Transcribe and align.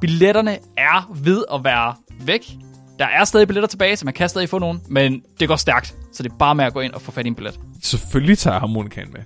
Billetterne 0.00 0.58
er 0.76 1.12
ved 1.22 1.44
at 1.52 1.64
være 1.64 1.94
væk. 2.20 2.50
Der 2.98 3.06
er 3.06 3.24
stadig 3.24 3.48
billetter 3.48 3.68
tilbage, 3.68 3.96
så 3.96 4.04
man 4.04 4.14
kan 4.14 4.28
stadig 4.28 4.48
få 4.48 4.58
nogen, 4.58 4.82
men 4.88 5.22
det 5.40 5.48
går 5.48 5.56
stærkt. 5.56 5.96
Så 6.12 6.22
det 6.22 6.32
er 6.32 6.36
bare 6.36 6.54
med 6.54 6.64
at 6.64 6.72
gå 6.72 6.80
ind 6.80 6.92
og 6.92 7.02
få 7.02 7.10
fat 7.12 7.26
i 7.26 7.28
en 7.28 7.34
billet. 7.34 7.60
Selvfølgelig 7.82 8.38
tager 8.38 8.54
jeg 8.54 8.60
harmonikaen 8.60 9.12
med. 9.12 9.20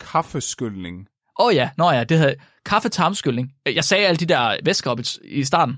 Kaffeskyldning. 0.00 1.06
Åh 1.40 1.46
oh 1.46 1.54
ja, 1.54 1.70
nå 1.76 1.90
ja, 1.90 2.04
det 2.04 2.18
havde 2.18 2.34
kaffe-tarmskyldning. 2.64 3.52
Jeg 3.66 3.84
sagde 3.84 4.06
alle 4.06 4.16
de 4.16 4.26
der 4.26 4.56
væsker 4.64 4.90
op 4.90 5.00
i, 5.24 5.44
starten. 5.44 5.76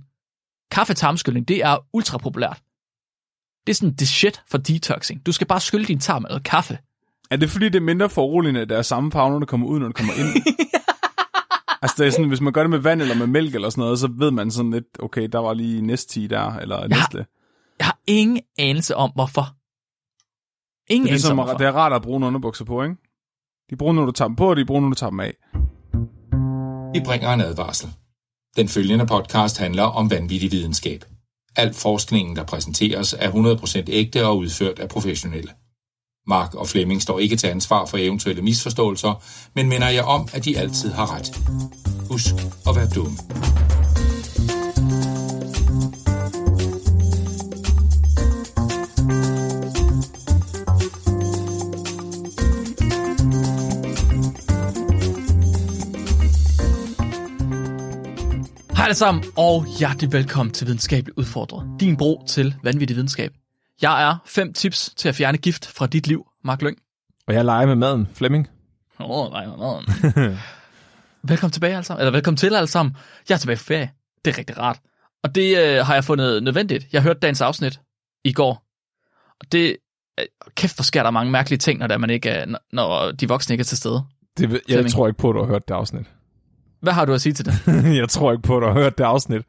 Kaffe-tarmskyldning, 0.71 1.48
det 1.48 1.57
er 1.57 1.77
ultra 1.93 2.19
populært. 2.19 2.60
Det 3.66 3.73
er 3.73 3.74
sådan 3.74 3.95
det 3.95 4.09
shit 4.09 4.43
for 4.51 4.59
detoxing. 4.59 5.27
Du 5.27 5.32
skal 5.32 5.46
bare 5.46 5.60
skylde 5.60 5.85
din 5.85 6.01
tarm 6.01 6.23
med 6.23 6.29
noget 6.29 6.45
kaffe. 6.45 6.79
Er 7.30 7.37
det 7.37 7.51
fordi, 7.51 7.65
det 7.65 7.77
er 7.77 7.80
mindre 7.80 8.10
foruroligende, 8.10 8.60
at 8.60 8.69
der 8.69 8.79
er 8.79 8.82
samme 8.82 9.12
farve, 9.12 9.30
når 9.30 9.38
det 9.38 9.48
kommer 9.48 9.66
ud, 9.66 9.79
når 9.79 9.87
det 9.87 9.96
kommer 9.96 10.12
ind? 10.12 10.45
altså, 11.83 11.95
det 11.98 12.07
er 12.07 12.11
sådan, 12.11 12.29
hvis 12.29 12.41
man 12.41 12.52
gør 12.52 12.62
det 12.62 12.70
med 12.70 12.79
vand 12.79 13.02
eller 13.02 13.15
med 13.15 13.27
mælk 13.27 13.55
eller 13.55 13.70
sådan 13.70 13.83
noget, 13.83 13.98
så 13.98 14.09
ved 14.19 14.30
man 14.30 14.51
sådan 14.51 14.71
lidt, 14.71 14.84
okay, 14.98 15.29
der 15.33 15.38
var 15.38 15.55
lige 15.55 15.83
næste 15.83 16.29
der, 16.29 16.57
eller 16.57 16.88
næste. 16.88 17.27
Jeg 17.79 17.87
har 17.87 17.98
ingen 18.07 18.41
anelse 18.59 18.97
om, 18.97 19.11
hvorfor. 19.15 19.57
Ingen 20.91 21.07
Det 21.07 21.10
er, 21.10 21.13
anelse 21.13 21.27
ligesom, 21.27 21.38
om, 21.38 21.45
hvorfor. 21.45 21.59
det 21.59 21.66
er 21.66 21.73
rart 21.73 21.93
at 21.93 22.02
bruge 22.02 22.27
underbukser 22.27 22.65
på, 22.65 22.82
ikke? 22.82 22.96
De 23.71 23.77
bruger, 23.77 23.93
når 23.93 24.04
du 24.04 24.13
tager 24.13 24.29
dem 24.29 24.37
på, 24.37 24.51
og 24.51 24.57
de 24.57 24.65
bruger, 24.65 24.80
når 24.80 24.88
du 24.88 24.95
tager 24.95 25.10
dem 25.10 25.21
af. 25.21 25.35
Vi 26.95 27.01
bringer 27.04 27.32
en 27.35 27.41
advarsel. 27.41 27.88
Den 28.57 28.69
følgende 28.69 29.07
podcast 29.07 29.59
handler 29.59 29.82
om 29.82 30.10
vanvittig 30.10 30.52
videnskab. 30.52 31.04
Al 31.57 31.74
forskningen, 31.74 32.37
der 32.37 32.45
præsenteres, 32.45 33.15
er 33.19 33.30
100% 33.30 33.85
ægte 33.88 34.26
og 34.26 34.38
udført 34.38 34.79
af 34.79 34.88
professionelle. 34.88 35.51
Mark 36.26 36.54
og 36.54 36.68
Flemming 36.68 37.02
står 37.02 37.18
ikke 37.18 37.37
til 37.37 37.46
ansvar 37.46 37.87
for 37.87 37.99
eventuelle 37.99 38.43
misforståelser, 38.43 39.23
men 39.54 39.68
minder 39.68 39.88
jeg 39.88 40.04
om, 40.04 40.29
at 40.32 40.45
de 40.45 40.59
altid 40.59 40.93
har 40.93 41.15
ret. 41.15 41.37
Husk 42.10 42.35
at 42.68 42.76
være 42.76 42.88
dumme. 42.95 43.16
Hej 58.76 58.85
alle 58.85 58.95
sammen, 58.95 59.24
og 59.37 59.66
hjertelig 59.79 60.13
velkommen 60.13 60.52
til 60.52 60.66
Videnskabeligt 60.66 61.18
Udfordret. 61.18 61.80
Din 61.80 61.96
bro 61.96 62.23
til 62.29 62.54
vanvittig 62.63 62.96
videnskab. 62.96 63.40
Jeg 63.82 64.09
er 64.10 64.16
fem 64.26 64.53
tips 64.53 64.94
til 64.97 65.09
at 65.09 65.14
fjerne 65.14 65.38
gift 65.38 65.66
fra 65.66 65.86
dit 65.86 66.06
liv, 66.06 66.26
Mark 66.44 66.62
Lyng. 66.62 66.78
Og 67.26 67.34
jeg 67.34 67.44
leger 67.44 67.66
med 67.66 67.75
maden, 67.75 68.09
Flemming. 68.14 68.48
Åh, 69.00 69.06
oh, 69.10 69.31
nej, 69.32 69.47
nej, 69.47 70.12
nej. 70.16 70.36
velkommen 71.22 71.53
tilbage 71.53 71.72
alle 71.75 71.84
sammen, 71.84 72.00
eller 72.00 72.12
velkommen 72.12 72.36
til 72.36 72.54
alle 72.54 72.66
sammen. 72.66 72.97
Jeg 73.28 73.34
er 73.34 73.38
tilbage 73.38 73.56
på 73.56 73.62
ferie. 73.64 73.91
Det 74.25 74.34
er 74.34 74.38
rigtig 74.38 74.58
rart. 74.58 74.78
Og 75.22 75.34
det 75.34 75.58
øh, 75.58 75.86
har 75.86 75.94
jeg 75.94 76.04
fundet 76.04 76.42
nødvendigt. 76.42 76.86
Jeg 76.92 77.03
hørte 77.03 77.20
dagens 77.20 77.41
afsnit 77.41 77.81
i 78.25 78.32
går. 78.32 78.64
Og 79.41 79.53
det, 79.53 79.76
øh, 80.20 80.26
kæft, 80.54 80.76
hvor 80.76 80.82
sker 80.82 81.03
der 81.03 81.10
mange 81.10 81.32
mærkelige 81.32 81.58
ting, 81.58 81.78
når, 81.78 81.86
der 81.86 81.98
man 81.98 82.10
ikke 82.10 82.28
er, 82.28 82.47
når- 82.72 83.10
de 83.12 83.28
voksne 83.28 83.53
ikke 83.53 83.62
er 83.62 83.64
til 83.64 83.78
stede. 83.78 84.02
Det, 84.36 84.52
jeg 84.52 84.60
Flemming. 84.69 84.90
tror 84.92 85.06
ikke 85.06 85.19
på, 85.19 85.30
at 85.30 85.34
du 85.34 85.38
har 85.40 85.46
hørt 85.46 85.69
det 85.69 85.74
afsnit. 85.74 86.06
Hvad 86.80 86.92
har 86.92 87.04
du 87.04 87.12
at 87.14 87.20
sige 87.20 87.32
til 87.32 87.44
det? 87.44 87.54
jeg 88.00 88.08
tror 88.08 88.32
ikke 88.32 88.42
på, 88.42 88.56
at 88.56 88.60
du 88.62 88.66
har 88.66 88.74
hørt 88.74 88.98
det 88.98 89.04
afsnit. 89.04 89.42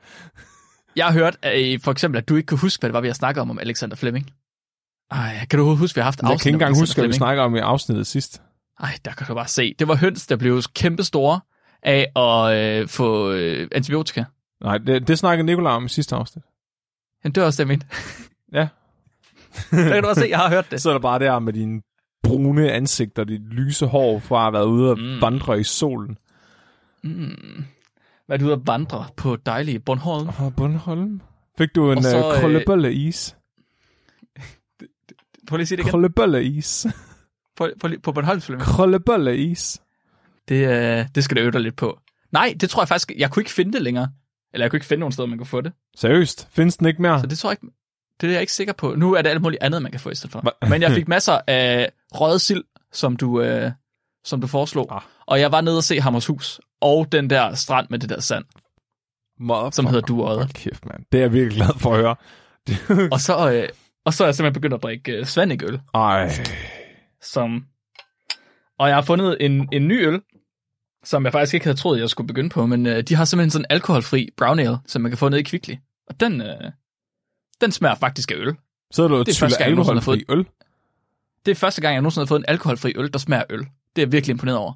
Jeg 0.96 1.06
har 1.06 1.14
hørt 1.14 1.38
at, 1.42 1.82
for 1.82 1.92
eksempel, 1.92 2.18
at 2.18 2.30
du 2.30 2.36
ikke 2.36 2.48
kan 2.48 2.58
huske, 2.58 2.82
hvad 2.82 2.90
det 2.90 2.94
var, 2.94 3.02
vi 3.02 3.08
har 3.08 3.14
snakket 3.14 3.42
om 3.42 3.50
om 3.50 3.60
Alexander 3.60 3.96
Fleming. 3.96 4.32
Ej, 5.12 5.46
kan 5.50 5.60
du 5.60 5.76
huske, 5.76 5.96
vi 5.96 6.00
har 6.00 6.04
haft 6.04 6.20
Jeg 6.20 6.26
kan 6.28 6.34
afsnit 6.34 6.46
ikke 6.46 6.56
engang 6.56 6.80
huske, 6.80 7.02
hvad 7.02 7.08
vi 7.08 7.14
snakker 7.14 7.44
om 7.44 7.56
i 7.56 7.60
afsnittet 7.60 8.08
sidst. 8.08 8.42
Ej, 8.80 8.98
der 9.06 9.12
kan 9.12 9.28
du 9.28 9.34
bare 9.34 9.48
se. 9.48 9.76
Det 9.80 9.88
var 9.88 9.96
høns, 9.96 10.28
der 10.28 10.36
blev 10.36 10.62
kæmpe 10.76 11.04
store 11.04 11.40
af 11.84 12.12
at 12.16 12.58
øh, 12.58 12.88
få 12.88 13.32
øh, 13.32 13.68
antibiotika. 13.72 14.24
Nej, 14.64 14.78
det, 14.78 15.08
det 15.08 15.20
snakkede 15.20 15.46
Nicolaj 15.46 15.74
om 15.74 15.86
i 15.86 15.90
sidste 15.90 16.16
afsnit. 16.16 16.44
Jamen, 17.24 17.36
det 17.36 17.42
var 17.42 17.48
også 17.48 17.64
det, 17.64 17.70
jeg. 17.70 17.80
Ja. 18.54 18.68
Der 19.78 19.94
kan 19.94 20.04
du 20.04 20.10
også 20.10 20.22
se, 20.22 20.28
jeg 20.30 20.40
har 20.40 20.50
hørt 20.50 20.72
det. 20.72 20.82
Så 20.82 20.90
er 20.90 20.94
der 20.94 21.00
bare 21.00 21.20
der 21.20 21.40
med 21.40 21.54
dine 21.54 21.82
brune 22.24 22.72
ansigt 22.72 23.20
og 23.20 23.28
dit 23.28 23.42
lyse 23.42 23.86
hår 23.86 24.20
fra 24.20 24.36
at 24.36 24.42
have 24.42 24.54
været 24.54 24.66
ude 24.66 24.92
og 24.92 25.00
mm. 25.00 25.22
vandre 25.22 25.60
i 25.60 25.64
solen. 25.64 26.18
Mm. 27.04 27.66
Du 28.38 28.46
ude 28.46 28.54
at 28.54 28.68
vandre 28.68 29.06
på 29.18 29.36
dejlige 29.36 29.80
Bornholm? 29.80 30.28
Åh, 30.28 30.44
oh, 30.44 30.54
Bornholm. 30.54 31.22
Fik 31.58 31.76
du 31.76 31.92
en 31.92 31.98
uh, 31.98 32.86
øh, 32.86 32.92
is? 32.92 33.36
Prøv 35.48 35.58
lige 35.58 35.62
at 35.62 35.68
sige 35.68 35.78
det 35.78 35.84
igen. 35.84 35.92
Krøllebølle 35.92 36.44
is. 36.44 36.88
På, 37.58 37.70
på, 37.80 37.90
på 38.04 38.12
Bornholm, 38.12 38.42
Flemming. 38.42 38.68
Krøllebølle 38.68 39.38
is. 39.38 39.82
Det, 40.50 40.68
øh, 40.68 41.06
det 41.16 41.24
skal 41.24 41.38
du 41.38 41.42
øve 41.42 41.52
dig 41.52 41.62
lidt 41.62 41.76
på. 41.76 42.00
Nej, 42.32 42.56
det 42.62 42.70
tror 42.70 42.82
jeg 42.82 42.88
faktisk, 42.88 43.12
jeg 43.18 43.32
kunne 43.32 43.42
ikke 43.42 43.52
finde 43.52 43.74
det 43.74 43.82
længere. 43.82 44.10
Eller 44.54 44.66
jeg 44.66 44.72
kunne 44.72 44.78
ikke 44.78 44.86
finde 44.86 45.00
nogen 45.00 45.12
steder, 45.12 45.28
man 45.28 45.38
kunne 45.38 45.48
få 45.48 45.62
det. 45.62 45.74
Seriøst? 45.98 46.48
Findes 46.52 46.78
den 46.78 46.88
ikke 46.88 47.02
mere? 47.02 47.20
Så 47.20 47.28
det 47.28 47.38
tror 47.38 47.50
jeg 47.50 47.58
ikke, 47.64 47.74
det 48.22 48.28
er 48.28 48.32
jeg 48.32 48.42
ikke 48.42 48.54
sikker 48.54 48.74
på. 48.74 48.96
Nu 48.96 49.14
er 49.14 49.22
det 49.22 49.30
alt 49.30 49.42
muligt 49.42 49.64
andet, 49.64 49.82
man 49.82 49.92
kan 49.92 50.00
få 50.00 50.10
i 50.10 50.16
stedet 50.16 50.32
for. 50.32 50.42
Hva? 50.42 50.70
Men 50.70 50.82
jeg 50.82 50.92
fik 50.92 51.08
masser 51.16 51.40
af 51.48 51.92
røget 52.12 52.42
sild, 52.42 52.64
som 52.92 53.16
du, 53.16 53.42
øh, 53.42 53.72
som 54.24 54.42
du 54.42 54.48
foreslog. 54.48 54.96
Ah. 54.96 55.02
Og 55.26 55.40
jeg 55.40 55.52
var 55.52 55.62
nede 55.62 55.78
og 55.78 55.84
se 55.84 56.02
Hammershus. 56.02 56.60
Og 56.82 57.12
den 57.12 57.30
der 57.30 57.56
strand 57.56 57.88
med 57.90 58.00
det 58.00 58.10
der 58.10 58.20
sand. 58.20 58.46
Motherfucker. 59.40 59.72
Som 59.72 59.86
hedder 59.86 60.02
Duodde. 60.02 60.36
Hold 60.36 60.54
kæft, 60.54 60.86
mand. 60.86 61.06
Det 61.12 61.18
er 61.18 61.22
jeg 61.22 61.34
virkelig 61.34 61.56
glad 61.56 61.80
for 61.80 61.94
at 61.94 62.00
høre. 62.00 62.16
Og 63.14 63.20
så, 63.20 63.52
øh, 63.52 63.70
og 64.06 64.14
så 64.14 64.24
er 64.24 64.28
jeg 64.28 64.36
simpelthen 64.36 64.54
begyndt 64.54 64.74
at 64.74 64.84
drikke 64.84 65.12
øh, 65.12 65.26
Svanike-øl. 65.26 65.80
Ej. 65.94 66.32
Som... 67.22 67.66
Og 68.80 68.88
jeg 68.88 68.96
har 68.96 69.02
fundet 69.02 69.38
en, 69.40 69.70
en 69.72 69.88
ny 69.88 70.08
øl, 70.08 70.22
som 71.04 71.26
jeg 71.26 71.32
faktisk 71.32 71.54
ikke 71.54 71.66
havde 71.66 71.78
troet, 71.78 72.00
jeg 72.00 72.10
skulle 72.10 72.28
begynde 72.28 72.50
på. 72.50 72.66
Men 72.66 72.86
øh, 72.86 73.04
de 73.04 73.16
har 73.16 73.26
simpelthen 73.26 73.52
sådan 73.52 73.66
en 73.70 73.74
alkoholfri 73.74 74.30
brown 74.38 74.60
ale, 74.60 74.78
som 74.88 75.02
man 75.02 75.12
kan 75.12 75.18
få 75.18 75.30
ned 75.30 75.38
i 75.40 75.44
Kvickly. 75.44 75.76
Og 76.08 76.20
den, 76.20 76.42
øh, 76.42 76.72
den 77.62 77.72
smager 77.72 77.96
faktisk 77.96 78.32
af 78.32 78.36
øl. 78.36 78.56
Så 78.92 79.04
er 79.04 79.08
du 79.08 79.20
Det 79.20 79.28
er 79.28 79.40
første 79.40 79.58
gang, 79.58 79.70
jeg 79.70 79.76
nogensinde 79.76 80.02
har 80.02 80.12
alkoholfri 80.12 80.26
øl. 80.30 80.46
Det 81.46 81.52
er 81.52 81.56
første 81.56 81.82
gang, 81.82 81.94
jeg 81.94 82.02
nogensinde 82.02 82.26
har 82.26 82.28
fået 82.28 82.40
en 82.40 82.46
alkoholfri 82.48 82.94
øl, 82.96 83.14
der 83.14 83.20
smager 83.20 83.44
øl. 83.50 83.60
Det 83.60 83.68
er 83.68 84.02
jeg 84.02 84.12
virkelig 84.12 84.32
imponeret 84.32 84.58
over. 84.58 84.74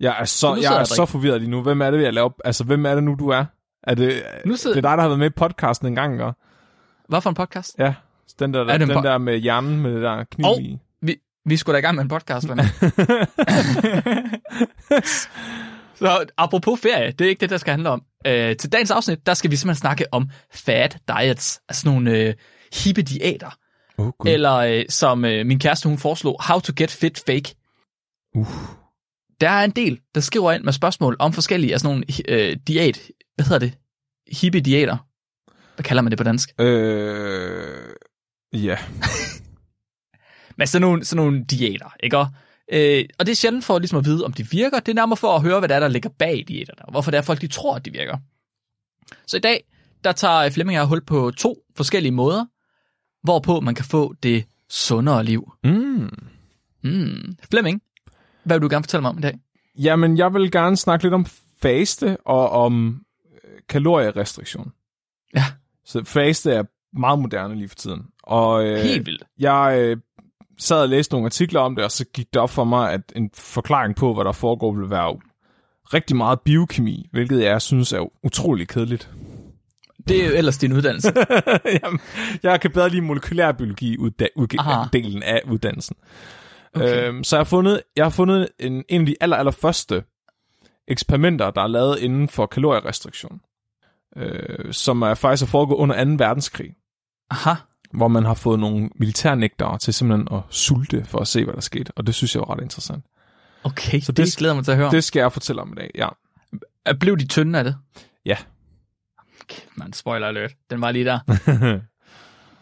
Jeg 0.00 0.16
er 0.20 0.24
så, 0.24 0.54
jeg 0.62 0.80
er 0.80 0.84
så 0.84 1.06
forvirret 1.06 1.40
lige 1.40 1.50
nu. 1.50 1.62
Hvem 1.62 1.82
er 1.82 1.90
det, 1.90 2.02
jeg 2.02 2.12
laver? 2.14 2.30
Altså, 2.44 2.64
hvem 2.64 2.86
er 2.86 2.94
det 2.94 3.04
nu, 3.04 3.14
du 3.18 3.28
er? 3.28 3.44
Er 3.82 3.94
det, 3.94 4.22
Nu 4.46 4.56
sidder- 4.56 4.76
det 4.76 4.84
er 4.84 4.88
dig, 4.90 4.96
der 4.96 5.02
har 5.02 5.08
været 5.08 5.18
med 5.18 5.26
i 5.26 5.32
podcasten 5.36 5.86
en 5.88 5.94
gang, 5.94 6.12
ikke? 6.12 6.32
Hvad 7.08 7.20
for 7.20 7.30
en 7.30 7.34
podcast? 7.36 7.74
Ja. 7.78 7.94
Den 8.38 8.54
der, 8.54 8.60
Er 8.60 8.64
det 8.78 8.80
den 8.80 8.90
en 8.90 8.96
po- 8.96 9.02
der 9.02 9.18
med 9.18 9.36
hjernen 9.38 9.80
med 9.80 9.94
det 9.94 10.02
der 10.02 10.24
kniv 10.24 10.46
Og- 10.46 10.60
i. 10.60 10.78
Vi, 11.02 11.16
vi 11.46 11.56
skulle 11.56 11.74
da 11.74 11.78
i 11.78 11.82
gang 11.82 11.94
med 11.94 12.02
en 12.02 12.08
podcast, 12.08 12.46
Flemming. 12.46 12.68
Så 15.94 16.24
apropos 16.36 16.80
ferie, 16.80 17.10
det 17.12 17.24
er 17.24 17.28
ikke 17.28 17.40
det, 17.40 17.50
der 17.50 17.56
skal 17.56 17.70
handle 17.70 17.90
om. 17.90 18.02
Øh, 18.26 18.56
til 18.56 18.72
dagens 18.72 18.90
afsnit, 18.90 19.26
der 19.26 19.34
skal 19.34 19.50
vi 19.50 19.56
simpelthen 19.56 19.80
snakke 19.80 20.04
om 20.12 20.30
fad 20.54 20.88
diets, 21.08 21.60
altså 21.68 21.88
nogle 21.88 22.10
øh, 22.18 22.34
hippe 22.84 23.02
diæter. 23.02 23.50
Oh. 23.98 24.10
Eller 24.26 24.54
øh, 24.54 24.84
som 24.88 25.24
øh, 25.24 25.46
min 25.46 25.58
kæreste 25.58 25.88
hun 25.88 25.98
foreslog, 25.98 26.42
how 26.44 26.60
to 26.60 26.72
get 26.76 26.90
fit 26.90 27.22
fake. 27.26 27.54
Uh. 28.34 28.46
Der 29.40 29.50
er 29.50 29.64
en 29.64 29.70
del, 29.70 30.00
der 30.14 30.20
skriver 30.20 30.52
ind 30.52 30.64
med 30.64 30.72
spørgsmål 30.72 31.16
om 31.18 31.32
forskellige 31.32 31.72
altså 31.72 31.86
nogle 31.86 32.04
øh, 32.28 32.56
diæt, 32.66 33.00
hvad 33.34 33.46
hedder 33.46 33.58
det? 33.58 33.78
Hippe 34.40 34.60
diæter. 34.60 34.96
Hvad 35.74 35.84
kalder 35.84 36.02
man 36.02 36.10
det 36.10 36.18
på 36.18 36.24
dansk? 36.24 36.60
Øh, 36.60 37.94
ja. 38.52 38.78
Men 40.56 40.66
sådan 40.66 40.80
nogle, 40.80 41.04
sådan 41.04 41.24
nogle 41.24 41.44
diæter, 41.44 41.94
ikke? 42.02 42.18
Og, 42.18 42.26
øh, 42.72 43.04
og 43.18 43.26
det 43.26 43.32
er 43.32 43.36
sjældent 43.36 43.64
for 43.64 43.78
ligesom 43.78 43.98
at 43.98 44.04
vide, 44.04 44.24
om 44.24 44.32
de 44.32 44.50
virker. 44.50 44.80
Det 44.80 44.88
er 44.88 44.94
nærmere 44.94 45.16
for 45.16 45.36
at 45.36 45.42
høre, 45.42 45.58
hvad 45.58 45.68
der 45.68 45.74
er, 45.74 45.80
der 45.80 45.88
ligger 45.88 46.10
bag 46.18 46.44
diæterne, 46.48 46.84
og 46.84 46.90
hvorfor 46.90 47.10
det 47.10 47.18
er, 47.18 47.22
folk 47.22 47.40
de 47.40 47.46
tror, 47.46 47.76
at 47.76 47.84
de 47.84 47.92
virker. 47.92 48.18
Så 49.26 49.36
i 49.36 49.40
dag, 49.40 49.64
der 50.04 50.12
tager 50.12 50.50
Flemming 50.50 50.76
jeg 50.76 50.84
hul 50.84 51.04
på 51.04 51.30
to 51.30 51.62
forskellige 51.76 52.12
måder, 52.12 52.46
hvorpå 53.22 53.60
man 53.60 53.74
kan 53.74 53.84
få 53.84 54.14
det 54.22 54.44
sundere 54.70 55.24
liv. 55.24 55.52
Mm. 55.64 56.10
Mm. 56.84 57.36
Flemming, 57.50 57.82
hvad 58.48 58.56
vil 58.58 58.62
du 58.62 58.74
gerne 58.74 58.82
fortælle 58.84 59.02
mig 59.02 59.10
om 59.10 59.18
i 59.18 59.20
dag? 59.20 59.38
Jamen, 59.78 60.18
jeg 60.18 60.34
vil 60.34 60.50
gerne 60.50 60.76
snakke 60.76 61.04
lidt 61.04 61.14
om 61.14 61.26
faste 61.62 62.16
og 62.24 62.50
om 62.50 63.00
øh, 63.44 63.50
kalorierestriktion. 63.68 64.72
Ja. 65.34 65.44
Så 65.84 66.04
faste 66.04 66.52
er 66.52 66.62
meget 66.98 67.18
moderne 67.18 67.54
lige 67.54 67.68
for 67.68 67.74
tiden. 67.74 68.02
Og 68.22 68.66
øh, 68.66 68.78
Helt 68.78 69.06
vildt. 69.06 69.22
jeg 69.38 69.78
øh, 69.80 69.96
sad 70.58 70.82
og 70.82 70.88
læste 70.88 71.14
nogle 71.14 71.26
artikler 71.26 71.60
om 71.60 71.74
det, 71.76 71.84
og 71.84 71.90
så 71.90 72.04
gik 72.14 72.26
det 72.34 72.42
op 72.42 72.50
for 72.50 72.64
mig, 72.64 72.92
at 72.92 73.00
en 73.16 73.30
forklaring 73.34 73.96
på, 73.96 74.14
hvad 74.14 74.24
der 74.24 74.32
foregår, 74.32 74.72
vil 74.74 74.90
være 74.90 75.16
rigtig 75.94 76.16
meget 76.16 76.40
biokemi, 76.40 77.08
hvilket 77.12 77.42
jeg 77.42 77.62
synes 77.62 77.92
er 77.92 78.10
utrolig 78.26 78.68
kedeligt. 78.68 79.10
Det 80.08 80.24
er 80.24 80.28
jo 80.30 80.36
ellers 80.36 80.58
din 80.58 80.72
uddannelse. 80.72 81.12
Jamen, 81.84 82.00
jeg 82.42 82.60
kan 82.60 82.70
bedre 82.70 82.88
lide 82.88 83.02
molekylærbiologi 83.02 83.96
udda- 83.96 84.32
udge- 84.36 84.58
Aha. 84.60 84.88
delen 84.92 85.22
af 85.22 85.40
uddannelsen. 85.50 85.96
Okay. 86.82 87.08
Øhm, 87.08 87.24
så 87.24 87.36
jeg 87.36 87.40
har 87.40 87.44
fundet, 87.44 87.82
jeg 87.96 88.04
har 88.04 88.10
fundet 88.10 88.48
en, 88.58 88.84
en 88.88 89.00
af 89.00 89.06
de 89.06 89.16
aller, 89.20 89.36
aller 89.36 89.52
første 89.52 90.04
eksperimenter, 90.88 91.50
der 91.50 91.62
er 91.62 91.66
lavet 91.66 91.98
inden 91.98 92.28
for 92.28 92.46
kalorierestriktion, 92.46 93.40
øh, 94.16 94.72
som 94.72 95.02
er 95.02 95.14
faktisk 95.14 95.42
er 95.42 95.46
foregået 95.46 95.76
under 95.78 96.04
2. 96.04 96.10
verdenskrig, 96.24 96.74
Aha. 97.30 97.54
hvor 97.92 98.08
man 98.08 98.24
har 98.24 98.34
fået 98.34 98.58
nogle 98.60 98.90
militærnægtere 98.94 99.78
til 99.78 99.94
simpelthen 99.94 100.28
at 100.32 100.40
sulte 100.50 101.04
for 101.04 101.18
at 101.18 101.28
se, 101.28 101.44
hvad 101.44 101.54
der 101.54 101.60
skete, 101.60 101.92
og 101.96 102.06
det 102.06 102.14
synes 102.14 102.34
jeg 102.34 102.40
var 102.40 102.50
ret 102.54 102.62
interessant. 102.62 103.04
Okay, 103.64 104.00
Så 104.00 104.12
det, 104.12 104.26
det- 104.26 104.36
glæder 104.36 104.54
mig 104.54 104.64
til 104.64 104.70
at 104.70 104.76
høre. 104.76 104.86
Det... 104.86 104.92
Det 104.92 105.04
skal 105.04 105.20
jeg 105.20 105.32
fortælle 105.32 105.62
om 105.62 105.72
i 105.72 105.74
dag, 105.76 105.90
ja. 105.94 106.08
Blev 107.00 107.18
de 107.18 107.26
tynde 107.26 107.58
af 107.58 107.64
det? 107.64 107.76
Ja. 108.24 108.36
Okay, 109.44 109.60
man, 109.74 109.92
spoiler 109.92 110.26
alert. 110.26 110.52
Den 110.70 110.80
var 110.80 110.90
lige 110.90 111.04
der. 111.04 111.18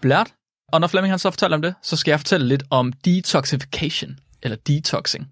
Blært. 0.01 0.35
Og 0.73 0.81
når 0.81 0.89
Flemming 0.89 1.13
han 1.13 1.19
så 1.19 1.31
fortæller 1.31 1.57
om 1.57 1.63
det, 1.63 1.75
så 1.83 1.97
skal 1.97 2.11
jeg 2.11 2.21
fortælle 2.21 2.49
lidt 2.49 2.63
om 2.71 2.93
detoxification, 2.93 4.19
eller 4.43 4.57
detoxing. 4.57 5.27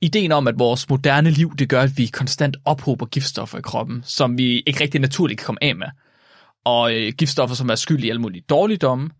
Ideen 0.00 0.32
om, 0.32 0.48
at 0.48 0.58
vores 0.58 0.88
moderne 0.88 1.30
liv, 1.30 1.56
det 1.56 1.68
gør, 1.68 1.82
at 1.82 1.98
vi 1.98 2.06
konstant 2.06 2.56
ophober 2.64 3.06
giftstoffer 3.06 3.58
i 3.58 3.62
kroppen, 3.62 4.02
som 4.04 4.38
vi 4.38 4.62
ikke 4.66 4.80
rigtig 4.80 5.00
naturligt 5.00 5.38
kan 5.40 5.46
komme 5.46 5.64
af 5.64 5.76
med. 5.76 5.86
Og 6.64 6.94
øh, 6.94 7.12
giftstoffer, 7.18 7.56
som 7.56 7.70
er 7.70 7.74
skyld 7.74 8.04
i 8.04 8.08
alle 8.08 8.20
mulige 8.20 8.44
dårligdomme, 8.50 9.10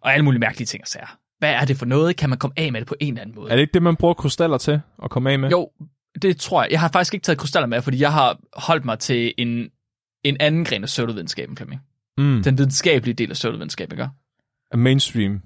og 0.00 0.12
alle 0.12 0.24
mulige 0.24 0.40
mærkelige 0.40 0.66
ting 0.66 0.82
og 0.82 0.88
sager. 0.88 1.18
Hvad 1.38 1.50
er 1.50 1.64
det 1.64 1.76
for 1.76 1.86
noget? 1.86 2.16
Kan 2.16 2.28
man 2.28 2.38
komme 2.38 2.54
af 2.56 2.72
med 2.72 2.80
det 2.80 2.88
på 2.88 2.94
en 3.00 3.08
eller 3.08 3.22
anden 3.22 3.34
måde? 3.34 3.50
Er 3.50 3.54
det 3.56 3.60
ikke 3.60 3.72
det, 3.74 3.82
man 3.82 3.96
bruger 3.96 4.14
krystaller 4.14 4.58
til 4.58 4.80
at 5.04 5.10
komme 5.10 5.30
af 5.30 5.38
med? 5.38 5.50
Jo, 5.50 5.70
det 6.22 6.36
tror 6.36 6.62
jeg. 6.62 6.72
Jeg 6.72 6.80
har 6.80 6.88
faktisk 6.88 7.14
ikke 7.14 7.24
taget 7.24 7.38
krystaller 7.38 7.66
med, 7.66 7.82
fordi 7.82 8.00
jeg 8.00 8.12
har 8.12 8.38
holdt 8.52 8.84
mig 8.84 8.98
til 8.98 9.34
en, 9.38 9.68
en 10.24 10.36
anden 10.40 10.64
gren 10.64 10.82
af 10.82 10.86
pseudovidenskaben, 10.86 11.56
Flemming. 11.56 11.80
Mm. 12.18 12.42
Den 12.42 12.58
videnskabelige 12.58 13.14
del 13.14 13.30
af 13.30 13.34
pseudovidenskaben, 13.34 13.92
ikke? 13.98 14.08
Mainstream 14.74 15.40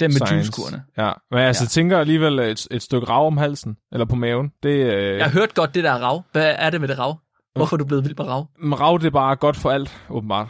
Den 0.00 0.10
med 0.10 0.10
science. 0.10 0.34
juicekurene. 0.34 0.82
Ja, 0.98 1.12
men 1.30 1.40
altså, 1.40 1.64
Ja. 1.64 1.68
tænker 1.68 1.98
alligevel 1.98 2.38
et, 2.38 2.66
et 2.70 2.82
stykke 2.82 3.06
rav 3.06 3.26
om 3.26 3.36
halsen, 3.36 3.76
eller 3.92 4.04
på 4.06 4.16
maven. 4.16 4.52
Det, 4.62 4.68
øh, 4.68 5.16
Jeg 5.18 5.24
har 5.24 5.32
hørt 5.32 5.54
godt 5.54 5.74
det 5.74 5.84
der 5.84 5.92
rav. 5.94 6.24
Hvad 6.32 6.54
er 6.58 6.70
det 6.70 6.80
med 6.80 6.88
det 6.88 6.98
rav? 6.98 7.18
Hvorfor 7.56 7.76
er 7.76 7.78
du 7.78 7.84
blevet 7.84 8.04
vild 8.04 8.14
med 8.18 8.26
rav? 8.26 8.46
men 8.62 8.80
rav, 8.80 8.98
det 8.98 9.06
er 9.06 9.10
bare 9.10 9.36
godt 9.36 9.56
for 9.56 9.70
alt, 9.70 9.98
åbenbart. 10.10 10.48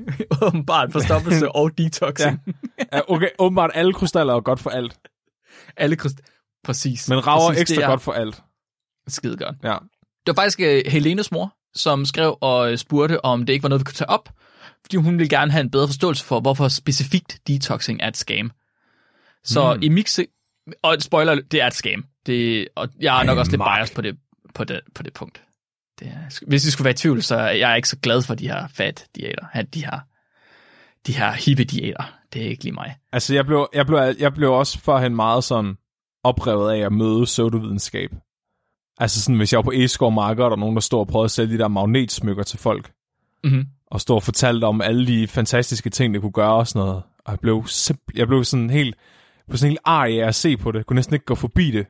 Åbenbart 0.42 0.92
forstoppelse 0.92 1.48
og 1.52 1.78
detoxing. 1.78 2.40
Ja. 2.92 3.00
Okay, 3.08 3.28
åbenbart 3.38 3.70
alle 3.74 3.92
krystaller 3.92 4.34
er 4.34 4.40
godt 4.40 4.60
for 4.60 4.70
alt, 4.70 4.98
Alle 5.76 5.96
kryst... 5.96 6.16
Præcis. 6.64 7.08
men 7.08 7.26
rav 7.26 7.38
er 7.48 7.50
ekstra 7.60 7.76
det 7.76 7.84
godt 7.86 8.02
for 8.02 8.12
alt. 8.12 8.42
Skide 9.08 9.36
godt. 9.36 9.56
Ja. 9.64 9.76
Det 10.26 10.36
var 10.36 10.42
faktisk 10.42 10.58
uh, 10.60 10.92
Helenes 10.92 11.32
mor, 11.32 11.52
som 11.74 12.04
skrev 12.04 12.38
og 12.40 12.72
øh, 12.72 12.78
spurgte, 12.78 13.24
om 13.24 13.46
det 13.46 13.52
ikke 13.52 13.62
var 13.62 13.68
noget, 13.68 13.80
vi 13.80 13.84
kunne 13.84 13.92
tage 13.94 14.10
op. 14.10 14.28
Fordi 14.86 14.96
hun 14.96 15.18
ville 15.18 15.28
gerne 15.28 15.52
have 15.52 15.60
en 15.60 15.70
bedre 15.70 15.88
forståelse 15.88 16.24
for, 16.24 16.40
hvorfor 16.40 16.68
specifikt 16.68 17.38
detoxing 17.46 18.00
er 18.02 18.08
et 18.08 18.16
scam. 18.16 18.50
Så 19.44 19.74
Mm. 19.74 19.82
i 19.82 19.88
mixe... 19.88 20.26
Og 20.82 20.96
spoiler, 21.00 21.34
det 21.34 21.62
er 21.62 21.66
et 21.66 21.74
scam. 21.74 22.04
Det, 22.26 22.68
og 22.76 22.88
jeg 23.00 23.20
er 23.20 23.24
nok 23.24 23.36
Ej, 23.36 23.40
også 23.40 23.52
lidt 23.52 23.58
Mark. 23.58 23.78
biased 23.78 23.94
på 23.94 24.00
det, 24.02 24.16
på 24.54 24.64
det, 24.64 24.80
på 24.94 25.02
det 25.02 25.12
punkt. 25.12 25.42
Det 26.00 26.08
er, 26.08 26.44
hvis 26.48 26.66
I 26.66 26.70
skulle 26.70 26.84
være 26.84 26.92
i 26.92 26.96
tvivl, 26.96 27.22
så 27.22 27.36
er 27.36 27.50
jeg 27.50 27.76
ikke 27.76 27.88
så 27.88 27.96
glad 27.96 28.22
for 28.22 28.34
de 28.34 28.48
her 28.48 28.68
fat-diæter. 28.68 29.46
at 29.52 29.74
De 29.74 29.84
her, 29.84 30.00
de 31.06 31.12
her 31.16 31.32
hippe-diæter. 31.32 32.12
Det 32.32 32.42
er 32.42 32.48
ikke 32.48 32.64
lige 32.64 32.74
mig. 32.74 32.96
Altså, 33.12 33.34
jeg 33.34 33.46
blev, 33.46 33.68
jeg 33.74 33.86
blev, 33.86 34.14
jeg 34.18 34.34
blev 34.34 34.52
også 34.52 34.78
førhen 34.80 35.16
meget 35.16 35.44
sådan 35.44 35.74
oprevet 36.24 36.72
af 36.72 36.78
at 36.78 36.92
møde 36.92 37.24
pseudovidenskab. 37.24 38.10
Altså 38.98 39.22
sådan, 39.22 39.36
hvis 39.36 39.52
jeg 39.52 39.58
var 39.58 39.62
på 39.62 39.72
Eskov 39.74 40.12
Marked, 40.12 40.44
og 40.44 40.50
der 40.50 40.56
er 40.56 40.60
nogen, 40.60 40.76
der 40.76 40.80
står 40.80 41.00
og 41.00 41.08
prøver 41.08 41.24
at 41.24 41.30
sælge 41.30 41.52
de 41.54 41.58
der 41.58 41.68
magnetsmykker 41.68 42.42
til 42.42 42.58
folk, 42.58 42.92
Mm-hmm. 43.44 43.66
Og 43.90 44.00
stod 44.00 44.16
og 44.16 44.22
fortalte 44.22 44.64
om 44.64 44.80
alle 44.80 45.06
de 45.06 45.28
fantastiske 45.28 45.90
ting, 45.90 46.14
det 46.14 46.22
kunne 46.22 46.32
gøre 46.32 46.54
og 46.54 46.66
sådan 46.66 46.86
noget. 46.86 47.02
Og 47.24 47.30
jeg 47.30 47.38
blev, 47.40 47.64
simp- 47.66 48.06
jeg 48.14 48.26
blev 48.26 48.44
sådan 48.44 48.70
helt, 48.70 48.96
på 49.50 49.56
sådan 49.56 49.70
helt 49.70 49.80
arg 49.84 50.10
af 50.22 50.26
at 50.28 50.34
se 50.34 50.56
på 50.56 50.72
det. 50.72 50.78
Jeg 50.78 50.86
kunne 50.86 50.94
næsten 50.94 51.14
ikke 51.14 51.26
gå 51.26 51.34
forbi 51.34 51.70
det. 51.70 51.86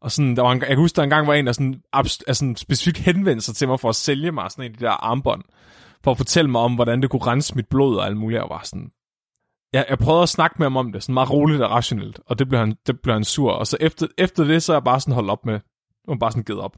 Og 0.00 0.10
sådan, 0.12 0.36
der 0.36 0.42
var 0.42 0.52
en, 0.52 0.58
jeg 0.60 0.68
kan 0.68 0.78
huske, 0.78 0.96
der 0.96 1.02
engang 1.02 1.26
var 1.26 1.34
en, 1.34 1.46
der 1.46 1.52
sådan, 1.52 1.82
abs- 1.96 2.20
altså 2.26 2.54
specifikt 2.56 2.98
henvendte 2.98 3.44
sig 3.44 3.54
til 3.54 3.68
mig 3.68 3.80
for 3.80 3.88
at 3.88 3.94
sælge 3.94 4.32
mig 4.32 4.50
sådan 4.50 4.64
en 4.64 4.72
af 4.72 4.78
de 4.78 4.84
der 4.84 4.90
armbånd. 4.90 5.42
For 6.04 6.10
at 6.10 6.16
fortælle 6.16 6.50
mig 6.50 6.60
om, 6.60 6.74
hvordan 6.74 7.02
det 7.02 7.10
kunne 7.10 7.26
rense 7.26 7.56
mit 7.56 7.68
blod 7.68 7.96
og 7.96 8.06
alt 8.06 8.16
muligt. 8.16 8.40
Jeg 8.40 8.48
var 8.50 8.60
sådan... 8.64 8.90
Jeg, 9.72 9.86
jeg 9.88 9.98
prøvede 9.98 10.22
at 10.22 10.28
snakke 10.28 10.56
med 10.58 10.64
ham 10.64 10.76
om 10.76 10.92
det, 10.92 11.02
sådan 11.02 11.14
meget 11.14 11.30
roligt 11.30 11.62
og 11.62 11.70
rationelt. 11.70 12.20
Og 12.26 12.38
det 12.38 12.48
blev 12.48 12.60
han, 12.60 12.76
det 12.86 13.00
blev 13.00 13.12
han 13.14 13.24
sur. 13.24 13.52
Og 13.52 13.66
så 13.66 13.76
efter, 13.80 14.06
efter 14.18 14.44
det, 14.44 14.62
så 14.62 14.72
er 14.72 14.76
jeg 14.76 14.84
bare 14.84 15.00
sådan 15.00 15.14
holdt 15.14 15.30
op 15.30 15.46
med... 15.46 15.60
Nu 16.08 16.12
jeg 16.12 16.18
bare 16.18 16.32
sådan 16.32 16.44
givet 16.44 16.60
op. 16.60 16.76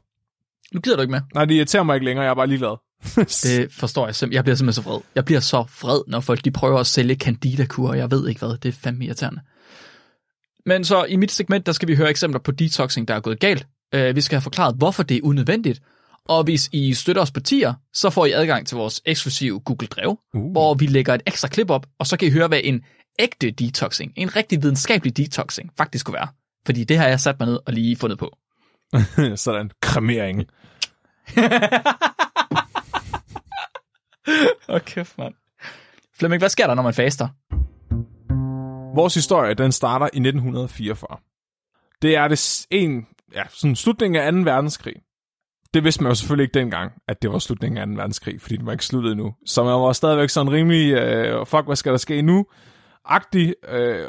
Nu 0.73 0.79
gider 0.79 0.95
du 0.95 1.01
ikke 1.01 1.11
med. 1.11 1.21
Nej, 1.33 1.45
det 1.45 1.55
irriterer 1.55 1.83
mig 1.83 1.93
ikke 1.93 2.05
længere. 2.05 2.23
Jeg 2.23 2.31
er 2.31 2.35
bare 2.35 2.47
ligeglad. 2.47 2.77
Det 3.15 3.73
forstår 3.73 4.05
jeg 4.07 4.15
simpelthen. 4.15 4.35
Jeg 4.35 4.43
bliver 4.43 4.55
simpelthen 4.55 4.83
så 4.83 4.89
vred. 4.89 4.99
Jeg 5.15 5.25
bliver 5.25 5.39
så 5.39 5.65
vred, 5.81 6.01
når 6.07 6.19
folk 6.19 6.45
de 6.45 6.51
prøver 6.51 6.79
at 6.79 6.87
sælge 6.87 7.15
candida-kur, 7.15 7.89
og 7.89 7.97
jeg 7.97 8.11
ved 8.11 8.27
ikke 8.27 8.39
hvad. 8.39 8.57
Det 8.57 8.69
er 8.69 8.73
fandme 8.83 9.05
irriterende. 9.05 9.41
Men 10.65 10.83
så 10.85 11.03
i 11.03 11.15
mit 11.15 11.31
segment, 11.31 11.65
der 11.65 11.71
skal 11.71 11.87
vi 11.87 11.95
høre 11.95 12.09
eksempler 12.09 12.39
på 12.39 12.51
detoxing, 12.51 13.07
der 13.07 13.13
er 13.13 13.19
gået 13.19 13.39
galt. 13.39 13.67
Uh, 13.95 14.15
vi 14.15 14.21
skal 14.21 14.35
have 14.35 14.41
forklaret, 14.41 14.75
hvorfor 14.75 15.03
det 15.03 15.17
er 15.17 15.21
unødvendigt. 15.23 15.81
Og 16.25 16.43
hvis 16.43 16.69
I 16.71 16.93
støtter 16.93 17.21
os 17.21 17.31
på 17.31 17.39
tier, 17.39 17.73
så 17.93 18.09
får 18.09 18.25
I 18.25 18.31
adgang 18.31 18.67
til 18.67 18.77
vores 18.77 19.01
eksklusive 19.05 19.59
Google 19.59 19.87
Drev, 19.87 20.19
Uh. 20.33 20.51
hvor 20.51 20.73
vi 20.73 20.85
lægger 20.85 21.13
et 21.13 21.21
ekstra 21.25 21.47
klip 21.47 21.69
op, 21.69 21.85
og 21.99 22.07
så 22.07 22.17
kan 22.17 22.27
I 22.27 22.31
høre, 22.31 22.47
hvad 22.47 22.61
en 22.63 22.81
ægte 23.19 23.51
detoxing, 23.51 24.13
en 24.15 24.35
rigtig 24.35 24.63
videnskabelig 24.63 25.17
detoxing, 25.17 25.71
faktisk 25.77 26.05
kunne 26.05 26.13
være. 26.13 26.27
Fordi 26.65 26.83
det 26.83 26.97
har 26.97 27.07
jeg 27.07 27.19
sat 27.19 27.39
mig 27.39 27.47
ned 27.47 27.59
og 27.65 27.73
lige 27.73 27.95
fundet 27.95 28.19
på. 28.19 28.37
sådan. 29.35 29.71
Kremering. 29.81 30.43
Åh, 34.69 34.79
kæft, 34.79 35.17
mand. 35.17 35.33
Flemming, 36.19 36.41
hvad 36.41 36.49
sker 36.49 36.67
der, 36.67 36.73
når 36.73 36.83
man 36.83 36.93
faster? 36.93 37.27
Vores 38.95 39.13
historie, 39.13 39.53
den 39.53 39.71
starter 39.71 40.05
i 40.05 40.19
1944. 40.19 41.17
Det 42.01 42.15
er 42.15 42.27
det 42.27 42.67
en, 42.71 43.07
ja, 43.33 43.43
sådan 43.49 43.75
slutningen 43.75 44.21
af 44.21 44.31
2. 44.31 44.51
verdenskrig. 44.51 44.95
Det 45.73 45.83
vidste 45.83 46.03
man 46.03 46.11
jo 46.11 46.15
selvfølgelig 46.15 46.43
ikke 46.43 46.59
dengang, 46.59 46.91
at 47.07 47.21
det 47.21 47.31
var 47.31 47.39
slutningen 47.39 47.77
af 47.77 47.87
2. 47.87 47.93
verdenskrig, 47.93 48.41
fordi 48.41 48.57
den 48.57 48.65
var 48.65 48.71
ikke 48.71 48.85
sluttet 48.85 49.11
endnu. 49.11 49.35
Så 49.45 49.63
man 49.63 49.73
var 49.73 49.93
stadigvæk 49.93 50.29
sådan 50.29 50.51
rimelig, 50.51 50.93
øh, 50.93 51.45
fuck, 51.45 51.65
hvad 51.65 51.75
skal 51.75 51.91
der 51.91 51.97
ske 51.97 52.21
nu? 52.21 52.45
Agtig, 53.05 53.53
øh, 53.67 54.07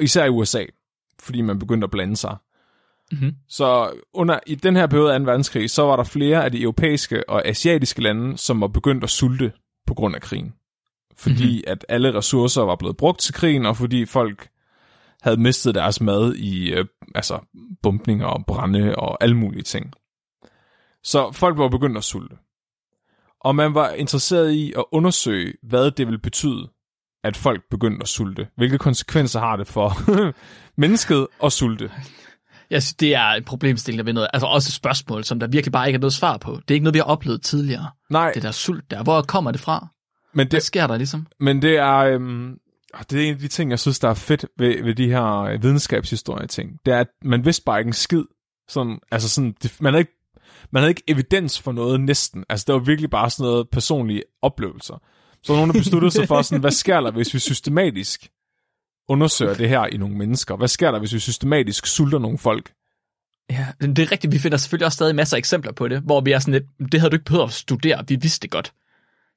især 0.00 0.24
i 0.24 0.28
USA, 0.28 0.64
fordi 1.20 1.40
man 1.40 1.58
begyndte 1.58 1.84
at 1.84 1.90
blande 1.90 2.16
sig. 2.16 2.36
Mhm. 3.12 3.32
Så 3.48 3.90
under, 4.14 4.38
i 4.46 4.54
den 4.54 4.76
her 4.76 4.86
periode 4.86 5.14
af 5.14 5.20
2. 5.20 5.24
verdenskrig, 5.24 5.70
så 5.70 5.82
var 5.82 5.96
der 5.96 6.04
flere 6.04 6.44
af 6.44 6.52
de 6.52 6.62
europæiske 6.62 7.28
og 7.28 7.46
asiatiske 7.46 8.02
lande, 8.02 8.38
som 8.38 8.60
var 8.60 8.66
begyndt 8.66 9.04
at 9.04 9.10
sulte 9.10 9.52
på 9.86 9.94
grund 9.94 10.14
af 10.14 10.20
krigen. 10.20 10.54
Fordi 11.16 11.56
mm-hmm. 11.56 11.72
at 11.72 11.86
alle 11.88 12.14
ressourcer 12.14 12.62
var 12.62 12.76
blevet 12.76 12.96
brugt 12.96 13.20
til 13.20 13.34
krigen, 13.34 13.66
og 13.66 13.76
fordi 13.76 14.04
folk 14.04 14.48
havde 15.22 15.40
mistet 15.40 15.74
deres 15.74 16.00
mad 16.00 16.34
i 16.34 16.72
øh, 16.72 16.86
altså 17.14 17.38
bumpninger 17.82 18.26
og 18.26 18.46
brænde 18.46 18.96
og 18.96 19.18
alle 19.20 19.36
mulige 19.36 19.62
ting. 19.62 19.92
Så 21.02 21.32
folk 21.32 21.58
var 21.58 21.68
begyndt 21.68 21.96
at 21.96 22.04
sulte. 22.04 22.36
Og 23.40 23.56
man 23.56 23.74
var 23.74 23.90
interesseret 23.90 24.52
i 24.52 24.72
at 24.78 24.84
undersøge, 24.92 25.54
hvad 25.62 25.90
det 25.90 26.06
ville 26.06 26.18
betyde, 26.18 26.68
at 27.24 27.36
folk 27.36 27.62
begyndte 27.70 28.02
at 28.02 28.08
sulte. 28.08 28.48
Hvilke 28.56 28.78
konsekvenser 28.78 29.40
har 29.40 29.56
det 29.56 29.68
for 29.68 29.92
mennesket 30.80 31.26
at 31.42 31.52
sulte? 31.52 31.90
Jeg 32.70 32.82
synes, 32.82 32.94
det 32.94 33.14
er 33.14 33.24
et 33.24 33.44
problemstilling, 33.44 33.98
der 33.98 34.04
ved 34.04 34.12
noget. 34.12 34.28
Altså 34.32 34.46
også 34.46 34.68
et 34.68 34.72
spørgsmål, 34.72 35.24
som 35.24 35.40
der 35.40 35.46
virkelig 35.46 35.72
bare 35.72 35.86
ikke 35.86 35.96
er 35.96 36.00
noget 36.00 36.12
svar 36.12 36.36
på. 36.36 36.50
Det 36.52 36.70
er 36.70 36.74
ikke 36.74 36.84
noget, 36.84 36.94
vi 36.94 36.98
har 36.98 37.04
oplevet 37.04 37.42
tidligere. 37.42 37.90
Nej, 38.10 38.32
Det 38.34 38.42
der 38.42 38.50
sult 38.50 38.90
der. 38.90 39.02
Hvor 39.02 39.22
kommer 39.22 39.50
det 39.50 39.60
fra? 39.60 39.88
men 40.34 40.46
Hvad 40.48 40.60
det, 40.60 40.66
sker 40.66 40.86
der 40.86 40.96
ligesom? 40.96 41.26
Men 41.40 41.62
det 41.62 41.76
er, 41.76 41.96
øhm, 41.96 42.58
det 43.10 43.20
er 43.22 43.28
en 43.28 43.34
af 43.34 43.40
de 43.40 43.48
ting, 43.48 43.70
jeg 43.70 43.78
synes, 43.78 43.98
der 43.98 44.08
er 44.08 44.14
fedt 44.14 44.46
ved, 44.58 44.84
ved 44.84 44.94
de 44.94 45.08
her 45.08 45.24
øh, 45.42 45.62
videnskabshistorie-ting. 45.62 46.70
Det 46.86 46.94
er, 46.94 47.00
at 47.00 47.06
man 47.24 47.44
vidste 47.44 47.62
bare 47.66 47.78
ikke 47.78 47.88
en 47.88 47.92
skid. 47.92 48.22
Sådan, 48.68 48.98
altså 49.10 49.28
sådan, 49.28 49.54
det, 49.62 49.80
man, 49.80 49.92
havde 49.92 50.00
ikke, 50.00 50.12
man 50.72 50.80
havde 50.80 50.90
ikke 50.90 51.02
evidens 51.08 51.60
for 51.60 51.72
noget 51.72 52.00
næsten. 52.00 52.44
Altså 52.48 52.64
det 52.66 52.72
var 52.72 52.78
virkelig 52.78 53.10
bare 53.10 53.30
sådan 53.30 53.50
noget 53.50 53.66
personlige 53.72 54.22
oplevelser. 54.42 55.02
Så 55.42 55.52
nogen, 55.52 55.70
der 55.70 55.78
besluttede 55.78 56.10
sig 56.10 56.28
for, 56.28 56.42
sådan, 56.42 56.60
hvad 56.60 56.70
sker 56.70 57.00
der, 57.00 57.10
hvis 57.10 57.34
vi 57.34 57.38
systematisk 57.38 58.28
undersøger 59.08 59.54
det 59.54 59.68
her 59.68 59.86
i 59.86 59.96
nogle 59.96 60.16
mennesker? 60.16 60.56
Hvad 60.56 60.68
sker 60.68 60.90
der, 60.90 60.98
hvis 60.98 61.14
vi 61.14 61.18
systematisk 61.18 61.86
sulter 61.86 62.18
nogle 62.18 62.38
folk? 62.38 62.72
Ja, 63.50 63.66
det 63.80 63.98
er 63.98 64.12
rigtigt. 64.12 64.32
Vi 64.32 64.38
finder 64.38 64.58
selvfølgelig 64.58 64.86
også 64.86 64.96
stadig 64.96 65.14
masser 65.14 65.36
af 65.36 65.38
eksempler 65.38 65.72
på 65.72 65.88
det, 65.88 66.00
hvor 66.00 66.20
vi 66.20 66.32
er 66.32 66.38
sådan 66.38 66.52
lidt, 66.52 66.92
det 66.92 67.00
havde 67.00 67.10
du 67.10 67.14
ikke 67.14 67.24
behøvet 67.24 67.44
at 67.44 67.52
studere. 67.52 68.04
Vi 68.08 68.16
vidste 68.16 68.42
det 68.42 68.50
godt. 68.50 68.72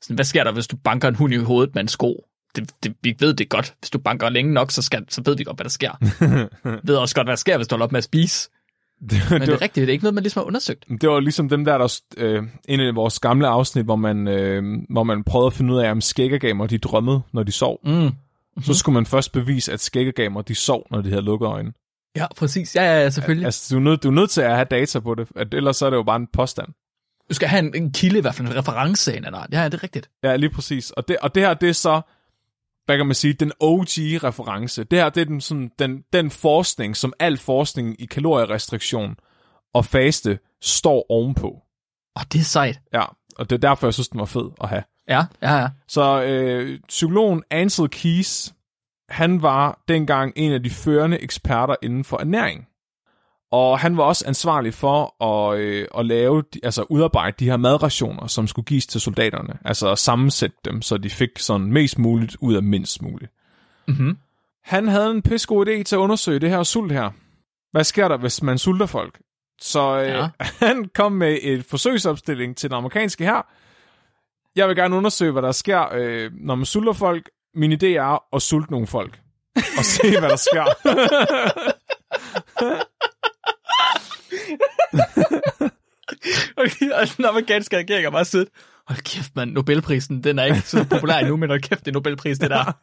Sådan, 0.01 0.15
hvad 0.15 0.25
sker 0.25 0.43
der, 0.43 0.51
hvis 0.51 0.67
du 0.67 0.77
banker 0.83 1.07
en 1.07 1.15
hund 1.15 1.33
i 1.33 1.37
hovedet 1.37 1.75
med 1.75 1.81
en 1.81 1.87
sko? 1.87 2.25
Det, 2.55 2.71
det, 2.83 2.95
vi 3.03 3.15
ved 3.19 3.33
det 3.33 3.49
godt. 3.49 3.75
Hvis 3.79 3.89
du 3.89 3.99
banker 3.99 4.29
længe 4.29 4.53
nok, 4.53 4.71
så, 4.71 4.81
skal, 4.81 5.05
så 5.09 5.21
ved 5.25 5.35
vi 5.37 5.43
godt, 5.43 5.57
hvad 5.57 5.63
der 5.63 5.69
sker. 5.69 5.91
vi 6.63 6.77
ved 6.87 6.95
også 6.95 7.15
godt, 7.15 7.27
hvad 7.27 7.31
der 7.31 7.39
sker, 7.39 7.57
hvis 7.57 7.67
du 7.67 7.73
holder 7.73 7.85
op 7.85 7.91
med 7.91 7.97
at 7.97 8.03
spise. 8.03 8.49
Det, 9.01 9.11
Men 9.31 9.41
det, 9.41 9.47
det 9.47 9.53
er 9.55 9.61
rigtigt, 9.61 9.75
det 9.75 9.89
er 9.89 9.93
ikke 9.93 10.03
noget, 10.03 10.13
man 10.13 10.23
ligesom 10.23 10.39
har 10.39 10.45
undersøgt. 10.45 10.85
det 11.01 11.09
var 11.09 11.19
ligesom 11.19 11.49
dem 11.49 11.65
der, 11.65 11.77
der 11.77 12.01
øh, 12.17 12.43
en 12.67 12.79
af 12.79 12.95
vores 12.95 13.19
gamle 13.19 13.47
afsnit, 13.47 13.85
hvor 13.85 13.95
man, 13.95 14.27
øh, 14.27 14.63
hvor 14.89 15.03
man 15.03 15.23
prøvede 15.23 15.47
at 15.47 15.53
finde 15.53 15.73
ud 15.73 15.79
af, 15.79 15.91
om 15.91 16.01
skæggegamer 16.01 16.67
de 16.67 16.77
drømmede, 16.77 17.21
når 17.33 17.43
de 17.43 17.51
sov. 17.51 17.79
Mm. 17.83 18.11
Mm-hmm. 18.59 18.73
Så 18.73 18.79
skulle 18.79 18.93
man 18.93 19.05
først 19.05 19.31
bevise, 19.31 19.73
at 19.73 19.79
skæggegamer 19.79 20.41
de 20.41 20.55
sov, 20.55 20.87
når 20.91 21.01
de 21.01 21.09
havde 21.09 21.21
lukket 21.21 21.47
øjnene. 21.47 21.73
Ja, 22.15 22.27
præcis. 22.37 22.75
Ja, 22.75 22.83
ja, 22.83 23.01
ja 23.01 23.09
selvfølgelig. 23.09 23.45
Altså, 23.45 23.75
du 23.75 23.79
er, 23.79 23.83
nødt, 23.83 24.03
du 24.03 24.07
er 24.07 24.13
nødt 24.13 24.29
til 24.29 24.41
at 24.41 24.55
have 24.55 24.65
data 24.65 24.99
på 24.99 25.15
det, 25.15 25.27
at 25.35 25.53
ellers 25.53 25.77
så 25.77 25.85
er 25.85 25.89
det 25.89 25.97
jo 25.97 26.03
bare 26.03 26.15
en 26.15 26.27
påstand. 26.33 26.67
Du 27.29 27.33
skal 27.33 27.47
have 27.47 27.59
en, 27.59 27.75
en 27.75 27.93
kilde, 27.93 28.17
i 28.17 28.21
hvert 28.21 28.35
fald 28.35 28.47
en 28.47 28.55
reference 28.55 29.17
en 29.17 29.25
eller 29.25 29.37
anden. 29.37 29.59
Ja, 29.59 29.65
det 29.65 29.73
er 29.73 29.83
rigtigt. 29.83 30.09
Ja, 30.23 30.35
lige 30.35 30.49
præcis. 30.49 30.91
Og 30.91 31.07
det, 31.07 31.17
og 31.17 31.35
det 31.35 31.43
her, 31.43 31.53
det 31.53 31.69
er 31.69 31.73
så, 31.73 32.01
hvad 32.85 32.97
kan 32.97 33.05
man 33.05 33.15
sige, 33.15 33.33
den 33.33 33.51
OG-reference. 33.59 34.83
Det 34.83 34.99
her, 34.99 35.09
det 35.09 35.21
er 35.21 35.25
den, 35.25 35.41
sådan, 35.41 35.71
den, 35.79 36.03
den 36.13 36.31
forskning, 36.31 36.97
som 36.97 37.13
al 37.19 37.37
forskning 37.37 38.01
i 38.01 38.05
kalorierestriktion 38.05 39.15
og 39.73 39.85
faste 39.85 40.39
står 40.61 41.05
ovenpå. 41.09 41.61
Åh, 42.17 42.23
det 42.33 42.39
er 42.39 42.43
sejt. 42.43 42.79
Ja, 42.93 43.05
og 43.35 43.49
det 43.49 43.51
er 43.51 43.69
derfor, 43.69 43.87
jeg 43.87 43.93
synes, 43.93 44.09
den 44.09 44.19
var 44.19 44.25
fed 44.25 44.49
at 44.61 44.69
have. 44.69 44.83
Ja, 45.09 45.25
ja, 45.41 45.57
ja. 45.57 45.67
Så 45.87 46.23
øh, 46.23 46.79
psykologen 46.87 47.43
Ansel 47.51 47.89
Keys, 47.89 48.53
han 49.09 49.41
var 49.41 49.79
dengang 49.87 50.33
en 50.35 50.51
af 50.51 50.63
de 50.63 50.69
førende 50.69 51.19
eksperter 51.21 51.75
inden 51.81 52.03
for 52.03 52.17
ernæring. 52.17 52.65
Og 53.51 53.79
han 53.79 53.97
var 53.97 54.03
også 54.03 54.23
ansvarlig 54.27 54.73
for 54.73 55.23
at, 55.23 55.59
øh, 55.59 55.87
at 55.97 56.05
lave, 56.05 56.43
altså 56.63 56.85
udarbejde 56.89 57.35
de 57.39 57.45
her 57.45 57.57
madrationer, 57.57 58.27
som 58.27 58.47
skulle 58.47 58.65
gives 58.65 58.87
til 58.87 59.01
soldaterne. 59.01 59.53
Altså 59.65 59.91
at 59.91 59.99
sammensætte 59.99 60.57
dem, 60.65 60.81
så 60.81 60.97
de 60.97 61.09
fik 61.09 61.29
sådan 61.37 61.67
mest 61.73 61.99
muligt 61.99 62.37
ud 62.41 62.55
af 62.55 62.63
mindst 62.63 63.01
muligt. 63.01 63.31
Mhm. 63.87 64.17
Han 64.63 64.87
havde 64.87 65.11
en 65.11 65.21
pissegod 65.21 65.67
idé 65.67 65.83
til 65.83 65.95
at 65.95 65.99
undersøge 65.99 66.39
det 66.39 66.49
her 66.49 66.63
sult 66.63 66.91
her. 66.91 67.09
Hvad 67.71 67.83
sker 67.83 68.07
der, 68.07 68.17
hvis 68.17 68.43
man 68.43 68.57
sulter 68.57 68.85
folk? 68.85 69.19
Så 69.61 70.01
øh, 70.01 70.07
ja. 70.07 70.29
han 70.67 70.89
kom 70.95 71.11
med 71.11 71.37
et 71.41 71.65
forsøgsopstilling 71.65 72.57
til 72.57 72.69
den 72.69 72.77
amerikanske 72.77 73.25
her. 73.25 73.41
Jeg 74.55 74.67
vil 74.67 74.75
gerne 74.75 74.95
undersøge, 74.95 75.31
hvad 75.31 75.41
der 75.41 75.51
sker, 75.51 75.93
øh, 75.93 76.31
når 76.33 76.55
man 76.55 76.65
sulter 76.65 76.93
folk. 76.93 77.29
Min 77.55 77.71
idé 77.71 77.85
er 77.85 78.35
at 78.35 78.41
sulte 78.41 78.71
nogle 78.71 78.87
folk. 78.87 79.19
Og 79.55 79.85
se, 79.85 80.19
hvad 80.19 80.29
der 80.29 80.35
sker. 80.35 80.65
Okay, 86.57 86.91
og 86.91 87.17
den 87.17 87.25
amerikanske 87.25 87.77
regering 87.77 88.05
har 88.05 88.11
bare 88.11 88.25
siddet, 88.25 88.49
hold 88.87 88.99
kæft 88.99 89.35
mand, 89.35 89.51
Nobelprisen, 89.51 90.23
den 90.23 90.39
er 90.39 90.43
ikke 90.43 90.61
så 90.61 90.85
populær 90.89 91.17
endnu, 91.17 91.37
men 91.37 91.49
hold 91.49 91.61
kæft, 91.61 91.85
det 91.85 91.91
er 91.91 91.93
Nobelpris, 91.93 92.39
det 92.39 92.49
der. 92.49 92.73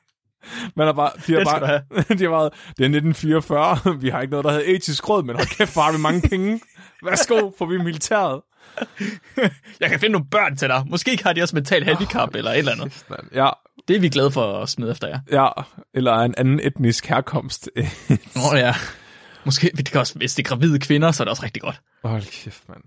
Man 0.76 0.88
er 0.88 0.92
bare, 0.92 1.10
de 1.26 1.32
har 1.32 1.44
bare, 1.44 1.60
de 2.18 2.22
har 2.24 2.30
bare, 2.30 2.44
det 2.78 2.84
er 2.84 2.98
1944, 2.98 4.00
vi 4.00 4.08
har 4.08 4.20
ikke 4.20 4.30
noget, 4.30 4.44
der 4.44 4.50
hedder 4.50 4.74
etisk 4.74 5.08
råd, 5.08 5.22
men 5.22 5.36
hold 5.36 5.56
kæft, 5.56 5.72
hvor 5.72 5.82
har 5.82 5.92
vi 5.92 5.98
mange 5.98 6.28
penge. 6.28 6.60
Værsgo, 7.04 7.50
får 7.58 7.66
vi 7.66 7.78
militæret. 7.78 8.40
Jeg 9.80 9.90
kan 9.90 10.00
finde 10.00 10.12
nogle 10.12 10.26
børn 10.30 10.56
til 10.56 10.68
dig. 10.68 10.82
Måske 10.86 11.18
har 11.22 11.32
de 11.32 11.42
også 11.42 11.56
mental 11.56 11.84
handicap 11.84 12.34
eller 12.34 12.50
et 12.50 12.58
eller 12.58 12.72
andet. 12.72 13.04
Ja, 13.34 13.48
Det 13.88 13.96
er 13.96 14.00
vi 14.00 14.08
glade 14.08 14.30
for 14.30 14.58
at 14.62 14.68
smide 14.68 14.90
efter 14.90 15.08
jer. 15.08 15.18
ja, 15.32 15.48
eller 15.94 16.12
en 16.14 16.34
anden 16.38 16.60
etnisk 16.62 17.06
herkomst. 17.06 17.68
Åh 17.76 18.52
oh, 18.52 18.58
ja. 18.58 18.74
Måske, 19.44 19.70
det 19.76 19.90
kan 19.90 20.00
også, 20.00 20.14
hvis 20.18 20.34
det 20.34 20.44
er 20.44 20.48
gravide 20.48 20.78
kvinder, 20.78 21.10
så 21.12 21.22
er 21.22 21.24
det 21.24 21.30
også 21.30 21.42
rigtig 21.42 21.62
godt. 21.62 21.80
Hold 22.04 22.22
kæft, 22.22 22.68
mand. 22.68 22.80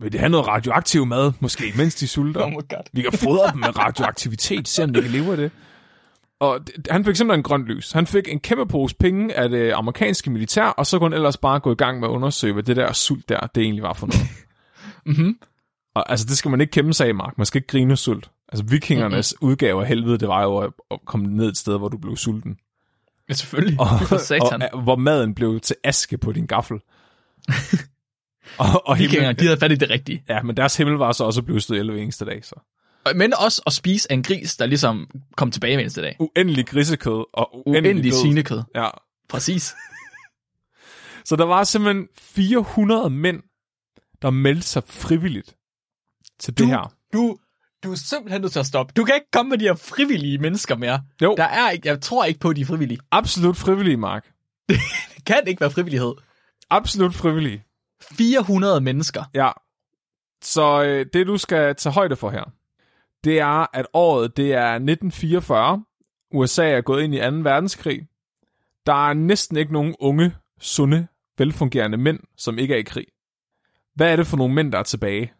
Vil 0.00 0.12
de 0.12 0.18
have 0.18 0.28
noget 0.28 0.46
radioaktiv 0.48 1.06
mad, 1.06 1.32
måske, 1.40 1.72
mens 1.76 1.94
de 1.94 2.08
sulter? 2.08 2.42
Oh 2.42 2.50
my 2.50 2.54
god. 2.54 2.82
Vi 2.92 3.02
kan 3.02 3.12
fodre 3.12 3.50
dem 3.52 3.60
med 3.60 3.78
radioaktivitet, 3.78 4.68
se 4.68 4.84
om 4.84 4.92
de 4.92 5.02
kan 5.02 5.10
leve 5.10 5.30
af 5.30 5.36
det. 5.36 5.50
Og 6.40 6.60
han 6.90 7.04
fik 7.04 7.16
simpelthen 7.16 7.38
en 7.40 7.42
grønt 7.42 7.64
lys. 7.66 7.92
Han 7.92 8.06
fik 8.06 8.28
en 8.28 8.40
kæmpe 8.40 8.66
pose 8.66 8.96
penge 8.96 9.34
af 9.34 9.48
det 9.48 9.72
amerikanske 9.72 10.30
militær, 10.30 10.64
og 10.64 10.86
så 10.86 10.98
kunne 10.98 11.10
han 11.10 11.12
ellers 11.16 11.36
bare 11.36 11.60
gå 11.60 11.72
i 11.72 11.74
gang 11.74 12.00
med 12.00 12.08
at 12.08 12.12
undersøge, 12.12 12.52
hvad 12.52 12.62
det 12.62 12.76
der 12.76 12.92
sult 12.92 13.28
der, 13.28 13.40
det 13.54 13.62
egentlig 13.62 13.82
var 13.82 13.92
for 13.92 14.06
noget. 14.06 14.20
Mhm. 15.06 15.38
Og 15.94 16.10
altså, 16.10 16.26
det 16.26 16.36
skal 16.38 16.50
man 16.50 16.60
ikke 16.60 16.70
kæmpe 16.70 16.92
sig 16.92 17.06
af, 17.06 17.14
Mark. 17.14 17.38
Man 17.38 17.46
skal 17.46 17.58
ikke 17.58 17.68
grine 17.68 17.96
sult. 17.96 18.30
Altså, 18.48 18.64
vikingernes 18.64 19.34
mm-hmm. 19.40 19.50
udgave 19.50 19.80
af 19.82 19.88
helvede, 19.88 20.18
det 20.18 20.28
var 20.28 20.42
jo 20.42 20.58
at, 20.58 20.70
at 20.90 20.98
komme 21.06 21.26
ned 21.26 21.48
et 21.48 21.56
sted, 21.56 21.78
hvor 21.78 21.88
du 21.88 21.98
blev 21.98 22.16
sulten. 22.16 22.56
Ja, 23.28 23.34
selvfølgelig. 23.34 23.80
Og, 23.80 24.20
satan. 24.20 24.62
og, 24.72 24.82
hvor 24.82 24.96
maden 24.96 25.34
blev 25.34 25.60
til 25.60 25.76
aske 25.84 26.18
på 26.18 26.32
din 26.32 26.46
gaffel. 26.46 26.76
og, 28.58 28.66
og 28.88 28.98
Vikinger, 28.98 29.20
himmel, 29.20 29.40
de 29.40 29.44
havde 29.44 29.60
fat 29.60 29.72
i 29.72 29.74
det 29.74 29.90
rigtige. 29.90 30.24
ja, 30.28 30.42
men 30.42 30.56
deres 30.56 30.76
himmel 30.76 30.96
var 30.96 31.12
så 31.12 31.24
også 31.24 31.42
blevet 31.42 31.62
stået 31.62 31.78
11 31.78 32.00
eneste 32.02 32.24
dag, 32.24 32.44
så. 32.44 32.54
Men 33.14 33.34
også 33.44 33.62
at 33.66 33.72
spise 33.72 34.12
af 34.12 34.14
en 34.14 34.22
gris, 34.22 34.56
der 34.56 34.66
ligesom 34.66 35.08
kom 35.36 35.50
tilbage 35.50 35.76
hver 35.76 35.80
eneste 35.80 36.02
dag. 36.02 36.16
Uendelig 36.18 36.66
grisekød 36.66 37.24
og 37.32 37.68
uendelig, 37.68 37.90
Uendelig 37.90 38.12
død. 38.12 38.20
svinekød. 38.20 38.62
Ja, 38.74 38.88
Præcis. 39.28 39.74
Så 41.24 41.36
der 41.36 41.44
var 41.44 41.64
simpelthen 41.64 42.08
400 42.18 43.10
mænd, 43.10 43.42
der 44.26 44.30
meldte 44.32 44.66
sig 44.66 44.82
frivilligt 44.86 45.56
til 46.38 46.58
det 46.58 46.66
her. 46.66 46.92
Du, 47.12 47.38
du 47.84 47.92
er 47.92 47.96
simpelthen 47.96 48.40
nødt 48.40 48.52
til 48.52 48.58
at 48.58 48.66
stoppe. 48.66 48.92
Du 48.96 49.04
kan 49.04 49.14
ikke 49.14 49.30
komme 49.32 49.50
med 49.50 49.58
de 49.58 49.64
her 49.64 49.74
frivillige 49.74 50.38
mennesker 50.38 50.76
mere. 50.76 51.02
Jo, 51.22 51.34
Der 51.36 51.44
er 51.44 51.70
ikke, 51.70 51.88
jeg 51.88 52.00
tror 52.00 52.24
ikke 52.24 52.40
på, 52.40 52.48
at 52.50 52.56
de 52.56 52.60
er 52.60 52.66
frivillige. 52.66 53.00
absolut 53.10 53.56
frivillige, 53.56 53.96
Mark. 53.96 54.32
Det 55.16 55.24
kan 55.26 55.42
ikke 55.46 55.60
være 55.60 55.70
frivillighed. 55.70 56.14
Absolut 56.70 57.14
frivillige. 57.14 57.64
400 58.02 58.80
mennesker. 58.80 59.24
Ja. 59.34 59.50
Så 60.42 60.82
øh, 60.82 61.06
det, 61.12 61.26
du 61.26 61.36
skal 61.36 61.74
tage 61.74 61.92
højde 61.92 62.16
for 62.16 62.30
her, 62.30 62.44
det 63.24 63.40
er, 63.40 63.76
at 63.76 63.86
året 63.92 64.36
det 64.36 64.52
er 64.52 64.72
1944. 64.72 65.84
USA 66.34 66.70
er 66.70 66.80
gået 66.80 67.02
ind 67.02 67.14
i 67.14 67.18
2. 67.18 67.24
verdenskrig. 67.24 68.06
Der 68.86 69.08
er 69.08 69.14
næsten 69.14 69.56
ikke 69.56 69.72
nogen 69.72 69.94
unge, 69.98 70.34
sunde, 70.60 71.06
velfungerende 71.38 71.98
mænd, 71.98 72.20
som 72.36 72.58
ikke 72.58 72.74
er 72.74 72.78
i 72.78 72.82
krig. 72.82 73.06
Hvad 73.96 74.12
er 74.12 74.16
det 74.16 74.26
for 74.26 74.36
nogle 74.36 74.54
mænd, 74.54 74.72
der 74.72 74.78
er 74.78 74.82
tilbage? 74.82 75.32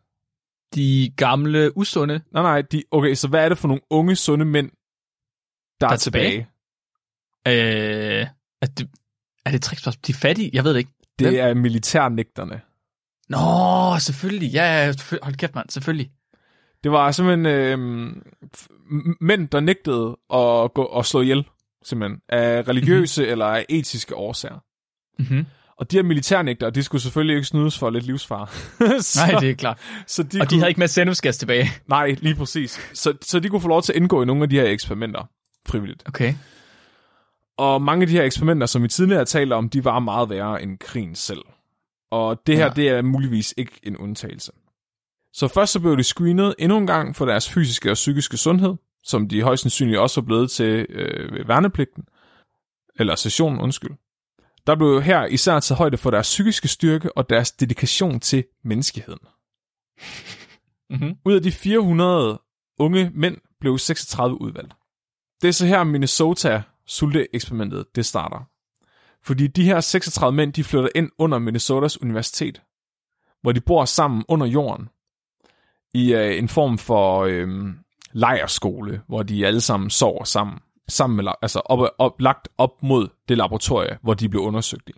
De 0.74 1.12
gamle, 1.16 1.76
usunde. 1.76 2.20
Nej, 2.32 2.42
nej, 2.42 2.62
de, 2.62 2.82
okay, 2.90 3.14
så 3.14 3.28
hvad 3.28 3.44
er 3.44 3.48
det 3.48 3.58
for 3.58 3.68
nogle 3.68 3.82
unge, 3.90 4.16
sunde 4.16 4.44
mænd, 4.44 4.70
der, 5.80 5.86
der 5.86 5.92
er 5.92 5.96
tilbage? 5.96 6.48
tilbage? 7.46 8.20
Øh, 8.20 8.26
er 8.62 8.66
det, 8.66 8.88
er 9.44 9.50
det 9.50 9.62
trickspørgsmål? 9.62 10.00
De 10.06 10.12
er 10.12 10.16
fattige? 10.16 10.50
Jeg 10.52 10.64
ved 10.64 10.72
det 10.72 10.78
ikke. 10.78 10.90
Det 11.18 11.26
Hvem? 11.26 11.40
er 11.40 11.54
militærnægterne. 11.54 12.60
Nå, 13.28 13.98
selvfølgelig. 13.98 14.52
Ja, 14.52 14.92
selvfølgelig. 14.92 15.24
hold 15.24 15.34
kæft, 15.34 15.54
mand. 15.54 15.70
Selvfølgelig. 15.70 16.10
Det 16.84 16.92
var 16.92 17.10
simpelthen 17.10 17.46
øh, 17.46 17.78
mænd, 19.20 19.48
der 19.48 19.60
nægtede 19.60 20.16
at, 20.34 20.74
gå, 20.74 20.84
at 20.84 21.06
slå 21.06 21.20
ihjel, 21.20 21.48
simpelthen, 21.84 22.20
af 22.28 22.68
religiøse 22.68 23.22
mm-hmm. 23.22 23.32
eller 23.32 23.46
af 23.46 23.66
etiske 23.68 24.14
årsager. 24.14 24.58
Mm-hmm. 25.18 25.46
Og 25.78 25.90
de 25.90 25.96
her 25.96 26.02
militærnægtere, 26.02 26.70
de 26.70 26.82
skulle 26.82 27.02
selvfølgelig 27.02 27.36
ikke 27.36 27.48
snydes 27.48 27.78
for 27.78 27.90
lidt 27.90 28.06
livsfar. 28.06 28.44
så, 29.00 29.20
Nej, 29.26 29.40
det 29.40 29.50
er 29.50 29.54
klart. 29.54 29.78
så 30.06 30.22
de 30.22 30.26
Og 30.26 30.32
de 30.32 30.48
kunne, 30.48 30.60
havde 30.60 30.70
ikke 30.70 30.80
med 30.80 30.88
sendusgas 30.88 31.38
tilbage. 31.38 31.70
Nej, 31.86 32.16
lige 32.18 32.34
præcis. 32.34 32.90
Så, 32.94 33.14
så 33.22 33.40
de 33.40 33.48
kunne 33.48 33.60
få 33.60 33.68
lov 33.68 33.82
til 33.82 33.92
at 33.92 33.96
indgå 33.96 34.22
i 34.22 34.26
nogle 34.26 34.42
af 34.42 34.50
de 34.50 34.56
her 34.56 34.64
eksperimenter 34.66 35.28
frivilligt. 35.66 36.02
Okay. 36.08 36.34
Og 37.58 37.82
mange 37.82 38.02
af 38.02 38.06
de 38.06 38.12
her 38.12 38.22
eksperimenter, 38.22 38.66
som 38.66 38.82
vi 38.82 38.88
tidligere 38.88 39.18
har 39.18 39.24
talt 39.24 39.52
om, 39.52 39.68
de 39.68 39.84
var 39.84 39.98
meget 39.98 40.30
værre 40.30 40.62
end 40.62 40.78
krigen 40.78 41.14
selv. 41.14 41.42
Og 42.10 42.46
det 42.46 42.56
her, 42.56 42.64
ja. 42.64 42.72
det 42.76 42.88
er 42.88 43.02
muligvis 43.02 43.54
ikke 43.56 43.72
en 43.82 43.96
undtagelse. 43.96 44.52
Så 45.32 45.48
først 45.48 45.72
så 45.72 45.80
blev 45.80 45.96
de 45.96 46.02
screenet 46.02 46.54
endnu 46.58 46.78
en 46.78 46.86
gang 46.86 47.16
for 47.16 47.24
deres 47.26 47.50
fysiske 47.50 47.90
og 47.90 47.94
psykiske 47.94 48.36
sundhed, 48.36 48.74
som 49.04 49.28
de 49.28 49.42
højst 49.42 49.62
sandsynligt 49.62 49.98
også 49.98 50.20
var 50.20 50.26
blevet 50.26 50.50
til 50.50 50.86
øh, 50.88 51.32
ved 51.32 51.44
værnepligten. 51.44 52.04
Eller 52.98 53.14
sessionen, 53.14 53.60
undskyld. 53.60 53.90
Der 54.66 54.76
blev 54.76 55.02
her 55.02 55.26
især 55.26 55.60
taget 55.60 55.78
højde 55.78 55.96
for 55.96 56.10
deres 56.10 56.26
psykiske 56.26 56.68
styrke 56.68 57.16
og 57.16 57.30
deres 57.30 57.52
dedikation 57.52 58.20
til 58.20 58.44
menneskeheden. 58.64 59.20
Mm-hmm. 60.90 61.16
Ud 61.24 61.34
af 61.34 61.42
de 61.42 61.52
400 61.52 62.40
unge 62.78 63.10
mænd 63.14 63.36
blev 63.60 63.78
36 63.78 64.40
udvalgt. 64.40 64.74
Det 65.42 65.48
er 65.48 65.52
så 65.52 65.66
her 65.66 65.84
Minnesota 65.84 66.62
sulte-eksperimentet, 66.86 67.96
det 67.96 68.06
starter. 68.06 68.48
Fordi 69.22 69.46
de 69.46 69.64
her 69.64 69.80
36 69.80 70.36
mænd, 70.36 70.52
de 70.52 70.64
flytter 70.64 70.88
ind 70.94 71.10
under 71.18 71.38
Minnesotas 71.38 72.02
universitet, 72.02 72.62
hvor 73.42 73.52
de 73.52 73.60
bor 73.60 73.84
sammen 73.84 74.24
under 74.28 74.46
jorden, 74.46 74.88
i 75.94 76.14
øh, 76.14 76.38
en 76.38 76.48
form 76.48 76.78
for 76.78 77.20
øh, 77.20 77.48
lejerskole, 78.12 79.02
hvor 79.06 79.22
de 79.22 79.46
alle 79.46 79.60
sammen 79.60 79.90
sover 79.90 80.24
sammen, 80.24 80.58
sammen 80.88 81.16
med, 81.24 81.32
altså 81.42 81.58
op, 81.60 81.88
op, 81.98 82.20
lagt 82.20 82.48
op 82.58 82.82
mod 82.82 83.08
det 83.28 83.36
laboratorie, 83.36 83.98
hvor 84.02 84.14
de 84.14 84.28
blev 84.28 84.42
undersøgt 84.42 84.88
i. 84.88 84.92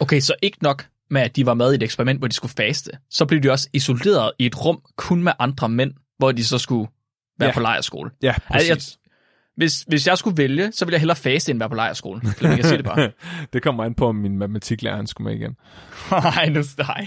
Okay, 0.00 0.20
så 0.20 0.34
ikke 0.42 0.58
nok 0.62 0.86
med, 1.10 1.22
at 1.22 1.36
de 1.36 1.46
var 1.46 1.54
med 1.54 1.72
i 1.72 1.74
et 1.74 1.82
eksperiment, 1.82 2.18
hvor 2.18 2.28
de 2.28 2.34
skulle 2.34 2.52
faste. 2.56 2.90
Så 3.10 3.26
blev 3.26 3.40
de 3.42 3.50
også 3.50 3.68
isoleret 3.72 4.32
i 4.38 4.46
et 4.46 4.64
rum 4.64 4.80
kun 4.96 5.22
med 5.22 5.32
andre 5.38 5.68
mænd, 5.68 5.92
hvor 6.18 6.32
de 6.32 6.44
så 6.44 6.58
skulle 6.58 6.88
være 7.38 7.48
Ja. 7.48 7.54
på 7.54 7.60
lejerskole. 7.60 8.10
Ja, 8.22 8.34
præcis. 8.52 8.70
Altså, 8.70 8.98
Hvis, 9.56 9.80
hvis 9.88 10.06
jeg 10.06 10.18
skulle 10.18 10.36
vælge, 10.36 10.72
så 10.72 10.84
ville 10.84 10.94
jeg 10.94 11.00
hellere 11.00 11.16
faste, 11.16 11.50
end 11.50 11.58
være 11.58 11.68
på 11.68 11.74
lejerskole. 11.74 12.20
Flemming, 12.36 12.58
jeg 12.58 12.64
siger 12.66 12.76
det 12.76 12.86
bare. 12.86 13.10
det 13.52 13.62
kommer 13.62 13.84
an 13.84 13.94
på, 13.94 14.08
om 14.08 14.14
min 14.14 14.38
matematiklærer 14.38 14.96
han 14.96 15.06
skulle 15.06 15.24
med 15.30 15.40
igen. 15.40 15.56
Nej, 16.34 16.48
nu 16.48 16.62
nej. 16.78 17.06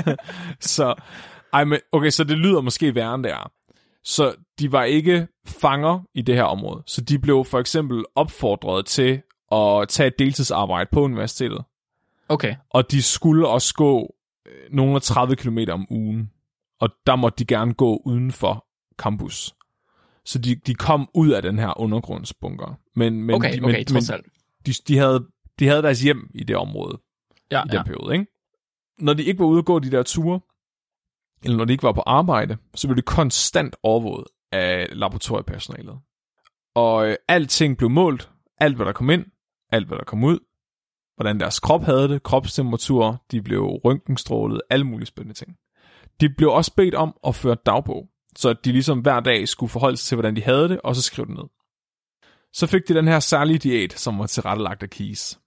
så, 0.60 0.94
ej, 1.52 1.64
men, 1.64 1.78
okay, 1.92 2.10
så 2.10 2.24
det 2.24 2.38
lyder 2.38 2.60
måske 2.60 2.94
værre, 2.94 3.14
end 3.14 3.24
det 3.24 3.32
er. 3.32 3.50
Så 4.04 4.34
de 4.58 4.72
var 4.72 4.84
ikke 4.84 5.28
fanger 5.46 6.00
i 6.14 6.22
det 6.22 6.34
her 6.34 6.42
område. 6.42 6.82
Så 6.86 7.00
de 7.00 7.18
blev 7.18 7.44
for 7.44 7.58
eksempel 7.58 8.04
opfordret 8.14 8.86
til 8.86 9.22
at 9.52 9.88
tage 9.88 10.06
et 10.06 10.18
deltidsarbejde 10.18 10.88
på 10.92 11.02
universitetet. 11.02 11.64
Okay. 12.28 12.56
Og 12.70 12.90
de 12.90 13.02
skulle 13.02 13.48
også 13.48 13.74
gå 13.74 14.14
øh, 14.46 14.52
nogle 14.72 14.94
af 14.94 15.02
30 15.02 15.36
km 15.36 15.58
om 15.70 15.86
ugen. 15.90 16.30
Og 16.80 16.88
der 17.06 17.16
måtte 17.16 17.38
de 17.38 17.44
gerne 17.44 17.74
gå 17.74 18.02
uden 18.04 18.32
for 18.32 18.66
campus. 18.98 19.54
Så 20.24 20.38
de, 20.38 20.54
de 20.54 20.74
kom 20.74 21.08
ud 21.14 21.30
af 21.30 21.42
den 21.42 21.58
her 21.58 21.80
undergrundsbunker. 21.80 22.78
Men, 22.96 23.22
men, 23.22 23.36
Okay, 23.36 23.52
de, 23.58 23.64
okay, 23.64 23.76
men, 23.76 23.84
trods 23.86 24.10
men 24.10 24.14
alt. 24.14 24.26
de, 24.66 24.72
de, 24.88 24.98
havde, 24.98 25.26
de 25.58 25.66
havde 25.68 25.82
deres 25.82 26.00
hjem 26.00 26.30
i 26.34 26.44
det 26.44 26.56
område 26.56 27.00
Ja, 27.50 27.60
i 27.60 27.68
den 27.68 27.72
ja. 27.72 27.82
periode, 27.82 28.12
ikke? 28.12 28.26
Når 28.98 29.12
de 29.14 29.24
ikke 29.24 29.38
var 29.38 29.46
ude 29.46 29.58
at 29.58 29.64
gå 29.64 29.78
de 29.78 29.90
der 29.90 30.02
ture, 30.02 30.40
eller 31.44 31.56
når 31.56 31.64
de 31.64 31.72
ikke 31.72 31.82
var 31.82 31.92
på 31.92 32.02
arbejde, 32.06 32.56
så 32.74 32.88
blev 32.88 32.96
de 32.96 33.02
konstant 33.02 33.76
overvåget 33.82 34.26
af 34.52 34.88
laboratoriepersonalet. 34.92 35.98
Og 36.74 37.08
øh, 37.08 37.16
alting 37.28 37.78
blev 37.78 37.90
målt, 37.90 38.30
alt 38.58 38.76
hvad 38.76 38.86
der 38.86 38.92
kom 38.92 39.10
ind, 39.10 39.26
alt 39.72 39.86
hvad 39.86 39.98
der 39.98 40.04
kom 40.04 40.24
ud, 40.24 40.38
hvordan 41.16 41.40
deres 41.40 41.60
krop 41.60 41.82
havde 41.82 42.08
det, 42.08 42.22
kropstemperatur, 42.22 43.24
de 43.30 43.42
blev 43.42 43.62
røntgenstrålet, 43.62 44.60
alle 44.70 44.86
mulige 44.86 45.06
spændende 45.06 45.38
ting. 45.38 45.56
De 46.20 46.28
blev 46.36 46.50
også 46.50 46.74
bedt 46.76 46.94
om 46.94 47.16
at 47.26 47.34
føre 47.34 47.56
dagbog, 47.66 48.08
så 48.36 48.52
de 48.52 48.72
ligesom 48.72 49.00
hver 49.00 49.20
dag 49.20 49.48
skulle 49.48 49.70
forholde 49.70 49.96
sig 49.96 50.06
til, 50.06 50.16
hvordan 50.16 50.36
de 50.36 50.42
havde 50.42 50.68
det, 50.68 50.80
og 50.80 50.96
så 50.96 51.02
skrive 51.02 51.26
det 51.26 51.34
ned. 51.34 51.44
Så 52.52 52.66
fik 52.66 52.88
de 52.88 52.94
den 52.94 53.08
her 53.08 53.20
særlige 53.20 53.58
diæt, 53.58 53.92
som 53.92 54.18
var 54.18 54.26
tilrettelagt 54.26 54.82
af 54.82 54.90
Keys. 54.90 55.38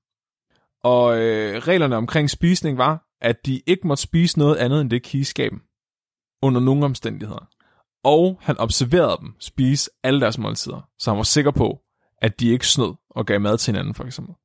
Og 0.83 1.21
øh, 1.21 1.57
reglerne 1.57 1.95
omkring 1.95 2.29
spisning 2.29 2.77
var, 2.77 3.07
at 3.21 3.45
de 3.45 3.61
ikke 3.67 3.87
måtte 3.87 4.03
spise 4.03 4.39
noget 4.39 4.55
andet 4.55 4.81
end 4.81 4.89
det 4.89 5.03
Keys 5.03 5.33
gav 5.33 5.49
dem, 5.49 5.61
under 6.41 6.61
nogen 6.61 6.83
omstændigheder. 6.83 7.49
Og 8.03 8.39
han 8.41 8.57
observerede 8.57 9.17
dem 9.21 9.33
spise 9.39 9.89
alle 10.03 10.21
deres 10.21 10.37
måltider, 10.37 10.89
så 10.99 11.11
han 11.11 11.17
var 11.17 11.23
sikker 11.23 11.51
på, 11.51 11.79
at 12.21 12.39
de 12.39 12.49
ikke 12.49 12.67
snød 12.67 12.93
og 13.09 13.25
gav 13.25 13.41
mad 13.41 13.57
til 13.57 13.73
hinanden, 13.73 13.93
for 13.93 14.03
eksempel. 14.03 14.35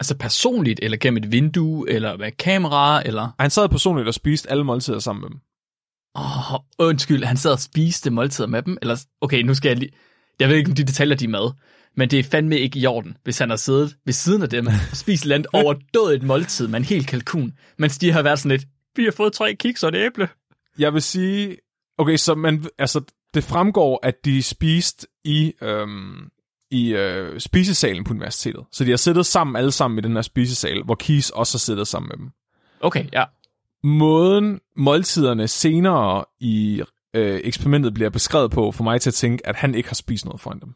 Altså 0.00 0.16
personligt, 0.18 0.80
eller 0.82 0.98
gennem 0.98 1.22
et 1.22 1.32
vindue, 1.32 1.90
eller 1.90 2.16
med 2.16 2.32
kamera, 2.32 3.02
eller... 3.06 3.28
Han 3.38 3.50
sad 3.50 3.68
personligt 3.68 4.08
og 4.08 4.14
spiste 4.14 4.50
alle 4.50 4.64
måltider 4.64 4.98
sammen 4.98 5.20
med 5.20 5.30
dem. 5.30 5.38
Åh, 6.16 6.54
oh, 6.54 6.60
undskyld, 6.78 7.24
han 7.24 7.36
sad 7.36 7.52
og 7.52 7.60
spiste 7.60 8.10
måltider 8.10 8.48
med 8.48 8.62
dem? 8.62 8.78
Eller, 8.82 9.04
okay, 9.20 9.42
nu 9.42 9.54
skal 9.54 9.68
jeg 9.68 9.78
lige... 9.78 9.90
Jeg 10.40 10.48
ved 10.48 10.56
ikke, 10.56 10.70
om 10.70 10.74
de 10.74 10.84
detaljer 10.84 11.16
de 11.16 11.24
er 11.24 11.28
med, 11.28 11.50
men 11.96 12.10
det 12.10 12.18
er 12.18 12.22
fandme 12.22 12.58
ikke 12.58 12.78
i 12.78 12.86
orden, 12.86 13.16
hvis 13.24 13.38
han 13.38 13.50
har 13.50 13.56
siddet 13.56 13.96
ved 14.04 14.12
siden 14.12 14.42
af 14.42 14.48
dem 14.48 14.66
og 14.66 14.72
spist 14.92 15.24
land 15.24 15.44
overdået 15.52 16.14
et 16.14 16.22
måltid 16.22 16.68
med 16.68 16.78
en 16.78 16.84
hel 16.84 17.06
kalkun, 17.06 17.52
mens 17.78 17.98
de 17.98 18.12
har 18.12 18.22
været 18.22 18.38
sådan 18.38 18.50
lidt, 18.50 18.66
vi 18.96 19.04
har 19.04 19.12
fået 19.12 19.32
tre 19.32 19.54
kiks 19.54 19.82
og 19.82 19.88
et 19.88 19.94
æble. 19.94 20.28
Jeg 20.78 20.92
vil 20.94 21.02
sige, 21.02 21.56
okay, 21.98 22.16
så 22.16 22.34
man, 22.34 22.64
altså, 22.78 23.00
det 23.34 23.44
fremgår, 23.44 24.00
at 24.02 24.24
de 24.24 24.42
spiste 24.42 25.06
i, 25.24 25.52
øhm, 25.62 26.30
i 26.70 26.94
øh, 26.94 27.40
spisesalen 27.40 28.04
på 28.04 28.12
universitetet. 28.12 28.64
Så 28.72 28.84
de 28.84 28.90
har 28.90 28.96
siddet 28.96 29.26
sammen 29.26 29.56
alle 29.56 29.72
sammen 29.72 29.98
i 29.98 30.02
den 30.02 30.14
her 30.14 30.22
spisesal, 30.22 30.82
hvor 30.84 30.94
Keys 30.94 31.30
også 31.30 31.54
har 31.54 31.58
siddet 31.58 31.88
sammen 31.88 32.08
med 32.08 32.16
dem. 32.16 32.30
Okay, 32.80 33.06
ja. 33.12 33.24
Måden 33.82 34.60
måltiderne 34.76 35.48
senere 35.48 36.24
i 36.40 36.82
øh, 37.14 37.40
eksperimentet 37.44 37.94
bliver 37.94 38.10
beskrevet 38.10 38.50
på, 38.50 38.72
for 38.72 38.84
mig 38.84 39.00
til 39.00 39.10
at 39.10 39.14
tænke, 39.14 39.46
at 39.46 39.56
han 39.56 39.74
ikke 39.74 39.88
har 39.88 39.94
spist 39.94 40.24
noget 40.24 40.40
foran 40.40 40.60
dem. 40.60 40.74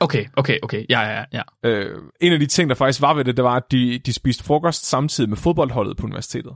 Okay, 0.00 0.24
okay, 0.36 0.58
okay. 0.62 0.86
Ja, 0.88 1.00
ja, 1.00 1.24
ja. 1.32 1.42
Øh, 1.62 2.02
en 2.20 2.32
af 2.32 2.38
de 2.38 2.46
ting, 2.46 2.68
der 2.68 2.74
faktisk 2.74 3.00
var 3.00 3.14
ved 3.14 3.24
det, 3.24 3.36
det 3.36 3.44
var, 3.44 3.56
at 3.56 3.62
de, 3.70 3.98
de 3.98 4.12
spiste 4.12 4.44
frokost 4.44 4.86
samtidig 4.86 5.30
med 5.30 5.36
fodboldholdet 5.36 5.96
på 5.96 6.06
universitetet. 6.06 6.52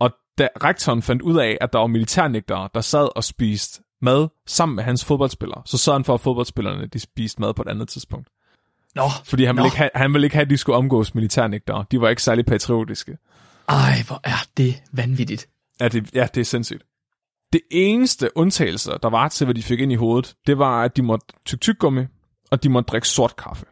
Og 0.00 0.10
da 0.38 0.48
rektoren 0.64 1.02
fandt 1.02 1.22
ud 1.22 1.38
af, 1.38 1.58
at 1.60 1.72
der 1.72 1.78
var 1.78 1.86
militærnægtere, 1.86 2.68
der 2.74 2.80
sad 2.80 3.16
og 3.16 3.24
spiste 3.24 3.82
mad 4.02 4.28
sammen 4.46 4.76
med 4.76 4.84
hans 4.84 5.04
fodboldspillere, 5.04 5.62
så 5.66 5.78
sørgede 5.78 5.98
han 5.98 6.04
for, 6.04 6.14
at 6.14 6.20
fodboldspillerne 6.20 6.86
de 6.86 6.98
spiste 7.00 7.40
mad 7.40 7.54
på 7.54 7.62
et 7.62 7.68
andet 7.68 7.88
tidspunkt. 7.88 8.28
Nå, 8.94 9.02
Fordi 9.24 9.44
han 9.44 9.54
Nå. 9.54 9.62
ville, 9.62 9.66
ikke 9.66 9.76
have, 9.76 9.90
han 9.94 10.12
ville 10.12 10.26
ikke 10.26 10.36
have, 10.36 10.42
at 10.42 10.50
de 10.50 10.56
skulle 10.56 10.76
omgås 10.76 11.14
militærnægtere. 11.14 11.84
De 11.90 12.00
var 12.00 12.08
ikke 12.08 12.22
særlig 12.22 12.46
patriotiske. 12.46 13.18
ej, 13.68 14.02
hvor 14.06 14.20
er 14.24 14.46
det 14.56 14.82
vanvittigt. 14.92 15.48
Ja, 15.80 15.88
det, 15.88 16.14
ja, 16.14 16.28
det 16.34 16.40
er 16.40 16.44
sindssygt. 16.44 16.82
Det 17.52 17.60
eneste 17.70 18.30
undtagelse, 18.36 18.92
der 19.02 19.10
var 19.10 19.28
til, 19.28 19.44
hvad 19.44 19.54
de 19.54 19.62
fik 19.62 19.80
ind 19.80 19.92
i 19.92 19.94
hovedet, 19.94 20.34
det 20.46 20.58
var, 20.58 20.82
at 20.82 20.96
de 20.96 21.02
måtte 21.02 21.26
tykke 21.44 21.60
tyggegummi, 21.60 22.02
og 22.50 22.62
de 22.62 22.68
måtte 22.68 22.86
drikke 22.86 23.08
sort 23.08 23.36
kaffe. 23.36 23.66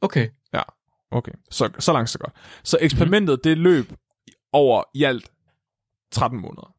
Okay. 0.00 0.28
Ja, 0.54 0.62
okay. 1.10 1.32
Så, 1.50 1.70
så 1.78 1.92
langt, 1.92 2.10
så 2.10 2.18
godt. 2.18 2.32
Så 2.62 2.78
eksperimentet, 2.80 3.44
det 3.44 3.58
løb 3.58 3.92
over 4.52 4.82
i 4.94 5.04
alt 5.04 5.30
13 6.10 6.40
måneder. 6.40 6.74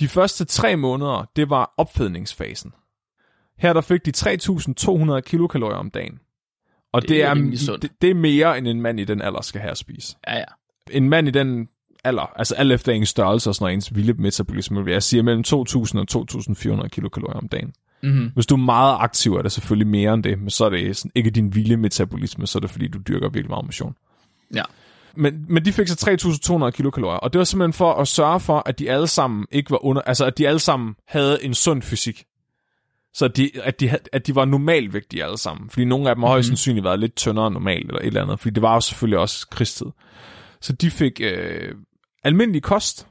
De 0.00 0.08
første 0.08 0.44
tre 0.44 0.76
måneder, 0.76 1.30
det 1.36 1.50
var 1.50 1.74
opfedningsfasen. 1.76 2.72
Her 3.58 3.72
der 3.72 3.80
fik 3.80 4.06
de 4.06 4.12
3.200 4.16 5.20
kilokalorier 5.20 5.76
om 5.76 5.90
dagen. 5.90 6.18
Og 6.92 7.02
det, 7.02 7.08
Det 7.08 7.22
er 7.22 7.30
er, 7.30 7.76
det, 7.82 7.90
det 8.02 8.10
er 8.10 8.14
mere, 8.14 8.58
end 8.58 8.68
en 8.68 8.80
mand 8.80 9.00
i 9.00 9.04
den 9.04 9.22
alder 9.22 9.40
skal 9.40 9.60
have 9.60 9.70
at 9.70 9.78
spise. 9.78 10.16
Ja, 10.28 10.38
ja. 10.38 10.44
En 10.90 11.08
mand 11.08 11.28
i 11.28 11.30
den 11.30 11.68
alder, 12.04 12.32
altså 12.36 12.54
alt 12.54 12.72
efter 12.72 12.92
ens 12.92 13.08
størrelse 13.08 13.50
og 13.50 13.54
sådan 13.54 13.64
noget, 13.64 13.74
ens 13.74 13.94
vilde 13.94 14.12
metabolisme, 14.12 14.84
vil 14.84 14.92
jeg 14.92 15.02
sige 15.02 15.22
mellem 15.22 15.44
2.000 15.46 15.52
og 15.54 16.06
2.400 16.82 16.88
kilokalorier 16.88 17.38
om 17.38 17.48
dagen. 17.48 17.72
Mm-hmm. 18.02 18.30
Hvis 18.34 18.46
du 18.46 18.54
er 18.54 18.58
meget 18.58 18.96
aktiv, 19.00 19.34
er 19.34 19.42
det 19.42 19.52
selvfølgelig 19.52 19.86
mere 19.86 20.14
end 20.14 20.22
det, 20.22 20.38
men 20.38 20.50
så 20.50 20.64
er 20.64 20.70
det 20.70 20.96
sådan, 20.96 21.10
ikke 21.14 21.30
din 21.30 21.54
vilde 21.54 21.76
metabolisme, 21.76 22.46
så 22.46 22.58
er 22.58 22.60
det 22.60 22.70
fordi, 22.70 22.88
du 22.88 22.98
dyrker 23.08 23.28
virkelig 23.28 23.50
meget 23.50 23.64
motion. 23.64 23.94
Ja. 24.54 24.62
Men, 25.16 25.44
men 25.48 25.64
de 25.64 25.72
fik 25.72 25.88
så 25.88 26.64
3.200 26.64 26.70
kilokalorier, 26.70 27.18
og 27.18 27.32
det 27.32 27.38
var 27.38 27.44
simpelthen 27.44 27.72
for 27.72 27.92
at 27.92 28.08
sørge 28.08 28.40
for, 28.40 28.62
at 28.66 28.78
de 28.78 28.90
alle 28.90 29.06
sammen 29.06 29.46
ikke 29.50 29.70
var 29.70 29.84
under, 29.84 30.02
altså 30.02 30.24
at 30.24 30.38
de 30.38 30.48
alle 30.48 30.58
sammen 30.58 30.94
havde 31.08 31.44
en 31.44 31.54
sund 31.54 31.82
fysik. 31.82 32.24
Så 33.14 33.24
at 33.24 33.36
de, 33.36 33.50
at 33.62 33.80
de, 33.80 33.98
at 34.12 34.26
de 34.26 34.34
var 34.34 34.44
normalvægtige 34.44 35.24
alle 35.24 35.38
sammen. 35.38 35.70
Fordi 35.70 35.84
nogle 35.84 36.08
af 36.10 36.14
dem 36.16 36.22
har 36.22 36.30
højst 36.30 36.48
sandsynligt 36.48 36.84
været 36.84 37.00
lidt 37.00 37.16
tyndere 37.16 37.46
end 37.46 37.52
normalt, 37.52 37.86
eller 37.86 38.00
et 38.00 38.06
eller 38.06 38.22
andet. 38.22 38.40
Fordi 38.40 38.54
det 38.54 38.62
var 38.62 38.74
jo 38.74 38.80
selvfølgelig 38.80 39.18
også 39.18 39.48
krigstid. 39.48 39.86
Så 40.60 40.72
de 40.72 40.90
fik 40.90 41.20
øh, 41.20 41.74
almindelig 42.24 42.62
kost. 42.62 43.06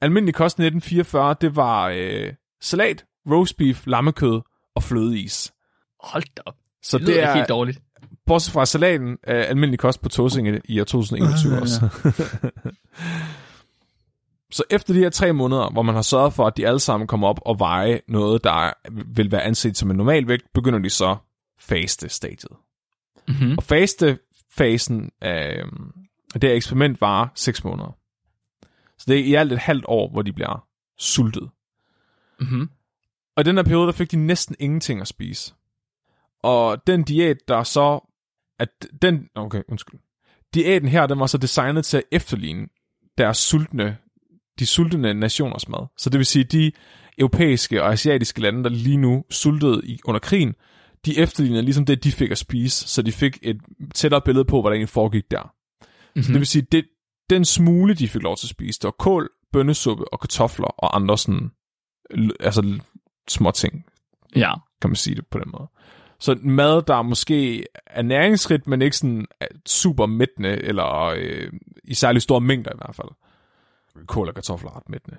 Almindelig 0.00 0.34
kost 0.34 0.58
i 0.58 0.62
1944, 0.62 1.36
det 1.40 1.56
var 1.56 1.88
øh, 1.88 2.32
salat, 2.60 3.04
roast 3.30 3.56
beef, 3.56 3.86
lammekød 3.86 4.40
og 4.74 4.82
flødeis. 4.82 5.52
Hold 6.02 6.24
da 6.36 6.42
op. 6.46 6.54
Så 6.82 6.98
Det, 6.98 7.22
er, 7.22 7.34
helt 7.34 7.48
dårligt. 7.48 7.80
Bortset 8.30 8.52
fra 8.52 8.66
salaten, 8.66 9.10
øh, 9.10 9.16
almindelig 9.48 9.78
kost 9.78 10.02
på 10.02 10.08
Tåsinge 10.08 10.60
i 10.64 10.80
år 10.80 10.84
2021 10.84 11.54
Ja, 11.54 11.60
også. 11.60 11.80
Så 14.52 14.62
efter 14.70 14.94
de 14.94 15.00
her 15.00 15.10
tre 15.10 15.32
måneder, 15.32 15.70
hvor 15.70 15.82
man 15.82 15.94
har 15.94 16.02
sørget 16.02 16.32
for, 16.32 16.46
at 16.46 16.56
de 16.56 16.66
alle 16.66 16.80
sammen 16.80 17.06
kommer 17.06 17.28
op 17.28 17.40
og 17.46 17.58
veje 17.58 18.00
noget, 18.08 18.44
der 18.44 18.52
er- 18.52 18.72
vil 19.14 19.32
være 19.32 19.42
anset 19.42 19.76
som 19.76 19.90
en 19.90 19.96
normal 19.96 20.28
vægt, 20.28 20.52
begynder 20.54 20.78
de 20.78 20.90
så 20.90 21.16
faste-stadiet. 21.58 22.52
Mm-hmm. 23.28 23.54
Og 23.58 23.62
faste-fasen 23.62 25.10
af 25.20 25.62
det 26.34 26.42
her 26.44 26.52
eksperiment 26.52 27.00
var 27.00 27.32
6 27.34 27.64
måneder. 27.64 27.96
Så 28.98 29.04
det 29.08 29.18
er 29.20 29.24
i 29.24 29.34
alt 29.34 29.52
et 29.52 29.58
halvt 29.58 29.84
år, 29.88 30.10
hvor 30.12 30.22
de 30.22 30.32
bliver 30.32 30.66
sultet. 30.98 31.50
Mm-hmm. 32.40 32.70
Og 33.36 33.40
i 33.40 33.44
den 33.44 33.56
her 33.56 33.62
periode, 33.64 33.86
der 33.86 33.92
fik 33.92 34.10
de 34.10 34.16
næsten 34.16 34.56
ingenting 34.58 35.00
at 35.00 35.08
spise. 35.08 35.54
Og 36.42 36.86
den 36.86 37.02
diæt, 37.02 37.36
der 37.48 37.62
så... 37.62 38.06
At 38.60 38.68
den, 39.02 39.28
okay, 39.34 39.62
undskyld. 39.68 40.00
Diæten 40.54 40.88
her, 40.88 41.06
den 41.06 41.18
var 41.20 41.26
så 41.26 41.38
designet 41.38 41.84
til 41.84 41.96
at 41.96 42.02
efterligne 42.12 42.66
deres 43.18 43.36
sultne, 43.36 43.96
de 44.58 44.66
sultne 44.66 45.14
nationers 45.14 45.68
mad. 45.68 45.86
Så 45.96 46.10
det 46.10 46.18
vil 46.18 46.26
sige, 46.26 46.44
de 46.44 46.72
europæiske 47.18 47.82
og 47.82 47.92
asiatiske 47.92 48.40
lande, 48.40 48.64
der 48.64 48.70
lige 48.70 48.96
nu 48.96 49.24
sultede 49.30 49.80
i, 49.84 50.00
under 50.04 50.18
krigen, 50.18 50.54
de 51.04 51.18
efterlignede 51.18 51.62
ligesom 51.62 51.84
det, 51.86 52.04
de 52.04 52.12
fik 52.12 52.30
at 52.30 52.38
spise, 52.38 52.88
så 52.88 53.02
de 53.02 53.12
fik 53.12 53.38
et 53.42 53.60
tættere 53.94 54.20
billede 54.24 54.44
på, 54.44 54.60
hvad 54.60 54.70
der 54.70 54.74
egentlig 54.74 54.88
foregik 54.88 55.30
der. 55.30 55.42
Mm-hmm. 55.42 56.22
Så 56.22 56.32
det 56.32 56.38
vil 56.38 56.46
sige, 56.46 56.66
det, 56.72 56.84
den 57.30 57.44
smule, 57.44 57.94
de 57.94 58.08
fik 58.08 58.22
lov 58.22 58.36
til 58.36 58.46
at 58.46 58.50
spise, 58.50 58.78
det 58.78 58.84
var 58.84 58.94
kål, 58.98 59.30
bønnesuppe 59.52 60.12
og 60.12 60.20
kartofler 60.20 60.66
og 60.66 60.96
andre 60.96 61.18
sådan, 61.18 61.50
altså 62.40 62.80
små 63.28 63.50
ting, 63.50 63.84
Ja. 64.36 64.54
kan 64.80 64.90
man 64.90 64.96
sige 64.96 65.16
det 65.16 65.26
på 65.30 65.38
den 65.38 65.50
måde. 65.52 65.68
Så 66.20 66.38
mad, 66.42 66.82
der 66.82 67.02
måske 67.02 67.64
er 67.86 68.02
næringsrigt, 68.02 68.66
men 68.66 68.82
ikke 68.82 68.96
sådan 68.96 69.26
er 69.40 69.46
super 69.66 70.06
mættende, 70.06 70.48
eller 70.48 71.04
øh, 71.16 71.52
i 71.84 71.94
særlig 71.94 72.22
store 72.22 72.40
mængder 72.40 72.70
i 72.72 72.76
hvert 72.78 72.94
fald. 72.96 73.08
Kål 74.06 74.28
og 74.28 74.34
kartofler 74.34 74.70
er 74.70 74.76
ret 74.76 74.88
mættende. 74.88 75.18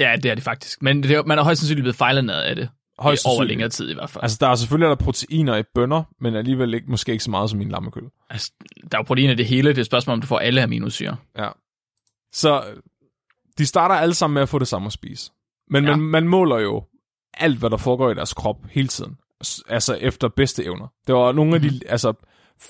Ja, 0.00 0.16
det 0.22 0.30
er 0.30 0.34
det 0.34 0.44
faktisk. 0.44 0.82
Men 0.82 1.02
det 1.02 1.26
man 1.26 1.38
er 1.38 1.42
højst 1.42 1.60
sandsynligt 1.60 1.82
blevet 1.84 1.96
fejlernæret 1.96 2.42
af 2.42 2.56
det. 2.56 2.68
Højst 2.98 3.26
over 3.26 3.44
længere 3.44 3.68
tid 3.68 3.90
i 3.90 3.94
hvert 3.94 4.10
fald. 4.10 4.22
Altså, 4.24 4.38
der 4.40 4.48
er 4.48 4.54
selvfølgelig 4.54 4.84
er 4.86 4.88
der 4.94 5.04
proteiner 5.04 5.56
i 5.56 5.62
bønner, 5.74 6.02
men 6.20 6.34
alligevel 6.36 6.74
ikke, 6.74 6.90
måske 6.90 7.12
ikke 7.12 7.24
så 7.24 7.30
meget 7.30 7.50
som 7.50 7.60
i 7.60 7.64
en 7.64 7.70
lammekøl. 7.70 8.02
altså, 8.30 8.52
der 8.92 8.98
er 8.98 9.02
jo 9.02 9.02
protein 9.02 9.30
i 9.30 9.34
det 9.34 9.46
hele. 9.46 9.68
Det 9.68 9.78
er 9.78 9.80
et 9.82 9.86
spørgsmål, 9.86 10.14
om 10.14 10.20
du 10.20 10.26
får 10.26 10.38
alle 10.38 10.62
aminosyre. 10.62 11.16
Ja. 11.38 11.48
Så 12.32 12.64
de 13.58 13.66
starter 13.66 13.94
alle 13.94 14.14
sammen 14.14 14.34
med 14.34 14.42
at 14.42 14.48
få 14.48 14.58
det 14.58 14.68
samme 14.68 14.86
at 14.86 14.92
spise. 14.92 15.30
Men 15.70 15.84
Ja. 15.84 15.90
man, 15.96 16.00
man 16.06 16.28
måler 16.28 16.58
jo 16.58 16.84
alt, 17.34 17.58
hvad 17.58 17.70
der 17.70 17.76
foregår 17.76 18.10
i 18.10 18.14
deres 18.14 18.34
krop 18.34 18.56
hele 18.70 18.88
tiden. 18.88 19.16
Altså 19.68 19.94
efter 19.94 20.28
bedste 20.28 20.64
evner. 20.64 20.86
Det 21.06 21.14
var 21.14 21.32
nogle 21.32 21.54
af 21.54 21.60
de 21.60 21.80
altså, 21.88 22.12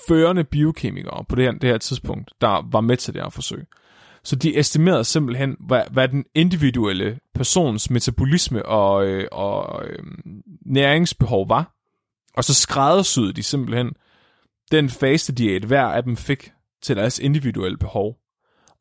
førende 0.07 0.43
biokemikere 0.43 1.25
på 1.29 1.35
det 1.35 1.45
her, 1.45 1.51
det 1.51 1.69
her 1.69 1.77
tidspunkt, 1.77 2.31
der 2.41 2.69
var 2.71 2.81
med 2.81 2.97
til 2.97 3.13
det 3.13 3.21
her 3.21 3.29
forsøg. 3.29 3.65
Så 4.23 4.35
de 4.35 4.59
estimerede 4.59 5.03
simpelthen, 5.03 5.55
hvad, 5.59 5.83
hvad 5.91 6.07
den 6.07 6.25
individuelle 6.35 7.19
persons 7.35 7.89
metabolisme 7.89 8.65
og, 8.65 9.05
øh, 9.05 9.27
og 9.31 9.85
øh, 9.85 10.03
næringsbehov 10.65 11.49
var. 11.49 11.75
Og 12.33 12.43
så 12.43 12.53
skræddersyede 12.53 13.33
de 13.33 13.43
simpelthen 13.43 13.93
den 14.71 14.89
fastediæt, 14.89 15.63
hver 15.63 15.85
af 15.85 16.03
dem 16.03 16.17
fik 16.17 16.51
til 16.81 16.95
deres 16.95 17.19
individuelle 17.19 17.77
behov. 17.77 18.17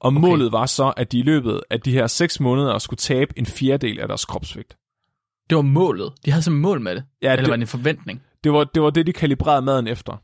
Og 0.01 0.09
okay. 0.09 0.21
målet 0.21 0.53
var 0.53 0.67
så, 0.67 0.93
at 0.97 1.13
de 1.13 1.19
i 1.19 1.23
løbet 1.23 1.61
af 1.71 1.81
de 1.81 1.93
her 1.93 2.07
6 2.07 2.41
måneder 2.41 2.79
skulle 2.79 2.99
tabe 2.99 3.39
en 3.39 3.47
fjerdedel 3.47 4.01
af 4.01 4.09
deres 4.09 4.25
kropsvægt. 4.25 4.77
Det 5.51 5.57
var 5.57 5.63
målet. 5.63 6.13
De 6.25 6.31
havde 6.31 6.43
simpelthen 6.43 6.63
mål 6.63 6.81
med 6.81 6.95
det. 6.95 7.05
Ja, 7.23 7.33
Eller 7.33 7.43
det- 7.43 7.51
var 7.51 7.57
det 7.57 7.63
en 7.63 7.69
forventning? 7.69 8.23
Det 8.45 8.53
var, 8.53 8.65
det 8.65 8.83
var 8.83 8.91
det, 8.91 9.07
de 9.07 9.13
kalibrerede 9.13 9.63
maden 9.63 9.87
efter. 9.87 10.23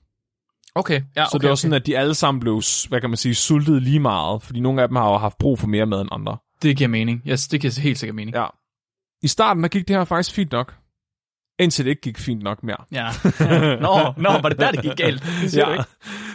Okay, 0.74 1.02
ja, 1.16 1.24
så 1.24 1.30
okay, 1.34 1.42
det 1.42 1.48
var 1.48 1.52
okay. 1.52 1.56
sådan, 1.60 1.74
at 1.74 1.86
de 1.86 1.98
alle 1.98 2.14
sammen 2.14 2.40
blev, 2.40 2.62
hvad 2.88 3.00
kan 3.00 3.10
man 3.10 3.16
sige, 3.16 3.34
sultet 3.34 3.82
lige 3.82 4.00
meget, 4.00 4.42
fordi 4.42 4.60
nogle 4.60 4.82
af 4.82 4.88
dem 4.88 4.96
har 4.96 5.10
jo 5.10 5.16
haft 5.16 5.38
brug 5.38 5.58
for 5.58 5.66
mere 5.66 5.86
mad 5.86 6.00
end 6.00 6.08
andre. 6.12 6.36
Det 6.62 6.76
giver 6.76 6.88
mening. 6.88 7.22
Yes, 7.28 7.48
det 7.48 7.60
giver 7.60 7.80
helt 7.80 7.98
sikkert 7.98 8.14
mening. 8.14 8.36
Ja. 8.36 8.46
I 9.22 9.28
starten, 9.28 9.62
der 9.62 9.68
gik 9.68 9.88
det 9.88 9.96
her 9.96 10.04
faktisk 10.04 10.34
fint 10.36 10.52
nok. 10.52 10.74
Indtil 11.58 11.84
det 11.84 11.90
ikke 11.90 12.00
gik 12.02 12.18
fint 12.18 12.42
nok 12.42 12.62
mere. 12.62 12.76
Ja. 12.92 13.08
nå, 13.86 14.12
nå, 14.22 14.30
var 14.42 14.48
det 14.48 14.58
der, 14.58 14.70
det 14.70 14.82
gik 14.82 14.96
galt? 14.96 15.22
Det 15.22 15.52
du 15.66 15.70
ikke. 15.72 15.84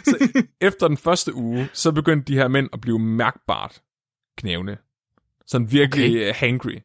så 0.04 0.42
efter 0.60 0.88
den 0.88 0.96
første 0.96 1.34
uge, 1.34 1.68
så 1.72 1.92
begyndte 1.92 2.32
de 2.32 2.38
her 2.38 2.48
mænd 2.48 2.68
at 2.72 2.80
blive 2.80 2.98
mærkbart 2.98 3.80
knævne. 4.38 4.76
Sådan 5.46 5.72
virkelig 5.72 6.16
okay. 6.16 6.32
hangry. 6.34 6.78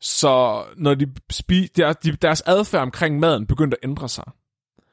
Så 0.00 0.64
når 0.76 0.94
de 0.94 1.06
spi- 1.32 1.68
der, 1.76 1.92
de, 1.92 2.12
deres 2.12 2.40
adfærd 2.40 2.82
omkring 2.82 3.18
maden 3.18 3.46
begyndte 3.46 3.76
at 3.82 3.88
ændre 3.88 4.08
sig. 4.08 4.24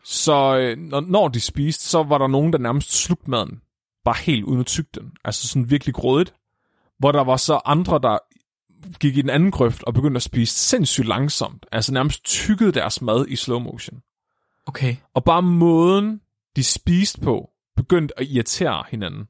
Så 0.03 0.57
øh, 0.57 0.77
når, 0.77 1.01
når 1.01 1.27
de 1.27 1.41
spiste, 1.41 1.85
så 1.89 2.03
var 2.03 2.17
der 2.17 2.27
nogen, 2.27 2.53
der 2.53 2.59
nærmest 2.59 2.91
slugte 2.91 3.29
maden. 3.29 3.61
Bare 4.05 4.15
helt 4.19 4.43
uden 4.43 4.59
at 4.59 4.65
tygge 4.65 4.89
den. 4.93 5.11
Altså 5.25 5.47
sådan 5.47 5.69
virkelig 5.69 5.95
grådigt. 5.95 6.33
Hvor 6.99 7.11
der 7.11 7.23
var 7.23 7.37
så 7.37 7.61
andre, 7.65 7.99
der 7.99 8.17
gik 8.99 9.17
i 9.17 9.21
den 9.21 9.29
anden 9.29 9.51
grøft 9.51 9.83
og 9.83 9.93
begyndte 9.93 10.17
at 10.17 10.23
spise 10.23 10.59
sindssygt 10.59 11.07
langsomt. 11.07 11.65
Altså 11.71 11.93
nærmest 11.93 12.23
tykkede 12.23 12.71
deres 12.71 13.01
mad 13.01 13.25
i 13.27 13.35
slow 13.35 13.59
motion. 13.59 14.01
Okay. 14.65 14.95
Og 15.13 15.23
bare 15.23 15.41
måden, 15.41 16.21
de 16.55 16.63
spiste 16.63 17.21
på, 17.21 17.49
begyndte 17.75 18.19
at 18.19 18.27
irritere 18.27 18.83
hinanden. 18.89 19.27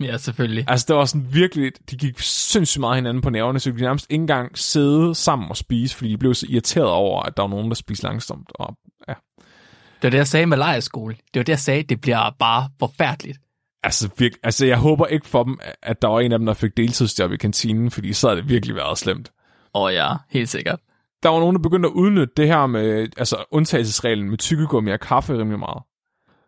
Ja, 0.00 0.16
selvfølgelig. 0.16 0.64
Altså, 0.68 0.86
det 0.88 0.96
var 0.96 1.04
sådan 1.04 1.26
virkelig, 1.34 1.72
de 1.90 1.96
gik 1.96 2.18
sindssygt 2.18 2.80
meget 2.80 2.96
hinanden 2.96 3.20
på 3.22 3.30
nerverne, 3.30 3.60
så 3.60 3.70
de 3.70 3.82
nærmest 3.82 4.06
ikke 4.10 4.20
engang 4.20 4.58
sidde 4.58 5.14
sammen 5.14 5.50
og 5.50 5.56
spise, 5.56 5.96
fordi 5.96 6.10
de 6.10 6.18
blev 6.18 6.34
så 6.34 6.46
irriteret 6.48 6.88
over, 6.88 7.22
at 7.22 7.36
der 7.36 7.42
var 7.42 7.48
nogen, 7.48 7.68
der 7.68 7.74
spiste 7.74 8.04
langsomt. 8.04 8.52
Og, 8.54 8.76
ja. 9.08 9.14
Det 9.38 10.02
var 10.02 10.10
det, 10.10 10.18
jeg 10.18 10.26
sagde 10.26 10.46
med 10.46 10.56
lejerskole. 10.56 11.14
Det 11.14 11.40
var 11.40 11.42
det, 11.42 11.48
jeg 11.52 11.58
sagde, 11.58 11.82
det 11.82 12.00
bliver 12.00 12.36
bare 12.38 12.68
forfærdeligt. 12.78 13.38
Altså, 13.82 14.08
virke, 14.18 14.36
altså, 14.42 14.66
jeg 14.66 14.78
håber 14.78 15.06
ikke 15.06 15.26
for 15.26 15.44
dem, 15.44 15.58
at 15.82 16.02
der 16.02 16.08
var 16.08 16.20
en 16.20 16.32
af 16.32 16.38
dem, 16.38 16.46
der 16.46 16.54
fik 16.54 16.76
deltidsjob 16.76 17.32
i 17.32 17.36
kantinen, 17.36 17.90
fordi 17.90 18.12
så 18.12 18.28
havde 18.28 18.40
det 18.40 18.48
virkelig 18.48 18.76
været 18.76 18.98
slemt. 18.98 19.32
Åh 19.74 19.82
oh, 19.82 19.92
ja, 19.94 20.14
helt 20.30 20.48
sikkert. 20.48 20.78
Der 21.22 21.28
var 21.28 21.40
nogen, 21.40 21.56
der 21.56 21.62
begyndte 21.62 21.88
at 21.88 21.92
udnytte 21.92 22.32
det 22.36 22.46
her 22.46 22.66
med, 22.66 23.08
altså 23.16 23.44
undtagelsesreglen 23.50 24.30
med 24.30 24.38
tykkegummi 24.38 24.90
og 24.90 25.00
kaffe 25.00 25.38
rimelig 25.38 25.58
meget. 25.58 25.82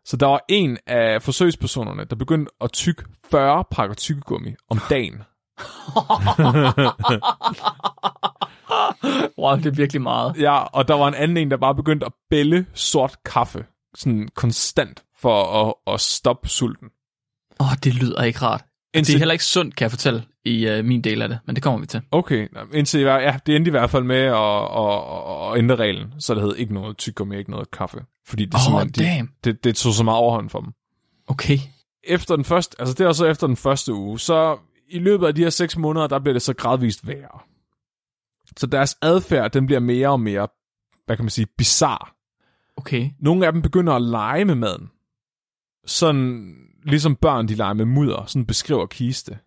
Så 0.05 0.17
der 0.17 0.27
var 0.27 0.45
en 0.49 0.79
af 0.87 1.23
forsøgspersonerne, 1.23 2.05
der 2.05 2.17
begyndte 2.17 2.53
at 2.61 2.73
tykke 2.73 3.05
40 3.31 3.65
pakker 3.71 3.95
tykkegummi 3.95 4.55
om 4.71 4.79
dagen. 4.91 5.15
wow, 9.39 9.57
det 9.57 9.67
er 9.67 9.77
virkelig 9.77 10.03
meget. 10.03 10.37
Ja, 10.39 10.59
og 10.59 10.89
der 10.89 10.95
var 10.95 11.09
en 11.09 11.15
anden 11.15 11.37
en, 11.37 11.51
der 11.51 11.57
bare 11.57 11.75
begyndte 11.75 12.07
at 12.07 12.13
bælge 12.31 12.67
sort 12.75 13.17
kaffe, 13.25 13.67
sådan 13.95 14.29
konstant, 14.35 15.05
for 15.21 15.67
at, 15.67 15.95
at 15.95 16.01
stoppe 16.01 16.49
sulten. 16.49 16.89
Åh, 17.61 17.67
oh, 17.67 17.73
det 17.85 17.95
lyder 17.95 18.23
ikke 18.23 18.39
rart. 18.39 18.65
Indtil... 18.95 19.13
Det 19.13 19.17
er 19.17 19.19
heller 19.19 19.33
ikke 19.33 19.45
sundt, 19.45 19.77
kan 19.77 19.85
jeg 19.85 19.91
fortælle, 19.91 20.25
i 20.45 20.79
uh, 20.79 20.85
min 20.85 21.03
del 21.03 21.23
af 21.23 21.29
det, 21.29 21.39
men 21.47 21.57
det 21.57 21.63
kommer 21.63 21.81
vi 21.81 21.87
til. 21.87 22.01
Okay, 22.11 22.49
indtil, 22.73 23.01
ja, 23.01 23.37
det 23.47 23.57
endte 23.57 23.69
i 23.69 23.71
hvert 23.71 23.91
fald 23.91 24.05
med 24.05 24.17
at, 24.17 24.35
at, 24.35 25.53
at, 25.53 25.59
ændre 25.59 25.77
reglen, 25.77 26.15
så 26.19 26.35
det 26.35 26.43
hed 26.43 26.57
ikke 26.57 26.75
noget 26.75 26.97
tyggegummi, 26.97 27.37
ikke 27.37 27.51
noget 27.51 27.71
kaffe. 27.71 28.05
Fordi 28.27 28.45
det, 28.45 28.55
oh. 28.73 28.83
De, 28.83 29.29
det, 29.45 29.65
det 29.65 29.77
tog 29.77 29.93
så 29.93 30.05
meget 30.05 30.19
overhånd 30.19 30.51
for 30.51 30.61
dem. 30.61 30.73
Okay. 31.27 31.59
Efter 32.05 32.37
den 32.37 32.45
første, 32.45 32.77
altså 32.79 32.95
det 32.95 33.07
var 33.07 33.13
så 33.13 33.27
efter 33.27 33.47
den 33.47 33.57
første 33.57 33.93
uge, 33.95 34.21
så 34.21 34.59
i 34.89 34.99
løbet 34.99 35.27
af 35.27 35.35
de 35.35 35.43
her 35.43 35.51
seks 35.51 35.77
måneder, 35.77 36.07
der 36.07 36.19
bliver 36.19 36.33
det 36.33 36.43
så 36.43 36.55
gradvist 36.55 37.07
værre. 37.07 37.41
Så 38.57 38.67
deres 38.67 38.97
adfærd, 39.03 39.51
den 39.51 39.67
bliver 39.67 39.81
mere 39.81 40.09
og 40.09 40.21
mere, 40.21 40.49
hvad 41.07 41.17
kan 41.17 41.25
man 41.25 41.31
sige, 41.31 41.47
bizarre. 41.59 42.07
Okay. 42.77 43.11
Nogle 43.21 43.47
af 43.47 43.53
dem 43.53 43.63
begynder 43.63 43.93
at 43.93 44.03
lege 44.03 44.45
med 44.45 44.55
maden. 44.55 44.91
Sådan 45.87 46.55
ligesom 46.85 47.17
børn, 47.17 47.49
de 47.49 47.55
leger 47.55 47.73
med 47.73 47.85
mudder, 47.85 48.25
sådan 48.27 48.47
beskriver 48.47 48.87
kiste. 48.87 49.39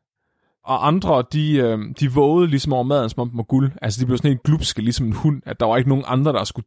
Og 0.63 0.87
andre, 0.87 1.23
de, 1.33 1.53
øh, 1.53 1.79
de 1.99 2.11
vågede 2.11 2.47
ligesom 2.47 2.73
over 2.73 2.83
maden, 2.83 3.09
som 3.09 3.21
om 3.21 3.29
den 3.29 3.37
var 3.37 3.43
guld. 3.43 3.71
Altså, 3.81 4.01
de 4.01 4.05
blev 4.05 4.17
sådan 4.17 4.31
helt 4.31 4.43
glupske, 4.43 4.81
ligesom 4.81 5.05
en 5.05 5.13
hund, 5.13 5.41
at 5.45 5.59
der 5.59 5.65
var 5.65 5.77
ikke 5.77 5.89
nogen 5.89 6.03
andre, 6.07 6.33
der 6.33 6.43
skulle 6.43 6.65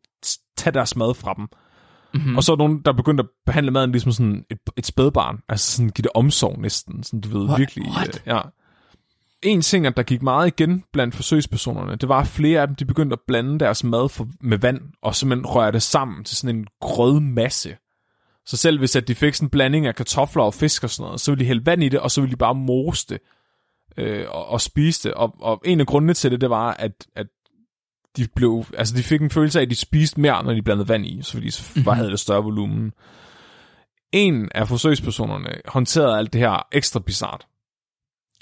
tage 0.56 0.74
deres 0.74 0.96
mad 0.96 1.14
fra 1.14 1.34
dem. 1.34 1.48
Mm-hmm. 2.14 2.36
Og 2.36 2.44
så 2.44 2.52
var 2.52 2.56
nogen, 2.56 2.82
der 2.84 2.92
begyndte 2.92 3.22
at 3.22 3.28
behandle 3.46 3.70
maden 3.70 3.92
ligesom 3.92 4.12
sådan 4.12 4.44
et, 4.50 4.58
et 4.76 4.86
spædbarn. 4.86 5.38
Altså 5.48 5.72
sådan 5.72 5.90
give 5.90 6.02
det 6.02 6.10
omsorg 6.14 6.60
næsten. 6.60 7.02
Sådan, 7.02 7.20
du 7.20 7.38
ved, 7.38 7.48
What? 7.48 7.58
virkelig. 7.58 7.90
What? 7.90 8.22
Øh, 8.26 8.26
ja. 8.26 8.40
En 9.42 9.62
ting, 9.62 9.86
at 9.86 9.96
der 9.96 10.02
gik 10.02 10.22
meget 10.22 10.46
igen 10.46 10.84
blandt 10.92 11.14
forsøgspersonerne, 11.14 11.96
det 11.96 12.08
var, 12.08 12.20
at 12.20 12.26
flere 12.26 12.60
af 12.60 12.66
dem, 12.66 12.76
de 12.76 12.84
begyndte 12.84 13.14
at 13.14 13.20
blande 13.26 13.58
deres 13.58 13.84
mad 13.84 14.08
for, 14.08 14.28
med 14.40 14.58
vand, 14.58 14.80
og 15.02 15.14
simpelthen 15.14 15.46
røre 15.46 15.72
det 15.72 15.82
sammen 15.82 16.24
til 16.24 16.36
sådan 16.36 16.56
en 16.56 16.66
grød 16.80 17.20
masse. 17.20 17.76
Så 18.48 18.56
selv 18.56 18.78
hvis 18.78 18.96
at 18.96 19.08
de 19.08 19.14
fik 19.14 19.34
sådan 19.34 19.46
en 19.46 19.50
blanding 19.50 19.86
af 19.86 19.94
kartofler 19.94 20.42
og 20.42 20.54
fisk 20.54 20.84
og 20.84 20.90
sådan 20.90 21.06
noget, 21.06 21.20
så 21.20 21.30
ville 21.30 21.40
de 21.40 21.46
hælde 21.46 21.66
vand 21.66 21.82
i 21.82 21.88
det, 21.88 22.00
og 22.00 22.10
så 22.10 22.20
ville 22.20 22.32
de 22.32 22.36
bare 22.36 22.54
mose 22.54 23.06
det 23.08 23.18
øh, 23.96 24.26
og, 24.28 24.46
og 24.46 24.60
spise 24.60 25.08
det. 25.08 25.14
Og, 25.14 25.34
og 25.40 25.62
en 25.64 25.80
af 25.80 25.86
grundene 25.86 26.14
til 26.14 26.30
det, 26.30 26.40
det 26.40 26.50
var, 26.50 26.70
at, 26.74 27.06
at 27.16 27.26
de 28.16 28.28
blev, 28.36 28.64
altså 28.74 28.96
de 28.96 29.02
fik 29.02 29.20
en 29.20 29.30
følelse 29.30 29.58
af, 29.58 29.62
at 29.62 29.70
de 29.70 29.74
spiste 29.74 30.20
mere, 30.20 30.44
når 30.44 30.52
de 30.52 30.62
blandede 30.62 30.88
vand 30.88 31.06
i, 31.06 31.22
så 31.22 31.32
fordi 31.32 31.50
så 31.50 31.84
bare 31.84 31.94
havde 31.94 32.10
det 32.10 32.20
større 32.20 32.42
volumen. 32.42 32.92
En 34.12 34.48
af 34.54 34.68
forsøgspersonerne 34.68 35.60
håndterede 35.66 36.18
alt 36.18 36.32
det 36.32 36.40
her 36.40 36.66
ekstra 36.72 37.00
bizart. 37.00 37.46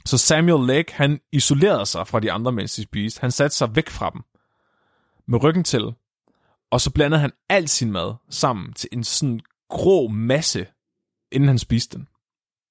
Så 0.05 0.19
Samuel 0.19 0.66
Lake, 0.66 0.95
han 0.95 1.21
isolerede 1.33 1.87
sig 1.87 2.07
fra 2.07 2.21
de 2.21 2.33
andre, 2.33 2.53
mens 2.53 2.75
de 2.75 2.83
spiste. 2.83 3.21
Han 3.21 3.31
satte 3.31 3.57
sig 3.57 3.77
væk 3.77 3.90
fra 3.90 4.11
dem, 4.11 4.23
med 5.29 5.42
ryggen 5.42 5.64
til, 5.64 5.92
og 6.71 6.81
så 6.81 6.92
blandede 6.92 7.21
han 7.21 7.33
al 7.49 7.69
sin 7.69 7.92
mad 7.92 8.14
sammen 8.31 8.73
til 8.73 8.88
en 8.92 9.05
sådan 9.05 9.40
grå 9.69 10.09
masse, 10.09 10.67
inden 11.33 11.49
han 11.49 11.59
spiste 11.59 11.99
den. 11.99 12.09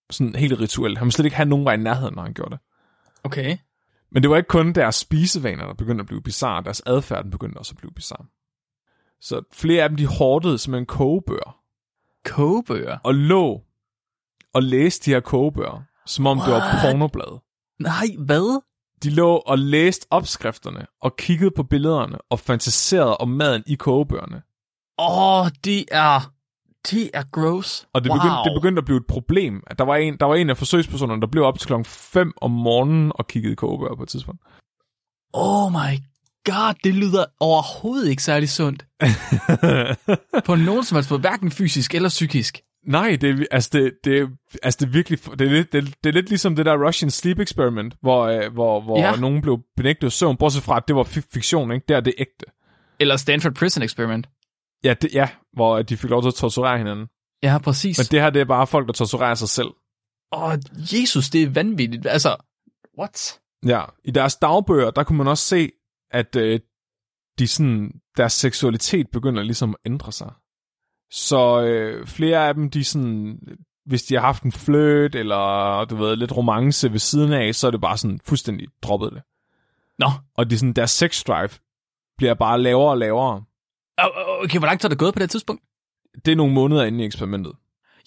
Sådan 0.09 0.35
helt 0.35 0.59
rituelt. 0.59 0.97
Han 0.97 1.05
ville 1.05 1.13
slet 1.13 1.25
ikke 1.25 1.37
have 1.37 1.49
nogen 1.49 1.65
vej 1.65 1.73
i 1.73 1.77
nærheden, 1.77 2.15
når 2.15 2.23
han 2.23 2.33
gjorde 2.33 2.51
det. 2.51 2.59
Okay. 3.23 3.57
Men 4.11 4.23
det 4.23 4.29
var 4.29 4.37
ikke 4.37 4.47
kun 4.47 4.73
deres 4.73 4.95
spisevaner, 4.95 5.65
der 5.65 5.73
begyndte 5.73 6.01
at 6.01 6.05
blive 6.07 6.21
bizarre. 6.21 6.63
Deres 6.63 6.81
adfærd 6.85 7.31
begyndte 7.31 7.57
også 7.57 7.73
at 7.73 7.77
blive 7.77 7.91
bizarre. 7.91 8.25
Så 9.21 9.41
flere 9.53 9.83
af 9.83 9.89
dem, 9.89 9.97
de 9.97 10.05
hårdede 10.05 10.57
som 10.57 10.75
en 10.75 10.85
kogebøger. 10.85 11.59
Kogebøger? 12.25 12.97
Og 13.03 13.15
lå 13.15 13.63
og 14.53 14.63
læste 14.63 15.05
de 15.05 15.11
her 15.11 15.19
kogebøger, 15.19 15.83
som 16.05 16.27
om 16.27 16.37
What? 16.37 16.47
det 16.47 16.53
var 16.53 16.79
pornoblad. 16.81 17.39
Nej, 17.79 18.07
hvad? 18.19 18.61
De 19.03 19.09
lå 19.09 19.35
og 19.35 19.57
læste 19.57 20.07
opskrifterne, 20.09 20.87
og 21.01 21.15
kiggede 21.17 21.51
på 21.55 21.63
billederne, 21.63 22.17
og 22.29 22.39
fantaserede 22.39 23.17
om 23.17 23.29
maden 23.29 23.63
i 23.67 23.75
kogebøgerne. 23.75 24.41
Åh, 24.97 25.39
oh, 25.39 25.47
det 25.63 25.85
er... 25.91 26.34
Det 26.91 27.09
er 27.13 27.23
gross. 27.31 27.87
Og 27.93 28.03
det, 28.03 28.09
wow. 28.09 28.17
begyndte, 28.17 28.37
det 28.49 28.61
begyndte 28.61 28.79
at 28.79 28.85
blive 28.85 28.97
et 28.97 29.07
problem. 29.07 29.63
At 29.67 29.79
der 29.79 29.85
var 29.85 29.95
en, 29.95 30.17
der 30.17 30.25
var 30.25 30.35
en 30.35 30.49
af 30.49 30.57
forsøgspersonerne, 30.57 31.21
der 31.21 31.27
blev 31.27 31.43
op 31.43 31.59
til 31.59 31.67
klokken 31.67 31.85
5 31.85 32.33
om 32.41 32.51
morgenen 32.51 33.11
og 33.15 33.27
kiggede 33.27 33.55
kogebøger 33.55 33.95
på 33.95 34.03
et 34.03 34.09
tidspunkt. 34.09 34.41
Oh 35.33 35.71
my 35.71 35.99
god, 36.45 36.73
det 36.83 36.95
lyder 36.95 37.25
overhovedet 37.39 38.09
ikke 38.09 38.23
særlig 38.23 38.49
sundt. 38.49 38.85
på 40.45 40.55
nogen 40.55 40.83
som 40.83 40.95
helst 40.95 41.11
måde, 41.11 41.21
hverken 41.21 41.51
fysisk 41.51 41.95
eller 41.95 42.09
psykisk. 42.09 42.61
Nej, 42.87 43.17
det 43.21 43.29
er, 43.29 43.45
altså 43.51 43.69
det, 43.73 43.91
det, 44.03 44.29
altså 44.63 44.77
det 44.81 44.93
virkelig, 44.93 45.19
det 45.39 45.41
er, 45.41 45.51
lidt, 45.51 45.73
det, 45.73 45.93
det 46.03 46.09
er 46.09 46.13
lidt 46.13 46.29
ligesom 46.29 46.55
det 46.55 46.65
der 46.65 46.87
Russian 46.87 47.11
Sleep 47.11 47.39
Experiment, 47.39 47.93
hvor, 48.01 48.23
øh, 48.23 48.53
hvor, 48.53 48.81
hvor 48.81 48.99
ja. 48.99 49.15
nogen 49.15 49.41
blev 49.41 49.59
benægtet 49.77 50.13
søvn, 50.13 50.37
bortset 50.37 50.63
fra, 50.63 50.77
at 50.77 50.83
det 50.87 50.95
var 50.95 51.03
fiktion, 51.33 51.71
ikke? 51.71 51.85
Det 51.87 51.95
er 51.95 51.99
det 51.99 52.13
ægte. 52.17 52.45
Eller 52.99 53.17
Stanford 53.17 53.53
Prison 53.53 53.83
Experiment. 53.83 54.29
Ja, 54.85 54.93
det, 54.93 55.13
ja, 55.13 55.29
hvor 55.53 55.81
de 55.81 55.97
fik 55.97 56.09
lov 56.09 56.21
til 56.21 56.27
at 56.27 56.33
torturere 56.33 56.77
hinanden. 56.77 57.07
Ja, 57.43 57.57
præcis. 57.57 57.97
Men 57.97 58.05
det 58.11 58.21
her, 58.21 58.29
det 58.29 58.41
er 58.41 58.45
bare 58.45 58.67
folk, 58.67 58.87
der 58.87 58.93
torturerer 58.93 59.35
sig 59.35 59.49
selv. 59.49 59.69
Åh, 60.31 60.43
oh, 60.43 60.57
Jesus, 60.93 61.29
det 61.29 61.43
er 61.43 61.49
vanvittigt. 61.49 62.07
Altså, 62.07 62.35
what? 62.99 63.39
Ja, 63.65 63.83
i 64.03 64.11
deres 64.11 64.35
dagbøger, 64.35 64.91
der 64.91 65.03
kunne 65.03 65.17
man 65.17 65.27
også 65.27 65.43
se, 65.43 65.71
at 66.11 66.35
øh, 66.35 66.59
de 67.39 67.47
sådan, 67.47 67.91
deres 68.17 68.33
seksualitet 68.33 69.07
begynder 69.11 69.43
ligesom 69.43 69.69
at 69.69 69.91
ændre 69.91 70.11
sig. 70.11 70.33
Så 71.11 71.61
øh, 71.61 72.07
flere 72.07 72.47
af 72.47 72.53
dem, 72.53 72.69
de 72.69 72.83
sådan, 72.83 73.39
hvis 73.85 74.03
de 74.03 74.15
har 74.15 74.21
haft 74.21 74.43
en 74.43 74.51
flirt, 74.51 75.15
eller 75.15 75.85
du 75.85 75.95
ved, 75.95 76.15
lidt 76.15 76.37
romance 76.37 76.91
ved 76.91 76.99
siden 76.99 77.33
af, 77.33 77.55
så 77.55 77.67
er 77.67 77.71
det 77.71 77.81
bare 77.81 77.97
sådan 77.97 78.19
fuldstændig 78.25 78.67
droppet 78.81 79.13
det. 79.13 79.21
Nå. 79.99 80.07
Og 80.37 80.49
de 80.49 80.57
sådan, 80.57 80.73
deres 80.73 80.91
sex 80.91 81.23
drive 81.23 81.49
bliver 82.17 82.33
bare 82.33 82.61
lavere 82.61 82.89
og 82.89 82.97
lavere. 82.97 83.43
Okay, 83.97 84.59
hvor 84.59 84.67
langt 84.67 84.81
har 84.81 84.89
det 84.89 84.97
gået 84.97 85.13
på 85.13 85.19
det 85.19 85.29
tidspunkt? 85.29 85.63
Det 86.25 86.31
er 86.31 86.35
nogle 86.35 86.53
måneder 86.53 86.83
inde 86.83 87.03
i 87.03 87.07
eksperimentet. 87.07 87.53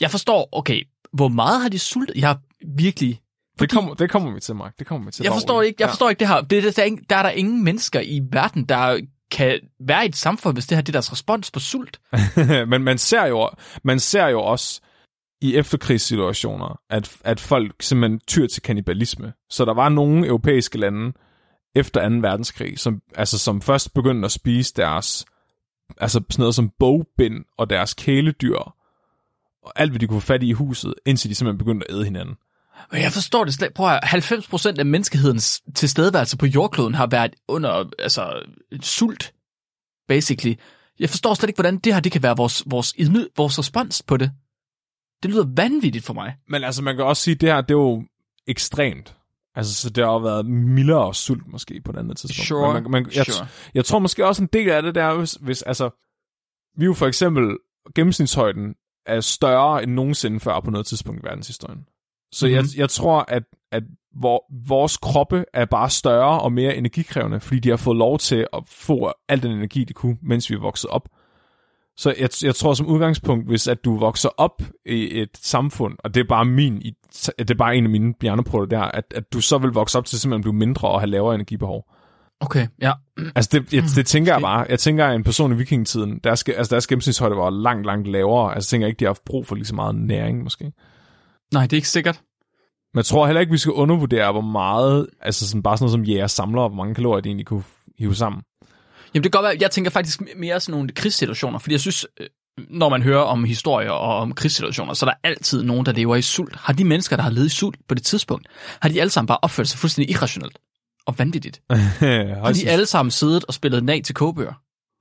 Jeg 0.00 0.10
forstår, 0.10 0.48
okay, 0.52 0.82
hvor 1.12 1.28
meget 1.28 1.62
har 1.62 1.68
de 1.68 1.78
sultet? 1.78 2.16
Jeg 2.16 2.28
har 2.28 2.40
virkelig... 2.76 3.20
Fordi... 3.58 3.66
Det, 3.66 3.74
kommer, 3.74 3.94
det 3.94 4.10
kommer 4.10 4.32
vi 4.32 4.40
til, 4.40 4.54
Mark. 4.54 4.78
Det 4.78 4.86
kommer 4.86 5.04
vi 5.04 5.12
til. 5.12 5.22
Jeg 5.22 5.32
forstår 5.32 5.62
ikke, 5.62 5.76
jeg 5.82 5.88
forstår 5.88 6.06
ja. 6.06 6.10
ikke 6.10 6.20
det 6.20 6.28
her. 6.28 6.40
Det, 6.40 6.62
der, 6.62 6.70
der, 6.70 6.96
der 7.10 7.16
er 7.16 7.22
der 7.22 7.30
ingen 7.30 7.64
mennesker 7.64 8.00
i 8.00 8.20
verden, 8.32 8.64
der 8.64 9.00
kan 9.30 9.60
være 9.80 10.04
i 10.04 10.08
et 10.08 10.16
samfund, 10.16 10.56
hvis 10.56 10.66
det 10.66 10.76
her 10.76 10.82
det 10.82 10.88
er 10.88 10.92
deres 10.92 11.12
respons 11.12 11.50
på 11.50 11.60
sult. 11.60 12.00
Men 12.70 12.82
man 12.82 12.98
ser 12.98 13.24
jo, 13.26 13.50
man 13.84 14.00
ser 14.00 14.26
jo 14.26 14.42
også 14.42 14.80
i 15.40 15.56
efterkrigssituationer, 15.56 16.80
at, 16.90 17.16
at 17.24 17.40
folk 17.40 17.82
simpelthen 17.82 18.20
tyr 18.26 18.46
til 18.46 18.62
kannibalisme. 18.62 19.32
Så 19.50 19.64
der 19.64 19.74
var 19.74 19.88
nogle 19.88 20.26
europæiske 20.26 20.78
lande 20.78 21.12
efter 21.74 22.08
2. 22.08 22.14
verdenskrig, 22.14 22.78
som, 22.78 23.02
altså, 23.14 23.38
som 23.38 23.62
først 23.62 23.94
begyndte 23.94 24.26
at 24.26 24.32
spise 24.32 24.74
deres 24.76 25.26
altså 25.96 26.20
sådan 26.30 26.42
noget 26.42 26.54
som 26.54 26.70
bogbind 26.78 27.44
og 27.58 27.70
deres 27.70 27.94
kæledyr, 27.94 28.58
og 29.62 29.72
alt 29.76 29.90
hvad 29.90 30.00
de 30.00 30.06
kunne 30.06 30.20
få 30.20 30.26
fat 30.26 30.42
i 30.42 30.48
i 30.48 30.52
huset, 30.52 30.94
indtil 31.06 31.30
de 31.30 31.34
simpelthen 31.34 31.58
begyndte 31.58 31.90
at 31.90 31.94
æde 31.94 32.04
hinanden. 32.04 32.36
Men 32.92 33.02
jeg 33.02 33.12
forstår 33.12 33.44
det 33.44 33.54
slet. 33.54 33.74
Prøv 33.74 33.86
at 33.86 34.08
høre, 34.08 34.22
90% 34.74 34.78
af 34.78 34.86
menneskehedens 34.86 35.62
tilstedeværelse 35.74 36.36
på 36.36 36.46
jordkloden 36.46 36.94
har 36.94 37.06
været 37.06 37.34
under 37.48 37.90
altså, 37.98 38.42
sult, 38.82 39.32
basically. 40.08 40.54
Jeg 40.98 41.10
forstår 41.10 41.34
slet 41.34 41.48
ikke, 41.48 41.56
hvordan 41.56 41.78
det 41.78 41.94
her 41.94 42.00
det 42.00 42.12
kan 42.12 42.22
være 42.22 42.36
vores, 42.36 42.64
vores, 42.66 42.94
vores 43.36 43.58
respons 43.58 44.02
på 44.02 44.16
det. 44.16 44.32
Det 45.22 45.30
lyder 45.30 45.46
vanvittigt 45.56 46.04
for 46.04 46.14
mig. 46.14 46.34
Men 46.48 46.64
altså, 46.64 46.82
man 46.82 46.96
kan 46.96 47.04
også 47.04 47.22
sige, 47.22 47.34
at 47.34 47.40
det 47.40 47.48
her, 47.48 47.60
det 47.60 47.70
er 47.70 47.78
jo 47.78 48.04
ekstremt. 48.46 49.17
Altså, 49.54 49.74
så 49.74 49.90
det 49.90 50.04
har 50.04 50.12
jo 50.12 50.18
været 50.18 50.46
mildere 50.46 51.14
sult 51.14 51.46
måske 51.46 51.80
på 51.84 51.92
et 51.92 51.96
andet 51.96 52.16
tidspunkt. 52.16 52.46
Sure, 52.48 52.72
man, 52.72 52.90
man, 52.90 53.10
jeg, 53.16 53.24
sure. 53.26 53.48
jeg 53.74 53.84
tror 53.84 53.98
måske 53.98 54.26
også 54.26 54.42
en 54.42 54.48
del 54.52 54.70
af 54.70 54.82
det 54.82 54.94
der, 54.94 55.14
hvis, 55.14 55.32
hvis 55.32 55.62
altså, 55.62 55.90
vi 56.76 56.84
jo 56.84 56.94
for 56.94 57.06
eksempel, 57.06 57.56
gennemsnitshøjden 57.94 58.74
er 59.06 59.20
større 59.20 59.82
end 59.82 59.92
nogensinde 59.92 60.40
før 60.40 60.60
på 60.60 60.70
noget 60.70 60.86
tidspunkt 60.86 61.22
i 61.22 61.26
verdenshistorien. 61.26 61.86
Så 62.32 62.46
mm-hmm. 62.46 62.54
jeg, 62.54 62.62
Mhm. 62.62 62.70
jeg 62.76 62.90
tror, 62.90 63.24
at, 63.28 63.42
at 63.72 63.82
vor, 64.20 64.66
vores 64.68 64.96
kroppe 64.96 65.44
er 65.52 65.64
bare 65.64 65.90
større 65.90 66.40
og 66.40 66.52
mere 66.52 66.76
energikrævende, 66.76 67.40
fordi 67.40 67.60
de 67.60 67.68
har 67.68 67.76
fået 67.76 67.96
lov 67.96 68.18
til 68.18 68.46
at 68.52 68.62
få 68.66 69.12
al 69.28 69.42
den 69.42 69.50
energi, 69.50 69.84
de 69.84 69.92
kunne, 69.92 70.18
mens 70.22 70.50
vi 70.50 70.54
vokset 70.54 70.90
op. 70.90 71.08
Så 71.98 72.14
jeg, 72.18 72.28
jeg 72.42 72.54
tror 72.54 72.74
som 72.74 72.86
udgangspunkt, 72.86 73.46
hvis 73.48 73.68
at 73.68 73.84
du 73.84 73.98
vokser 73.98 74.28
op 74.36 74.62
i 74.86 75.20
et 75.20 75.30
samfund, 75.34 75.96
og 76.04 76.14
det 76.14 76.20
er 76.20 76.24
bare 76.28 76.44
min, 76.44 76.82
det 77.38 77.50
er 77.50 77.54
bare 77.54 77.76
en 77.76 77.84
af 77.84 77.90
mine 77.90 78.14
hjerneprøver 78.22 78.66
der, 78.66 78.80
at, 78.80 79.04
at 79.14 79.32
du 79.32 79.40
så 79.40 79.58
vil 79.58 79.70
vokse 79.70 79.98
op 79.98 80.04
til 80.04 80.20
simpelthen 80.20 80.40
at 80.40 80.42
blive 80.42 80.66
mindre 80.66 80.88
og 80.88 81.00
have 81.00 81.10
lavere 81.10 81.34
energibehov. 81.34 81.84
Okay, 82.40 82.66
ja. 82.82 82.92
Altså 83.34 83.50
det, 83.52 83.72
jeg, 83.72 83.82
det 83.96 84.06
tænker 84.06 84.32
jeg 84.32 84.36
Okay. 84.36 84.44
bare. 84.44 84.66
Jeg 84.68 84.78
tænker, 84.78 85.06
at 85.06 85.14
en 85.14 85.24
person 85.24 85.52
i 85.52 85.56
vikingetiden, 85.56 86.20
der 86.24 86.34
skal, 86.34 86.54
altså 86.54 86.70
deres 86.70 86.86
gennemsnitshøjde 86.86 87.36
var 87.36 87.50
langt, 87.50 87.86
langt 87.86 88.08
lavere. 88.08 88.54
Altså 88.54 88.68
jeg 88.68 88.70
tænker 88.70 88.86
ikke, 88.86 88.98
de 89.00 89.04
har 89.04 89.10
haft 89.10 89.24
brug 89.24 89.46
for 89.46 89.54
lige 89.54 89.66
så 89.66 89.74
meget 89.74 89.94
næring 89.94 90.42
måske. 90.42 90.72
Nej, 91.52 91.62
det 91.62 91.72
er 91.72 91.76
ikke 91.76 91.88
sikkert. 91.88 92.22
Men 92.94 92.98
jeg 92.98 93.04
tror 93.04 93.26
heller 93.26 93.40
ikke, 93.40 93.52
vi 93.52 93.58
skal 93.58 93.72
undervurdere, 93.72 94.32
hvor 94.32 94.40
meget, 94.40 95.06
altså 95.20 95.48
sådan, 95.48 95.62
bare 95.62 95.76
sådan 95.76 95.84
noget 95.84 95.92
som 95.92 96.14
jæger 96.14 96.26
samler, 96.26 96.68
hvor 96.68 96.76
mange 96.76 96.94
kalorier 96.94 97.20
de 97.20 97.28
egentlig 97.28 97.46
kunne 97.46 97.62
hive 97.98 98.14
sammen. 98.14 98.42
Jamen 99.14 99.24
det 99.24 99.32
kan 99.32 99.40
godt 99.40 99.50
være, 99.50 99.56
jeg 99.60 99.70
tænker 99.70 99.90
faktisk 99.90 100.22
mere 100.36 100.60
sådan 100.60 100.72
nogle 100.72 100.88
krigssituationer, 100.88 101.58
fordi 101.58 101.72
jeg 101.72 101.80
synes, 101.80 102.06
øh, 102.20 102.26
når 102.58 102.88
man 102.88 103.02
hører 103.02 103.22
om 103.22 103.44
historier 103.44 103.90
og 103.90 104.16
om 104.16 104.34
krigssituationer, 104.34 104.94
så 104.94 105.06
er 105.06 105.10
der 105.10 105.16
altid 105.24 105.62
nogen, 105.62 105.86
der 105.86 105.92
lever 105.92 106.16
i 106.16 106.22
sult. 106.22 106.56
Har 106.56 106.72
de 106.72 106.84
mennesker, 106.84 107.16
der 107.16 107.22
har 107.22 107.30
levet 107.30 107.46
i 107.46 107.48
sult 107.48 107.78
på 107.88 107.94
det 107.94 108.02
tidspunkt, 108.02 108.46
har 108.80 108.88
de 108.88 109.00
alle 109.00 109.10
sammen 109.10 109.26
bare 109.26 109.38
opført 109.42 109.68
sig 109.68 109.78
fuldstændig 109.78 110.14
irrationelt 110.14 110.58
og 111.06 111.18
vanvittigt? 111.18 111.60
Har 111.70 112.52
de 112.52 112.68
alle 112.68 112.86
sammen 112.86 113.10
siddet 113.10 113.44
og 113.44 113.54
spillet 113.54 113.84
nag 113.84 114.04
til 114.04 114.14
kogebøger? 114.14 114.52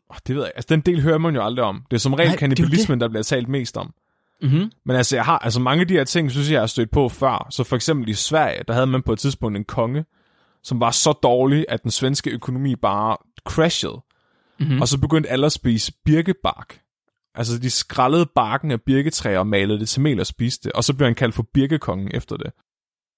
Oh, 0.09 0.17
det 0.27 0.35
ved 0.35 0.43
jeg. 0.43 0.51
Altså 0.55 0.67
den 0.69 0.81
del 0.81 1.01
hører 1.01 1.17
man 1.17 1.35
jo 1.35 1.45
aldrig 1.45 1.65
om. 1.65 1.83
Det 1.91 1.97
er 1.97 1.99
som 1.99 2.13
regel 2.13 2.37
kannibalismen, 2.37 3.01
der 3.01 3.09
bliver 3.09 3.23
talt 3.23 3.47
mest 3.47 3.77
om. 3.77 3.93
Mm-hmm. 4.41 4.71
Men 4.85 4.95
altså, 4.95 5.15
jeg 5.15 5.25
har, 5.25 5.39
altså 5.39 5.59
mange 5.59 5.81
af 5.81 5.87
de 5.87 5.93
her 5.93 6.03
ting, 6.03 6.31
synes 6.31 6.47
jeg, 6.47 6.53
jeg 6.53 6.61
har 6.61 6.67
stødt 6.67 6.91
på 6.91 7.09
før. 7.09 7.47
Så 7.49 7.63
for 7.63 7.75
eksempel 7.75 8.09
i 8.09 8.13
Sverige, 8.13 8.63
der 8.67 8.73
havde 8.73 8.87
man 8.87 9.01
på 9.01 9.13
et 9.13 9.19
tidspunkt 9.19 9.57
en 9.57 9.63
konge, 9.63 10.05
som 10.63 10.79
var 10.79 10.91
så 10.91 11.11
dårlig, 11.11 11.65
at 11.69 11.83
den 11.83 11.91
svenske 11.91 12.29
økonomi 12.29 12.75
bare 12.75 13.17
crashede. 13.45 14.01
Mhm. 14.59 14.81
Og 14.81 14.87
så 14.87 14.97
begyndte 14.99 15.29
alle 15.29 15.45
at 15.45 15.51
spise 15.51 15.91
birkebark. 16.05 16.79
Altså, 17.35 17.59
de 17.59 17.69
skrællede 17.69 18.25
barken 18.35 18.71
af 18.71 18.81
birketræer 18.81 19.39
og 19.39 19.47
malede 19.47 19.79
det 19.79 19.89
til 19.89 20.01
mel 20.01 20.19
og 20.19 20.27
spiste 20.27 20.63
det. 20.63 20.71
Og 20.71 20.83
så 20.83 20.93
blev 20.93 21.05
han 21.05 21.15
kaldt 21.15 21.35
for 21.35 21.45
birkekongen 21.53 22.11
efter 22.13 22.37
det. 22.37 22.51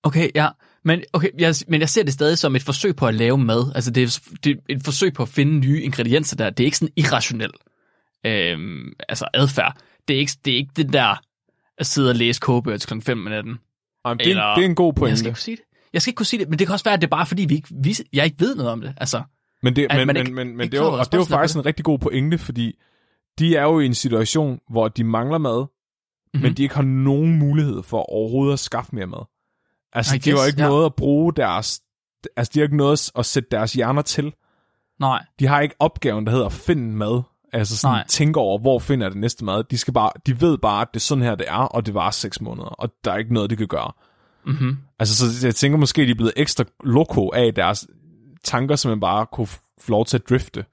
Okay, 0.03 0.29
ja. 0.35 0.47
Men, 0.83 1.03
okay, 1.13 1.29
jeg, 1.39 1.55
men 1.67 1.81
jeg 1.81 1.89
ser 1.89 2.03
det 2.03 2.13
stadig 2.13 2.37
som 2.37 2.55
et 2.55 2.63
forsøg 2.63 2.95
på 2.95 3.07
at 3.07 3.13
lave 3.15 3.37
mad. 3.37 3.71
Altså, 3.75 3.91
det 3.91 4.03
er, 4.03 4.19
det 4.43 4.51
er 4.51 4.55
et 4.69 4.83
forsøg 4.83 5.13
på 5.13 5.23
at 5.23 5.29
finde 5.29 5.59
nye 5.59 5.81
ingredienser 5.81 6.35
der. 6.35 6.49
Det 6.49 6.63
er 6.63 6.65
ikke 6.65 6.77
sådan 6.77 6.93
irrationel 6.95 7.51
øhm, 8.25 8.93
altså 9.09 9.27
adfærd. 9.33 9.77
Det 10.07 10.15
er, 10.15 10.19
ikke, 10.19 10.31
det 10.45 10.53
er 10.53 10.57
ikke 10.57 10.71
det 10.75 10.93
der 10.93 11.15
at 11.77 11.85
sidde 11.85 12.09
og 12.09 12.15
læse 12.15 12.39
til 12.39 12.41
klokken 12.87 13.01
5 13.01 13.19
om 13.19 13.31
natten. 13.31 13.57
Jamen, 14.05 14.19
det, 14.19 14.25
er, 14.25 14.29
Eller- 14.29 14.55
det 14.55 14.61
er 14.61 14.69
en 14.69 14.75
god 14.75 14.93
Jeg 14.93 14.95
pointe. 14.95 15.17
skal 15.17 15.29
ikke 15.29 15.41
sige 15.41 15.57
det. 15.57 15.65
Jeg 15.93 16.01
skal 16.01 16.11
ikke 16.11 16.17
kunne 16.17 16.25
sige 16.25 16.39
det, 16.39 16.49
men 16.49 16.59
det 16.59 16.67
kan 16.67 16.73
også 16.73 16.85
være, 16.85 16.93
at 16.93 17.01
det 17.01 17.07
er 17.07 17.11
bare 17.11 17.25
fordi, 17.25 17.45
vi 17.45 17.55
ikke, 17.55 17.67
vi, 17.83 17.95
jeg 18.13 18.25
ikke 18.25 18.39
ved 18.39 18.55
noget 18.55 18.71
om 18.71 18.81
det. 18.81 18.93
Altså, 18.97 19.21
Men 19.63 19.75
det, 19.75 19.87
men, 19.95 20.07
men, 20.07 20.15
ikke- 20.17 20.31
men, 20.33 20.47
men 20.47 20.59
ikke 20.63 20.71
det, 20.71 20.77
er 20.77 20.89
klar 20.89 20.99
og 20.99 21.11
det 21.11 21.19
er 21.19 21.25
faktisk 21.25 21.55
på 21.55 21.59
en 21.59 21.65
rigtig 21.65 21.85
god 21.85 21.99
pointe, 21.99 22.37
fordi 22.37 22.73
de 23.39 23.55
er 23.55 23.63
jo 23.63 23.79
i 23.79 23.85
en 23.85 23.93
situation, 23.93 24.59
hvor 24.69 24.87
de 24.87 25.03
mangler 25.03 25.37
mad, 25.37 25.59
mm-hmm. 25.61 26.41
men 26.41 26.53
de 26.53 26.63
ikke 26.63 26.75
har 26.75 26.81
nogen 26.83 27.39
mulighed 27.39 27.83
for 27.83 28.11
overhovedet 28.13 28.53
at 28.53 28.59
skaffe 28.59 28.95
mere 28.95 29.07
mad. 29.07 29.25
Altså, 29.93 30.15
I 30.15 30.17
de 30.17 30.29
har 30.31 30.45
ikke 30.47 30.61
ja. 30.61 30.67
noget 30.67 30.85
at 30.85 30.95
bruge 30.95 31.33
deres... 31.33 31.81
Altså, 32.37 32.51
de 32.53 32.59
har 32.59 32.63
ikke 32.63 32.77
noget 32.77 33.11
at 33.17 33.25
sætte 33.25 33.49
deres 33.51 33.73
hjerner 33.73 34.01
til. 34.01 34.33
nej. 34.99 35.25
De 35.39 35.47
har 35.47 35.61
ikke 35.61 35.75
opgaven, 35.79 36.25
der 36.25 36.31
hedder 36.31 36.45
at 36.45 36.51
finde 36.53 36.91
mad. 36.95 37.21
Altså 37.53 37.77
sådan 37.77 37.93
Nej. 37.95 38.05
tænke 38.07 38.39
over, 38.39 38.59
hvor 38.59 38.79
finder 38.79 39.05
jeg 39.05 39.11
det 39.11 39.19
næste 39.21 39.45
mad. 39.45 39.63
De, 39.63 39.77
skal 39.77 39.93
bare, 39.93 40.11
de 40.25 40.41
ved 40.41 40.57
bare, 40.57 40.81
at 40.81 40.87
det 40.93 40.99
er 40.99 41.01
sådan 41.01 41.23
her, 41.23 41.35
det 41.35 41.45
er, 41.49 41.53
og 41.55 41.85
det 41.85 41.93
var 41.93 42.11
seks 42.11 42.41
måneder, 42.41 42.67
og 42.67 42.89
der 43.05 43.11
er 43.11 43.17
ikke 43.17 43.33
noget, 43.33 43.49
de 43.49 43.55
kan 43.55 43.67
gøre. 43.67 43.91
Mm-hmm. 44.45 44.77
Altså, 44.99 45.39
så 45.39 45.47
jeg 45.47 45.55
tænker 45.55 45.77
måske, 45.77 46.05
de 46.05 46.11
er 46.11 46.15
blevet 46.15 46.33
ekstra 46.35 46.63
loko 46.83 47.29
af 47.29 47.53
deres 47.53 47.87
tanker, 48.43 48.75
som 48.75 48.89
man 48.89 48.99
bare 48.99 49.25
kunne 49.31 49.47
få 49.81 49.91
lov 49.91 50.05
til 50.05 50.17
at 50.17 50.29
drifte. 50.29 50.65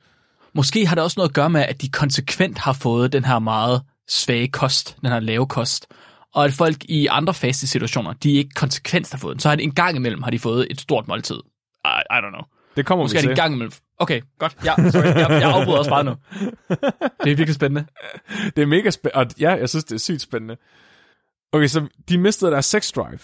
Måske 0.55 0.87
har 0.87 0.95
det 0.95 1.05
også 1.05 1.15
noget 1.19 1.29
at 1.29 1.35
gøre 1.35 1.51
med, 1.51 1.61
at 1.61 1.83
de 1.83 1.89
konsekvent 1.89 2.59
har 2.59 2.73
fået 2.73 3.13
den 3.13 3.25
her 3.25 3.39
meget 3.39 3.83
svage 4.09 4.49
kost, 4.49 4.97
den 5.01 5.11
her 5.11 5.21
lave 5.21 5.47
kost, 5.47 5.87
og 6.35 6.45
at 6.45 6.53
folk 6.53 6.77
i 6.85 7.07
andre 7.07 7.35
faste 7.35 7.67
situationer, 7.67 8.13
de 8.13 8.33
ikke 8.33 8.51
konsekvent 8.55 9.11
har 9.11 9.19
fået 9.19 9.33
den. 9.35 9.41
Så 9.41 9.49
har 9.49 9.57
de 9.57 9.63
en 9.63 9.75
gang 9.75 9.97
imellem 9.97 10.23
har 10.23 10.31
de 10.31 10.39
fået 10.39 10.67
et 10.71 10.81
stort 10.81 11.09
måltid. 11.09 11.37
I, 11.85 11.89
I 11.89 12.15
don't 12.15 12.29
know. 12.29 12.43
Det 12.77 12.87
kommer 12.87 13.05
Måske 13.05 13.17
vi 13.17 13.21
til. 13.21 13.31
en 13.31 13.37
gang 13.37 13.55
imellem. 13.55 13.73
Okay, 13.99 14.21
godt. 14.39 14.57
Ja, 14.65 14.91
sorry. 14.91 15.05
Jeg, 15.05 15.27
jeg 15.31 15.43
afbryder 15.51 15.79
også 15.79 15.91
bare 15.91 16.05
nu. 16.05 16.15
Det 17.25 17.33
er 17.33 17.37
virkelig 17.37 17.55
spændende. 17.55 17.87
Det 18.57 18.63
er 18.63 18.67
mega 18.67 18.91
spændende. 18.91 19.35
Ja, 19.41 19.51
jeg 19.55 19.69
synes, 19.69 19.85
det 19.85 19.95
er 19.95 19.99
sygt 19.99 20.23
spændende. 20.23 20.57
Okay, 21.53 21.67
så 21.67 21.87
de 22.09 22.19
mistede 22.19 22.51
deres 22.51 22.67
sex 22.67 22.93
drive, 22.93 23.19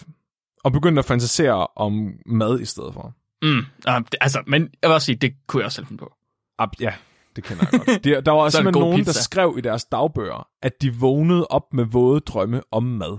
og 0.63 0.71
begyndte 0.71 0.99
at 0.99 1.05
fantasere 1.05 1.67
om 1.75 2.13
mad 2.25 2.59
i 2.59 2.65
stedet 2.65 2.93
for. 2.93 3.13
Mm, 3.41 3.65
det, 3.85 4.15
altså, 4.21 4.43
men 4.47 4.61
jeg 4.81 4.89
vil 4.89 4.93
også 4.93 5.05
sige, 5.05 5.15
det 5.15 5.33
kunne 5.47 5.61
jeg 5.61 5.65
også 5.65 5.75
selv 5.75 5.87
finde 5.87 5.99
på. 5.99 6.13
Ab, 6.59 6.69
ja, 6.79 6.93
det 7.35 7.43
kender 7.43 7.65
jeg 7.71 7.79
godt. 7.85 8.03
De, 8.03 8.09
der 8.21 8.31
var 8.31 8.41
Så 8.43 8.45
det 8.45 8.53
simpelthen 8.53 8.81
nogen, 8.83 8.97
pizza. 8.97 9.11
der 9.11 9.23
skrev 9.23 9.55
i 9.57 9.61
deres 9.61 9.85
dagbøger, 9.85 10.47
at 10.61 10.81
de 10.81 10.95
vågnede 10.95 11.47
op 11.47 11.73
med 11.73 11.85
våde 11.85 12.19
drømme 12.19 12.61
om 12.71 12.83
mad. 12.83 13.17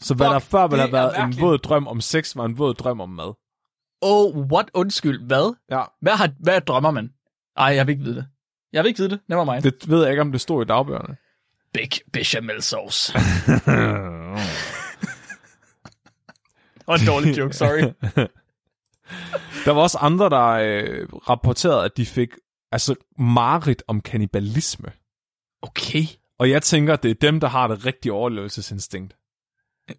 Så 0.00 0.14
hvad 0.14 0.26
Fuck, 0.26 0.32
der 0.32 0.38
før 0.38 0.66
ville 0.66 0.80
have 0.82 0.92
været 0.92 1.24
en 1.24 1.40
våd 1.40 1.58
drøm 1.58 1.86
om 1.86 2.00
sex, 2.00 2.36
var 2.36 2.44
en 2.44 2.58
våd 2.58 2.74
drøm 2.74 3.00
om 3.00 3.08
mad. 3.10 3.32
Oh, 4.00 4.36
what? 4.36 4.70
Undskyld. 4.74 5.26
Hvad? 5.26 5.54
Ja, 5.70 5.82
Hvad, 6.00 6.12
har, 6.12 6.30
hvad 6.40 6.60
drømmer 6.60 6.90
man? 6.90 7.10
Ej, 7.56 7.66
jeg 7.66 7.86
vil 7.86 7.92
ikke 7.92 8.04
vide 8.04 8.16
det. 8.16 8.26
Jeg 8.72 8.82
vil 8.84 8.88
ikke 8.88 8.98
vide 8.98 9.10
det. 9.10 9.20
Never 9.28 9.44
mind. 9.52 9.62
det 9.62 9.88
ved 9.90 10.02
jeg 10.02 10.10
ikke, 10.10 10.20
om 10.22 10.32
det 10.32 10.40
stod 10.40 10.62
i 10.62 10.66
dagbøgerne. 10.66 11.16
Big 11.72 11.90
bechamel 12.12 12.62
sauce. 12.62 13.12
Og 16.88 17.00
en 17.00 17.06
dårlig 17.06 17.38
joke, 17.38 17.54
sorry. 17.56 17.80
Der 19.64 19.70
var 19.72 19.82
også 19.82 19.98
andre, 19.98 20.30
der 20.30 20.46
øh, 20.46 21.06
rapporterede, 21.28 21.84
at 21.84 21.96
de 21.96 22.06
fik 22.06 22.28
altså 22.72 22.94
mareridt 23.18 23.82
om 23.88 24.00
kannibalisme. 24.00 24.88
Okay. 25.62 26.02
Og 26.38 26.50
jeg 26.50 26.62
tænker, 26.62 26.96
det 26.96 27.10
er 27.10 27.14
dem, 27.14 27.40
der 27.40 27.48
har 27.48 27.66
det 27.68 27.86
rigtige 27.86 28.12
overlevelsesinstinkt. 28.12 29.16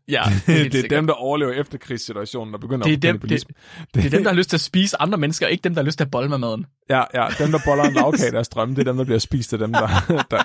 Ja, 0.07 0.23
Det, 0.25 0.31
helt 0.31 0.47
det 0.47 0.65
er 0.77 0.81
sikkert. 0.81 0.89
dem, 0.97 1.07
der 1.07 1.13
overlever 1.13 1.51
efterkrigssituationen, 1.51 2.53
der 2.53 2.59
begynder 2.59 2.83
Det 2.83 2.91
er 2.93 2.97
at 2.97 3.01
dem- 3.01 3.07
kannibalisme. 3.09 3.53
Det 3.93 4.05
er 4.05 4.09
dem, 4.09 4.23
der 4.23 4.29
har 4.29 4.37
lyst 4.37 4.49
til 4.49 4.57
at 4.57 4.61
spise 4.61 5.01
andre 5.01 5.17
mennesker, 5.17 5.47
ikke 5.47 5.61
dem, 5.61 5.73
der 5.73 5.81
har 5.81 5.85
lyst 5.85 5.97
til 5.97 6.05
at 6.05 6.11
bolle 6.11 6.29
med 6.29 6.37
maden. 6.37 6.65
Ja, 6.89 7.03
ja, 7.13 7.27
dem, 7.39 7.51
der 7.51 7.59
boller 7.65 7.83
en 7.83 7.93
lavkage 7.93 8.31
deres 8.31 8.49
drømme, 8.49 8.75
det 8.75 8.81
er 8.81 8.91
dem, 8.91 8.97
der 8.97 9.03
bliver 9.05 9.19
spist 9.19 9.53
af 9.53 9.59
dem, 9.59 9.73
der, 9.73 9.87
der 10.31 10.43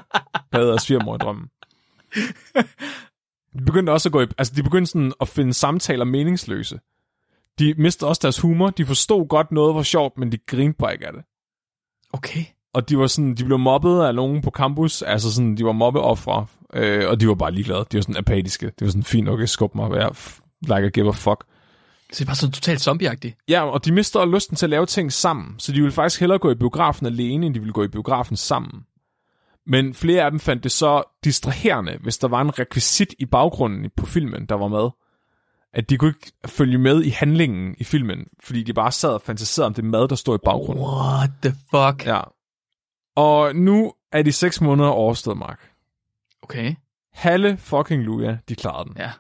bader 0.53 0.76
svigermor 0.79 1.14
i 1.14 1.18
drømmen. 1.18 1.46
De 3.59 3.65
begyndte 3.65 3.91
også 3.91 4.09
at 4.09 4.13
gå 4.13 4.21
i, 4.21 4.27
altså 4.39 4.55
de 4.57 4.63
begyndte 4.63 4.91
sådan 4.91 5.13
at 5.21 5.29
finde 5.29 5.55
samtaler 5.55 6.05
meningsløse. 6.05 6.81
De 7.59 7.75
mistede 7.79 8.09
også 8.09 8.21
deres 8.23 8.41
humor, 8.41 8.71
de 8.71 8.87
forstod 8.87 9.29
godt 9.29 9.53
noget 9.53 9.75
var 9.75 9.83
sjovt, 9.83 10.19
men 10.19 10.33
de 10.33 10.39
grinede 10.47 10.77
bare 10.79 10.93
ikke 10.93 11.07
af 11.07 11.13
det. 11.13 11.23
Okay. 12.13 12.45
Og 12.75 12.89
de 12.89 12.99
var 12.99 13.07
sådan, 13.07 13.35
de 13.35 13.45
blev 13.45 13.59
mobbet 13.59 14.03
af 14.03 14.15
nogen 14.15 14.43
på 14.43 14.51
campus, 14.51 15.03
altså 15.03 15.33
sådan, 15.33 15.57
de 15.57 15.65
var 15.65 15.73
mobbeoffre, 15.73 16.47
øh, 16.75 17.09
og 17.09 17.21
de 17.21 17.29
var 17.29 17.35
bare 17.35 17.53
ligeglade. 17.53 17.85
De 17.93 17.97
var 17.97 18.03
sådan 18.03 18.17
apatiske. 18.17 18.67
Det 18.67 18.81
var 18.81 18.87
sådan, 18.87 19.03
fint, 19.03 19.29
okay, 19.29 19.45
skub 19.45 19.75
mig, 19.75 19.91
vær, 19.91 20.09
like 20.61 20.87
I 20.87 20.91
give 20.91 21.09
a 21.09 21.11
fuck. 21.11 21.45
Så 22.13 22.19
det 22.19 22.21
er 22.21 22.27
bare 22.27 22.37
sådan 22.37 22.53
totalt 22.53 22.81
zombieagtigt. 22.81 23.37
Ja, 23.49 23.63
og 23.63 23.85
de 23.85 23.93
mister 23.93 24.25
lysten 24.25 24.57
til 24.57 24.67
at 24.67 24.71
lave 24.71 24.87
ting 24.87 25.13
sammen, 25.13 25.55
så 25.59 25.73
de 25.73 25.81
ville 25.81 25.93
faktisk 25.93 26.21
hellere 26.21 26.39
gå 26.39 26.51
i 26.51 26.55
biografen 26.55 27.07
alene, 27.07 27.47
end 27.47 27.55
de 27.55 27.61
ville 27.61 27.73
gå 27.73 27.85
i 27.85 27.89
biografen 27.89 28.37
sammen. 28.37 28.85
Men 29.66 29.94
flere 29.94 30.25
af 30.25 30.31
dem 30.31 30.40
fandt 30.40 30.64
det 30.64 30.73
så 30.73 31.03
distraherende, 31.25 31.99
hvis 32.03 32.18
der 32.18 32.29
var 32.29 32.40
en 32.40 32.59
rekvisit 32.59 33.14
i 33.18 33.27
baggrunden 33.27 33.90
på 33.96 34.07
filmen, 34.07 34.46
der 34.46 34.55
var 34.55 34.68
med. 34.68 34.90
At 35.73 35.90
de 35.90 35.99
kunne 35.99 36.11
ikke 36.11 36.33
følge 36.46 36.79
med 36.79 37.03
i 37.03 37.09
handlingen 37.09 37.75
i 37.79 37.85
filmen, 37.85 38.27
fordi 38.40 38.62
de 38.62 38.73
bare 38.73 38.92
sad 38.92 39.11
og 39.11 39.23
fantaserede 39.23 39.66
om 39.66 39.75
det 39.75 39.85
mad, 39.85 40.09
der 40.09 40.14
stod 40.14 40.35
i 40.35 40.44
baggrunden. 40.44 40.85
What 40.85 41.31
the 41.42 41.51
fuck? 41.51 42.07
Ja. 42.07 42.20
Og 43.16 43.57
nu 43.57 43.92
er 44.12 44.23
de 44.23 44.33
seks 44.33 44.61
måneder 44.61 44.88
overstået, 44.88 45.38
Mark. 45.38 45.70
Okay. 46.42 46.75
Halle 47.12 47.57
fucking 47.57 48.03
Luja, 48.03 48.38
de 48.49 48.55
klarede 48.55 48.88
den. 48.88 48.96
Ja. 48.99 49.11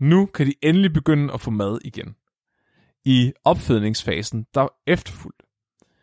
Nu 0.00 0.26
kan 0.26 0.46
de 0.46 0.54
endelig 0.62 0.92
begynde 0.92 1.34
at 1.34 1.40
få 1.40 1.50
mad 1.50 1.78
igen. 1.84 2.14
I 3.04 3.32
opfedningsfasen, 3.44 4.46
der 4.54 4.60
er 4.60 4.68
efterfulgt. 4.86 5.42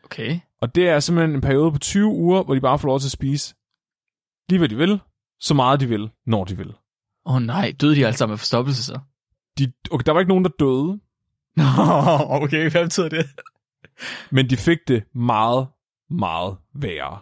Okay. 0.04 0.40
Og 0.62 0.76
det 0.76 0.90
er 0.90 1.00
simpelthen 1.00 1.36
en 1.36 1.42
periode 1.42 1.72
på 1.72 1.78
20 1.78 2.08
uger, 2.08 2.44
hvor 2.44 2.54
de 2.54 2.62
bare 2.62 2.80
får 2.80 2.88
lov 2.88 3.00
til 3.00 3.08
at 3.08 3.12
spise 3.12 3.56
lige 4.50 4.58
hvad 4.60 4.70
de 4.70 4.78
vil, 4.78 5.00
så 5.40 5.54
meget 5.54 5.80
de 5.80 5.88
vil, 5.88 6.10
når 6.26 6.44
de 6.44 6.58
vil. 6.58 6.74
Åh 7.26 7.36
oh, 7.36 7.42
nej, 7.42 7.74
døde 7.82 7.96
de 7.96 8.06
alle 8.06 8.18
sammen 8.18 8.34
af 8.34 8.40
forstoppelse 8.40 8.84
så? 8.84 9.00
De, 9.58 9.72
okay, 9.92 10.04
der 10.06 10.12
var 10.12 10.20
ikke 10.20 10.30
nogen, 10.30 10.44
der 10.44 10.52
døde, 10.60 11.00
Nå, 11.58 11.64
okay, 12.30 12.72
hvad 12.72 12.84
betyder 12.84 13.10
det? 13.10 13.30
men 14.32 14.50
de 14.50 14.58
fik 14.58 14.78
det 14.88 15.04
meget, 15.14 15.68
meget 16.10 16.58
værre. 16.74 17.20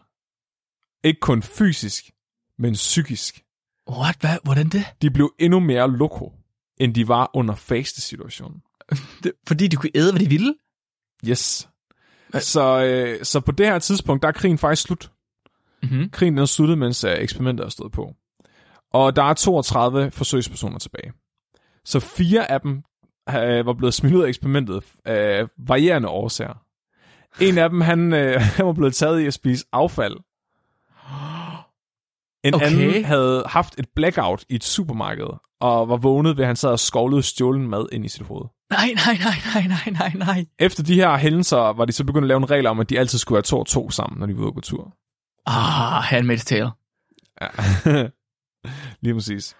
Ikke 1.03 1.19
kun 1.19 1.43
fysisk, 1.43 2.11
men 2.57 2.73
psykisk. 2.73 3.43
What? 3.89 4.17
Hvad? 4.19 4.37
Hvordan 4.43 4.69
det? 4.69 4.85
De 5.01 5.11
blev 5.11 5.33
endnu 5.39 5.59
mere 5.59 5.91
loko, 5.91 6.33
end 6.77 6.95
de 6.95 7.07
var 7.07 7.31
under 7.33 7.55
faste-situationen. 7.55 8.61
Fordi 9.47 9.67
de 9.67 9.75
kunne 9.75 9.91
æde, 9.95 10.11
hvad 10.11 10.19
de 10.19 10.29
ville? 10.29 10.55
Yes. 11.27 11.69
Så, 12.39 12.83
øh, 12.83 13.25
så 13.25 13.39
på 13.39 13.51
det 13.51 13.65
her 13.65 13.79
tidspunkt, 13.79 14.21
der 14.21 14.27
er 14.27 14.31
krigen 14.31 14.57
faktisk 14.57 14.81
slut. 14.81 15.11
Mhm. 15.83 16.09
Krigen 16.09 16.37
er 16.37 16.45
sluttet, 16.45 16.77
mens 16.77 17.03
øh, 17.03 17.13
eksperimentet 17.19 17.65
er 17.65 17.69
stået 17.69 17.91
på. 17.91 18.13
Og 18.93 19.15
der 19.15 19.23
er 19.23 19.33
32 19.33 20.11
forsøgspersoner 20.11 20.79
tilbage. 20.79 21.13
Så 21.85 21.99
fire 21.99 22.51
af 22.51 22.61
dem 22.61 22.83
øh, 23.29 23.65
var 23.65 23.73
blevet 23.73 23.93
smidt 23.93 24.15
ud 24.15 24.23
af 24.23 24.27
eksperimentet 24.27 24.83
af 25.05 25.45
varierende 25.57 26.07
årsager. 26.09 26.53
En 27.41 27.57
af 27.57 27.69
dem, 27.69 27.81
han, 27.81 28.13
øh, 28.13 28.41
han 28.57 28.65
var 28.65 28.73
blevet 28.73 28.95
taget 28.95 29.19
i 29.21 29.25
at 29.25 29.33
spise 29.33 29.65
affald. 29.71 30.15
En 32.43 32.53
Okay. 32.53 32.65
anden 32.65 33.05
havde 33.05 33.43
haft 33.47 33.79
et 33.79 33.85
blackout 33.95 34.45
i 34.49 34.55
et 34.55 34.63
supermarked, 34.63 35.27
og 35.61 35.89
var 35.89 35.97
vågnet 35.97 36.37
ved, 36.37 36.43
at 36.43 36.47
han 36.47 36.55
sad 36.55 36.69
og 36.69 36.79
skovlede 36.79 37.23
stjålen 37.23 37.67
mad 37.69 37.85
ind 37.91 38.05
i 38.05 38.07
sit 38.07 38.21
hoved. 38.27 38.45
Nej, 38.71 38.93
nej, 38.95 39.17
nej, 39.23 39.35
nej, 39.53 39.67
nej, 39.67 39.93
nej, 39.99 40.25
nej. 40.25 40.45
Efter 40.59 40.83
de 40.83 40.95
her 40.95 41.17
hændelser 41.17 41.57
var 41.57 41.85
de 41.85 41.91
så 41.91 42.03
begyndt 42.05 42.23
at 42.23 42.27
lave 42.27 42.37
en 42.37 42.51
regel 42.51 42.65
om, 42.67 42.79
at 42.79 42.89
de 42.89 42.99
altid 42.99 43.19
skulle 43.19 43.35
være 43.35 43.43
to 43.43 43.59
og 43.59 43.67
to 43.67 43.89
sammen, 43.89 44.19
når 44.19 44.25
de 44.25 44.37
var 44.37 44.43
ude 44.43 44.51
gå 44.51 44.61
tur. 44.61 44.93
Ah, 45.45 46.03
Handmaid's 46.03 46.43
Tale. 46.43 46.71
Ja. 47.41 47.47
Lige 49.03 49.13
præcis. 49.13 49.55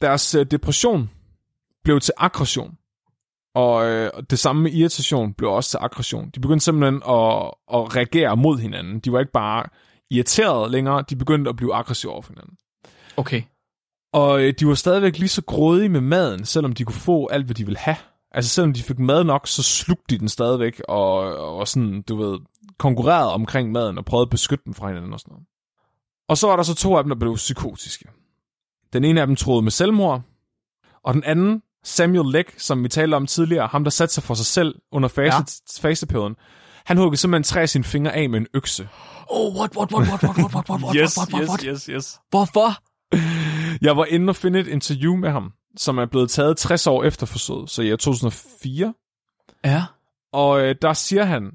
Deres 0.00 0.34
øh, 0.34 0.46
depression 0.46 1.10
blev 1.84 2.00
til 2.00 2.14
aggression. 2.16 2.74
Og 3.54 3.86
øh, 3.86 4.10
det 4.30 4.38
samme 4.38 4.62
med 4.62 4.72
irritation 4.72 5.34
blev 5.34 5.50
også 5.50 5.70
til 5.70 5.78
aggression. 5.80 6.30
De 6.34 6.40
begyndte 6.40 6.64
simpelthen 6.64 6.94
at, 6.94 7.50
at 7.74 7.96
reagere 7.96 8.36
mod 8.36 8.58
hinanden. 8.58 9.00
De 9.00 9.12
var 9.12 9.20
ikke 9.20 9.32
bare 9.32 9.64
irriterede 10.10 10.70
længere, 10.70 11.04
de 11.10 11.16
begyndte 11.16 11.48
at 11.48 11.56
blive 11.56 11.74
aggressive 11.74 12.12
over 12.12 12.22
for 12.22 12.32
hinanden. 12.32 12.56
Okay. 13.16 13.42
Og 14.12 14.42
øh, 14.42 14.54
de 14.60 14.66
var 14.66 14.74
stadigvæk 14.74 15.18
lige 15.18 15.28
så 15.28 15.42
grådige 15.42 15.88
med 15.88 16.00
maden, 16.00 16.44
selvom 16.44 16.72
de 16.72 16.84
kunne 16.84 16.94
få 16.94 17.26
alt, 17.26 17.44
hvad 17.44 17.54
de 17.54 17.64
ville 17.64 17.78
have. 17.78 17.96
Altså 18.30 18.50
selvom 18.50 18.72
de 18.72 18.82
fik 18.82 18.98
mad 18.98 19.24
nok, 19.24 19.46
så 19.46 19.62
slugte 19.62 20.04
de 20.14 20.18
den 20.18 20.28
stadigvæk, 20.28 20.80
og, 20.88 21.16
og 21.58 21.68
sådan, 21.68 22.02
du 22.02 22.16
ved, 22.16 22.38
konkurrerede 22.78 23.32
omkring 23.32 23.72
maden, 23.72 23.98
og 23.98 24.04
prøvede 24.04 24.26
at 24.26 24.30
beskytte 24.30 24.64
den 24.64 24.74
fra 24.74 24.88
hinanden 24.88 25.12
og 25.12 25.20
sådan 25.20 25.32
noget. 25.32 25.46
Og 26.28 26.38
så 26.38 26.46
var 26.46 26.56
der 26.56 26.62
så 26.62 26.74
to 26.74 26.96
af 26.96 27.04
dem, 27.04 27.10
der 27.10 27.16
blev 27.16 27.34
psykotiske. 27.34 28.04
Den 28.92 29.04
ene 29.04 29.20
af 29.20 29.26
dem 29.26 29.36
troede 29.36 29.62
med 29.62 29.70
selvmord, 29.70 30.22
og 31.04 31.14
den 31.14 31.24
anden, 31.24 31.62
Samuel 31.84 32.32
Leck, 32.32 32.54
som 32.58 32.82
vi 32.82 32.88
talte 32.88 33.14
om 33.14 33.26
tidligere, 33.26 33.66
ham 33.66 33.84
der 33.84 33.90
satte 33.90 34.14
sig 34.14 34.22
for 34.22 34.34
sig 34.34 34.46
selv 34.46 34.74
under 34.92 35.08
fase, 35.08 35.36
ja. 35.36 35.88
faseperioden, 35.88 36.36
han 36.84 36.96
huggede 36.96 37.16
simpelthen 37.16 37.42
tre 37.42 37.60
af 37.60 37.68
sine 37.68 37.84
fingre 37.84 38.14
af 38.14 38.30
med 38.30 38.40
en 38.40 38.46
økse. 38.54 38.88
Oh, 39.30 39.56
what, 39.56 39.76
what, 39.76 39.92
what, 39.92 40.08
what, 40.08 40.22
what, 40.22 40.36
what, 40.38 40.54
what, 40.54 40.68
what, 40.68 40.82
what, 40.82 40.96
Yes, 40.96 41.18
what, 41.18 41.32
what, 41.32 41.48
what? 41.48 41.62
yes, 41.62 41.84
yes, 41.84 42.04
yes. 42.04 42.20
Hvorfor? 42.30 42.68
Jeg 43.82 43.96
var 43.96 44.04
inde 44.04 44.30
og 44.30 44.36
finde 44.36 44.60
et 44.60 44.66
interview 44.66 45.16
med 45.16 45.30
ham, 45.30 45.52
som 45.76 45.98
er 45.98 46.06
blevet 46.06 46.30
taget 46.30 46.56
60 46.56 46.86
år 46.86 47.04
efter 47.04 47.26
forsøget, 47.26 47.70
så 47.70 47.82
i 47.82 47.92
år 47.92 47.96
2004. 47.96 48.94
Ja. 49.64 49.84
Og 50.32 50.60
øh, 50.60 50.74
der 50.82 50.92
siger 50.92 51.24
han, 51.24 51.52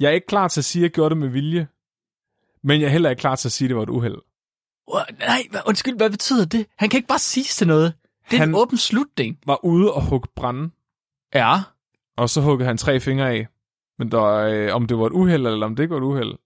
jeg 0.00 0.08
er 0.08 0.12
ikke 0.12 0.26
klar 0.26 0.48
til 0.48 0.60
at 0.60 0.64
sige, 0.64 0.80
at 0.80 0.82
jeg 0.82 0.90
gjorde 0.90 1.10
det 1.10 1.18
med 1.18 1.28
vilje, 1.28 1.68
men 2.62 2.80
jeg 2.80 2.86
er 2.86 2.90
heller 2.90 3.10
ikke 3.10 3.20
klar 3.20 3.36
til 3.36 3.48
at 3.48 3.52
sige, 3.52 3.66
at 3.66 3.68
det 3.68 3.76
var 3.76 3.82
et 3.82 3.88
uheld. 3.88 4.16
What? 4.94 5.18
Nej, 5.18 5.42
undskyld, 5.66 5.96
hvad 5.96 6.10
betyder 6.10 6.44
det? 6.44 6.66
Han 6.78 6.88
kan 6.88 6.98
ikke 6.98 7.08
bare 7.08 7.18
sige 7.18 7.44
til 7.44 7.66
noget. 7.66 7.94
Det 8.30 8.36
er 8.36 8.38
Han- 8.40 8.48
en 8.48 8.54
åben 8.54 8.78
slutning. 8.78 9.38
Var 9.46 9.64
ude 9.64 9.92
og 9.92 10.02
hugge 10.04 10.28
brænde, 10.36 10.70
Ja. 11.34 11.56
og 12.16 12.30
så 12.30 12.40
huggede 12.40 12.66
han 12.66 12.78
tre 12.78 13.00
fingre 13.00 13.30
af. 13.30 13.46
Men 13.98 14.10
der, 14.10 14.24
øh, 14.24 14.74
om 14.74 14.86
det 14.86 14.98
var 14.98 15.06
et 15.06 15.12
uheld, 15.12 15.46
eller 15.46 15.66
om 15.66 15.76
det 15.76 15.82
ikke 15.82 15.92
var 15.94 16.00
et 16.00 16.04
uheld. 16.04 16.28
Det 16.28 16.38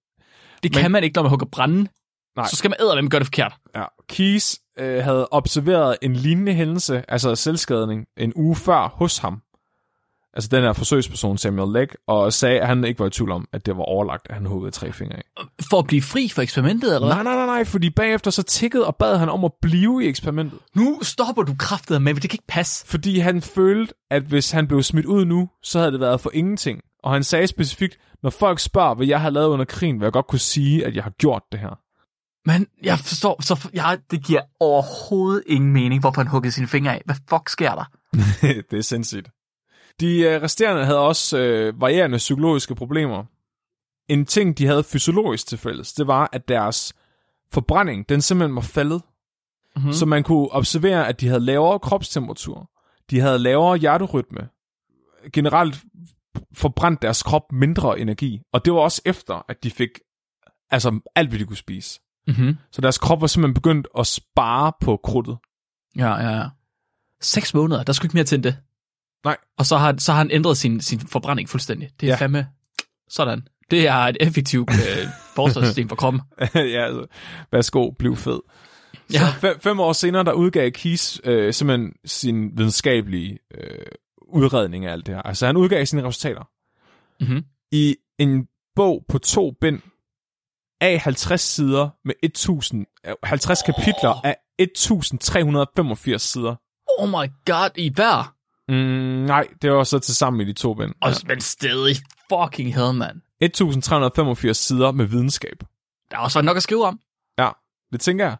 Men- 0.63 0.73
kan 0.73 0.91
man 0.91 1.05
ikke, 1.05 1.15
når 1.17 1.23
man 1.23 1.31
hugger 1.31 1.47
brænde. 1.47 1.89
Nej. 2.37 2.47
Så 2.47 2.57
skal 2.57 2.71
man 2.71 2.77
æde, 2.81 2.95
hvem 2.95 3.11
gør 3.11 3.19
det 3.19 3.27
forkert. 3.27 3.57
Ja. 3.75 3.85
Keys 4.09 4.59
øh, 4.79 5.05
havde 5.05 5.29
observeret 5.31 5.97
en 6.03 6.17
lignende 6.17 6.55
hændelse, 6.55 7.05
altså 7.09 7.35
selvskadning, 7.35 8.07
en 8.17 8.33
uge 8.37 8.57
før 8.57 8.89
hos 8.89 9.19
ham. 9.19 9.43
Altså 10.37 10.49
den 10.49 10.63
her 10.63 10.73
forsøgsperson, 10.73 11.39
Samuel 11.39 11.73
Legg, 11.73 11.89
og 12.07 12.33
sagde, 12.33 12.61
at 12.61 12.67
han 12.67 12.85
ikke 12.85 13.01
var 13.01 13.07
i 13.07 13.11
tvivl 13.11 13.31
om, 13.31 13.49
at 13.53 13.67
det 13.67 13.77
var 13.77 13.83
overlagt, 13.83 14.27
at 14.31 14.35
han 14.35 14.47
huggede 14.47 14.71
tre 14.71 14.93
fingre 14.93 15.17
af. 15.17 15.23
For 15.71 15.79
at 15.79 15.87
blive 15.87 16.03
fri 16.03 16.29
for 16.29 16.43
eksperimentet, 16.43 16.95
eller 16.95 17.07
hvad? 17.07 17.15
Nej, 17.15 17.23
nej, 17.23 17.35
nej, 17.35 17.47
nej, 17.47 17.65
fordi 17.65 17.91
bagefter 17.91 18.31
så 18.31 18.43
tikkede 18.43 18.87
og 18.87 18.97
bad 18.97 19.19
han 19.19 19.29
om 19.29 19.45
at 19.45 19.53
blive 19.63 20.05
i 20.05 20.09
eksperimentet. 20.09 20.59
Nu 20.75 20.99
stopper 21.03 21.43
du 21.43 21.55
kraftet 21.59 22.03
med, 22.03 22.13
men 22.15 22.23
det 22.23 22.31
kan 22.31 22.35
ikke 22.35 22.47
passe. 22.49 22.87
Fordi 22.87 23.19
han 23.19 23.43
følte, 23.43 23.95
at 24.11 24.23
hvis 24.23 24.51
han 24.51 24.67
blev 24.67 24.83
smidt 24.83 25.07
ud 25.07 25.25
nu, 25.25 25.49
så 25.63 25.79
havde 25.79 25.93
det 25.93 26.01
været 26.01 26.21
for 26.21 26.31
ingenting. 26.35 26.81
Og 27.03 27.13
han 27.13 27.25
sagde 27.25 27.47
specifikt, 27.47 27.99
når 28.23 28.31
folk 28.31 28.59
spørger, 28.59 28.95
hvad 28.95 29.07
jeg 29.07 29.21
har 29.21 29.31
lavet 29.31 29.49
under 29.49 29.65
krigen, 29.65 30.01
vil 30.01 30.05
jeg 30.05 30.13
godt 30.13 30.27
kunne 30.27 30.39
sige, 30.39 30.87
at 30.87 30.95
jeg 30.95 31.03
har 31.03 31.11
gjort 31.11 31.43
det 31.53 31.61
her. 31.61 31.79
Men 32.47 32.67
jeg 32.83 32.99
forstår, 32.99 33.43
så 33.43 33.69
jeg, 33.75 33.99
det 34.11 34.27
giver 34.27 34.41
overhovedet 34.61 35.43
ingen 35.47 35.73
mening, 35.73 36.01
hvorfor 36.01 36.21
han 36.21 36.27
huggede 36.27 36.53
sine 36.53 36.67
fingre 36.67 36.95
af. 36.95 37.03
Hvad 37.05 37.15
fuck 37.31 37.49
sker 37.49 37.75
der? 37.75 37.85
det 38.71 38.79
er 38.79 38.83
sindssygt. 38.83 39.29
De 40.01 40.21
øh, 40.21 40.43
resterende 40.43 40.85
havde 40.85 40.99
også 40.99 41.39
øh, 41.39 41.81
varierende 41.81 42.17
psykologiske 42.17 42.75
problemer. 42.75 43.25
En 44.09 44.27
ting, 44.27 44.59
de 44.59 44.67
havde 44.67 44.85
fysiologisk 44.85 45.47
til 45.47 45.59
fælles, 45.59 45.93
det 45.93 46.07
var, 46.07 46.29
at 46.33 46.49
deres 46.49 46.95
forbrænding, 47.53 48.09
den 48.09 48.21
simpelthen 48.21 48.55
var 48.55 48.63
faldet. 48.63 49.03
Mhm. 49.03 49.83
Mm-hmm. 49.83 49.93
Så 49.93 50.07
man 50.07 50.23
kunne 50.23 50.49
observere, 50.53 51.09
at 51.09 51.21
de 51.21 51.29
havde 51.29 51.41
lavere 51.41 51.79
kropstemperatur. 51.79 52.71
De 53.11 53.21
havde 53.21 53.39
lavere 53.39 53.77
hjerterytme. 53.77 54.49
Generelt 55.33 55.83
forbrændt 56.53 57.03
deres 57.03 57.23
krop 57.23 57.53
mindre 57.53 58.01
energi. 58.01 58.41
Og 58.53 58.65
det 58.65 58.73
var 58.73 58.79
også 58.79 59.03
efter, 59.05 59.45
at 59.49 59.65
de 59.65 59.71
fik 59.71 59.91
altså 60.71 61.01
alt, 61.15 61.29
hvad 61.29 61.39
de 61.39 61.45
kunne 61.45 61.57
spise. 61.57 62.01
Mm-hmm. 62.27 62.57
Så 62.71 62.81
deres 62.81 62.99
krop 62.99 63.21
var 63.21 63.27
simpelthen 63.27 63.55
begyndt 63.55 63.89
at 63.99 64.07
spare 64.07 64.73
på 64.81 65.01
krudtet. 65.05 65.37
Ja, 65.97 66.17
ja, 66.17 66.31
ja. 66.31 66.49
Seks 67.21 67.55
måneder, 67.55 67.83
der 67.83 67.93
skulle 67.93 68.07
ikke 68.07 68.17
mere 68.17 68.25
til 68.25 68.37
end 68.37 68.43
det. 68.43 68.57
Nej. 69.25 69.37
Og 69.59 69.67
så 69.67 69.77
har, 69.77 69.95
så 69.99 70.13
har 70.13 70.19
han 70.19 70.31
ændret 70.31 70.57
sin, 70.57 70.81
sin 70.81 71.01
forbrænding 71.01 71.49
fuldstændig. 71.49 71.91
Det 72.01 72.07
er 72.09 72.13
Ja. 72.13 72.17
fandme 72.17 72.49
sådan. 73.09 73.49
Det 73.71 73.87
er 73.89 73.95
et 73.97 74.17
effektivt 74.21 74.71
øh, 74.71 75.07
forsvarssystem 75.37 75.89
for 75.89 75.97
kroppen. 75.97 76.23
ja, 76.55 76.85
altså, 76.87 77.07
værsgo, 77.53 77.91
bliv 77.91 78.17
fed. 78.17 78.41
Ja. 79.13 79.19
Så 79.19 79.27
fem, 79.41 79.61
fem 79.61 79.81
år 79.81 79.93
senere, 79.93 80.25
der 80.25 80.33
udgav 80.33 80.71
Keys 80.71 81.21
øh, 81.25 81.53
simpelthen 81.55 81.93
sin 82.05 82.59
videnskabelige 82.59 83.39
øh, 83.55 83.87
udredning 84.29 84.87
af 84.87 84.93
alt 84.93 85.07
det 85.07 85.15
her. 85.15 85.23
Altså 85.23 85.47
han 85.47 85.57
udgav 85.57 85.87
sine 85.87 86.09
resultater 86.09 86.49
Mm-hmm. 87.21 87.45
i 87.73 87.97
en 88.19 88.47
bog 88.77 89.05
på 89.09 89.19
to 89.19 89.51
bind 89.61 89.81
af 90.81 91.01
50 91.01 91.41
sider 91.41 91.89
med 92.05 92.15
1000, 92.23 92.87
øh, 93.07 93.15
50 93.25 93.63
kapitler 93.63 94.21
af 94.27 94.37
1385 94.59 96.23
sider. 96.23 96.55
Oh 96.99 97.09
my 97.09 97.31
god, 97.47 97.71
i 97.77 97.89
hver. 97.95 98.35
Mm, 98.69 98.75
nej, 99.27 99.47
det 99.63 99.73
var 99.73 99.85
så 99.85 99.99
til 99.99 100.15
sammen 100.15 100.41
i 100.41 100.45
de 100.45 100.53
to 100.53 100.75
bind. 100.75 100.95
Og, 101.01 101.11
men 101.27 101.41
stadig 101.41 101.97
fucking 102.29 102.75
hell, 102.75 102.93
mand. 102.93 103.21
1385 103.41 104.57
sider 104.57 104.93
med 104.93 105.07
videnskab. 105.07 105.63
Der 106.11 106.17
er 106.17 106.21
også 106.21 106.43
nok 106.43 106.57
at 106.57 106.63
skrive 106.63 106.85
om. 106.85 107.01
Ja, 107.39 107.49
det 107.93 108.01
tænker 108.01 108.25
jeg. 108.25 108.37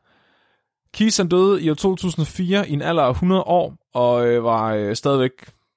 Keys 0.93 1.17
han 1.17 1.29
døde 1.29 1.63
i 1.63 1.71
år 1.71 1.75
2004 1.75 2.69
i 2.69 2.73
en 2.73 2.83
alder 2.83 3.03
af 3.03 3.11
100 3.11 3.43
år, 3.43 3.77
og 3.95 4.27
øh, 4.27 4.45
var 4.45 4.75
øh, 4.75 4.97
stadigvæk 4.97 5.31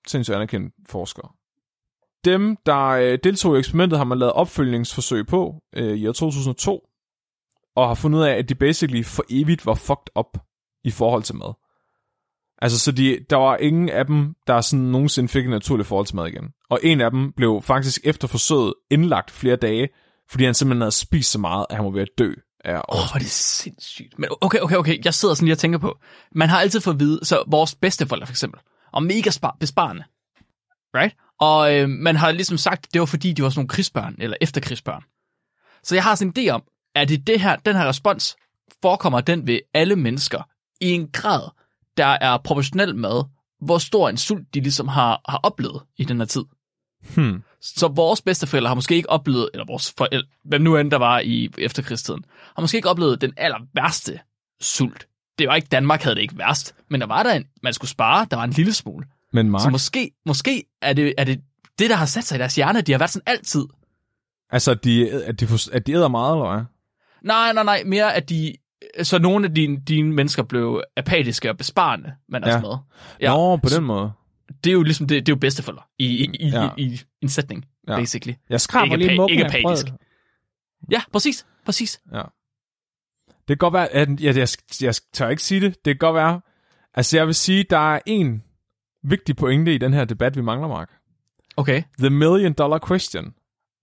sindssygt 0.07 0.35
anerkendt 0.35 0.73
forsker. 0.89 1.35
Dem, 2.25 2.57
der 2.65 2.87
øh, 2.87 3.19
deltog 3.23 3.55
i 3.55 3.59
eksperimentet, 3.59 3.99
har 3.99 4.05
man 4.05 4.19
lavet 4.19 4.33
opfølgningsforsøg 4.33 5.27
på 5.27 5.55
øh, 5.75 5.97
i 5.97 6.07
år 6.07 6.11
2002, 6.11 6.89
og 7.75 7.87
har 7.87 7.95
fundet 7.95 8.19
ud 8.19 8.23
af, 8.23 8.31
at 8.33 8.49
de 8.49 8.55
basically 8.55 9.03
for 9.03 9.23
evigt 9.29 9.65
var 9.65 9.73
fucked 9.73 10.07
up 10.15 10.37
i 10.83 10.91
forhold 10.91 11.23
til 11.23 11.35
mad. 11.35 11.53
Altså, 12.61 12.79
så 12.79 12.91
de, 12.91 13.19
der 13.29 13.35
var 13.35 13.57
ingen 13.57 13.89
af 13.89 14.05
dem, 14.05 14.33
der 14.47 14.61
sådan 14.61 14.85
nogensinde 14.85 15.29
fik 15.29 15.43
et 15.43 15.49
naturligt 15.49 15.87
forhold 15.87 16.05
til 16.05 16.15
mad 16.15 16.27
igen. 16.27 16.49
Og 16.69 16.79
en 16.83 17.01
af 17.01 17.11
dem 17.11 17.31
blev 17.31 17.61
faktisk 17.63 18.01
efter 18.03 18.27
forsøget 18.27 18.73
indlagt 18.91 19.31
flere 19.31 19.55
dage, 19.55 19.89
fordi 20.29 20.45
han 20.45 20.53
simpelthen 20.53 20.81
havde 20.81 20.91
spist 20.91 21.31
så 21.31 21.39
meget, 21.39 21.65
at 21.69 21.75
han 21.75 21.85
var 21.85 21.91
ved 21.91 22.01
at 22.01 22.09
dø 22.17 22.33
Åh, 22.65 22.73
oh, 22.73 22.79
hvor 22.89 23.15
er 23.15 23.19
det 23.19 23.31
sindssygt. 23.31 24.19
Men 24.19 24.29
okay, 24.41 24.59
okay, 24.59 24.75
okay, 24.75 25.05
jeg 25.05 25.13
sidder 25.13 25.35
sådan 25.35 25.45
lige 25.45 25.53
og 25.53 25.57
tænker 25.57 25.79
på. 25.79 25.99
Man 26.35 26.49
har 26.49 26.59
altid 26.59 26.81
fået 26.81 26.93
at 26.93 26.99
vide, 26.99 27.19
så 27.23 27.43
vores 27.47 27.75
bedsteforældre 27.75 28.27
for 28.27 28.33
eksempel, 28.33 28.61
og 28.93 29.03
mega 29.03 29.29
spar- 29.29 29.57
besparende. 29.59 30.03
Right? 30.95 31.15
Og 31.39 31.75
øh, 31.75 31.89
man 31.89 32.15
har 32.15 32.31
ligesom 32.31 32.57
sagt, 32.57 32.85
at 32.85 32.93
det 32.93 32.99
var 32.99 33.05
fordi, 33.05 33.33
de 33.33 33.43
var 33.43 33.49
sådan 33.49 33.59
nogle 33.59 33.69
krigsbørn, 33.69 34.15
eller 34.19 34.37
efterkrigsbørn. 34.41 35.03
Så 35.83 35.95
jeg 35.95 36.03
har 36.03 36.15
sådan 36.15 36.33
en 36.35 36.47
idé 36.47 36.49
om, 36.49 36.63
at 36.95 37.09
det, 37.09 37.27
det 37.27 37.41
her, 37.41 37.55
den 37.55 37.75
her 37.75 37.87
respons 37.87 38.35
forekommer 38.81 39.21
den 39.21 39.47
ved 39.47 39.59
alle 39.73 39.95
mennesker 39.95 40.41
i 40.81 40.91
en 40.91 41.09
grad, 41.13 41.49
der 41.97 42.17
er 42.21 42.37
proportionel 42.37 42.95
med, 42.95 43.23
hvor 43.61 43.77
stor 43.77 44.09
en 44.09 44.17
sult 44.17 44.53
de 44.53 44.59
ligesom 44.59 44.87
har, 44.87 45.21
har 45.29 45.37
oplevet 45.37 45.81
i 45.97 46.03
den 46.03 46.17
her 46.17 46.25
tid. 46.25 46.43
Hmm. 47.15 47.43
Så 47.61 47.87
vores 47.87 48.21
bedsteforældre 48.21 48.67
har 48.67 48.75
måske 48.75 48.95
ikke 48.95 49.09
oplevet, 49.09 49.49
eller 49.53 49.65
vores 49.65 49.93
forældre, 49.97 50.27
hvem 50.45 50.61
nu 50.61 50.77
end 50.77 50.91
der 50.91 50.97
var 50.97 51.19
i 51.19 51.49
efterkrigstiden, 51.57 52.25
har 52.55 52.61
måske 52.61 52.75
ikke 52.75 52.89
oplevet 52.89 53.21
den 53.21 53.33
aller 53.37 53.57
værste 53.73 54.19
sult 54.61 55.07
det 55.39 55.47
var 55.47 55.55
ikke 55.55 55.67
Danmark, 55.71 56.01
havde 56.03 56.15
det 56.15 56.21
ikke 56.21 56.37
værst, 56.37 56.75
men 56.89 57.01
der 57.01 57.07
var 57.07 57.23
der 57.23 57.33
en, 57.33 57.45
man 57.63 57.73
skulle 57.73 57.91
spare, 57.91 58.27
der 58.31 58.37
var 58.37 58.43
en 58.43 58.51
lille 58.51 58.73
smule. 58.73 59.05
Men 59.33 59.49
Mark, 59.49 59.61
Så 59.61 59.69
måske, 59.69 60.11
måske 60.25 60.63
er 60.81 60.93
det, 60.93 61.13
er 61.17 61.23
det 61.23 61.41
det, 61.79 61.89
der 61.89 61.95
har 61.95 62.05
sat 62.05 62.23
sig 62.23 62.35
i 62.35 62.39
deres 62.39 62.55
hjerne, 62.55 62.81
de 62.81 62.91
har 62.91 62.99
været 62.99 63.11
sådan 63.11 63.23
altid. 63.25 63.65
altså, 64.49 64.71
at 64.71 64.83
de, 64.83 65.11
at, 65.11 65.39
de, 65.39 65.47
at 65.73 65.87
de 65.87 65.91
æder 65.91 66.07
meget, 66.07 66.35
eller 66.35 66.53
hvad? 66.53 66.65
Nej, 67.23 67.53
nej, 67.53 67.63
nej, 67.63 67.83
mere 67.85 68.13
at 68.15 68.29
de, 68.29 68.55
så 69.03 69.19
nogle 69.19 69.45
af 69.47 69.53
dine, 69.53 69.77
dine 69.87 70.13
mennesker 70.13 70.43
blev 70.43 70.81
apatiske 70.97 71.49
og 71.49 71.57
besparende 71.57 72.13
med 72.29 72.41
deres 72.41 72.53
Ja. 72.55 72.61
mad. 72.61 72.77
Ja. 73.21 73.29
Nå, 73.33 73.57
på 73.57 73.69
den 73.75 73.83
måde. 73.83 74.11
Det 74.63 74.69
er 74.69 74.73
jo 74.73 74.83
ligesom, 74.83 75.07
det, 75.07 75.25
det 75.25 75.31
er 75.31 75.35
jo 75.35 75.39
bedsteforældre 75.39 75.83
i, 75.99 76.05
i, 76.05 76.23
i, 76.39 76.49
Ja. 76.49 76.63
ja. 76.63 76.69
i, 76.77 76.83
i 76.83 76.99
en 77.21 77.29
sætning, 77.29 77.65
Ja. 77.87 77.93
ja. 77.93 77.99
basically. 77.99 78.35
Jeg 78.49 78.61
skraber 78.61 78.85
Ikke 78.95 79.07
lige 79.07 79.17
mukken 79.19 79.39
ikke 79.39 79.45
apatisk. 79.45 79.85
Ja, 80.91 81.01
præcis, 81.11 81.45
præcis. 81.65 82.01
Det 83.47 83.47
kan 83.47 83.57
godt 83.57 83.73
være, 83.73 83.89
at 83.89 84.09
jeg, 84.21 84.35
jeg, 84.37 84.47
jeg 84.81 84.95
tør 85.13 85.29
ikke 85.29 85.43
sige 85.43 85.61
det. 85.61 85.75
Det 85.85 85.93
kan 85.93 85.97
godt 86.07 86.15
være. 86.15 86.41
Altså, 86.93 87.17
jeg 87.17 87.25
vil 87.27 87.35
sige, 87.35 87.65
der 87.69 87.95
er 87.95 87.99
en 88.05 88.43
vigtig 89.03 89.35
pointe 89.35 89.75
i 89.75 89.77
den 89.77 89.93
her 89.93 90.05
debat, 90.05 90.35
vi 90.37 90.41
mangler, 90.41 90.67
Mark. 90.67 90.91
Okay, 91.57 91.83
The 91.99 92.09
million 92.09 92.53
dollar 92.53 92.79
question. 92.87 93.33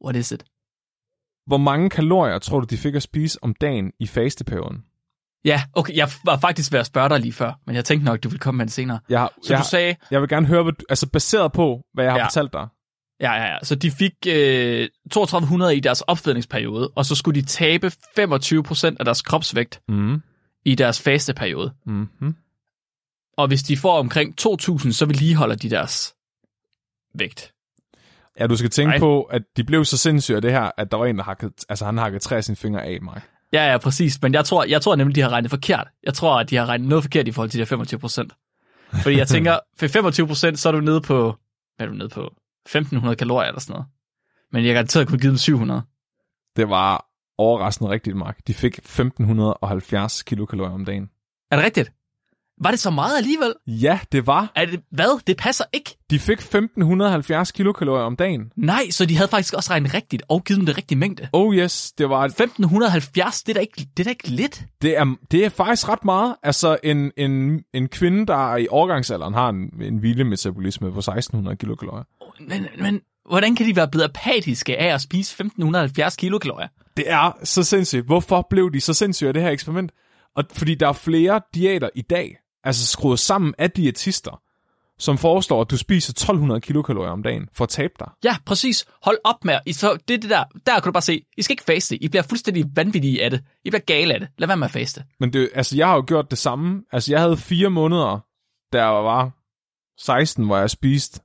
what 0.05 0.17
is 0.17 0.33
it? 0.33 0.45
Hvor 1.47 1.57
mange 1.57 1.91
kalorier 1.91 2.39
tror 2.39 2.61
du, 2.61 2.67
de 2.71 2.77
fik 2.77 2.95
at 2.95 3.03
spise 3.03 3.39
om 3.43 3.55
dagen 3.55 3.93
i 4.01 4.07
fasteperioden? 4.07 4.85
Ja, 5.45 5.63
okay, 5.73 5.97
jeg 5.97 6.09
var 6.25 6.39
faktisk 6.39 6.73
ved 6.73 6.81
at 6.81 6.87
spørge 6.87 7.09
dig 7.09 7.21
lige 7.21 7.33
før, 7.33 7.53
men 7.67 7.77
jeg 7.77 7.85
tænkte 7.85 8.05
nok, 8.05 8.23
du 8.23 8.29
ville 8.29 8.39
komme 8.41 8.57
med 8.59 8.67
den 8.67 8.71
senere. 8.71 8.99
Jeg, 9.09 9.21
har, 9.21 9.33
Så 9.43 9.53
jeg, 9.55 9.59
du 9.63 9.69
sagde, 9.69 9.97
jeg 10.11 10.21
vil 10.21 10.29
gerne 10.29 10.47
høre, 10.47 10.63
hvad 10.63 10.73
du, 10.73 10.85
altså 10.89 11.09
baseret 11.09 11.53
på, 11.53 11.83
hvad 11.95 12.05
jeg 12.05 12.13
har 12.13 12.19
Ja. 12.19 12.25
fortalt 12.27 12.53
dig. 12.53 12.67
ja, 13.21 13.33
ja, 13.33 13.45
ja, 13.53 13.59
så 13.63 13.75
de 13.75 13.91
fik 13.91 14.13
øh, 14.29 14.89
3200 15.11 15.77
i 15.77 15.81
deres 15.81 16.01
opfedningsperiode, 16.01 16.89
og 16.97 17.07
så 17.07 17.15
skulle 17.15 17.41
de 17.41 17.47
tabe 17.47 17.87
25% 17.87 18.97
af 18.99 19.05
deres 19.05 19.23
kropsvægt 19.23 19.81
Mm. 19.89 20.23
i 20.65 20.75
deres 20.75 21.01
fasteperiode. 21.03 21.73
Mm-hmm. 21.87 22.35
Og 23.37 23.49
hvis 23.49 23.63
de 23.63 23.77
får 23.77 23.99
omkring 23.99 24.37
2000, 24.39 24.93
så 24.93 25.07
vedligeholder 25.07 25.55
de 25.55 25.71
deres 25.71 26.15
vægt. 27.15 27.53
Ja, 28.41 28.47
du 28.47 28.57
skal 28.57 28.71
tænke 28.71 28.91
Nej. 28.91 28.99
på, 28.99 29.23
at 29.23 29.43
de 29.57 29.65
blev 29.65 29.85
så 29.85 29.97
sindssyge 29.99 30.37
af 30.37 30.43
det 30.43 30.53
her, 30.53 30.71
at 30.77 30.91
der 30.91 30.97
var 30.97 31.07
en, 31.07 31.17
der 31.19 31.25
hakkede, 31.25 31.53
altså 31.69 31.85
han 31.85 31.99
hakkede 31.99 32.23
tre 32.25 32.37
af 32.37 32.45
sine 32.45 32.57
fingre 32.57 32.85
af, 32.85 32.99
Mark. 33.03 33.29
Ja, 33.55 33.71
ja, 33.71 33.79
præcis. 33.79 34.23
Men 34.23 34.35
jeg 34.35 34.45
tror, 34.45 34.65
jeg 34.65 34.83
tror 34.83 34.97
nemlig, 34.97 35.17
de 35.17 35.21
har 35.21 35.29
regnet 35.29 35.51
forkert. 35.51 35.89
Jeg 36.03 36.15
tror, 36.15 36.41
at 36.41 36.51
de 36.51 36.57
har 36.57 36.67
regnet 36.67 36.89
noget 36.89 37.05
forkert 37.05 37.29
i 37.29 37.33
forhold 37.33 37.51
til 37.51 37.59
de 37.59 37.61
her 37.61 37.67
25 37.67 38.01
procent. 38.01 38.33
Fordi 39.03 39.17
jeg 39.19 39.29
tænker, 39.35 39.59
for 39.77 39.87
25 39.87 40.27
procent, 40.27 40.59
så 40.59 40.69
er 40.69 40.73
du 40.73 40.81
nede 40.81 41.01
på, 41.01 41.35
hvad 41.77 41.87
er 41.87 41.91
du 41.91 41.97
nede 41.97 42.09
på? 42.09 42.35
1500 42.67 43.17
kalorier 43.17 43.49
eller 43.49 43.61
sådan 43.61 43.73
noget. 43.73 43.87
Men 44.53 44.65
jeg 44.65 44.75
garanteret 44.75 45.09
kunne 45.09 45.19
give 45.19 45.31
dem 45.31 45.37
700. 45.37 45.83
Det 46.57 46.69
var 46.69 47.07
overraskende 47.39 47.91
rigtigt, 47.91 48.17
Mark. 48.17 48.39
De 48.47 48.55
fik 48.55 48.79
1570 48.79 50.23
kilokalorier 50.23 50.75
om 50.75 50.85
dagen. 50.85 51.11
Er 51.51 51.57
det 51.57 51.65
rigtigt? 51.65 51.93
Var 52.61 52.71
det 52.71 52.81
så 52.81 52.91
meget 52.91 53.17
alligevel? 53.17 53.55
Ja, 53.67 53.99
det 54.13 54.27
var. 54.27 54.53
Er 54.57 54.65
det, 54.65 54.81
hvad? 54.91 55.21
Det 55.27 55.37
passer 55.37 55.65
ikke. 55.73 55.97
De 56.11 56.19
fik 56.19 56.39
1570 56.39 57.53
kilokalorier 57.53 58.05
om 58.05 58.17
dagen. 58.17 58.53
Nej, 58.57 58.91
så 58.91 59.07
de 59.07 59.17
havde 59.17 59.29
faktisk 59.29 59.55
også 59.55 59.71
regnet 59.71 59.95
rigtigt 59.95 60.23
og 60.29 60.45
givet 60.45 60.59
dem 60.59 60.67
det 60.67 60.77
rigtige 60.77 60.99
mængde. 60.99 61.29
Oh 61.33 61.55
yes, 61.55 61.93
det 61.99 62.09
var 62.09 62.25
1570, 62.25 63.43
det 63.43 63.53
er 63.53 63.55
da 63.55 63.61
ikke, 63.61 63.87
det 63.97 64.01
er 64.01 64.05
da 64.05 64.11
ikke 64.11 64.29
lidt. 64.29 64.65
det 64.83 64.99
er, 64.99 65.15
det 65.31 65.45
er 65.45 65.49
faktisk 65.49 65.89
ret 65.89 66.05
meget. 66.05 66.37
Altså 66.43 66.77
en, 66.83 67.13
en, 67.17 67.63
en 67.75 67.89
kvinde, 67.89 68.27
der 68.27 68.53
er 68.53 68.57
i 68.57 68.67
overgangsalderen 68.71 69.35
har 69.35 69.49
en, 69.49 69.83
en 69.83 69.99
hvilemetabolisme 69.99 70.93
på 70.93 70.99
1600 70.99 71.57
kilokalorier. 71.57 72.05
Men, 72.41 72.67
men 72.79 73.01
hvordan 73.29 73.57
kan 73.57 73.67
de 73.67 73.77
være 73.77 73.89
blevet 73.89 74.05
apatiske 74.05 74.77
af 74.77 74.95
at 74.95 75.01
spise 75.01 75.33
1570 75.33 76.17
kilokalorier? 76.17 76.69
Det 76.97 77.11
er 77.11 77.33
så 77.45 77.63
sindssygt. 77.63 78.07
Hvorfor 78.07 78.47
blev 78.51 78.73
de 78.73 78.81
så 78.81 78.95
sindssyge 78.95 79.29
af 79.29 79.35
det 79.35 79.43
her 79.43 79.51
eksperiment? 79.51 79.93
Og 80.37 80.45
fordi 80.53 80.75
der 80.75 80.89
er 80.89 80.93
flere 80.93 81.41
diæter 81.55 81.89
i 81.95 82.03
dag, 82.03 82.37
altså 82.65 82.87
skruet 82.87 83.19
sammen 83.19 83.55
af 83.59 83.71
diætister, 83.71 84.43
som 84.99 85.19
foreslår, 85.19 85.61
at 85.61 85.71
du 85.71 85.77
spiser 85.77 86.11
1200 86.11 86.61
kilokalorier 86.61 87.11
om 87.11 87.23
dagen 87.23 87.49
for 87.53 87.65
at 87.65 87.69
tabe 87.69 87.93
dig. 87.99 88.09
Ja, 88.25 88.37
præcis. 88.47 88.87
Hold 89.03 89.19
op 89.25 89.45
med, 89.45 89.59
I 89.67 89.73
så, 89.73 89.99
det 90.09 90.23
det 90.23 90.31
der, 90.31 90.45
der 90.67 90.73
kan 90.75 90.83
du 90.83 90.93
bare 90.93 91.03
se, 91.03 91.25
I 91.37 91.43
skal 91.43 91.53
ikke 91.53 91.65
faste, 91.65 91.97
I 92.05 92.09
bliver 92.09 92.23
fuldstændig 92.23 92.65
vanvittige 92.75 93.25
af 93.25 93.31
det. 93.31 93.45
I 93.65 93.71
bliver 93.71 93.83
gale 93.83 94.15
af 94.15 94.21
det. 94.21 94.29
Lad 94.39 94.49
være 94.49 94.57
med 94.57 94.65
at 94.65 94.71
faste. 94.71 95.05
Men 95.21 95.33
det, 95.33 95.51
altså, 95.55 95.77
jeg 95.77 95.87
har 95.87 95.95
jo 95.95 96.05
gjort 96.07 96.31
det 96.31 96.39
samme. 96.39 96.83
Altså, 96.93 97.13
jeg 97.13 97.21
havde 97.21 97.37
fire 97.37 97.71
måneder, 97.71 98.25
der 98.73 98.85
var 98.85 99.31
16, 99.99 100.47
hvor 100.47 100.57
jeg 100.57 100.71
spiste 100.71 101.21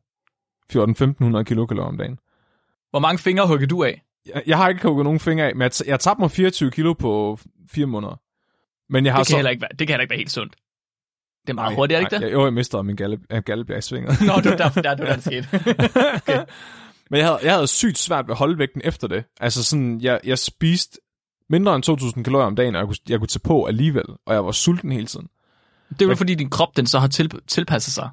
14-1500 0.73 1.43
kilokalorier 1.43 1.87
om 1.87 1.97
dagen. 1.97 2.19
Hvor 2.89 2.99
mange 2.99 3.19
fingre 3.19 3.47
hugger 3.47 3.67
du 3.67 3.83
af? 3.83 4.01
Jeg, 4.25 4.43
jeg 4.47 4.57
har 4.57 4.69
ikke 4.69 4.87
hugget 4.87 5.03
nogen 5.03 5.19
fingre 5.19 5.45
af, 5.45 5.55
men 5.55 5.61
jeg, 5.61 5.87
jeg 5.87 5.99
tabte 5.99 6.21
mig 6.21 6.31
24 6.31 6.71
kilo 6.71 6.93
på 6.93 7.39
fire 7.71 7.85
måneder. 7.85 8.19
Men 8.89 9.05
jeg 9.05 9.13
har 9.13 9.23
Det 9.23 9.35
kan, 9.35 9.43
så... 9.43 9.49
ikke 9.49 9.61
være, 9.61 9.69
det 9.69 9.87
kan 9.87 9.87
heller 9.87 10.01
ikke 10.01 10.11
være 10.11 10.17
helt 10.17 10.31
sundt. 10.31 10.55
Det 11.49 11.59
er 11.59 11.61
meget 11.61 11.71
Nej, 11.71 11.75
hurtigt, 11.75 11.97
er 11.97 12.03
det 12.03 12.13
ikke 12.13 12.25
det? 12.25 12.33
Jo, 12.33 12.43
jeg 12.43 12.53
mistede 12.53 12.83
min 12.83 12.95
galle, 12.95 13.19
øh, 13.29 13.41
gallebjergsvinger. 13.43 14.25
Nå, 14.27 14.41
det 14.41 14.51
var 14.51 14.57
derfor, 14.57 14.81
der, 14.81 14.95
det 14.95 15.07
var 15.07 15.15
der, 15.15 15.15
det 15.15 15.23
skete. 15.23 15.47
Men 17.11 17.17
jeg 17.19 17.27
havde, 17.27 17.39
jeg 17.43 17.53
havde 17.53 17.67
sygt 17.67 17.97
svært 17.97 18.27
ved 18.27 18.33
at 18.33 18.37
holde 18.37 18.57
vægten 18.57 18.81
efter 18.83 19.07
det. 19.07 19.23
Altså 19.39 19.63
sådan, 19.63 20.01
jeg, 20.01 20.19
jeg 20.23 20.39
spiste 20.39 20.97
mindre 21.49 21.75
end 21.75 21.89
2.000 22.17 22.23
kalorier 22.23 22.45
om 22.45 22.55
dagen, 22.55 22.75
og 22.75 22.79
jeg 22.79 22.87
kunne, 22.87 22.97
jeg 23.09 23.19
kunne 23.19 23.27
tage 23.27 23.39
på 23.43 23.65
alligevel, 23.65 24.05
og 24.25 24.33
jeg 24.33 24.45
var 24.45 24.51
sulten 24.51 24.91
hele 24.91 25.05
tiden. 25.05 25.27
det 25.89 26.01
er 26.01 26.09
jo 26.09 26.15
fordi, 26.15 26.35
din 26.35 26.49
krop 26.49 26.77
den 26.77 26.85
så 26.85 26.99
har 26.99 27.07
til, 27.07 27.31
tilpasset 27.47 27.93
sig 27.93 28.09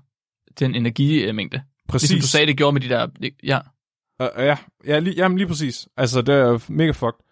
den 0.59 0.75
energimængde. 0.75 1.63
Præcis. 1.89 2.11
Ligesom 2.11 2.21
du 2.23 2.29
sagde, 2.29 2.47
det 2.47 2.57
gjorde 2.57 2.73
med 2.73 2.81
de 2.81 2.89
der... 2.89 3.07
Ja, 3.43 3.59
Uh, 4.21 4.29
ja, 4.37 4.57
ja 4.87 4.99
lige, 4.99 5.15
jamen 5.17 5.39
lige 5.39 5.49
præcis. 5.49 5.89
Altså, 5.97 6.23
det 6.23 6.35
er 6.35 6.65
mega 6.69 6.91
fucked. 6.91 7.25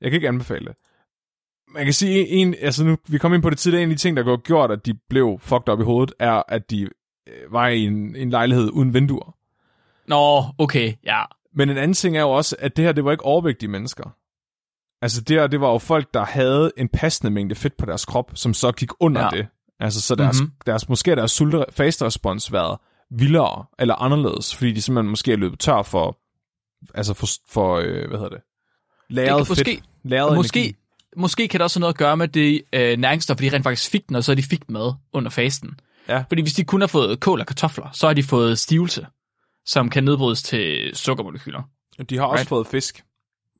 Jeg 0.00 0.10
kan 0.10 0.16
ikke 0.16 0.28
anbefale 0.28 0.64
det. 0.66 0.74
Man 1.74 1.84
kan 1.84 1.92
sige, 1.92 2.28
en, 2.28 2.54
altså 2.60 2.84
nu, 2.84 2.96
vi 3.08 3.18
kom 3.18 3.34
ind 3.34 3.42
på 3.42 3.50
det 3.50 3.58
tidligere, 3.58 3.82
en 3.82 3.90
af 3.90 3.96
de 3.96 4.00
ting, 4.02 4.16
der 4.16 4.24
har 4.24 4.36
gjort, 4.36 4.70
at 4.70 4.86
de 4.86 4.94
blev 5.08 5.38
fucked 5.42 5.68
op 5.68 5.80
i 5.80 5.84
hovedet, 5.84 6.14
er, 6.18 6.42
at 6.48 6.70
de 6.70 6.82
øh, 6.82 7.52
var 7.52 7.68
i 7.68 7.84
en, 7.84 8.16
en 8.16 8.30
lejlighed 8.30 8.70
uden 8.72 8.94
vinduer. 8.94 9.34
Nå, 10.08 10.44
okay, 10.58 10.92
ja. 11.04 11.22
Men 11.54 11.70
en 11.70 11.76
anden 11.76 11.94
ting 11.94 12.16
er 12.16 12.20
jo 12.20 12.30
også, 12.30 12.56
at 12.58 12.76
det 12.76 12.84
her, 12.84 12.92
det 12.92 13.04
var 13.04 13.12
ikke 13.12 13.24
overvægtige 13.24 13.68
mennesker. 13.70 14.10
Altså 15.02 15.20
det 15.20 15.36
her, 15.40 15.46
det 15.46 15.60
var 15.60 15.68
jo 15.72 15.78
folk, 15.78 16.14
der 16.14 16.24
havde 16.24 16.72
en 16.76 16.88
passende 16.88 17.30
mængde 17.30 17.54
fedt 17.54 17.76
på 17.76 17.86
deres 17.86 18.04
krop, 18.04 18.30
som 18.34 18.54
så 18.54 18.72
gik 18.72 18.88
under 19.00 19.22
Ja. 19.22 19.28
det. 19.30 19.46
Altså 19.80 20.00
så 20.00 20.14
deres, 20.14 20.40
Mhm. 20.40 20.44
mm-hmm. 20.44 20.56
deres, 20.66 20.88
måske 20.88 21.16
deres 21.16 21.30
sulte 21.32 21.64
fasterespons 21.70 22.52
været 22.52 22.78
vildere 23.10 23.64
eller 23.78 23.94
anderledes, 23.94 24.56
fordi 24.56 24.72
de 24.72 24.82
simpelthen 24.82 25.10
måske 25.10 25.32
er 25.32 25.36
løbet 25.36 25.58
tør 25.58 25.82
for, 25.82 26.18
altså 26.94 27.14
for, 27.14 27.26
for 27.48 27.74
øh, 27.76 28.08
hvad 28.08 28.18
hedder 28.18 28.28
det, 28.28 28.40
kan 29.38 29.46
fedt. 29.46 29.58
måske- 29.58 29.82
lagret 30.04 30.36
Måske, 30.36 30.58
energi. 30.60 30.76
Måske 31.16 31.48
kan 31.48 31.60
det 31.60 31.64
også 31.64 31.78
have 31.78 31.80
noget 31.80 31.94
at 31.94 31.98
gøre 31.98 32.16
med 32.16 32.28
det 32.28 32.62
øh, 32.72 32.98
næringsstof, 32.98 33.36
de 33.36 33.52
rent 33.52 33.62
faktisk 33.62 33.90
fik 33.90 34.08
den, 34.08 34.16
og 34.16 34.24
så 34.24 34.34
de 34.34 34.42
fik 34.42 34.70
med 34.70 34.92
under 35.12 35.30
fasten. 35.30 35.80
Ja. 36.08 36.24
Fordi 36.28 36.42
hvis 36.42 36.54
de 36.54 36.64
kun 36.64 36.80
har 36.80 36.88
fået 36.88 37.20
kål 37.20 37.40
og 37.40 37.46
kartofler, 37.46 37.90
så 37.92 38.06
har 38.06 38.14
de 38.14 38.22
fået 38.22 38.58
stivelse, 38.58 39.06
som 39.66 39.90
kan 39.90 40.04
nedbrydes 40.04 40.42
til 40.42 40.90
sukkermolekyler. 40.96 41.62
De 42.10 42.16
har 42.18 42.24
også 42.24 42.40
Right. 42.40 42.48
fået 42.48 42.66
fisk. 42.66 43.04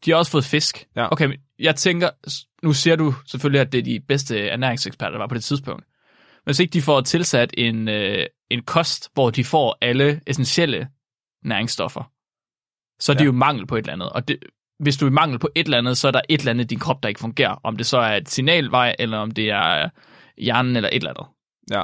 De 0.05 0.11
har 0.11 0.19
også 0.19 0.31
fået 0.31 0.45
fisk. 0.45 0.87
Ja. 0.97 1.13
Okay, 1.13 1.27
men 1.27 1.39
jeg 1.59 1.77
tænker, 1.77 2.11
nu 2.63 2.73
siger 2.73 2.97
du 2.97 3.15
selvfølgelig, 3.27 3.61
at 3.61 3.73
det 3.73 3.79
er 3.79 3.83
de 3.83 4.01
bedste 4.09 4.49
ernæringseksperter, 4.49 5.11
der 5.11 5.19
var 5.19 5.27
på 5.27 5.35
det 5.35 5.45
tidspunkt. 5.45 5.85
Men 6.45 6.45
hvis 6.51 6.59
ikke 6.61 6.73
de 6.73 6.83
får 6.83 7.01
tilsat 7.01 7.55
en, 7.59 7.89
øh, 7.89 8.27
en 8.51 8.63
kost, 8.63 9.11
hvor 9.15 9.31
de 9.31 9.45
får 9.45 9.79
alle 9.81 10.21
essentielle 10.27 10.89
næringsstoffer, 11.45 12.11
så 13.01 13.13
er 13.13 13.17
det 13.17 13.21
Ja. 13.21 13.27
jo 13.27 13.33
mangel 13.33 13.67
på 13.67 13.77
et 13.77 13.79
eller 13.79 13.93
andet. 13.93 14.11
Og 14.11 14.29
det, 14.29 14.37
hvis 14.83 14.97
du 14.97 15.07
er 15.07 15.11
i 15.11 15.13
mangel 15.13 15.39
på 15.39 15.49
et 15.55 15.65
eller 15.65 15.79
andet, 15.79 15.99
så 15.99 16.09
er 16.09 16.13
der 16.13 16.21
et 16.29 16.41
eller 16.41 16.51
andet 16.51 16.65
i 16.65 16.67
din 16.67 16.79
krop, 16.79 17.03
der 17.03 17.09
ikke 17.09 17.21
fungerer. 17.21 17.61
Om 17.65 17.77
det 17.77 17.87
så 17.87 17.99
er 17.99 18.17
et 18.17 18.29
signalvej, 18.31 18.97
eller 18.99 19.19
om 19.19 19.31
det 19.31 19.51
er 19.51 19.89
hjernen, 20.39 20.77
eller 20.77 20.89
et 20.89 20.97
eller 20.97 21.11
andet. 21.11 21.27
Ja. 21.71 21.83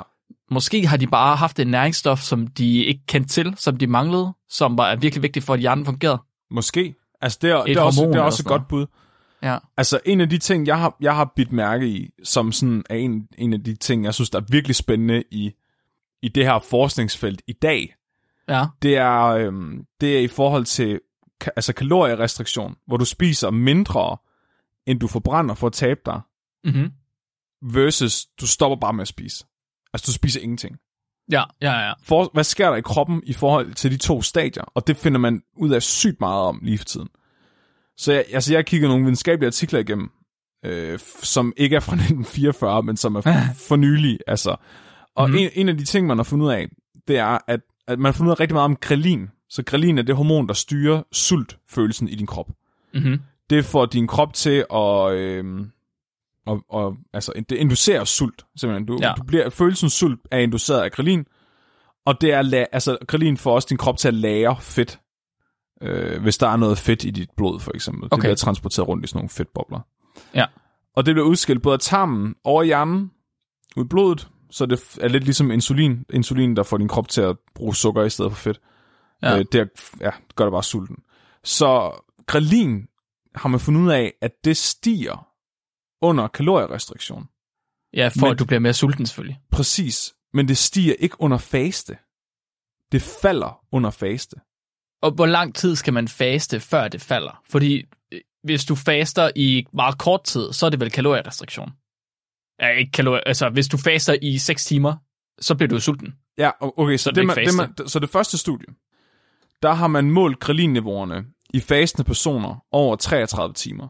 Måske 0.51 0.87
har 0.87 0.97
de 0.97 1.07
bare 1.07 1.37
haft 1.37 1.59
en 1.59 1.67
næringsstof, 1.67 2.21
som 2.21 2.47
de 2.47 2.85
ikke 2.85 3.01
kendte 3.07 3.29
til, 3.29 3.55
som 3.57 3.77
de 3.77 3.87
manglede, 3.87 4.33
som 4.49 4.79
var 4.79 4.97
virkelig 4.97 5.23
vigtigt 5.23 5.45
for, 5.45 5.55
at 5.55 5.61
hjernen 5.61 5.85
fungerede. 5.85 6.19
Måske. 6.51 6.95
Altså 7.21 7.39
det 7.43 7.51
er, 7.51 7.63
det 7.63 7.71
Et 7.73 7.77
er 7.77 7.81
også, 7.81 8.05
det 8.07 8.17
er 8.17 8.21
også 8.21 8.43
et 8.43 8.47
godt 8.47 8.69
bud. 8.69 8.87
Ja. 9.43 9.59
Altså, 9.77 10.01
en 10.05 10.21
af 10.21 10.29
de 10.31 10.39
ting, 10.39 10.67
jeg 10.67 10.79
har, 10.79 10.97
jeg 11.01 11.17
har 11.17 11.33
bidt 11.37 11.53
mærke 11.53 11.89
i, 11.89 12.11
som 12.25 12.53
sådan 12.53 12.85
er 12.91 12.95
en, 12.95 13.29
en 13.39 13.53
af 13.53 13.65
de 13.65 13.77
ting, 13.77 14.05
jeg 14.05 14.15
synes, 14.15 14.31
der 14.31 14.41
er 14.41 14.45
virkelig 14.51 14.77
spændende 14.77 15.23
i, 15.31 15.53
i 16.23 16.29
det 16.29 16.45
her 16.45 16.59
forskningsfelt 16.59 17.43
i 17.49 17.53
dag, 17.53 17.95
Ja. 18.49 18.65
det 18.83 18.97
er, 18.97 19.25
øhm, 19.25 19.85
det 20.01 20.17
er 20.17 20.21
i 20.21 20.29
forhold 20.29 20.65
til 20.65 21.01
ka- 21.45 21.51
altså 21.57 21.73
kalorierestriktion, 21.73 22.77
hvor 22.87 22.97
du 22.97 23.05
spiser 23.05 23.51
mindre, 23.51 24.17
end 24.87 25.01
du 25.01 25.07
forbrænder 25.07 25.55
for 25.55 25.67
at 25.67 25.73
tabe 25.73 26.01
dig, 26.07 26.21
Mm-hmm. 26.65 26.91
versus 27.63 28.27
du 28.41 28.47
stopper 28.47 28.77
bare 28.77 28.93
med 28.93 29.03
at 29.03 29.09
spise. 29.09 29.45
Altså, 29.93 30.07
du 30.07 30.13
spiser 30.13 30.41
ingenting. 30.41 30.77
Ja, 31.33 31.43
ja, 31.63 31.73
ja. 31.87 31.93
For, 32.03 32.31
hvad 32.35 32.45
sker 32.45 32.69
der 32.71 32.77
i 32.77 32.81
kroppen 32.81 33.23
i 33.27 33.33
forhold 33.33 33.75
til 33.75 33.91
de 33.91 33.97
to 33.97 34.23
stadier? 34.23 34.63
Og 34.63 34.87
det 34.87 34.97
finder 34.97 35.19
man 35.19 35.43
ud 35.57 35.71
af 35.71 35.83
sygt 35.83 36.21
meget 36.21 36.43
om 36.43 36.61
lige 36.63 36.79
for 36.79 36.85
tiden. 36.85 37.09
Så 37.97 38.13
jeg, 38.13 38.25
altså, 38.33 38.53
jeg 38.53 38.59
har 38.59 38.63
kigget 38.63 38.89
nogle 38.89 39.05
videnskabelige 39.05 39.47
artikler 39.47 39.81
igennem, 39.81 40.11
øh, 40.65 40.99
som 41.23 41.53
ikke 41.57 41.77
er 41.77 41.81
fra 41.81 41.93
1944, 42.03 42.83
men 42.83 42.97
som 42.97 43.17
er 43.17 43.21
f- 43.21 43.69
for 43.69 43.77
nylig. 43.77 44.19
Altså. 44.27 44.57
Og 45.17 45.31
mm. 45.31 45.37
en, 45.37 45.51
en 45.55 45.69
af 45.69 45.77
de 45.79 45.85
ting, 45.85 46.07
man 46.07 46.17
har 46.19 46.25
fundet 46.25 46.47
ud 46.47 46.51
af, 46.53 46.69
det 47.09 47.19
er, 47.19 47.39
at, 47.47 47.61
at 47.87 47.99
man 47.99 48.05
har 48.05 48.13
fundet 48.13 48.31
ud 48.31 48.37
af 48.37 48.41
rigtig 48.41 48.55
meget 48.55 48.65
om 48.65 48.77
grelin. 48.77 49.29
Så 49.51 49.63
grelin 49.67 49.99
er 49.99 50.03
det 50.03 50.17
hormon, 50.17 50.49
der 50.49 50.55
styrer 50.55 51.03
sultfølelsen 51.13 52.09
i 52.09 52.15
din 52.15 52.27
krop. 52.27 52.49
Mm-hmm. 52.95 53.19
Det 53.51 53.65
får 53.65 53.87
din 53.87 54.07
krop 54.07 54.35
til 54.35 54.65
at, 54.75 55.13
øh, 55.13 55.67
og, 56.47 56.65
og 56.69 56.97
altså, 57.13 57.33
det 57.49 57.57
inducerer 57.57 58.05
sult, 58.05 58.47
simpelthen. 58.57 58.87
Du, 58.87 58.99
Ja. 59.03 59.13
du 59.17 59.23
bliver, 59.23 59.51
følelsen 59.51 59.91
sult 59.91 60.21
er 60.31 60.39
induceret 60.39 60.81
af 60.83 60.93
grelin, 60.93 61.25
og 62.07 62.21
det 62.21 62.33
er, 62.33 62.67
altså, 62.73 62.99
grelin 63.07 63.37
får 63.37 63.55
også 63.55 63.67
din 63.71 63.79
krop 63.79 63.97
til 63.99 64.09
at 64.09 64.15
lære 64.15 64.57
fedt, 64.61 65.01
øh, 65.83 66.23
hvis 66.23 66.39
der 66.39 66.49
er 66.49 66.57
noget 66.57 66.79
fedt 66.79 67.05
i 67.05 67.11
dit 67.11 67.31
blod, 67.37 67.61
for 67.61 67.73
eksempel. 67.75 68.03
Det 68.05 68.13
Okay. 68.13 68.21
bliver 68.21 68.35
transporteret 68.35 68.89
rundt 68.89 69.05
i 69.05 69.07
sådan 69.09 69.19
nogle 69.19 69.29
fedtbobler. 69.29 69.81
Ja. 70.35 70.45
Og 70.97 71.07
det 71.07 71.15
bliver 71.15 71.27
udskilt 71.27 71.63
både 71.63 71.75
af 71.75 71.81
tarmen 71.81 72.35
og 72.45 72.65
hjernen, 72.65 73.11
ud 73.77 73.85
i 73.85 73.89
blodet, 73.89 74.29
så 74.51 74.67
det 74.67 74.99
er 75.01 75.09
lidt 75.09 75.25
ligesom 75.25 75.51
insulin. 75.51 76.05
Insulin, 76.13 76.57
der 76.57 76.63
får 76.63 76.77
din 76.79 76.89
krop 76.89 77.09
til 77.09 77.21
at 77.21 77.37
bruge 77.55 77.75
sukker 77.77 78.03
i 78.05 78.11
stedet 78.11 78.33
for 78.33 78.39
fedt. 78.39 78.61
Ja. 79.23 79.39
Øh, 79.39 79.45
det 79.53 79.71
ja, 80.01 80.11
gør 80.37 80.45
det 80.45 80.53
bare 80.53 80.63
sulten. 80.63 80.97
Så 81.45 82.01
grelin 82.27 82.87
har 83.35 83.49
man 83.49 83.61
fundet 83.61 83.81
ud 83.81 83.91
af, 83.91 84.13
at 84.23 84.31
det 84.45 84.57
stiger 84.57 85.29
under 86.03 86.29
kalorierestriktion. 86.29 87.29
Ja, 87.95 88.09
for 88.09 88.21
Men- 88.27 88.33
at 88.33 88.39
du 88.39 88.45
bliver 88.45 88.61
mere 88.61 88.75
sulten 88.75 89.07
selvfølgelig. 89.07 89.41
Præcis. 89.53 90.15
Men 90.33 90.49
det 90.49 90.59
stiger 90.59 90.95
ikke 90.99 91.21
under 91.21 91.39
faste. 91.39 91.99
Det 92.93 93.03
falder 93.03 93.61
under 93.73 93.91
faste. 93.91 94.37
Og 95.03 95.11
hvor 95.11 95.27
lang 95.27 95.55
tid 95.55 95.77
skal 95.77 95.93
man 95.93 96.09
faste, 96.09 96.61
før 96.61 96.89
det 96.89 97.01
falder? 97.01 97.41
Fordi 97.45 97.85
øh, 98.13 98.21
hvis 98.45 98.65
du 98.65 98.75
faster 98.75 99.31
i 99.37 99.67
meget 99.73 99.99
kort 99.99 100.25
tid, 100.25 100.53
så 100.53 100.67
er 100.67 100.71
det 100.71 100.81
vel 100.81 100.91
kalorierestriktion. 100.91 101.71
Ja, 102.61 102.69
ikke 102.69 102.93
kalorier, 102.93 103.23
altså 103.27 103.49
hvis 103.49 103.69
du 103.69 103.77
faster 103.77 104.17
i 104.23 104.39
6 104.39 104.65
timer, 104.65 104.97
så 105.41 105.55
bliver 105.55 105.69
du 105.69 105.81
sulten. 105.81 106.15
Ja, 106.39 106.51
okay, 106.61 106.97
så, 106.97 107.03
Så 107.05 107.11
det 107.11 107.27
man, 107.27 107.37
det, 107.37 107.55
man, 107.57 107.89
så 107.89 107.99
det 107.99 108.11
første 108.11 108.39
studie, 108.39 108.67
der 109.63 109.73
har 109.73 109.87
man 109.87 110.11
målt 110.11 110.39
grelinniveauerne 110.39 111.25
i 111.55 111.61
fasende 111.61 112.05
personer 112.05 112.65
over 112.73 112.97
33 112.97 113.55
timer. 113.55 113.89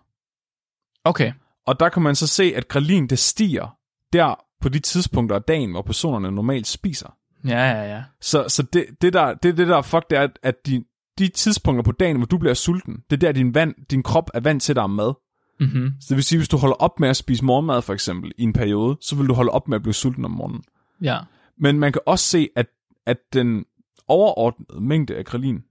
Okay. 1.05 1.33
Og 1.66 1.81
der 1.81 1.89
kan 1.89 2.03
man 2.03 2.14
så 2.14 2.27
se, 2.27 2.53
at 2.57 2.69
grelin 2.69 3.07
det 3.07 3.19
stiger 3.19 3.77
der 4.12 4.35
på 4.61 4.69
de 4.69 4.79
tidspunkter 4.79 5.37
af 5.37 5.43
dagen, 5.43 5.71
hvor 5.71 5.83
personerne 5.83 6.31
normalt 6.31 6.66
spiser. 6.66 7.09
Ja, 7.45 7.71
ja, 7.71 7.95
ja. 7.95 8.03
Så, 8.21 8.45
så 8.49 8.62
det, 8.62 8.87
det, 9.03 9.12
der, 9.12 9.35
det, 9.35 9.57
det 9.57 9.69
der 9.69 9.83
fuck, 9.83 10.11
det 10.11 10.19
er, 10.19 10.29
at 10.43 10.66
de, 10.66 10.85
de 11.19 11.29
tidspunkter 11.29 11.83
på 11.83 11.93
dagen, 11.93 12.16
hvor 12.16 12.27
du 12.27 12.39
bliver 12.39 12.55
sulten, 12.55 12.97
det 13.11 13.16
er 13.16 13.21
der, 13.21 13.33
din, 13.33 13.55
vand, 13.55 13.75
din 13.91 14.03
krop 14.03 14.31
er 14.35 14.41
vant 14.41 14.62
til 14.62 14.77
dig 14.77 14.91
mad. 14.91 15.14
Mm-hmm. 15.61 15.93
Så 16.01 16.07
det 16.09 16.16
vil 16.16 16.25
sige, 16.25 16.39
hvis 16.39 16.49
du 16.49 16.57
holder 16.57 16.77
op 16.77 17.01
med 17.01 17.09
at 17.09 17.16
spise 17.16 17.45
morgenmad 17.45 17.83
for 17.83 17.93
eksempel 17.93 18.33
i 18.39 18.43
en 18.43 18.53
periode, 18.53 18.97
så 19.01 19.16
vil 19.16 19.29
du 19.29 19.35
holde 19.35 19.51
op 19.51 19.69
med 19.69 19.77
at 19.77 19.83
blive 19.83 19.95
sulten 19.95 20.25
om 20.25 20.31
morgenen. 20.31 20.62
Ja. 21.03 21.19
Men 21.59 21.79
man 21.79 21.93
kan 21.93 22.03
også 22.07 22.25
se, 22.25 22.49
at, 22.57 22.66
at 23.07 23.19
den 23.33 23.64
overordnede 24.09 24.80
mængde 24.80 25.16
af 25.16 25.24
grelin, 25.24 25.62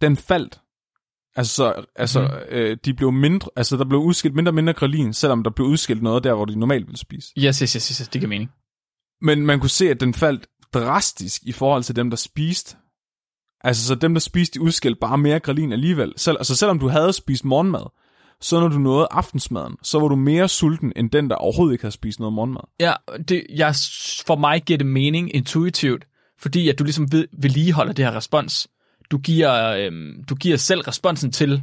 den 0.00 0.16
faldt. 0.16 0.60
Altså, 1.36 1.86
altså 1.96 2.20
mm. 2.20 2.56
øh, 2.56 2.76
de 2.84 2.94
blev 2.94 3.12
mindre, 3.12 3.50
altså 3.56 3.76
der 3.76 3.84
blev 3.84 4.00
udskilt 4.00 4.34
mindre 4.34 4.50
og 4.50 4.54
mindre 4.54 4.72
grelin, 4.72 5.12
selvom 5.12 5.42
der 5.42 5.50
blev 5.50 5.66
udskilt 5.66 6.02
noget 6.02 6.24
der, 6.24 6.34
hvor 6.34 6.44
de 6.44 6.58
normalt 6.58 6.86
ville 6.86 6.98
spise. 6.98 7.32
Yes, 7.38 7.58
yes, 7.58 7.72
yes, 7.72 7.88
yes, 7.88 8.08
det 8.08 8.20
giver 8.20 8.28
mening. 8.28 8.50
Men 9.20 9.46
man 9.46 9.60
kunne 9.60 9.70
se, 9.70 9.90
at 9.90 10.00
den 10.00 10.14
faldt 10.14 10.46
drastisk 10.74 11.42
i 11.44 11.52
forhold 11.52 11.82
til 11.82 11.96
dem, 11.96 12.10
der 12.10 12.16
spiste. 12.16 12.76
Altså, 13.60 13.86
så 13.86 13.94
dem, 13.94 14.14
der 14.14 14.20
spiste, 14.20 14.54
de 14.54 14.64
udskilte 14.64 14.98
bare 15.00 15.18
mere 15.18 15.40
grelin 15.40 15.72
alligevel. 15.72 16.12
Selv, 16.16 16.36
altså, 16.38 16.56
selvom 16.56 16.78
du 16.78 16.88
havde 16.88 17.12
spist 17.12 17.44
morgenmad, 17.44 17.86
så 18.40 18.60
når 18.60 18.68
du 18.68 18.78
nåede 18.78 19.08
aftensmaden, 19.10 19.76
så 19.82 20.00
var 20.00 20.08
du 20.08 20.16
mere 20.16 20.48
sulten, 20.48 20.92
end 20.96 21.10
den, 21.10 21.30
der 21.30 21.36
overhovedet 21.36 21.74
ikke 21.74 21.84
havde 21.84 21.94
spist 21.94 22.20
noget 22.20 22.32
morgenmad. 22.32 22.62
Ja, 22.80 22.92
det, 23.28 23.46
jeg, 23.50 23.74
for 24.26 24.36
mig 24.36 24.62
giver 24.62 24.78
det 24.78 24.86
mening 24.86 25.34
intuitivt, 25.34 26.06
fordi 26.42 26.68
at 26.68 26.78
du 26.78 26.84
ligesom 26.84 27.12
ved, 27.12 27.28
vedligeholder 27.32 27.92
det 27.92 28.04
her 28.04 28.16
respons. 28.16 28.68
Du 29.10 29.18
giver, 29.18 29.64
øhm, 29.66 30.24
du 30.28 30.34
giver 30.34 30.56
selv 30.56 30.80
responsen 30.80 31.32
til, 31.32 31.62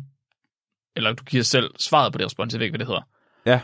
eller 0.96 1.14
du 1.14 1.24
giver 1.24 1.44
selv 1.44 1.72
svaret 1.80 2.12
på 2.12 2.18
det 2.18 2.26
respons, 2.26 2.54
jeg 2.54 2.60
ved 2.60 2.66
ikke, 2.66 2.72
hvad 2.72 2.80
det 2.80 2.88
hedder. 2.88 3.02
Ja, 3.46 3.60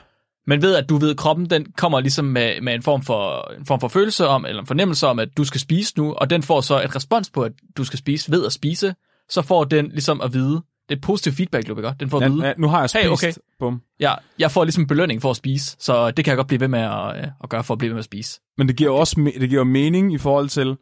Men 0.47 0.61
ved, 0.61 0.75
at 0.75 0.89
du 0.89 0.97
ved, 0.97 1.09
at 1.09 1.17
kroppen 1.17 1.49
den 1.49 1.71
kommer 1.77 1.99
ligesom 1.99 2.25
med, 2.25 2.61
med 2.61 2.73
en, 2.73 2.81
form 2.81 3.03
for, 3.03 3.51
en 3.59 3.65
form 3.65 3.79
for 3.79 3.87
følelse 3.87 4.27
om, 4.27 4.45
eller 4.45 4.61
en 4.61 4.67
fornemmelse 4.67 5.07
om, 5.07 5.19
at 5.19 5.37
du 5.37 5.43
skal 5.43 5.59
spise 5.61 5.93
nu, 5.97 6.13
og 6.13 6.29
den 6.29 6.43
får 6.43 6.61
så 6.61 6.81
et 6.81 6.95
respons 6.95 7.29
på, 7.29 7.41
at 7.41 7.51
du 7.77 7.83
skal 7.83 7.99
spise 7.99 8.31
ved 8.31 8.45
at 8.45 8.53
spise, 8.53 8.95
så 9.29 9.41
får 9.41 9.63
den 9.63 9.87
ligesom 9.87 10.21
at 10.21 10.33
vide, 10.33 10.61
det 10.89 10.95
er 10.95 10.95
et 10.95 11.01
positivt 11.01 11.35
feedback, 11.35 11.67
loop, 11.67 11.77
ikke? 11.77 11.89
Den 11.99 12.09
får 12.09 12.17
at 12.17 12.23
ja, 12.23 12.29
vide, 12.29 12.47
ja 12.47 12.53
nu 12.57 12.67
har 12.67 12.79
jeg 12.79 12.89
spist. 12.89 13.03
Hey, 13.03 13.11
okay. 13.11 13.33
Bum. 13.59 13.81
ja, 13.99 14.13
jeg 14.39 14.51
får 14.51 14.63
ligesom 14.63 14.87
belønning 14.87 15.21
for 15.21 15.29
at 15.29 15.35
spise, 15.35 15.75
så 15.79 16.11
det 16.11 16.25
kan 16.25 16.31
jeg 16.31 16.37
godt 16.37 16.47
blive 16.47 16.59
ved 16.59 16.67
med 16.67 16.79
at, 16.79 17.17
øh, 17.17 17.27
at 17.43 17.49
gøre 17.49 17.63
for 17.63 17.73
at 17.73 17.77
blive 17.77 17.89
ved 17.89 17.93
med 17.93 17.99
at 17.99 18.05
spise. 18.05 18.39
Men 18.57 18.67
det 18.67 18.75
giver 18.75 18.91
også 18.91 19.31
det 19.39 19.49
giver 19.49 19.63
mening 19.63 20.13
i 20.13 20.17
forhold 20.17 20.49
til, 20.49 20.77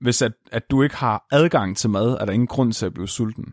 hvis 0.00 0.22
at, 0.22 0.32
at 0.52 0.70
du 0.70 0.82
ikke 0.82 0.96
har 0.96 1.26
adgang 1.32 1.76
til 1.76 1.90
mad, 1.90 2.16
er 2.20 2.24
der 2.24 2.32
ingen 2.32 2.46
grund 2.46 2.72
til 2.72 2.86
at 2.86 2.94
blive 2.94 3.08
sulten. 3.08 3.44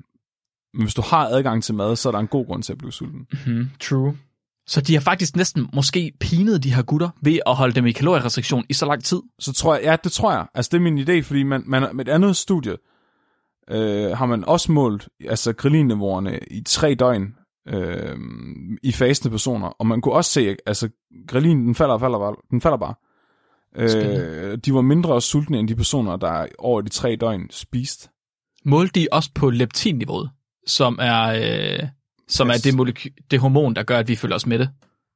Men 0.74 0.84
hvis 0.84 0.94
du 0.94 1.02
har 1.02 1.28
adgang 1.28 1.64
til 1.64 1.76
mad, 1.76 1.96
så 1.96 2.10
er 2.10 2.12
der 2.12 2.20
en 2.20 2.28
god 2.28 2.46
grund 2.46 2.64
til 2.64 2.72
at 2.72 2.78
blive 2.78 2.92
sulten. 2.92 3.28
Mm, 3.46 3.70
true. 3.80 4.18
Så 4.68 4.82
de 4.82 4.94
har 4.94 5.02
faktisk 5.02 5.36
næsten 5.36 5.70
måske 5.74 6.12
pinet 6.20 6.64
de 6.64 6.74
her 6.74 6.84
gutter 6.84 7.10
ved 7.22 7.40
at 7.46 7.56
holde 7.56 7.76
dem 7.76 7.86
i 7.86 7.92
kalorierestriktion 7.92 8.66
i 8.70 8.74
så 8.74 8.86
lang 8.86 9.04
tid. 9.04 9.22
Så 9.40 9.54
tror 9.54 9.76
jeg, 9.76 9.84
ja, 9.84 9.96
det 10.04 10.12
tror 10.12 10.32
jeg. 10.32 10.48
Altså, 10.54 10.70
det 10.72 10.78
er 10.78 10.82
min 10.82 11.00
idé, 11.00 11.22
fordi 11.22 11.44
man, 11.44 11.64
man 11.66 11.96
med 11.96 12.08
et 12.08 12.12
andet 12.12 12.36
studie 12.36 12.76
øh, 13.70 14.12
har 14.18 14.26
man 14.26 14.46
også 14.46 14.72
målt 14.72 15.10
altså 15.30 15.54
grillinniveauerne 15.54 16.40
i 16.52 16.62
tre 16.62 16.96
døgn 16.96 17.36
øh, 17.68 18.18
i 18.84 18.92
fasende 18.92 19.32
personer, 19.32 19.68
og 19.68 19.88
man 19.88 20.02
kunne 20.02 20.14
også 20.14 20.32
se, 20.32 20.56
altså 20.66 20.90
grillin, 21.28 21.66
den 21.66 21.76
falder, 21.76 21.98
falder 21.98 22.44
den 22.52 22.62
falder 22.62 22.78
bare. 22.78 22.94
Øh, 23.78 24.58
de 24.58 24.74
var 24.74 24.82
mindre 24.82 25.22
sultne 25.22 25.60
end 25.60 25.68
de 25.68 25.76
personer, 25.76 26.16
der 26.16 26.46
over 26.60 26.82
de 26.82 26.90
tre 26.90 27.16
døgn 27.16 27.48
spiste. 27.52 28.10
Målte 28.66 29.00
de 29.00 29.08
også 29.12 29.30
på 29.36 29.50
leptinniveauet, 29.50 30.30
som 30.68 31.00
er, 31.02 31.24
øh, 31.82 31.88
som 32.28 32.48
Yes. 32.50 32.56
er 32.58 32.62
det, 32.72 32.74
moleky- 32.80 33.16
det 33.32 33.40
hormon, 33.40 33.76
der 33.76 33.84
gør, 33.84 33.98
at 34.00 34.08
vi 34.08 34.16
føler 34.16 34.36
os 34.36 34.46
mætte. 34.46 34.70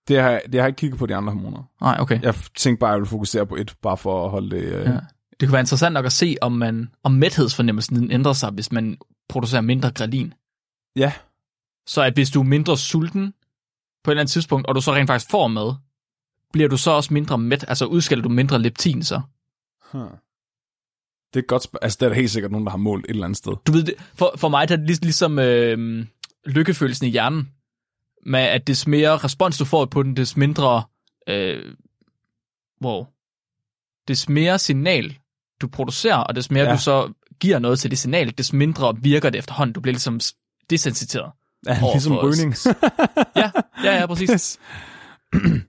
Det 0.07 0.19
har, 0.21 0.29
jeg- 0.29 0.41
det 0.45 0.53
har 0.55 0.61
jeg 0.61 0.67
ikke 0.67 0.77
kigget 0.77 0.99
på 0.99 1.05
de 1.05 1.15
andre 1.15 1.33
hormoner. 1.33 1.63
Nej, 1.81 1.97
okay. 1.99 2.21
Jeg 2.21 2.35
tænkte 2.57 2.79
bare, 2.79 2.89
at 2.89 2.93
jeg 2.93 2.99
ville 2.99 3.09
fokusere 3.09 3.45
på 3.45 3.55
et, 3.55 3.75
bare 3.81 3.97
for 3.97 4.25
at 4.25 4.31
holde 4.31 4.55
det... 4.55 4.63
Øh, 4.63 4.85
Ja. 4.85 4.97
Det 5.39 5.47
kunne 5.47 5.53
være 5.53 5.61
interessant 5.61 5.93
nok 5.93 6.05
at 6.05 6.11
se, 6.11 6.35
om, 6.41 6.51
man, 6.51 6.89
om 7.03 7.11
mæthedsfornemmelsen 7.11 8.11
ændrer 8.11 8.33
sig, 8.33 8.49
hvis 8.51 8.71
man 8.71 8.97
producerer 9.29 9.61
mindre 9.61 9.91
grelin. 9.91 10.33
ja, 10.95 11.13
Så 11.87 12.01
at 12.01 12.13
hvis 12.13 12.29
du 12.29 12.39
er 12.39 12.43
mindre 12.43 12.77
sulten 12.77 13.33
på 14.03 14.11
et 14.11 14.13
eller 14.13 14.21
andet 14.21 14.31
tidspunkt, 14.31 14.67
og 14.67 14.75
du 14.75 14.81
så 14.81 14.93
rent 14.93 15.07
faktisk 15.07 15.31
får 15.31 15.47
mad, 15.47 15.73
bliver 16.53 16.67
du 16.69 16.77
så 16.77 16.91
også 16.91 17.13
mindre 17.13 17.37
mæt, 17.37 17.65
altså 17.67 17.85
udskiller 17.85 18.23
du 18.23 18.29
mindre 18.29 18.59
leptin 18.59 19.03
så. 19.03 19.21
Huh. 19.91 20.01
Det 21.33 21.39
er 21.39 21.43
godt 21.47 21.63
sp- 21.65 21.77
Altså, 21.81 21.97
det 21.99 22.05
er 22.05 22.09
der 22.09 22.15
helt 22.15 22.31
sikkert 22.31 22.51
nogen, 22.51 22.65
der 22.65 22.71
har 22.71 22.77
målt 22.77 23.05
et 23.05 23.09
eller 23.09 23.25
andet 23.25 23.37
sted. 23.37 23.53
Du 23.67 23.71
ved, 23.71 23.83
det, 23.83 23.93
for, 24.15 24.33
for 24.37 24.49
mig 24.49 24.67
der 24.69 24.73
er 24.73 24.77
det 24.77 24.87
lig, 24.87 24.97
ligesom 25.01 25.39
øh, 25.39 26.05
lykkefølelsen 26.45 27.07
i 27.07 27.09
hjernen, 27.09 27.49
med 28.25 28.39
at 28.39 28.67
des 28.67 28.87
mere 28.87 29.17
respons 29.17 29.57
du 29.57 29.65
får 29.65 29.85
på 29.85 30.03
den, 30.03 30.15
des 30.15 30.37
mindre, 30.37 30.83
øh, 31.29 31.75
wow, 32.83 33.05
des 34.07 34.29
mere 34.29 34.59
signal 34.59 35.17
du 35.61 35.67
producerer, 35.67 36.17
og 36.17 36.35
des 36.35 36.51
mere 36.51 36.63
Ja. 36.65 36.73
du 36.73 36.79
så 36.79 37.13
giver 37.39 37.59
noget 37.59 37.79
til 37.79 37.91
det 37.91 37.99
signal, 37.99 38.29
des 38.37 38.53
mindre 38.53 38.95
virker 39.01 39.29
det 39.29 39.39
efterhånden. 39.39 39.73
Du 39.73 39.81
bliver 39.81 39.93
ligesom 39.93 40.19
desensiteret. 40.69 41.31
Ja, 41.67 41.79
ligesom 41.93 42.17
rygning. 42.17 42.55
Ja, 43.35 43.51
ja, 43.83 43.99
ja, 43.99 44.05
præcis. 44.05 44.29
Yes. 44.29 44.59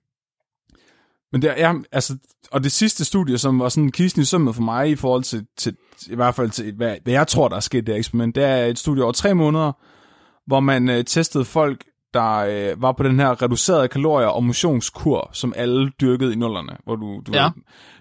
Men 1.33 1.43
det 1.43 1.53
er, 1.57 1.83
altså, 1.93 2.17
og 2.53 2.65
det 2.65 2.73
sidste 2.73 3.05
studie, 3.05 3.39
som 3.39 3.59
var 3.59 3.69
sådan 3.69 3.91
kisten 3.91 4.23
i 4.23 4.25
sømmet 4.25 4.55
for 4.55 4.63
mig 4.63 4.91
i 4.91 4.97
forhold 4.97 5.23
til, 5.23 5.47
til 5.59 5.77
i 6.07 6.15
hvert 6.15 6.35
fald 6.35 6.51
til, 6.51 6.75
hvad, 6.77 6.97
hvad 7.03 7.13
jeg 7.13 7.27
tror, 7.27 7.49
der 7.49 7.57
er 7.57 7.61
sket 7.61 7.87
det 7.87 7.97
eksperiment, 7.97 8.35
det 8.35 8.45
er 8.45 8.67
et 8.67 8.79
studie 8.79 9.03
over 9.05 9.13
tre 9.13 9.35
måneder, 9.35 9.73
hvor 10.47 10.61
man 10.61 10.89
øh, 10.89 11.05
testede 11.05 11.45
folk, 11.45 11.85
der 12.15 12.37
øh, 12.37 12.83
var 12.83 12.93
på 12.93 13.03
den 13.03 13.21
her 13.21 13.43
reducerede 13.43 13.89
kalorier 13.89 14.29
og 14.29 14.45
motionskur, 14.45 15.31
som 15.33 15.53
alle 15.57 15.91
dyrkede 16.01 16.33
i 16.33 16.37
nullerne. 16.37 16.77
Hvor 16.85 16.97
du, 16.97 17.23
du 17.27 17.33
Ja. 17.33 17.45
ved, 17.45 17.51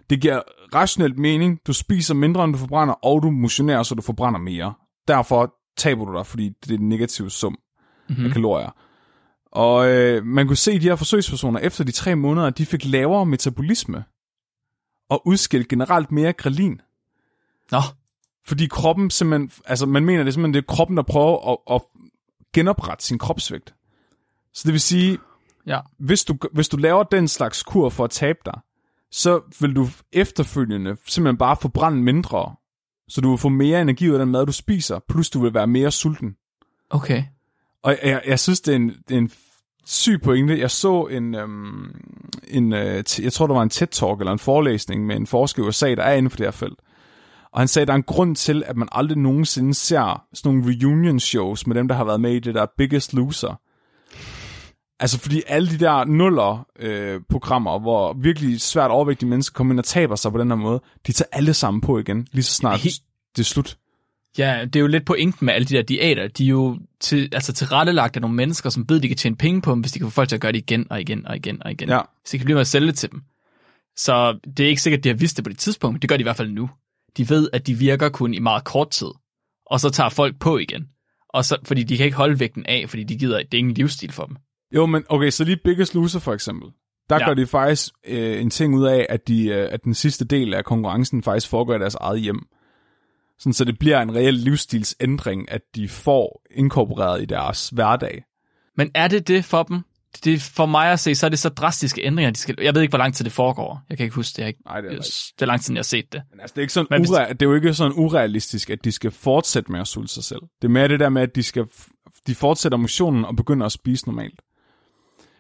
det 0.10 0.22
giver 0.22 0.42
rationelt 0.76 1.20
mening, 1.20 1.60
du 1.68 1.74
spiser 1.74 2.14
mindre, 2.14 2.44
end 2.44 2.54
du 2.54 2.60
forbrænder, 2.60 2.94
og 2.94 3.24
du 3.24 3.32
motionerer, 3.32 3.84
så 3.84 3.96
du 3.96 4.02
forbrænder 4.02 4.40
mere. 4.40 4.74
Derfor 5.08 5.54
taber 5.78 6.06
du 6.06 6.18
dig, 6.18 6.26
fordi 6.26 6.50
det 6.64 6.72
er 6.72 6.78
en 6.78 6.90
negativ 6.90 7.30
sum 7.30 7.58
mm-hmm. 8.10 8.26
af 8.26 8.32
kalorier. 8.32 8.70
Og 9.52 9.90
øh, 9.90 10.26
man 10.26 10.48
kunne 10.48 10.58
se, 10.58 10.72
at 10.72 10.82
de 10.82 10.88
her 10.88 10.96
forsøgspersoner, 10.96 11.60
efter 11.60 11.84
de 11.84 11.92
tre 11.92 12.16
måneder, 12.16 12.50
de 12.50 12.66
fik 12.66 12.86
lavere 12.86 13.26
metabolisme 13.26 14.04
og 15.10 15.28
udskilt 15.28 15.68
generelt 15.68 16.12
mere 16.12 16.34
grelin. 16.34 16.82
Nå, 17.72 17.82
Fordi 18.46 18.68
kroppen 18.68 19.10
simpelthen, 19.10 19.52
altså 19.66 19.86
man 19.86 20.06
mener, 20.06 20.24
det 20.24 20.28
er 20.28 20.34
simpelthen 20.34 20.54
det 20.54 20.62
er 20.62 20.74
kroppen, 20.74 20.98
der 20.98 21.04
prøver 21.04 21.52
at, 21.52 21.76
at 21.76 21.82
genoprette 22.54 23.06
sin 23.06 23.18
kropsvægt. 23.18 23.76
Så 24.54 24.62
det 24.66 24.72
vil 24.72 24.82
sige, 24.82 25.18
ja. 25.66 25.80
hvis 26.00 26.24
du, 26.24 26.38
hvis 26.54 26.70
du 26.70 26.78
laver 26.78 27.04
den 27.04 27.28
slags 27.28 27.64
kur 27.64 27.90
for 27.90 28.04
at 28.04 28.10
tabe 28.10 28.40
dig, 28.46 28.60
så 29.12 29.42
vil 29.60 29.76
du 29.76 29.88
efterfølgende 30.14 30.98
simpelthen 31.08 31.38
bare 31.38 31.58
forbrænde 31.62 32.04
mindre, 32.04 32.56
så 33.08 33.22
du 33.22 33.30
vil 33.30 33.38
få 33.38 33.50
mere 33.50 33.82
energi 33.82 34.10
ud 34.10 34.14
af 34.14 34.20
den 34.20 34.30
mad, 34.30 34.46
du 34.46 34.52
spiser, 34.52 35.00
plus 35.10 35.30
du 35.30 35.42
vil 35.42 35.54
være 35.54 35.68
mere 35.68 35.92
sulten. 35.92 36.36
Okay. 36.90 37.24
Og 37.84 37.98
jeg, 38.04 38.22
jeg 38.28 38.40
synes, 38.40 38.62
det 38.62 38.72
er 38.72 38.76
en, 38.76 38.90
det 38.90 39.14
er 39.14 39.18
en 39.18 39.32
syg 39.86 40.22
pointe. 40.24 40.60
Jeg 40.60 40.72
så 40.72 41.06
en, 41.06 41.36
øhm, 41.36 41.96
en 42.48 42.74
øh, 42.74 43.04
jeg 43.22 43.34
tror, 43.34 43.48
der 43.48 43.54
var 43.54 43.64
en 43.64 43.72
TED-talk 43.74 44.20
eller 44.20 44.32
en 44.32 44.40
forelæsning 44.40 45.06
med 45.06 45.16
en 45.16 45.28
forsker 45.28 45.64
i 45.64 45.68
USA, 45.68 45.96
der 45.96 46.04
er 46.04 46.14
inden 46.14 46.30
for 46.30 46.38
det 46.38 46.46
her 46.46 46.52
felt. 46.52 46.80
Og 47.52 47.62
han 47.62 47.68
sagde, 47.68 47.84
at 47.84 47.88
der 47.88 47.94
er 47.94 47.98
en 47.98 48.04
grund 48.04 48.36
til, 48.36 48.64
at 48.66 48.78
man 48.78 48.88
aldrig 48.92 49.18
nogensinde 49.18 49.74
ser 49.74 50.24
sådan 50.34 50.58
nogle 50.58 50.76
reunion 50.76 51.20
shows 51.20 51.68
med 51.68 51.76
dem, 51.76 51.88
der 51.88 51.96
har 51.96 52.04
været 52.04 52.22
med 52.22 52.34
i 52.34 52.40
det 52.40 52.56
der 52.56 52.66
Biggest 52.78 53.14
Loser. 53.14 53.60
Altså, 55.00 55.20
fordi 55.20 55.42
alle 55.48 55.70
de 55.70 55.78
der 55.80 56.06
nuller-programmer, 56.06 57.80
hvor 57.80 58.14
virkelig 58.14 58.62
svært 58.62 58.92
overvægtige 58.92 59.30
mennesker 59.30 59.54
kommer 59.54 59.74
ind 59.74 59.80
og 59.80 59.86
taber 59.86 60.16
sig 60.16 60.32
på 60.32 60.38
den 60.38 60.48
her 60.48 60.56
måde, 60.56 60.82
de 61.08 61.12
tager 61.12 61.30
alle 61.32 61.54
sammen 61.54 61.82
på 61.82 62.00
igen, 62.00 62.28
lige 62.32 62.44
så 62.44 62.54
snart 62.54 62.80
Helt- 62.80 63.02
det 63.36 63.42
er 63.42 63.46
slut. 63.46 63.78
Ja, 64.38 64.66
det 64.66 64.76
er 64.76 64.80
jo 64.80 64.88
lidt 64.88 65.06
pointen 65.06 65.46
med 65.46 65.54
alle 65.54 65.66
de 65.66 65.76
der 65.76 65.82
diæter. 65.82 66.28
De 66.28 66.44
er 66.46 66.50
jo 66.50 66.80
til, 67.00 67.30
altså 67.32 67.54
tilrettelagt 67.54 68.16
af 68.16 68.22
nogle 68.22 68.36
mennesker, 68.36 68.70
som 68.70 68.86
ved, 68.90 69.00
de 69.00 69.08
kan 69.08 69.18
tjene 69.18 69.36
penge 69.36 69.62
på 69.62 69.72
dem, 69.72 69.80
hvis 69.80 69.92
de 69.92 70.00
kan 70.00 70.08
få 70.08 70.12
folk 70.12 70.30
til 70.30 70.36
at 70.36 70.42
gøre 70.42 70.52
det 70.52 70.58
igen 70.58 70.88
og 70.90 71.02
igen 71.02 71.28
og 71.28 71.36
igen 71.36 71.64
og 71.64 71.72
igen. 71.72 71.90
Ja. 71.90 72.00
Så 72.26 72.32
de 72.32 72.38
kan 72.38 72.46
blive 72.46 72.56
med 72.56 72.62
at 72.62 72.68
sælge 72.68 72.88
det 72.88 72.96
til 72.96 73.12
dem. 73.12 73.22
Så 73.98 74.40
det 74.58 74.64
er 74.64 74.68
ikke 74.70 74.82
sikkert, 74.82 74.98
at 74.98 75.04
de 75.04 75.10
har 75.10 75.16
vidst 75.16 75.38
det 75.38 75.44
på 75.46 75.50
det 75.50 75.58
tidspunkt, 75.60 75.94
men 75.94 76.02
det 76.02 76.10
gør 76.10 76.18
de 76.18 76.22
i 76.22 76.24
hvert 76.24 76.36
fald 76.36 76.52
nu. 76.52 76.70
De 77.18 77.30
ved, 77.30 77.50
at 77.54 77.68
de 77.68 77.74
virker 77.74 78.10
kun 78.10 78.34
i 78.34 78.40
meget 78.40 78.64
kort 78.64 78.90
tid, 78.90 79.08
og 79.66 79.80
så 79.80 79.90
tager 79.90 80.10
folk 80.10 80.40
på 80.40 80.58
igen. 80.58 80.88
Og 81.30 81.46
så, 81.46 81.58
fordi 81.64 81.84
de 81.84 81.98
kan 81.98 82.06
ikke 82.06 82.18
holde 82.18 82.40
vægten 82.40 82.66
af, 82.66 82.86
fordi 82.90 83.04
de 83.04 83.18
gider, 83.18 83.38
det 83.38 83.54
er 83.54 83.58
ingen 83.58 83.74
livsstil 83.74 84.12
for 84.12 84.26
dem. 84.26 84.36
Jo, 84.76 84.86
men 84.86 85.04
okay, 85.10 85.30
så 85.30 85.44
lige 85.44 85.58
Biggest 85.64 85.96
Loser 85.96 86.20
for 86.20 86.34
eksempel. 86.34 86.70
Der 87.10 87.16
Ja. 87.20 87.26
gør 87.28 87.34
de 87.34 87.46
faktisk 87.46 87.90
øh, 88.08 88.42
en 88.42 88.50
ting 88.50 88.76
ud 88.76 88.86
af, 88.86 89.06
at, 89.10 89.28
de, 89.28 89.48
øh, 89.48 89.68
at 89.72 89.84
den 89.84 89.94
sidste 89.94 90.26
del 90.26 90.54
af 90.54 90.66
konkurrencen 90.66 91.24
faktisk 91.24 91.50
foregår 91.50 91.76
i 91.76 91.80
deres 91.80 91.96
eget 91.96 92.22
hjem. 92.22 92.40
Sådan, 93.40 93.54
så 93.54 93.66
det 93.66 93.80
bliver 93.80 94.02
en 94.02 94.16
reel 94.16 94.34
livsstilsændring, 94.34 95.52
at 95.52 95.62
de 95.76 95.88
får 95.90 96.42
inkorporeret 96.52 97.22
i 97.22 97.26
deres 97.26 97.70
hverdag. 97.70 98.24
Men 98.78 98.92
er 98.96 99.08
det 99.08 99.28
det 99.28 99.46
for 99.46 99.64
dem? 99.64 99.82
Det 100.24 100.34
er 100.34 100.40
for 100.40 100.66
mig 100.66 100.92
at 100.92 101.00
se, 101.00 101.16
så 101.16 101.26
er 101.26 101.30
det 101.30 101.40
så 101.40 101.50
drastiske 101.50 102.02
ændringer, 102.06 102.32
de 102.32 102.38
skal... 102.38 102.56
Jeg 102.62 102.76
ved 102.76 102.82
ikke, 102.82 102.92
hvor 102.92 102.98
lang 102.98 103.14
tid 103.14 103.26
det 103.26 103.32
foregår. 103.34 103.82
Jeg 103.90 103.98
kan 103.98 104.04
ikke 104.04 104.16
huske 104.16 104.36
det. 104.36 104.40
Jeg 104.40 104.48
ikke... 104.48 104.60
Nej, 104.66 104.82
det 104.82 104.88
er 104.88 104.92
rigtigt. 104.92 105.32
det 105.36 105.42
er 105.42 105.46
lang 105.46 105.60
tid, 105.60 105.64
siden 105.66 105.76
jeg 105.76 105.80
har 105.80 105.84
set 105.84 106.14
det. 106.14 106.22
Men 106.32 106.40
altså, 106.40 106.54
det 106.54 106.60
er, 106.60 106.64
ikke 106.64 106.74
sådan 106.74 106.88
Men 106.92 107.02
ure- 107.10 107.34
det 107.34 107.42
er 107.42 107.46
jo 107.46 107.54
ikke 107.56 107.74
sådan 107.74 107.94
urealistisk, 107.96 108.70
at 108.70 108.84
de 108.84 108.92
skal 108.92 109.12
fortsætte 109.12 109.72
med 109.72 109.80
at 109.80 109.88
sulte 109.88 110.14
sig 110.14 110.24
selv. 110.24 110.40
Det 110.62 110.68
er 110.68 110.72
mere 110.72 110.88
det 110.88 111.00
der 111.00 111.10
med, 111.10 111.22
at 111.22 111.36
de, 111.36 111.44
skal 111.44 111.66
de 112.28 112.36
fortsætter 112.36 112.78
motionen 112.78 113.26
og 113.26 113.36
begynder 113.36 113.66
at 113.66 113.72
spise 113.72 114.06
normalt. 114.06 114.42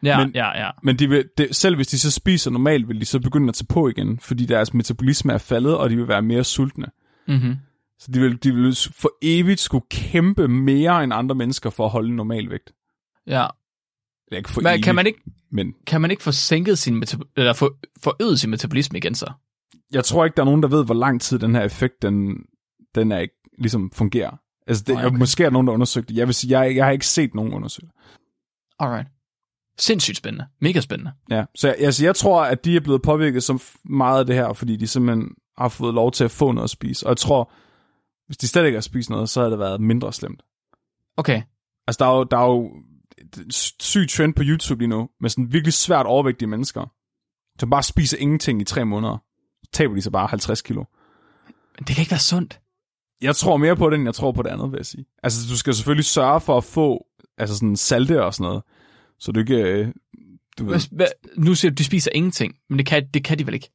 Ja, 0.03 0.19
Men- 0.25 0.31
ja, 0.35 0.65
ja. 0.65 0.69
Men 0.83 0.99
de 0.99 1.09
vil, 1.09 1.25
det, 1.37 1.55
selv 1.55 1.75
hvis 1.75 1.87
de 1.87 1.99
så 1.99 2.11
spiser 2.11 2.51
normalt, 2.51 2.87
vil 2.87 2.99
de 2.99 3.05
så 3.05 3.19
begynde 3.19 3.49
at 3.49 3.55
tage 3.55 3.65
på 3.69 3.87
igen, 3.87 4.19
fordi 4.19 4.45
deres 4.45 4.73
metabolisme 4.73 5.33
er 5.33 5.37
faldet, 5.37 5.77
og 5.77 5.89
de 5.89 5.95
vil 5.95 6.07
være 6.07 6.21
mere 6.21 6.43
sultne. 6.43 6.85
Mm-hmm. 7.27 7.55
Så 7.99 8.11
de 8.11 8.19
vil, 8.19 8.43
de 8.43 8.55
vil 8.55 8.75
for 8.91 9.11
evigt 9.21 9.59
skulle 9.59 9.85
kæmpe 9.89 10.47
mere 10.47 11.03
end 11.03 11.13
andre 11.13 11.35
mennesker 11.35 11.69
for 11.69 11.85
at 11.85 11.91
holde 11.91 12.09
en 12.09 12.15
normal 12.15 12.49
vægt. 12.49 12.71
Ja. 13.27 13.47
Eller 14.27 14.37
ikke 14.37 14.49
for 14.49 14.61
Men 14.61 14.71
evigt, 14.71 14.85
kan 14.85 14.95
man 14.95 15.07
ikke, 15.07 15.21
men 15.51 15.73
kan 15.87 16.01
man 16.01 16.11
ikke 16.11 16.23
få 16.23 16.31
sænket 16.31 16.77
sin 16.77 17.03
metab- 17.03 17.33
eller 17.37 17.53
få 17.53 17.75
forøget 18.03 18.39
sin 18.39 18.49
metabolisme 18.49 18.97
igen 18.97 19.15
så? 19.15 19.31
jeg 19.91 20.05
tror 20.05 20.25
ikke, 20.25 20.35
der 20.35 20.41
er 20.41 20.45
nogen, 20.45 20.63
der 20.63 20.69
ved, 20.69 20.85
hvor 20.85 20.93
lang 20.93 21.21
tid 21.21 21.39
den 21.39 21.55
her 21.55 21.63
effekt, 21.63 22.01
den, 22.01 22.35
den 22.95 23.11
er 23.11 23.19
ikke, 23.19 23.35
ligesom 23.57 23.91
fungerer. 23.91 24.37
Altså, 24.67 24.83
det, 24.87 24.95
okay. 24.95 25.05
okay. 25.05 25.17
måske 25.17 25.43
er 25.43 25.47
der 25.49 25.53
nogen, 25.53 25.67
der 25.67 25.71
har 25.71 25.75
undersøgt 25.75 26.09
det. 26.09 26.17
Jeg 26.17 26.27
vil 26.27 26.35
sige, 26.35 26.59
jeg, 26.59 26.75
jeg 26.75 26.85
har 26.85 26.91
ikke 26.91 27.07
set 27.07 27.35
nogen 27.35 27.53
undersøge. 27.53 27.89
Alright. 28.79 29.07
Sindssygt 29.77 30.17
spændende. 30.17 30.45
Mega 30.61 30.79
spændende. 30.79 31.11
Ja, 31.29 31.45
så 31.55 31.67
jeg, 31.67 31.75
altså, 31.79 32.05
jeg 32.05 32.15
tror, 32.15 32.43
at 32.43 32.65
de 32.65 32.75
er 32.75 32.79
blevet 32.79 33.01
påvirket 33.01 33.43
så 33.43 33.63
meget 33.85 34.19
af 34.19 34.25
det 34.25 34.35
her, 34.35 34.53
fordi 34.53 34.75
de 34.75 34.87
simpelthen 34.87 35.29
har 35.57 35.69
fået 35.69 35.93
lov 35.93 36.11
til 36.11 36.23
at 36.23 36.31
få 36.31 36.51
noget 36.51 36.63
at 36.63 36.69
spise. 36.69 37.05
Og 37.05 37.09
jeg 37.09 37.17
tror, 37.17 37.51
hvis 38.29 38.37
de 38.37 38.47
slet 38.47 38.65
ikke 38.65 38.75
har 38.75 38.81
spist 38.81 39.09
noget, 39.09 39.29
så 39.29 39.39
havde 39.39 39.51
det 39.51 39.59
været 39.59 39.81
mindre 39.81 40.13
slemt. 40.13 40.41
Okay. 41.17 41.41
Altså, 41.87 41.97
der 41.99 42.05
er 42.11 42.17
jo, 42.17 42.23
der 42.23 42.37
er 42.37 42.45
jo 42.45 42.71
syg 43.79 44.09
trend 44.09 44.33
på 44.33 44.43
YouTube 44.45 44.81
lige 44.81 44.89
nu, 44.89 45.09
med 45.21 45.29
sådan 45.29 45.53
virkelig 45.53 45.73
svært 45.73 46.05
overvægtige 46.05 46.49
mennesker, 46.49 46.85
som 47.59 47.69
bare 47.69 47.83
spiser 47.83 48.17
ingenting 48.17 48.61
i 48.61 48.65
tre 48.65 48.85
måneder. 48.85 49.17
Så 49.63 49.69
taber 49.73 49.95
de 49.95 50.01
sig 50.01 50.11
bare 50.11 50.27
50 50.27 50.61
kilo. 50.61 50.83
Men 51.77 51.85
det 51.87 51.95
kan 51.95 52.01
ikke 52.01 52.11
være 52.11 52.19
sundt. 52.19 52.59
Jeg 53.21 53.35
tror 53.35 53.57
mere 53.57 53.75
på 53.75 53.89
det, 53.89 53.95
end 53.95 54.05
jeg 54.05 54.13
tror 54.15 54.31
på 54.31 54.41
det 54.41 54.49
andet, 54.49 54.71
vil 54.71 54.77
jeg 54.77 54.85
sige. 54.85 55.05
Altså, 55.23 55.39
du 55.49 55.57
skal 55.57 55.73
selvfølgelig 55.75 56.05
sørge 56.05 56.41
for 56.41 56.57
at 56.57 56.63
få 56.63 57.05
altså 57.37 57.55
sådan 57.55 57.75
salte 57.75 58.23
og 58.23 58.33
sådan 58.33 58.49
noget, 58.49 58.63
så 59.19 59.31
du 59.31 59.39
ikke... 59.39 59.55
øh, 59.55 59.87
Du 60.57 60.65
ved, 60.65 60.79
hvad, 60.91 61.07
nu 61.37 61.55
siger 61.55 61.71
du, 61.71 61.75
de 61.75 61.83
spiser 61.83 62.11
ingenting, 62.13 62.55
men 62.69 62.79
det 62.79 62.85
kan, 62.85 63.07
det 63.13 63.23
kan 63.23 63.39
de 63.39 63.45
vel 63.45 63.53
ikke? 63.53 63.71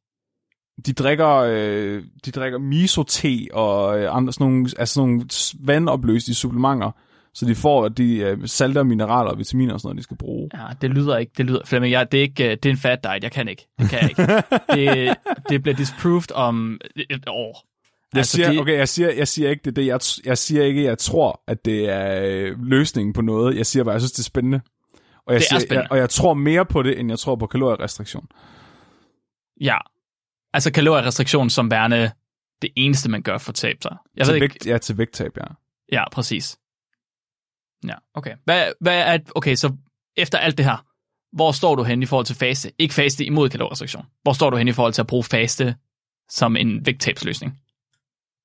De 0.86 0.92
drikker, 0.92 1.28
øh, 1.28 2.02
de 2.24 2.30
drikker 2.30 2.58
miso-te 2.58 3.48
og 3.52 4.00
øh, 4.00 4.16
andre 4.16 4.32
sådan 4.32 4.46
nogle, 4.46 4.70
altså 4.78 4.94
sådan 4.94 5.08
nogle 5.08 5.24
vandopløste 5.60 6.34
supplementer, 6.34 6.90
så 7.34 7.46
de 7.46 7.54
får 7.54 7.88
de 7.88 8.16
øh, 8.16 8.38
salter, 8.48 8.82
mineraler 8.82 9.30
og 9.30 9.38
vitaminer 9.38 9.74
og 9.74 9.80
sådan 9.80 9.88
noget, 9.88 9.98
de 9.98 10.02
skal 10.02 10.16
bruge. 10.16 10.50
Ja, 10.54 10.66
det 10.80 10.90
lyder 10.90 11.16
ikke. 11.16 11.32
Det 11.36 11.46
lyder, 11.46 11.60
Flemming, 11.64 11.92
jeg, 11.92 12.12
det, 12.12 12.18
er 12.18 12.22
ikke, 12.22 12.44
øh, 12.44 12.50
det 12.50 12.66
er 12.66 12.70
en 12.70 12.76
fat 12.76 13.04
diet. 13.04 13.22
Jeg 13.22 13.32
kan 13.32 13.48
ikke. 13.48 13.66
Det 13.78 13.90
kan 13.90 13.98
jeg 14.02 14.10
ikke. 14.10 14.22
det, 15.08 15.16
det 15.48 15.62
bliver 15.62 15.76
disproved 15.76 16.32
om 16.32 16.80
et 17.10 17.24
år. 17.28 17.64
Jeg 18.12 18.18
Altså, 18.18 18.36
siger, 18.36 18.50
det- 18.50 18.60
okay, 18.60 18.76
jeg 18.78 18.88
siger, 18.88 19.10
jeg 19.12 19.28
siger 19.28 19.50
ikke 19.50 19.60
det, 19.64 19.70
er 19.70 19.74
det 19.74 19.86
jeg, 19.86 20.00
jeg 20.24 20.38
siger 20.38 20.62
ikke, 20.64 20.84
jeg 20.84 20.98
tror, 20.98 21.42
at 21.48 21.64
det 21.64 21.90
er 21.90 22.22
øh, 22.24 22.62
løsningen 22.62 23.12
på 23.12 23.22
noget. 23.22 23.56
Jeg 23.56 23.66
siger 23.66 23.84
bare, 23.84 23.92
jeg 23.92 24.00
synes, 24.00 24.12
det 24.12 24.18
er 24.18 24.24
spændende. 24.24 24.60
Og 25.26 25.32
jeg, 25.32 25.40
Det 25.40 25.44
er 25.44 25.48
siger, 25.48 25.58
spændende. 25.60 25.82
Jeg, 25.82 25.90
og 25.92 25.98
jeg 25.98 26.10
tror 26.10 26.34
mere 26.34 26.64
på 26.66 26.82
det, 26.82 27.00
end 27.00 27.08
jeg 27.10 27.18
tror 27.18 27.36
på 27.36 27.46
kalorierestriktion. 27.46 28.26
Ja. 29.60 29.76
Altså 30.54 30.72
kalorierestriktion 30.72 31.50
som 31.50 31.70
værende 31.70 32.10
det 32.62 32.70
eneste, 32.76 33.10
man 33.10 33.22
gør 33.22 33.38
for 33.38 33.50
at 33.50 33.54
tabe 33.54 33.78
sig. 33.82 33.96
Jeg 34.16 34.26
ved 34.26 34.34
til, 34.34 34.42
ikke. 34.42 34.54
vægt, 34.54 34.66
ja, 34.66 34.78
til 34.78 34.98
vægttab, 34.98 35.36
ja. 35.36 35.44
Ja, 35.92 36.08
præcis. 36.08 36.58
Ja, 37.86 37.94
okay. 38.14 38.34
Hvad, 38.44 38.72
hvad 38.80 39.00
er, 39.00 39.18
okay, 39.34 39.54
så 39.54 39.72
efter 40.16 40.38
alt 40.38 40.58
det 40.58 40.66
her, 40.66 40.86
hvor 41.36 41.52
står 41.52 41.74
du 41.74 41.82
hen 41.82 42.02
i 42.02 42.06
forhold 42.06 42.26
til 42.26 42.36
faste? 42.36 42.72
Ikke 42.78 42.94
faste 42.94 43.24
imod 43.24 43.48
kalorierestriktion. 43.48 44.04
Hvor 44.22 44.32
står 44.32 44.50
du 44.50 44.56
hen 44.56 44.68
i 44.68 44.72
forhold 44.72 44.92
til 44.92 45.02
at 45.02 45.06
bruge 45.06 45.24
faste 45.24 45.76
som 46.28 46.56
en 46.56 46.86
vægttabsløsning? 46.86 47.60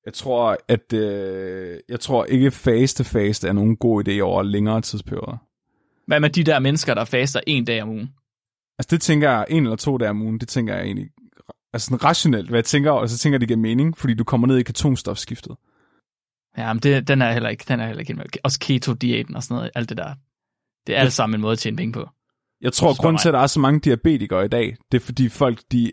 Jeg 0.06 0.14
tror, 0.14 0.58
at 0.68 0.94
øh, 0.94 1.80
jeg 1.90 2.00
tror 2.00 2.26
ikke 2.26 2.52
faste 2.52 3.04
faste 3.04 3.48
er 3.48 3.54
nogen 3.54 3.78
god 3.78 4.08
idé 4.08 4.20
over 4.20 4.44
længere 4.44 4.82
tidsperioder. 4.82 5.38
Hvad 6.08 6.20
med 6.20 6.30
de 6.30 6.44
der 6.44 6.60
mennesker, 6.60 6.94
der 6.94 7.06
faster 7.06 7.40
en 7.48 7.66
dag 7.66 7.82
om 7.82 7.90
ugen? 7.90 8.14
Altså 8.80 8.88
det 8.96 9.02
tænker 9.02 9.30
jeg, 9.30 9.46
en 9.50 9.64
eller 9.64 9.76
to 9.76 9.98
dage 9.98 10.10
om 10.10 10.22
ugen, 10.22 10.40
det 10.40 10.48
tænker 10.48 10.76
jeg 10.76 10.86
egentlig, 10.86 11.10
altså 11.74 11.86
sådan 11.86 12.04
rationelt, 12.04 12.50
hvad 12.50 12.58
jeg 12.58 12.66
tænker, 12.66 12.92
og 12.92 13.10
så 13.10 13.18
tænker 13.18 13.40
det 13.40 13.48
giver 13.48 13.60
mening, 13.60 13.98
fordi 13.98 14.14
du 14.14 14.24
kommer 14.24 14.48
ned 14.48 14.58
i 14.58 14.64
ketonstofskiftet. 14.64 15.56
Ja, 16.58 16.74
men 16.74 16.84
det, 16.84 17.08
den 17.08 17.22
er 17.22 17.32
heller 17.32 17.50
ikke, 17.50 17.66
den 17.68 17.80
er 17.80 17.86
heller 17.88 18.00
ikke 18.00 18.14
med. 18.14 18.26
Også 18.44 18.60
keto-diæten 18.60 19.36
og 19.36 19.44
sådan 19.44 19.56
noget, 19.56 19.72
alt 19.76 19.90
det 19.90 19.98
der. 19.98 20.14
Det 20.88 20.96
er 20.96 21.00
alt 21.00 21.14
sammen 21.14 21.38
en 21.38 21.42
måde 21.42 21.52
at 21.52 21.60
tjene 21.60 21.78
penge 21.78 21.94
på. 21.94 22.10
Jeg 22.62 22.74
tror, 22.74 23.02
grund 23.02 23.18
til, 23.18 23.30
at 23.30 23.34
der 23.34 23.40
er 23.40 23.48
så 23.48 23.60
mange 23.60 23.80
diabetikere 23.80 24.46
i 24.46 24.48
dag, 24.48 24.78
det 24.92 25.02
er 25.02 25.06
fordi 25.06 25.30
folk, 25.30 25.62
de 25.72 25.92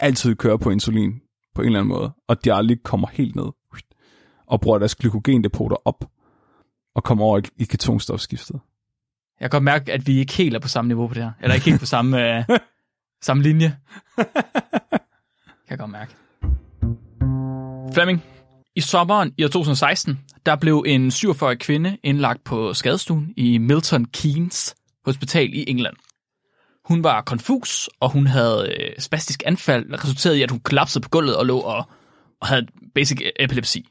altid 0.00 0.34
kører 0.34 0.56
på 0.56 0.70
insulin 0.70 1.20
på 1.54 1.62
en 1.62 1.66
eller 1.66 1.80
anden 1.80 1.88
måde, 1.88 2.12
og 2.28 2.44
de 2.44 2.52
aldrig 2.52 2.82
kommer 2.82 3.08
helt 3.08 3.36
ned 3.36 3.52
og 4.46 4.60
bruger 4.60 4.78
deres 4.78 4.94
glykogendepoter 4.94 5.76
op 5.84 6.04
og 6.94 7.04
kommer 7.04 7.24
over 7.24 7.38
i, 7.38 7.42
i 7.56 7.64
ketonstofskiftet. 7.64 8.60
Jeg 9.40 9.50
kan 9.50 9.56
godt 9.56 9.64
mærke, 9.64 9.92
at 9.92 10.06
vi 10.06 10.18
ikke 10.18 10.32
helt 10.32 10.54
er 10.54 10.58
på 10.58 10.68
samme 10.68 10.88
niveau 10.88 11.08
på 11.08 11.14
det 11.14 11.22
her. 11.22 11.32
Eller 11.40 11.54
ikke 11.54 11.66
helt 11.66 11.80
på 11.80 11.86
samme, 11.86 12.18
øh, 12.38 12.44
samme 13.22 13.42
linje. 13.42 13.76
Kan 14.16 15.70
jeg 15.70 15.78
godt 15.78 15.90
mærke. 15.90 16.12
Flemming, 17.94 18.22
i 18.76 18.80
sommeren 18.80 19.34
i 19.38 19.44
år 19.44 19.48
2016, 19.48 20.20
der 20.46 20.56
blev 20.56 20.84
en 20.86 21.08
47-årig 21.08 21.58
kvinde 21.58 21.98
indlagt 22.02 22.44
på 22.44 22.74
skadestuen 22.74 23.34
i 23.36 23.58
Milton 23.58 24.04
Keynes 24.04 24.74
Hospital 25.04 25.54
i 25.54 25.64
England. 25.70 25.96
Hun 26.84 27.04
var 27.04 27.20
konfus, 27.20 27.90
og 28.00 28.10
hun 28.10 28.26
havde 28.26 28.74
øh, 28.78 28.92
spastisk 28.98 29.42
anfald, 29.46 29.90
der 29.90 30.04
resulterede 30.04 30.38
i, 30.38 30.42
at 30.42 30.50
hun 30.50 30.60
kollapsede 30.60 31.02
på 31.02 31.08
gulvet 31.08 31.36
og 31.36 31.46
lå 31.46 31.58
og, 31.58 31.84
og 32.40 32.46
havde 32.46 32.66
basic 32.94 33.20
epilepsi. 33.40 33.88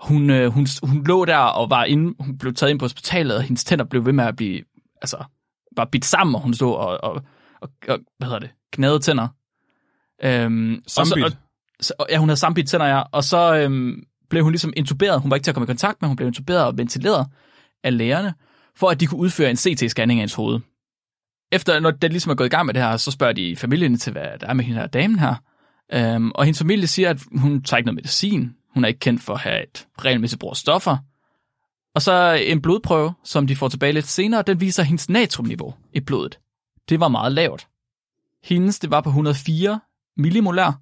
Hun, 0.00 0.30
øh, 0.30 0.52
hun, 0.52 0.66
hun 0.82 1.04
lå 1.04 1.24
der 1.24 1.36
og 1.36 1.70
var 1.70 1.84
inde, 1.84 2.14
hun 2.20 2.38
blev 2.38 2.54
taget 2.54 2.70
ind 2.70 2.78
på 2.78 2.84
hospitalet, 2.84 3.36
og 3.36 3.42
hendes 3.42 3.64
tænder 3.64 3.84
blev 3.84 4.06
ved 4.06 4.12
med 4.12 4.24
at 4.24 4.36
blive, 4.36 4.62
altså, 5.02 5.24
bare 5.76 5.86
bidt 5.86 6.04
sammen, 6.04 6.34
og 6.34 6.40
hun 6.40 6.54
stod 6.54 6.74
og, 6.74 7.04
og, 7.04 7.22
og, 7.64 7.70
og 7.88 7.98
hvad 8.18 8.28
hedder 8.28 8.38
det, 8.38 8.50
knæde 8.72 8.98
tænder. 8.98 9.28
Øhm, 10.22 10.74
og 10.74 11.06
så, 11.06 11.22
og, 11.24 11.32
så, 11.80 11.94
ja, 12.10 12.18
hun 12.18 12.28
havde 12.28 12.40
sambidt 12.40 12.68
tænder, 12.68 12.86
ja, 12.86 13.02
og 13.12 13.24
så 13.24 13.56
øhm, 13.56 14.02
blev 14.30 14.42
hun 14.42 14.52
ligesom 14.52 14.72
intuberet, 14.76 15.20
hun 15.20 15.30
var 15.30 15.36
ikke 15.36 15.44
til 15.44 15.50
at 15.50 15.54
komme 15.54 15.64
i 15.64 15.66
kontakt 15.66 16.02
med, 16.02 16.08
hun 16.08 16.16
blev 16.16 16.26
intuberet 16.28 16.64
og 16.66 16.78
ventileret 16.78 17.26
af 17.84 17.98
lægerne, 17.98 18.34
for 18.76 18.88
at 18.88 19.00
de 19.00 19.06
kunne 19.06 19.20
udføre 19.20 19.50
en 19.50 19.56
CT-scanning 19.56 20.18
af 20.18 20.22
hendes 20.22 20.34
hoved. 20.34 20.60
Efter, 21.52 21.80
når 21.80 21.90
det 21.90 22.10
ligesom 22.10 22.30
er 22.30 22.34
gået 22.34 22.46
i 22.46 22.50
gang 22.50 22.66
med 22.66 22.74
det 22.74 22.82
her, 22.82 22.96
så 22.96 23.10
spørger 23.10 23.32
de 23.32 23.56
familien 23.56 23.98
til, 23.98 24.12
hvad 24.12 24.38
der 24.40 24.46
er 24.46 24.52
med 24.52 24.64
hende 24.64 24.80
her 24.80 24.86
damen 24.86 25.18
her. 25.18 25.34
Øhm, 25.92 26.30
og 26.30 26.44
hendes 26.44 26.58
familie 26.58 26.86
siger, 26.86 27.10
at 27.10 27.22
hun 27.36 27.62
tager 27.62 27.78
ikke 27.78 27.86
noget 27.86 27.96
medicin. 27.96 28.54
Hun 28.74 28.84
er 28.84 28.88
ikke 28.88 29.00
kendt 29.00 29.22
for 29.22 29.34
at 29.34 29.40
have 29.40 29.62
et 29.62 29.86
regelmæssigt 29.98 30.40
brug 30.40 30.50
af 30.50 30.56
stoffer. 30.56 30.96
Og 31.94 32.02
så 32.02 32.42
en 32.46 32.62
blodprøve, 32.62 33.14
som 33.24 33.46
de 33.46 33.56
får 33.56 33.68
tilbage 33.68 33.92
lidt 33.92 34.06
senere, 34.06 34.42
den 34.42 34.60
viser 34.60 34.82
hendes 34.82 35.08
natriumniveau 35.08 35.74
i 35.92 36.00
blodet. 36.00 36.38
Det 36.88 37.00
var 37.00 37.08
meget 37.08 37.32
lavt. 37.32 37.68
Hendes, 38.44 38.78
det 38.78 38.90
var 38.90 39.00
på 39.00 39.08
104 39.08 39.80
millimolær, 40.16 40.80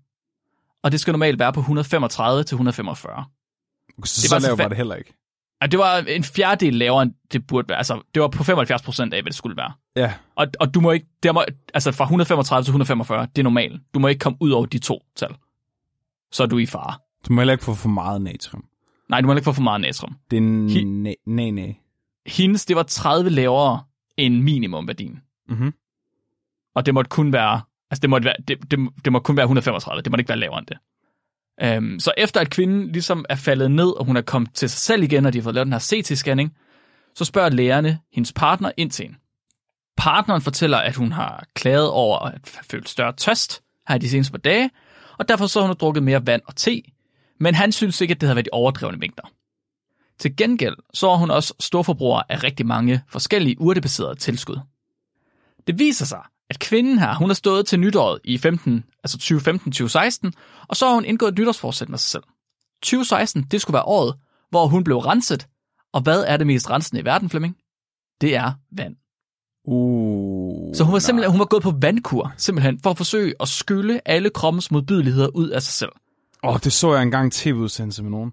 og 0.83 0.93
det 0.93 1.01
skal 1.01 1.13
normalt 1.13 1.39
være 1.39 1.53
på 1.53 1.61
135 1.61 2.45
til 2.45 2.55
145. 2.55 3.25
Så, 4.05 4.21
Det 4.23 4.31
var 4.31 4.39
så 4.41 4.47
lavt 4.49 4.61
fa- 4.61 4.63
var 4.63 4.69
det 4.69 4.77
heller 4.77 4.95
ikke. 4.95 5.15
Og 5.61 5.71
det 5.71 5.79
var 5.79 5.97
en 5.99 6.25
fjerdedel 6.25 6.75
lavere, 6.75 7.03
end 7.03 7.13
det 7.33 7.47
burde 7.47 7.69
være. 7.69 7.79
Altså, 7.79 8.01
det 8.15 8.23
var 8.23 8.29
på 8.29 8.45
75 8.45 8.83
procent 8.83 9.15
af, 9.15 9.23
hvad 9.23 9.31
det 9.31 9.37
skulle 9.37 9.57
være. 9.57 9.73
Ja, 9.97 10.15
Og, 10.37 10.47
og 10.61 10.75
du 10.75 10.81
må 10.81 10.91
ikke, 10.91 11.07
der 11.23 11.33
må, 11.33 11.45
altså 11.75 11.93
fra 11.93 12.05
135 12.05 12.65
til 12.65 12.71
145, 12.71 13.27
det 13.27 13.39
er 13.39 13.43
normalt. 13.43 13.83
Du 13.95 13.99
må 13.99 14.09
ikke 14.09 14.19
komme 14.19 14.37
ud 14.41 14.51
over 14.51 14.67
de 14.67 14.79
to 14.79 15.03
tal. 15.17 15.35
Så 16.33 16.43
er 16.43 16.47
du 16.47 16.59
i 16.59 16.67
fare. 16.67 16.95
du 17.29 17.33
må 17.33 17.41
heller 17.41 17.53
ikke 17.53 17.65
få 17.65 17.75
for 17.75 17.89
meget 17.89 18.23
natrium. 18.23 18.65
Nej, 19.09 19.21
du 19.21 19.27
må 19.27 19.33
ikke 19.35 19.45
få 19.45 19.53
for 19.53 19.63
meget 19.63 19.81
natrium. 19.81 20.17
Det 20.31 20.37
er 20.37 20.41
Hi- 20.69 20.85
næ, 20.85 21.13
næ, 21.27 21.51
næ. 21.51 21.73
Hendes, 22.27 22.65
det 22.67 22.77
var 22.77 22.83
30 22.83 23.31
lavere 23.31 23.83
end 24.17 24.43
minimumværdien. 24.43 25.21
Mhm. 25.49 25.75
Og 26.75 26.87
det 26.87 26.95
måtte 26.95 27.09
kun 27.09 27.33
være, 27.33 27.61
altså 27.91 28.01
det 28.01 28.11
måtte, 28.11 28.25
være, 28.25 28.37
det, 28.49 28.71
det, 28.71 28.79
det 29.05 29.13
måtte 29.13 29.25
kun 29.25 29.37
være 29.37 29.45
135, 29.45 30.03
det 30.03 30.13
måtte 30.13 30.21
ikke 30.21 30.29
være 30.29 30.39
lavere 30.39 30.59
end 30.59 30.67
det. 30.67 30.79
Øhm, 31.63 32.01
så 32.01 32.13
efter 32.17 32.41
at 32.41 32.51
kvinden 32.51 32.93
ligesom 32.93 33.25
er 33.29 33.35
faldet 33.35 33.71
ned, 33.71 33.99
og 33.99 34.05
hun 34.05 34.17
er 34.17 34.23
kommet 34.23 34.55
til 34.55 34.71
sig 34.71 34.79
selv 34.79 35.03
igen, 35.03 35.27
og 35.27 35.33
de 35.33 35.39
har 35.39 35.43
fået 35.43 35.55
lavet 35.55 35.67
den 35.67 35.73
her 35.73 35.81
CT-scanning, 35.81 36.59
så 37.15 37.25
spørger 37.25 37.51
lægerne 37.51 37.99
hendes 38.13 38.33
partner 38.33 38.73
ind 38.77 38.91
til 38.91 39.05
hende. 39.05 39.19
Partneren 39.97 40.43
fortæller, 40.43 40.79
at 40.79 40.97
hun 40.97 41.13
har 41.13 41.45
klaget 41.55 41.91
over 41.91 42.19
at 42.19 42.31
have 42.31 42.65
følt 42.71 42.89
større 42.89 43.13
tørst 43.13 43.63
her 43.89 43.95
i 43.95 43.99
de 43.99 44.09
seneste 44.09 44.33
par 44.33 44.39
dage, 44.39 44.71
og 45.19 45.29
derfor 45.29 45.47
så 45.47 45.61
har 45.61 45.67
hun 45.67 45.77
drukket 45.81 46.03
mere 46.03 46.27
vand 46.27 46.43
og 46.47 46.57
te, 46.57 46.83
men 47.41 47.55
han 47.55 47.73
synes 47.73 48.01
ikke, 48.01 48.13
at 48.13 48.21
det 48.21 48.27
havde 48.27 48.37
været 48.37 48.47
de 48.47 48.51
overdrevne 48.53 48.99
mængder. 48.99 49.23
Til 50.19 50.37
gengæld 50.37 50.77
så 50.95 51.11
er 51.11 51.17
hun 51.17 51.31
også 51.31 51.55
storforbruger 51.61 52.23
af 52.29 52.43
rigtig 52.43 52.67
mange 52.67 53.03
forskellige 53.09 53.61
urtebaserede 53.61 54.15
tilskud. 54.15 54.61
Det 55.67 55.79
viser 55.79 56.05
sig, 56.05 56.23
at 56.53 56.59
kvinden 56.59 56.99
her, 56.99 57.15
hun 57.15 57.29
har 57.29 57.35
stået 57.35 57.67
til 57.67 57.81
nytåret 57.81 58.19
i 58.25 58.39
15, 58.39 58.85
altså 59.05 59.19
2015-2016, 60.27 60.31
og 60.69 60.77
så 60.77 60.87
har 60.87 60.95
hun 60.95 61.05
indgået 61.05 61.33
et 61.33 61.39
nytårsforsæt 61.39 61.89
med 61.89 61.99
sig 61.99 62.11
selv. 62.11 62.23
2016, 62.83 63.43
det 63.43 63.61
skulle 63.61 63.75
være 63.75 63.85
året, 63.85 64.15
hvor 64.51 64.67
hun 64.67 64.85
blev 64.85 64.99
renset, 64.99 65.47
og 65.93 66.01
hvad 66.01 66.25
er 66.27 66.37
det 66.37 66.47
mest 66.47 66.71
rensende 66.71 67.01
i 67.01 67.05
verden, 67.05 67.31
Flemming? 67.31 67.57
Det 68.21 68.37
er 68.37 68.53
vand. 68.77 68.97
Uh, 69.65 70.75
Så 70.75 70.85
hun 70.85 70.93
var 70.93 70.99
simpelthen 70.99 71.31
hun 71.31 71.39
var 71.39 71.45
gået 71.45 71.63
på 71.63 71.75
vandkur, 71.81 72.35
simpelthen, 72.37 72.81
for 72.83 72.91
at 72.91 72.97
forsøge 72.97 73.35
at 73.41 73.49
skylle 73.49 74.09
alle 74.09 74.31
kroppens 74.31 74.71
modbydeligheder 74.71 75.29
ud 75.29 75.49
af 75.49 75.63
sig 75.63 75.73
selv. 75.73 75.91
Åh, 76.45 76.51
oh, 76.51 76.61
det 76.65 76.73
så 76.73 76.95
jeg 76.95 77.03
engang 77.03 77.27
i 77.27 77.31
tv-udsendelse 77.31 78.03
med 78.03 78.11
nogen. 78.11 78.33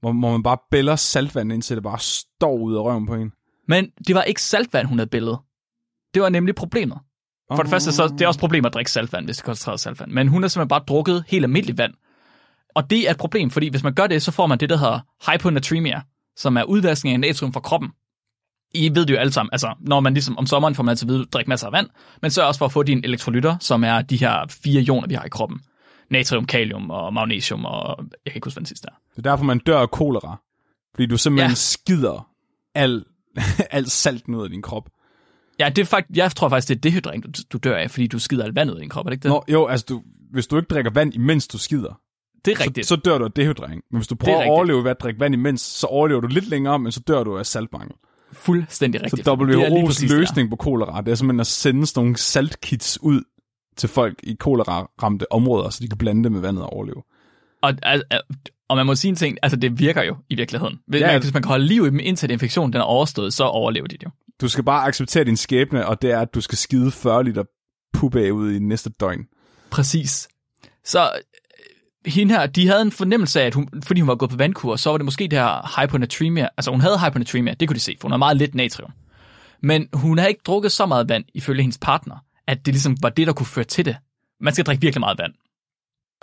Hvor, 0.00 0.12
hvor 0.12 0.30
man 0.30 0.42
bare 0.42 0.58
bæller 0.70 0.96
saltvand, 0.96 1.52
indtil 1.52 1.76
det 1.76 1.82
bare 1.82 1.98
står 1.98 2.58
ud 2.58 2.74
af 2.74 2.80
røven 2.80 3.06
på 3.06 3.14
en. 3.14 3.32
Men 3.68 3.90
det 4.06 4.14
var 4.14 4.22
ikke 4.22 4.42
saltvand, 4.42 4.86
hun 4.86 4.98
havde 4.98 5.10
billedet. 5.10 5.38
Det 6.14 6.22
var 6.22 6.28
nemlig 6.28 6.54
problemet. 6.54 6.98
For 7.56 7.62
det 7.62 7.70
første, 7.70 7.92
så 7.92 8.08
det 8.08 8.20
er 8.20 8.26
også 8.26 8.38
et 8.38 8.40
problem 8.40 8.64
at 8.64 8.74
drikke 8.74 8.90
saltvand, 8.90 9.24
hvis 9.24 9.36
det 9.36 9.44
koncentrerer 9.44 9.76
saltvand. 9.76 10.10
Men 10.10 10.28
hun 10.28 10.42
har 10.42 10.48
simpelthen 10.48 10.68
bare 10.68 10.82
drukket 10.88 11.24
helt 11.28 11.44
almindeligt 11.44 11.78
vand. 11.78 11.94
Og 12.74 12.90
det 12.90 13.06
er 13.06 13.10
et 13.10 13.16
problem, 13.16 13.50
fordi 13.50 13.68
hvis 13.68 13.82
man 13.82 13.94
gør 13.94 14.06
det, 14.06 14.22
så 14.22 14.32
får 14.32 14.46
man 14.46 14.58
det, 14.58 14.68
der 14.68 14.76
hedder 14.76 15.00
hyponatremia, 15.30 16.02
som 16.36 16.56
er 16.56 16.62
udvaskning 16.62 17.14
af 17.14 17.20
natrium 17.20 17.52
fra 17.52 17.60
kroppen. 17.60 17.90
I 18.74 18.94
ved 18.94 19.06
det 19.06 19.14
jo 19.14 19.18
alle 19.18 19.32
sammen, 19.32 19.50
altså 19.52 19.74
når 19.80 20.00
man 20.00 20.14
ligesom 20.14 20.38
om 20.38 20.46
sommeren 20.46 20.74
får 20.74 20.82
man 20.82 20.90
altid 20.90 21.20
at 21.20 21.32
drikke 21.32 21.48
masser 21.48 21.66
af 21.66 21.72
vand, 21.72 21.86
men 22.22 22.30
så 22.30 22.42
også 22.42 22.58
for 22.58 22.64
at 22.64 22.72
få 22.72 22.82
dine 22.82 23.04
elektrolytter, 23.04 23.56
som 23.60 23.84
er 23.84 24.02
de 24.02 24.16
her 24.16 24.46
fire 24.64 24.82
ioner, 24.82 25.08
vi 25.08 25.14
har 25.14 25.24
i 25.24 25.28
kroppen. 25.28 25.60
Natrium, 26.10 26.44
kalium 26.44 26.90
og 26.90 27.14
magnesium, 27.14 27.64
og 27.64 27.96
jeg 27.98 28.32
kan 28.32 28.36
ikke 28.36 28.46
huske, 28.46 28.56
hvad 28.56 28.60
den 28.60 28.66
sidste 28.66 28.88
er. 28.90 28.94
Det 29.10 29.26
er 29.26 29.30
derfor, 29.30 29.44
man 29.44 29.58
dør 29.58 29.78
af 29.78 29.90
kolera. 29.90 30.36
Fordi 30.94 31.06
du 31.06 31.16
simpelthen 31.16 31.50
ja. 31.50 31.54
skider 31.54 32.28
al, 32.74 33.04
al 33.70 33.90
salten 33.90 34.34
ud 34.34 34.44
af 34.44 34.50
din 34.50 34.62
krop. 34.62 34.88
Ja, 35.60 35.68
det 35.68 35.82
er 35.82 35.86
faktisk, 35.86 36.16
jeg 36.16 36.30
tror 36.36 36.48
faktisk, 36.48 36.68
det 36.68 36.76
er 36.76 36.80
dehydrering, 36.80 37.24
du, 37.24 37.42
du 37.52 37.58
dør 37.58 37.76
af, 37.76 37.90
fordi 37.90 38.06
du 38.06 38.18
skider 38.18 38.44
alt 38.44 38.54
vand 38.54 38.70
ud 38.70 38.76
i 38.76 38.80
din 38.80 38.88
krop, 38.88 39.06
er 39.06 39.10
det 39.10 39.14
ikke 39.16 39.22
det? 39.22 39.30
Nå, 39.30 39.44
jo, 39.48 39.66
altså 39.66 39.86
du, 39.88 40.02
hvis 40.32 40.46
du 40.46 40.56
ikke 40.56 40.66
drikker 40.68 40.90
vand, 40.90 41.14
imens 41.14 41.48
du 41.48 41.58
skider, 41.58 42.00
det 42.44 42.52
er 42.52 42.56
så, 42.56 42.64
rigtigt. 42.64 42.86
så 42.86 42.96
dør 42.96 43.18
du 43.18 43.24
af 43.24 43.32
dehydrering. 43.32 43.82
Men 43.90 43.98
hvis 43.98 44.06
du 44.08 44.14
prøver 44.14 44.38
at 44.40 44.50
overleve 44.50 44.84
ved 44.84 44.90
at 44.90 45.00
drikke 45.00 45.20
vand 45.20 45.34
imens, 45.34 45.60
så 45.60 45.86
overlever 45.86 46.20
du 46.20 46.26
lidt 46.26 46.48
længere, 46.48 46.78
men 46.78 46.92
så 46.92 47.00
dør 47.00 47.24
du 47.24 47.38
af 47.38 47.46
saltmangel. 47.46 47.92
Fuldstændig 48.32 49.02
rigtigt. 49.02 49.24
Så 49.24 49.30
er 49.30 49.36
WHO's 49.36 50.14
løsning 50.14 50.50
på 50.50 50.56
kolera, 50.56 51.00
det 51.00 51.10
er 51.10 51.14
simpelthen 51.14 51.40
at 51.40 51.46
sende 51.46 51.86
sådan 51.86 52.00
nogle 52.00 52.16
saltkits 52.16 52.98
ud 53.02 53.22
til 53.76 53.88
folk 53.88 54.20
i 54.22 54.34
kolera-ramte 54.40 55.32
områder, 55.32 55.70
så 55.70 55.78
de 55.82 55.88
kan 55.88 55.98
blande 55.98 56.24
det 56.24 56.32
med 56.32 56.40
vandet 56.40 56.62
og 56.64 56.72
overleve. 56.72 57.02
Og, 57.62 57.74
og 58.68 58.76
man 58.76 58.86
må 58.86 58.94
sige 58.94 59.08
en 59.08 59.16
ting, 59.16 59.38
altså 59.42 59.56
det 59.56 59.78
virker 59.78 60.02
jo 60.02 60.16
i 60.30 60.34
virkeligheden. 60.34 60.78
Hvis, 60.86 61.00
Ja. 61.00 61.12
man, 61.12 61.20
hvis 61.20 61.32
man 61.34 61.42
kan 61.42 61.48
holde 61.48 61.64
liv 61.66 61.82
i 61.82 61.86
dem, 61.86 62.00
indtil 62.02 62.30
infektionen 62.30 62.72
den 62.72 62.80
er 62.80 62.84
overstået, 62.84 63.32
så 63.34 63.44
overlever 63.44 63.86
de 63.86 63.96
det 63.96 64.04
jo. 64.04 64.10
Du 64.40 64.48
skal 64.48 64.64
bare 64.64 64.86
acceptere 64.86 65.24
din 65.24 65.36
skæbne, 65.36 65.86
og 65.86 66.02
det 66.02 66.10
er, 66.10 66.20
at 66.20 66.34
du 66.34 66.40
skal 66.40 66.58
skide 66.58 66.90
40 66.90 67.24
liter 67.24 67.44
pube 67.92 68.32
ud 68.32 68.52
i 68.52 68.58
næste 68.58 68.90
døgn. 68.90 69.26
Præcis. 69.70 70.28
Så 70.84 71.02
øh, 71.04 72.12
hende 72.12 72.34
her, 72.34 72.46
de 72.46 72.68
havde 72.68 72.82
en 72.82 72.92
fornemmelse 72.92 73.40
af, 73.42 73.46
at 73.46 73.54
hun, 73.54 73.68
fordi 73.82 74.00
hun 74.00 74.08
var 74.08 74.14
gået 74.14 74.30
på 74.30 74.36
vandkur, 74.36 74.76
så 74.76 74.90
var 74.90 74.98
det 74.98 75.04
måske 75.04 75.24
det 75.24 75.38
her 75.38 75.80
hyponatremia. 75.80 76.48
Altså 76.56 76.70
hun 76.70 76.80
havde 76.80 76.98
hyponatremia, 76.98 77.54
det 77.54 77.68
kunne 77.68 77.74
de 77.74 77.80
se, 77.80 77.96
for 78.00 78.08
hun 78.08 78.12
har 78.12 78.18
meget 78.18 78.36
lidt 78.36 78.54
natrium. 78.54 78.90
Men 79.62 79.88
hun 79.92 80.18
havde 80.18 80.30
ikke 80.30 80.42
drukket 80.46 80.72
så 80.72 80.86
meget 80.86 81.08
vand, 81.08 81.24
ifølge 81.34 81.62
hendes 81.62 81.78
partner, 81.78 82.16
at 82.46 82.66
det 82.66 82.74
ligesom 82.74 82.96
var 83.02 83.08
det, 83.08 83.26
der 83.26 83.32
kunne 83.32 83.46
føre 83.46 83.64
til 83.64 83.84
det. 83.84 83.96
Man 84.40 84.52
skal 84.52 84.64
drikke 84.64 84.80
virkelig 84.80 85.00
meget 85.00 85.18
vand. 85.18 85.32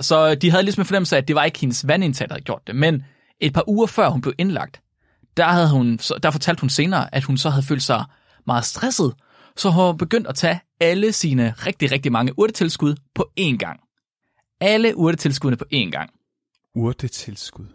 Så 0.02 0.36
de 0.36 0.52
havde 0.52 0.64
ligesom 0.64 0.82
en 0.82 0.86
fornemmelse 0.86 1.16
af, 1.16 1.22
at 1.22 1.28
det 1.28 1.36
var 1.36 1.44
ikke 1.44 1.60
hendes 1.60 1.88
vandindtag, 1.88 2.28
der 2.28 2.34
havde 2.34 2.44
gjort 2.44 2.62
det. 2.68 2.76
Men 2.76 3.04
et 3.40 3.54
par 3.54 3.70
uger 3.70 3.88
før 3.88 4.10
hun 4.10 4.22
blev 4.22 4.34
indlagt, 4.38 4.82
der, 5.38 5.46
havde 5.48 5.70
hun, 5.70 5.98
der 6.24 6.32
fortalte 6.32 6.62
hun 6.62 6.70
senere, 6.70 7.16
at 7.16 7.24
hun 7.24 7.38
så 7.38 7.50
havde 7.50 7.64
følt 7.66 7.84
sig 7.84 8.06
meget 8.48 8.66
stresset, 8.66 9.14
så 9.56 9.70
hun 9.70 9.98
begyndt 9.98 10.28
at 10.28 10.36
tage 10.36 10.60
alle 10.80 11.12
sine 11.12 11.54
rigtig, 11.58 11.92
rigtig 11.92 12.12
mange 12.12 12.40
urtetilskud 12.40 12.96
på 13.16 13.30
én 13.40 13.58
gang. 13.58 13.80
Alle 14.62 14.98
urtetilskuddene 14.98 15.58
på 15.58 15.66
én 15.74 15.90
gang. 15.90 16.10
Urtetilskud. 16.76 17.66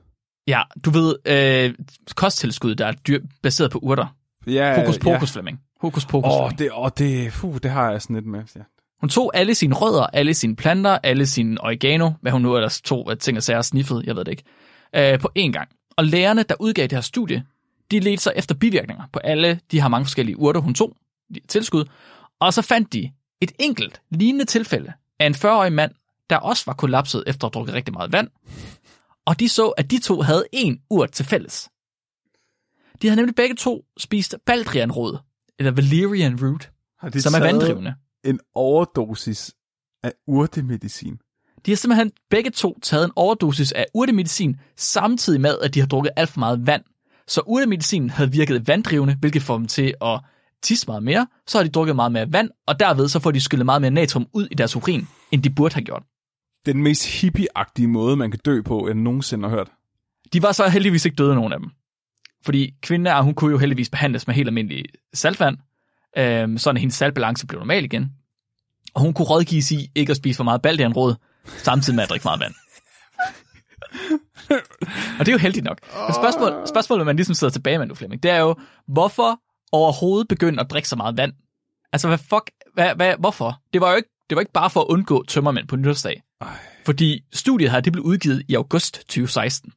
Ja, 0.46 0.62
du 0.84 0.90
ved, 0.90 1.16
øh, 1.26 1.74
kosttilskud, 2.14 2.74
der 2.74 2.86
er 2.86 2.92
dyr, 2.92 3.20
baseret 3.42 3.70
på 3.70 3.78
urter. 3.78 4.16
Ja, 4.46 4.80
Hokus 4.80 4.96
ja. 4.96 5.02
pokus, 5.02 5.32
Flemming. 5.32 5.60
Hokus 5.80 6.06
pokus, 6.06 6.32
Åh, 6.32 6.38
Flemming. 6.38 6.58
det, 6.58 6.70
åh, 6.74 6.90
det, 6.98 7.32
puh, 7.32 7.58
det 7.62 7.70
har 7.70 7.90
jeg 7.90 8.02
sådan 8.02 8.16
lidt 8.16 8.26
med. 8.26 8.42
Ja. 8.56 8.60
Hun 9.00 9.08
tog 9.08 9.30
alle 9.34 9.54
sine 9.54 9.74
rødder, 9.74 10.06
alle 10.06 10.34
sine 10.34 10.56
planter, 10.56 10.98
alle 11.02 11.26
sine 11.26 11.60
oregano, 11.60 12.10
hvad 12.20 12.32
hun 12.32 12.42
nu 12.42 12.56
ellers 12.56 12.80
tog 12.80 13.10
af 13.10 13.18
ting 13.18 13.36
og 13.36 13.42
sager 13.42 13.62
sniffede, 13.62 14.02
jeg 14.06 14.16
ved 14.16 14.24
det 14.24 14.30
ikke, 14.30 14.44
øh, 14.96 15.18
på 15.18 15.30
én 15.38 15.50
gang. 15.50 15.68
Og 15.96 16.04
lærerne, 16.04 16.42
der 16.42 16.54
udgav 16.60 16.82
det 16.82 16.92
her 16.92 17.00
studie, 17.00 17.44
de 17.92 18.00
ledte 18.00 18.22
sig 18.22 18.32
efter 18.36 18.54
bivirkninger 18.54 19.04
på 19.12 19.18
alle 19.18 19.60
de 19.70 19.80
her 19.80 19.88
mange 19.88 20.04
forskellige 20.04 20.38
urter, 20.38 20.60
hun 20.60 20.74
tog, 20.74 20.96
de 21.34 21.40
tilskud, 21.48 21.84
og 22.40 22.54
så 22.54 22.62
fandt 22.62 22.92
de 22.92 23.12
et 23.40 23.52
enkelt 23.58 24.02
lignende 24.10 24.44
tilfælde 24.44 24.92
af 25.18 25.26
en 25.26 25.34
40-årig 25.34 25.72
mand, 25.72 25.92
der 26.30 26.36
også 26.36 26.62
var 26.66 26.72
kollapset 26.72 27.24
efter 27.26 27.46
at 27.46 27.54
have 27.54 27.58
drukket 27.58 27.74
rigtig 27.74 27.94
meget 27.94 28.12
vand, 28.12 28.28
og 29.26 29.40
de 29.40 29.48
så, 29.48 29.68
at 29.68 29.90
de 29.90 29.98
to 29.98 30.20
havde 30.20 30.44
en 30.52 30.80
urt 30.90 31.12
til 31.12 31.24
fælles. 31.24 31.68
De 33.02 33.08
havde 33.08 33.16
nemlig 33.16 33.34
begge 33.34 33.54
to 33.54 33.84
spist 33.98 34.36
baldrianrod, 34.46 35.18
eller 35.58 35.72
valerian 35.72 36.44
root, 36.44 36.70
som 37.18 37.34
er 37.34 37.38
vanddrivende. 37.38 37.94
en 38.24 38.40
overdosis 38.54 39.54
af 40.02 40.12
urtemedicin? 40.26 41.18
De 41.66 41.70
har 41.70 41.76
simpelthen 41.76 42.12
begge 42.30 42.50
to 42.50 42.78
taget 42.82 43.04
en 43.04 43.12
overdosis 43.16 43.72
af 43.72 43.86
urtemedicin, 43.94 44.56
samtidig 44.76 45.40
med, 45.40 45.58
at 45.62 45.74
de 45.74 45.80
har 45.80 45.86
drukket 45.86 46.10
alt 46.16 46.30
for 46.30 46.38
meget 46.38 46.66
vand. 46.66 46.82
Så 47.28 47.40
urtemedicinen 47.46 48.10
havde 48.10 48.32
virket 48.32 48.68
vanddrivende, 48.68 49.16
hvilket 49.20 49.42
får 49.42 49.58
dem 49.58 49.66
til 49.66 49.94
at 50.02 50.20
tisse 50.62 50.86
meget 50.86 51.02
mere. 51.02 51.26
Så 51.46 51.58
har 51.58 51.64
de 51.64 51.70
drukket 51.70 51.96
meget 51.96 52.12
mere 52.12 52.32
vand, 52.32 52.50
og 52.66 52.80
derved 52.80 53.08
så 53.08 53.20
får 53.20 53.30
de 53.30 53.40
skyllet 53.40 53.66
meget 53.66 53.80
mere 53.80 53.90
natrium 53.90 54.26
ud 54.32 54.48
i 54.50 54.54
deres 54.54 54.76
urin, 54.76 55.08
end 55.32 55.42
de 55.42 55.50
burde 55.50 55.74
have 55.74 55.84
gjort. 55.84 56.02
Det 56.64 56.70
er 56.70 56.72
den 56.72 56.82
mest 56.82 57.20
hippieagtige 57.20 57.88
måde, 57.88 58.16
man 58.16 58.30
kan 58.30 58.40
dø 58.44 58.62
på, 58.62 58.86
jeg 58.86 58.94
nogensinde 58.94 59.48
har 59.48 59.56
hørt. 59.56 59.68
De 60.32 60.42
var 60.42 60.52
så 60.52 60.68
heldigvis 60.68 61.04
ikke 61.04 61.14
døde, 61.14 61.34
nogen 61.34 61.52
af 61.52 61.58
dem. 61.58 61.70
Fordi 62.44 62.74
kvinden 62.82 63.06
er, 63.06 63.22
hun 63.22 63.34
kunne 63.34 63.50
jo 63.50 63.58
heldigvis 63.58 63.90
behandles 63.90 64.26
med 64.26 64.34
helt 64.34 64.48
almindelig 64.48 64.84
saltvand, 65.14 65.56
øhm, 66.18 66.58
sådan 66.58 66.76
at 66.76 66.80
hendes 66.80 66.96
saltbalance 66.96 67.46
blev 67.46 67.58
normal 67.60 67.84
igen. 67.84 68.12
Og 68.94 69.00
hun 69.00 69.12
kunne 69.14 69.26
rådgives 69.26 69.72
i 69.72 69.90
ikke 69.94 70.10
at 70.10 70.16
spise 70.16 70.36
for 70.36 70.44
meget 70.44 70.62
baldianråd, 70.62 71.14
samtidig 71.46 71.96
med 71.96 72.02
at 72.02 72.10
drikke 72.10 72.24
meget 72.24 72.40
vand. 72.40 72.54
og 75.18 75.26
det 75.26 75.28
er 75.28 75.32
jo 75.32 75.38
heldigt 75.38 75.64
nok. 75.64 75.78
Men 76.06 76.14
spørgsmål, 76.14 76.68
spørgsmålet, 76.68 77.06
man 77.06 77.16
ligesom 77.16 77.34
sidder 77.34 77.52
tilbage 77.52 77.78
med 77.78 77.86
nu, 77.86 77.94
Flemming, 77.94 78.22
det 78.22 78.30
er 78.30 78.38
jo, 78.38 78.54
hvorfor 78.88 79.40
overhovedet 79.72 80.28
begynde 80.28 80.60
at 80.60 80.70
drikke 80.70 80.88
så 80.88 80.96
meget 80.96 81.16
vand? 81.16 81.32
Altså, 81.92 82.08
hvad 82.08 82.18
fuck, 82.18 82.50
hvad, 82.74 82.94
hvad, 82.94 83.14
hvorfor? 83.18 83.60
Det 83.72 83.80
var 83.80 83.90
jo 83.90 83.96
ikke, 83.96 84.08
det 84.30 84.36
var 84.36 84.40
ikke 84.40 84.52
bare 84.52 84.70
for 84.70 84.80
at 84.80 84.86
undgå 84.88 85.24
tømmermænd 85.24 85.68
på 85.68 85.76
nytårsdag. 85.76 86.22
Ej. 86.40 86.48
Fordi 86.84 87.20
studiet 87.32 87.70
her, 87.70 87.80
det 87.80 87.92
blev 87.92 88.04
udgivet 88.04 88.42
i 88.48 88.54
august 88.54 88.94
2016. 88.94 89.72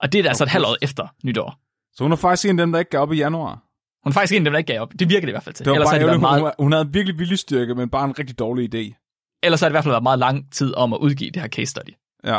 Og 0.00 0.12
det 0.12 0.24
er 0.24 0.28
altså 0.28 0.44
et 0.44 0.50
halvt 0.50 0.66
år 0.66 0.76
efter 0.82 1.06
nytår. 1.24 1.58
Så 1.94 2.04
hun 2.04 2.12
er 2.12 2.16
faktisk 2.16 2.48
en 2.50 2.58
af 2.58 2.62
dem, 2.62 2.72
der 2.72 2.78
ikke 2.78 2.90
gav 2.90 3.00
op 3.00 3.12
i 3.12 3.16
januar. 3.16 3.62
Hun 4.04 4.10
er 4.10 4.14
faktisk 4.14 4.32
en 4.32 4.42
af 4.42 4.44
dem, 4.44 4.52
der 4.52 4.58
ikke 4.58 4.72
gav 4.72 4.80
op. 4.80 4.92
Det 4.98 5.08
virker 5.08 5.20
det 5.26 5.28
i 5.28 5.32
hvert 5.32 5.42
fald 5.42 5.54
til. 5.54 5.64
Det 5.64 5.70
var 5.70 5.74
Ellers 5.74 5.90
bare 5.90 6.00
ærgerligt, 6.00 6.20
meget, 6.20 6.40
hun, 6.40 6.50
hun 6.58 6.72
havde 6.72 6.92
virkelig 6.92 7.18
viljestyrke, 7.18 7.74
men 7.74 7.90
bare 7.90 8.04
en 8.04 8.18
rigtig 8.18 8.38
dårlig 8.38 8.74
idé. 8.74 8.94
ellers 9.42 9.60
har 9.60 9.68
det 9.68 9.72
i 9.72 9.74
hvert 9.74 9.84
fald 9.84 9.92
været 9.92 10.02
meget 10.02 10.18
lang 10.18 10.52
tid 10.52 10.74
om 10.74 10.92
at 10.92 10.98
udgive 10.98 11.30
det 11.30 11.42
her 11.42 11.48
case 11.48 11.66
study. 11.66 11.94
Ja. 12.24 12.38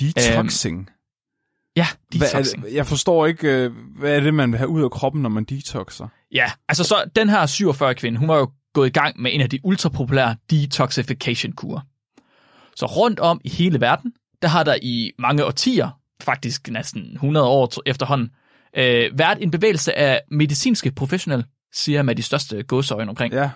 Detoxing. 0.00 0.90
Ja, 1.76 1.86
Hvad 2.16 2.28
er 2.28 2.32
detoxing. 2.32 2.64
det? 2.64 2.74
Jeg 2.74 2.86
forstår 2.86 3.26
ikke, 3.26 3.48
øh, 3.64 3.72
hvad 3.98 4.16
er 4.16 4.20
det, 4.20 4.34
man 4.34 4.50
vil 4.52 4.58
have 4.58 4.68
ud 4.68 4.82
af 4.82 4.90
kroppen, 4.90 5.22
når 5.22 5.28
man 5.30 5.44
detoxer? 5.44 6.08
Ja, 6.34 6.50
altså 6.68 6.84
så 6.84 7.04
den 7.16 7.28
her 7.28 7.46
47 7.46 7.94
kvinde, 7.94 8.18
hun 8.18 8.28
var 8.28 8.36
jo 8.38 8.50
gået 8.74 8.86
i 8.86 8.90
gang 8.90 9.20
med 9.22 9.34
en 9.34 9.40
af 9.40 9.50
de 9.50 9.58
ultrapopulære 9.64 10.36
detoxification-kurer. 10.50 11.80
Så 12.76 12.86
rundt 12.86 13.20
om 13.20 13.40
i 13.44 13.48
hele 13.48 13.80
verden, 13.80 14.12
der 14.42 14.48
har 14.48 14.64
der 14.64 14.76
i 14.82 15.10
mange 15.18 15.44
årtier, 15.44 15.98
faktisk 16.22 16.68
næsten 16.70 17.12
100 17.14 17.46
år 17.46 17.72
efterhånden, 17.86 18.30
øh, 18.76 19.18
været 19.18 19.42
en 19.42 19.50
bevægelse 19.50 19.98
af 19.98 20.20
medicinske 20.30 20.90
professionelle, 20.90 21.44
siger 21.72 22.02
med 22.02 22.14
de 22.14 22.22
største 22.22 22.62
gåseøjne 22.62 23.10
omkring, 23.10 23.34
Ja. 23.34 23.50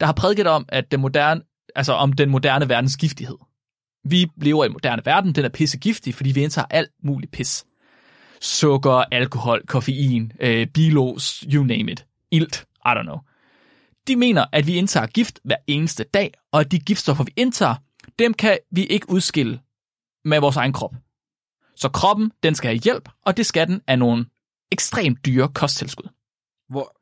der 0.00 0.06
har 0.06 0.12
prædiket 0.12 0.46
om, 0.46 0.64
at 0.68 0.90
den 0.92 1.00
moderne, 1.00 1.40
altså 1.76 1.92
om 1.92 2.12
den 2.12 2.30
moderne 2.30 2.68
verdens 2.68 2.96
giftighed. 2.96 3.36
Vi 4.10 4.26
lever 4.36 4.64
i 4.64 4.66
en 4.66 4.72
moderne 4.72 5.02
verden, 5.04 5.32
den 5.32 5.44
er 5.44 5.48
pissegiftig, 5.48 6.14
fordi 6.14 6.32
vi 6.32 6.42
indtager 6.42 6.66
alt 6.70 6.90
muligt 7.02 7.32
pis. 7.32 7.64
Sukker, 8.40 9.04
alkohol, 9.12 9.66
koffein, 9.66 10.32
øh, 10.40 10.66
bilos, 10.66 11.44
you 11.52 11.64
name 11.64 11.92
it. 11.92 12.06
Ilt, 12.30 12.66
I 12.86 12.88
don't 12.88 13.02
know. 13.02 13.18
De 14.08 14.16
mener, 14.16 14.44
at 14.52 14.66
vi 14.66 14.74
indtager 14.74 15.06
gift 15.06 15.40
hver 15.44 15.56
eneste 15.66 16.04
dag, 16.04 16.32
og 16.52 16.60
at 16.60 16.72
de 16.72 16.78
giftstoffer, 16.78 17.24
vi 17.24 17.32
indtager, 17.36 17.74
dem 18.18 18.34
kan 18.34 18.58
vi 18.70 18.84
ikke 18.84 19.10
udskille 19.10 19.60
med 20.24 20.40
vores 20.40 20.56
egen 20.56 20.72
krop. 20.72 20.94
Så 21.76 21.88
kroppen, 21.88 22.32
den 22.42 22.54
skal 22.54 22.68
have 22.68 22.80
hjælp, 22.84 23.08
og 23.22 23.36
det 23.36 23.46
skal 23.46 23.68
den 23.68 23.82
af 23.86 23.98
nogle 23.98 24.26
ekstremt 24.72 25.26
dyre 25.26 25.48
kosttilskud. 25.54 26.08
Hvor, 26.68 26.96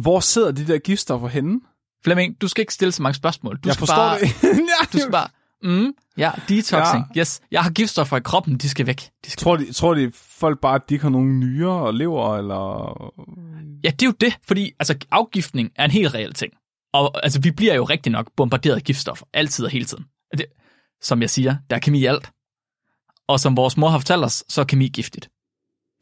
hvor 0.00 0.20
sidder 0.20 0.52
de 0.52 0.66
der 0.66 0.78
giftstoffer 0.78 1.28
henne? 1.28 1.60
Flemming, 2.04 2.40
du 2.40 2.48
skal 2.48 2.62
ikke 2.62 2.74
stille 2.74 2.92
så 2.92 3.02
mange 3.02 3.14
spørgsmål. 3.14 3.56
Du 3.56 3.68
jeg 3.68 3.74
skal 3.74 3.80
forstår 3.80 3.96
bare, 3.96 4.20
det. 4.20 4.60
Du 4.92 4.98
skal 4.98 5.12
bare, 5.12 5.28
mm, 5.62 5.94
ja, 6.16 6.32
detoxing. 6.48 7.04
Ja. 7.14 7.20
Yes, 7.20 7.40
jeg 7.50 7.62
har 7.62 7.70
giftstoffer 7.70 8.16
i 8.16 8.20
kroppen, 8.20 8.56
de 8.56 8.68
skal 8.68 8.86
væk. 8.86 9.10
De 9.24 9.30
skal 9.30 9.42
Tror 9.42 9.56
de, 9.56 9.72
tror 9.72 9.94
de 9.94 10.12
folk 10.14 10.60
bare, 10.60 10.74
at 10.74 10.82
de 10.88 11.00
har 11.00 11.08
nogen 11.08 11.40
nyrer 11.40 11.72
og 11.72 11.94
lever, 11.94 12.36
eller... 12.36 13.12
Ja, 13.84 13.90
det 13.90 14.02
er 14.02 14.06
jo 14.06 14.12
det, 14.20 14.38
fordi 14.46 14.72
altså, 14.78 14.94
afgiftning 15.10 15.70
er 15.76 15.84
en 15.84 15.90
helt 15.90 16.14
reel 16.14 16.34
ting. 16.34 16.52
Og 16.92 17.24
altså, 17.24 17.40
vi 17.40 17.50
bliver 17.50 17.74
jo 17.74 17.84
rigtig 17.84 18.12
nok 18.12 18.30
bombarderet 18.36 18.76
af 18.76 18.82
giftstoffer, 18.82 19.26
altid 19.32 19.64
og 19.64 19.70
hele 19.70 19.84
tiden. 19.84 20.04
Det, 20.38 20.46
som 21.02 21.20
jeg 21.20 21.30
siger, 21.30 21.56
der 21.70 21.76
er 21.76 21.80
kemi 21.80 21.98
i 21.98 22.06
alt. 22.06 22.30
Og 23.28 23.40
som 23.40 23.56
vores 23.56 23.76
mor 23.76 23.88
har 23.88 23.98
fortalt 23.98 24.24
os, 24.24 24.44
så 24.48 24.60
er 24.60 24.64
kemi 24.64 24.88
giftigt. 24.88 25.30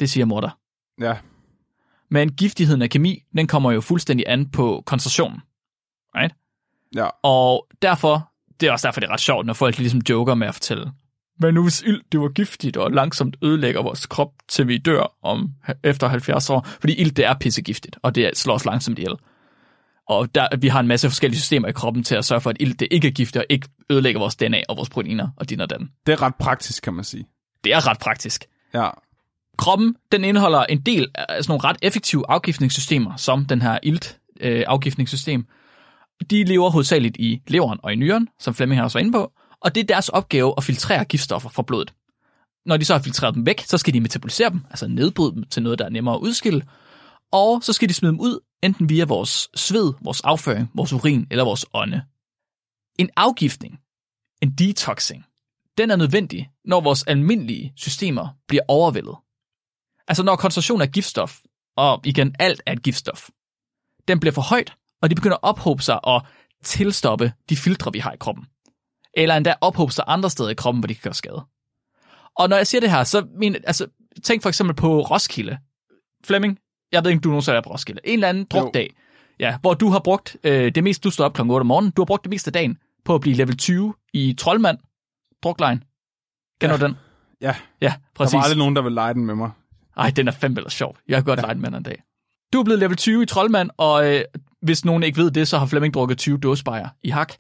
Det 0.01 0.11
siger 0.11 0.25
mor 0.25 0.41
der. 0.41 0.59
Ja, 1.01 1.17
Men 2.11 2.33
giftigheden 2.33 2.83
af 2.83 2.91
kemi, 2.91 3.23
den 3.37 3.47
kommer 3.47 3.73
jo 3.73 3.81
fuldstændig 3.81 4.27
an 4.29 4.51
på 4.51 4.83
koncentrationen. 4.87 5.41
Right? 6.17 6.35
ja. 6.95 7.09
Og 7.23 7.67
derfor, 7.83 8.31
det 8.61 8.69
er 8.69 8.73
også 8.73 8.89
derfor, 8.89 9.01
det 9.01 9.09
er 9.09 9.13
ret 9.13 9.21
sjovt, 9.21 9.47
når 9.47 9.55
folk 9.55 9.79
ligesom 9.79 10.01
joker 10.09 10.35
med 10.35 10.47
at 10.47 10.55
fortælle, 10.55 10.93
hvad 11.39 11.53
nu 11.53 11.63
hvis 11.63 11.83
ild 11.83 12.01
det 12.13 12.21
var 12.21 12.29
giftigt 12.29 12.77
og 12.77 12.91
langsomt 12.91 13.37
ødelægger 13.43 13.83
vores 13.83 14.07
krop, 14.07 14.33
til 14.49 14.69
vi 14.69 14.79
dør 14.79 15.15
om 15.23 15.51
efter 15.85 16.09
70 16.09 16.51
år? 16.51 16.67
Fordi 16.81 16.95
ild, 16.95 17.11
det 17.11 17.25
er 17.25 17.35
pissegiftigt, 17.35 17.99
og 18.03 18.15
det 18.15 18.31
slår 18.39 18.55
os 18.55 18.65
langsomt 18.65 18.99
ihjel. 18.99 19.15
Og 20.09 20.35
der, 20.35 20.57
vi 20.57 20.69
har 20.69 20.81
en 20.81 20.89
masse 20.89 21.09
forskellige 21.09 21.41
systemer 21.41 21.69
i 21.69 21.73
kroppen 21.73 22.05
til 22.05 22.15
at 22.15 22.25
sørge 22.25 22.41
for, 22.41 22.51
at 22.51 22.57
ild 22.61 22.75
det 22.75 22.89
ikke 22.91 23.09
er 23.09 23.13
giftigt 23.13 23.37
og 23.37 23.47
ikke 23.49 23.69
ødelægger 23.91 24.21
vores 24.21 24.37
DNA 24.37 24.63
og 24.69 24.77
vores 24.77 24.91
proteiner 24.91 25.29
og 25.37 25.51
din 25.51 25.61
og 25.61 25.71
den. 25.71 25.91
Det 26.07 26.13
er 26.13 26.23
ret 26.23 26.35
praktisk, 26.35 26.83
kan 26.83 26.95
man 26.95 27.05
sige. 27.05 27.27
Det 27.65 27.75
er 27.75 27.87
ret 27.87 27.99
praktisk. 27.99 28.45
Ja, 28.75 28.89
Kroppen, 29.59 29.97
den 30.13 30.25
indeholder 30.25 30.65
en 30.65 30.81
del 30.81 31.09
af 31.15 31.45
sådan 31.45 31.53
nogle 31.53 31.65
ret 31.65 31.77
effektive 31.83 32.25
afgiftningssystemer, 32.29 33.17
som 33.17 33.45
den 33.45 33.63
her 33.63 33.79
ilt 33.83 34.19
øh, 34.41 34.65
afgiftningssystem. 34.67 35.47
De 36.31 36.45
lever 36.45 36.71
hovedsageligt 36.71 37.17
i 37.17 37.43
leveren 37.47 37.79
og 37.83 37.93
i 37.93 37.97
nyren, 37.97 38.29
som 38.39 38.55
Flemming 38.55 38.79
har 38.79 38.85
også 38.85 38.99
var 38.99 39.01
inde 39.01 39.13
på, 39.13 39.33
og 39.61 39.75
det 39.75 39.81
er 39.81 39.85
deres 39.85 40.09
opgave 40.09 40.55
at 40.57 40.65
filtrere 40.65 41.05
giftstoffer 41.05 41.49
fra 41.49 41.63
blodet. 41.63 41.95
Når 42.67 42.77
de 42.77 42.85
så 42.85 42.95
har 42.95 43.03
filtreret 43.03 43.35
dem 43.35 43.47
væk, 43.47 43.61
så 43.61 43.79
skal 43.79 43.95
de 43.95 44.01
metabolisere 44.01 44.51
dem, 44.51 44.65
altså 44.71 44.89
nedbryde 44.89 45.35
dem 45.35 45.45
til 45.45 45.63
noget, 45.63 45.79
der 45.79 45.85
er 45.85 45.89
nemmere 45.89 46.15
at 46.15 46.21
udskille, 46.21 46.69
og 47.33 47.63
så 47.63 47.73
skal 47.73 47.89
de 47.89 47.95
smide 47.95 48.13
dem 48.13 48.21
ud, 48.21 48.41
enten 48.63 48.89
via 48.89 49.05
vores 49.05 49.49
sved, 49.55 49.93
vores 50.01 50.21
afføring, 50.21 50.71
vores 50.75 50.93
urin 50.93 51.27
eller 51.31 51.45
vores 51.45 51.67
ånde. 51.75 52.03
En 52.99 53.11
afgiftning, 53.17 53.81
en 54.43 54.51
detoxing, 54.51 55.25
den 55.79 55.91
er 55.91 55.97
nødvendig, 55.97 56.51
når 56.65 56.81
vores 56.81 57.03
almindelige 57.03 57.73
systemer 57.77 58.29
bliver 58.49 58.63
overvældet. 58.69 59.17
Altså 60.09 60.23
når 60.23 60.37
koncentrationen 60.37 60.83
af 60.83 60.93
giftstof, 60.93 61.41
og 61.77 62.01
igen 62.05 62.35
alt 62.39 62.63
er 62.67 62.73
et 62.73 62.83
giftstof, 62.83 63.29
den 64.09 64.21
bliver 64.21 64.33
for 64.33 64.43
højt, 64.43 64.77
og 65.03 65.11
de 65.11 65.15
begynder 65.15 65.37
at 65.37 65.43
ophobe 65.43 65.83
sig 65.83 66.05
og 66.05 66.23
tilstoppe 66.65 67.33
de 67.49 67.57
filtre, 67.57 67.93
vi 67.93 67.99
har 67.99 68.13
i 68.13 68.17
kroppen. 68.21 68.45
Eller 69.17 69.37
endda 69.37 69.55
ophobe 69.61 69.93
sig 69.93 70.05
andre 70.07 70.31
steder 70.31 70.51
i 70.51 70.55
kroppen, 70.55 70.81
hvor 70.81 70.87
de 70.87 70.95
kan 70.95 71.03
gøre 71.03 71.15
skade. 71.15 71.45
Og 72.37 72.49
når 72.49 72.57
jeg 72.57 72.67
siger 72.67 72.81
det 72.81 72.91
her, 72.91 73.05
så 73.05 73.27
men, 73.39 73.55
altså, 73.55 73.87
tænk 74.25 74.43
for 74.43 74.49
eksempel 74.49 74.77
på 74.77 75.01
Roskilde. 75.01 75.59
Flemming, 76.25 76.59
jeg 76.93 77.05
ved 77.05 77.11
ikke, 77.11 77.19
om 77.19 77.23
du 77.23 77.29
nogensinde 77.29 77.57
er 77.57 77.63
på 77.63 77.71
Roskilde. 77.71 78.01
En 78.05 78.13
eller 78.15 78.29
anden 78.29 78.45
drukdag, 78.45 78.95
ja, 79.41 79.59
hvor 79.61 79.75
du 79.75 79.89
har 79.89 79.99
brugt 79.99 80.37
øh, 80.45 80.75
det 80.75 80.85
meste, 80.85 81.03
du 81.05 81.11
står 81.11 81.25
op 81.25 81.35
kl. 81.35 81.41
8 81.41 81.61
om 81.63 81.67
morgenen, 81.67 81.91
du 81.91 82.03
har 82.03 82.07
brugt 82.07 82.25
det 82.25 82.31
meste 82.31 82.49
af 82.49 82.53
dagen 82.53 82.79
på 83.05 83.15
at 83.15 83.21
blive 83.21 83.37
level 83.37 83.57
20 83.57 83.95
i 84.13 84.35
Troldmand, 84.39 84.79
druklejen. 85.43 85.85
Kender 86.61 86.75
Ja. 86.77 86.81
du 86.81 86.87
den? 86.87 86.97
ja. 87.41 87.55
Ja, 87.81 87.89
Der 87.89 87.95
præcis. 88.15 88.35
var 88.35 88.41
aldrig 88.43 88.59
nogen, 88.59 88.77
der 88.77 88.83
ville 88.83 88.95
lege 88.95 89.15
den 89.15 89.27
med 89.27 89.35
mig. 89.35 89.51
Ej, 89.97 90.11
den 90.11 90.29
er 90.29 90.33
fandme 90.33 90.59
ellers 90.59 90.73
sjov. 90.73 90.97
Jeg 91.09 91.17
kan 91.17 91.25
godt 91.25 91.39
ja. 91.39 91.43
lege 91.43 91.55
den 91.55 91.63
med 91.63 91.73
en 91.73 91.83
dag. 91.83 92.03
Du 92.53 92.61
er 92.61 92.65
blevet 92.65 92.79
level 92.81 92.97
20 92.97 93.23
i 93.23 93.27
Troldmand, 93.27 93.71
og 93.77 94.15
øh, 94.15 94.25
hvis 94.63 94.85
nogen 94.85 95.03
ikke 95.03 95.19
ved 95.19 95.31
det, 95.31 95.49
så 95.49 95.59
har 95.59 95.67
Flemming 95.67 95.95
drukket 95.95 96.19
20 96.19 96.39
dåsebajer 96.39 96.89
i 97.03 97.11
hak. 97.11 97.33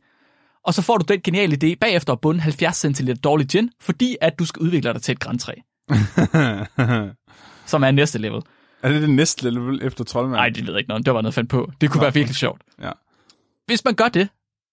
Og 0.65 0.75
så 0.75 0.83
får 0.83 0.99
du 0.99 1.05
den 1.09 1.21
geniale 1.21 1.59
idé 1.65 1.75
bagefter 1.81 2.13
at 2.13 2.21
bunde 2.21 2.41
70 2.41 2.77
cl 2.97 3.13
dårlig 3.13 3.47
gin, 3.47 3.71
fordi 3.81 4.17
at 4.21 4.39
du 4.39 4.45
skal 4.45 4.63
udvikle 4.63 4.93
dig 4.93 5.03
til 5.03 5.13
et 5.13 5.21
græntræ, 5.21 5.53
som 7.73 7.85
er 7.85 7.91
næste 7.91 8.19
level. 8.19 8.43
er 8.83 8.89
det 8.89 9.03
det 9.03 9.11
næste 9.11 9.51
level 9.51 9.81
efter 9.83 10.05
Troldmand? 10.05 10.37
Nej, 10.37 10.49
det 10.49 10.67
ved 10.67 10.73
jeg 10.73 10.79
ikke 10.79 10.89
noget. 10.89 11.07
Det 11.07 11.15
var 11.15 11.21
noget, 11.21 11.35
fandt 11.35 11.51
på. 11.51 11.71
Det 11.81 11.91
kunne 11.91 11.99
Nå. 11.99 12.05
være 12.05 12.15
virkelig 12.15 12.37
sjovt. 12.37 12.63
Ja. 12.83 12.91
Hvis 13.67 13.85
man 13.85 13.95
gør 13.95 14.09
det, 14.09 14.29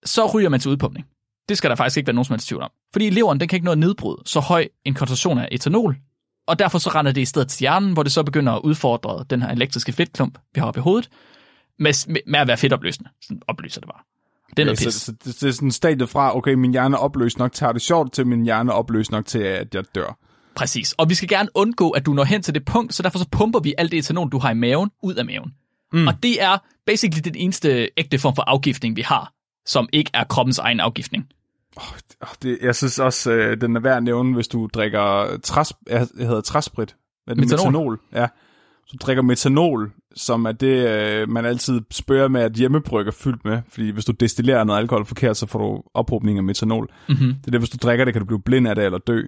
så 0.05 0.25
ryger 0.25 0.49
man 0.49 0.59
til 0.59 0.71
udpumpning. 0.71 1.07
Det 1.49 1.57
skal 1.57 1.69
der 1.69 1.75
faktisk 1.75 1.97
ikke 1.97 2.07
være 2.07 2.13
nogen 2.13 2.25
som 2.25 2.33
helst 2.33 2.47
tvivl 2.47 2.61
om. 2.61 2.71
Fordi 2.93 3.09
leveren 3.09 3.39
den 3.39 3.47
kan 3.47 3.57
ikke 3.57 3.65
nå 3.65 3.71
at 3.71 3.77
nedbryde 3.77 4.17
så 4.25 4.39
høj 4.39 4.67
en 4.85 4.93
koncentration 4.93 5.37
af 5.37 5.47
etanol, 5.51 5.97
og 6.47 6.59
derfor 6.59 6.77
så 6.77 6.89
render 6.89 7.11
det 7.11 7.21
i 7.21 7.25
stedet 7.25 7.47
til 7.49 7.59
hjernen, 7.59 7.93
hvor 7.93 8.03
det 8.03 8.11
så 8.11 8.23
begynder 8.23 8.53
at 8.53 8.61
udfordre 8.61 9.25
den 9.29 9.41
her 9.41 9.49
elektriske 9.49 9.91
fedtklump, 9.91 10.37
vi 10.53 10.59
har 10.59 10.67
oppe 10.67 10.79
i 10.79 10.81
hovedet, 10.81 11.09
med, 11.79 12.23
med, 12.27 12.39
at 12.39 12.47
være 12.47 12.57
fedtopløsende. 12.57 13.09
Sådan 13.21 13.41
oplyser 13.47 13.81
det 13.81 13.89
bare. 13.89 14.01
Det 14.49 14.59
er 14.59 14.65
noget 14.65 14.79
Okay, 14.79 14.85
pis. 14.85 14.93
så, 14.93 15.05
så 15.05 15.11
det, 15.11 15.41
det 15.41 15.43
er 15.43 15.51
sådan 15.51 15.71
stadiet 15.71 16.09
fra, 16.09 16.37
okay, 16.37 16.53
min 16.53 16.71
hjerne 16.71 16.95
er 16.95 16.99
opløst 16.99 17.37
nok 17.37 17.53
til 17.53 17.65
at 17.65 17.75
det 17.75 17.81
sjovt, 17.81 18.13
til 18.13 18.27
min 18.27 18.43
hjerne 18.43 18.71
er 18.71 18.75
opløst 18.75 19.11
nok 19.11 19.25
til, 19.25 19.39
at 19.39 19.75
jeg 19.75 19.83
dør. 19.95 20.17
Præcis. 20.55 20.93
Og 20.93 21.09
vi 21.09 21.15
skal 21.15 21.29
gerne 21.29 21.49
undgå, 21.53 21.89
at 21.89 22.05
du 22.05 22.13
når 22.13 22.23
hen 22.23 22.41
til 22.41 22.53
det 22.53 22.65
punkt, 22.65 22.93
så 22.93 23.03
derfor 23.03 23.19
så 23.19 23.27
pumper 23.31 23.59
vi 23.59 23.73
alt 23.77 23.91
det 23.91 23.99
etanol, 23.99 24.29
du 24.29 24.39
har 24.39 24.51
i 24.51 24.53
maven, 24.53 24.91
ud 25.03 25.15
af 25.15 25.25
maven. 25.25 25.53
Mm. 25.93 26.07
Og 26.07 26.13
det 26.23 26.43
er 26.43 26.57
basically 26.85 27.21
den 27.23 27.35
eneste 27.35 27.89
ægte 27.97 28.19
form 28.19 28.35
for 28.35 28.43
afgiftning, 28.47 28.95
vi 28.95 29.01
har, 29.01 29.33
som 29.65 29.89
ikke 29.93 30.11
er 30.13 30.23
kroppens 30.23 30.59
egen 30.59 30.79
afgiftning. 30.79 31.27
Oh, 31.77 31.83
det, 32.41 32.57
jeg 32.61 32.75
synes 32.75 32.99
også, 32.99 33.31
øh, 33.31 33.61
den 33.61 33.75
er 33.75 33.79
værd 33.79 33.97
at 33.97 34.03
nævne, 34.03 34.33
hvis 34.33 34.47
du 34.47 34.69
drikker 34.73 35.37
træs, 35.43 35.73
jeg 35.87 36.07
hedder 36.17 36.41
træsprit. 36.41 36.95
Metanol. 37.27 37.49
metanol. 37.49 37.99
Ja. 38.13 38.27
Du 38.91 38.97
drikker 39.01 39.23
metanol, 39.23 39.91
som 40.15 40.45
er 40.45 40.51
det, 40.51 40.89
øh, 40.89 41.29
man 41.29 41.45
altid 41.45 41.81
spørger 41.91 42.27
med, 42.27 42.41
at 42.41 42.51
hjemmebryg 42.51 43.07
er 43.07 43.11
fyldt 43.11 43.45
med. 43.45 43.61
Fordi 43.69 43.89
hvis 43.89 44.05
du 44.05 44.11
destillerer 44.11 44.63
noget 44.63 44.79
alkohol 44.79 45.05
forkert, 45.05 45.37
så 45.37 45.45
får 45.45 45.59
du 45.59 45.83
ophobning 45.93 46.37
af 46.37 46.43
metanol. 46.43 46.89
Mm-hmm. 47.09 47.27
Det 47.27 47.47
er 47.47 47.51
det, 47.51 47.59
hvis 47.59 47.69
du 47.69 47.77
drikker 47.81 48.05
det, 48.05 48.13
kan 48.13 48.19
du 48.21 48.25
blive 48.25 48.41
blind 48.41 48.67
af 48.67 48.75
det 48.75 48.85
eller 48.85 48.97
dø. 48.97 49.21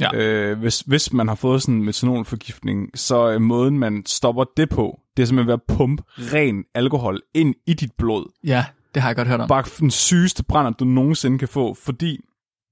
Ja. 0.00 0.16
Øh, 0.16 0.58
hvis, 0.58 0.80
hvis 0.80 1.12
man 1.12 1.28
har 1.28 1.34
fået 1.34 1.62
sådan 1.62 1.74
en 1.74 1.84
metanolforgiftning, 1.84 2.90
så 2.94 3.16
er 3.16 3.38
måden, 3.38 3.78
man 3.78 4.02
stopper 4.06 4.44
det 4.56 4.68
på, 4.68 5.00
det 5.16 5.22
er 5.22 5.26
simpelthen 5.26 5.46
ved 5.46 5.54
at 5.54 5.76
pumpe 5.76 6.02
ren 6.18 6.64
alkohol 6.74 7.20
ind 7.34 7.54
i 7.66 7.74
dit 7.74 7.92
blod. 7.98 8.32
Ja, 8.44 8.64
det 8.94 9.02
har 9.02 9.08
jeg 9.08 9.16
godt 9.16 9.28
hørt 9.28 9.40
om. 9.40 9.48
Bare 9.48 9.64
den 9.80 9.90
sygeste 9.90 10.44
brænder, 10.44 10.70
du 10.70 10.84
nogensinde 10.84 11.38
kan 11.38 11.48
få, 11.48 11.74
fordi 11.74 12.20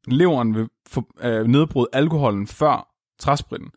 leveren 0.08 0.54
vil 0.54 0.68
få, 0.88 1.06
øh, 1.22 1.46
nedbryde 1.46 1.88
alkoholen 1.92 2.46
før 2.46 2.88
træspritten. 3.18 3.70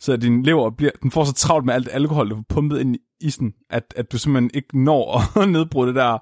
Så 0.00 0.16
din 0.16 0.42
lever 0.42 0.70
bliver, 0.70 0.90
den 1.02 1.10
får 1.10 1.24
så 1.24 1.32
travlt 1.32 1.66
med 1.66 1.74
alt 1.74 1.88
alkohol, 1.92 2.30
der 2.30 2.36
er 2.36 2.42
pumpet 2.48 2.80
ind 2.80 2.96
i 2.96 2.98
isen, 3.20 3.52
at, 3.70 3.94
at 3.96 4.12
du 4.12 4.18
simpelthen 4.18 4.50
ikke 4.54 4.78
når 4.84 5.22
at 5.42 5.48
nedbryde 5.48 5.86
det 5.88 5.94
der 5.94 6.18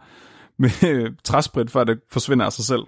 med 0.59 0.71
øh, 0.91 1.11
træsprit, 1.25 1.71
før 1.71 1.85
det 1.85 1.99
forsvinder 2.13 2.45
af 2.47 2.53
sig 2.53 2.65
selv. 2.65 2.83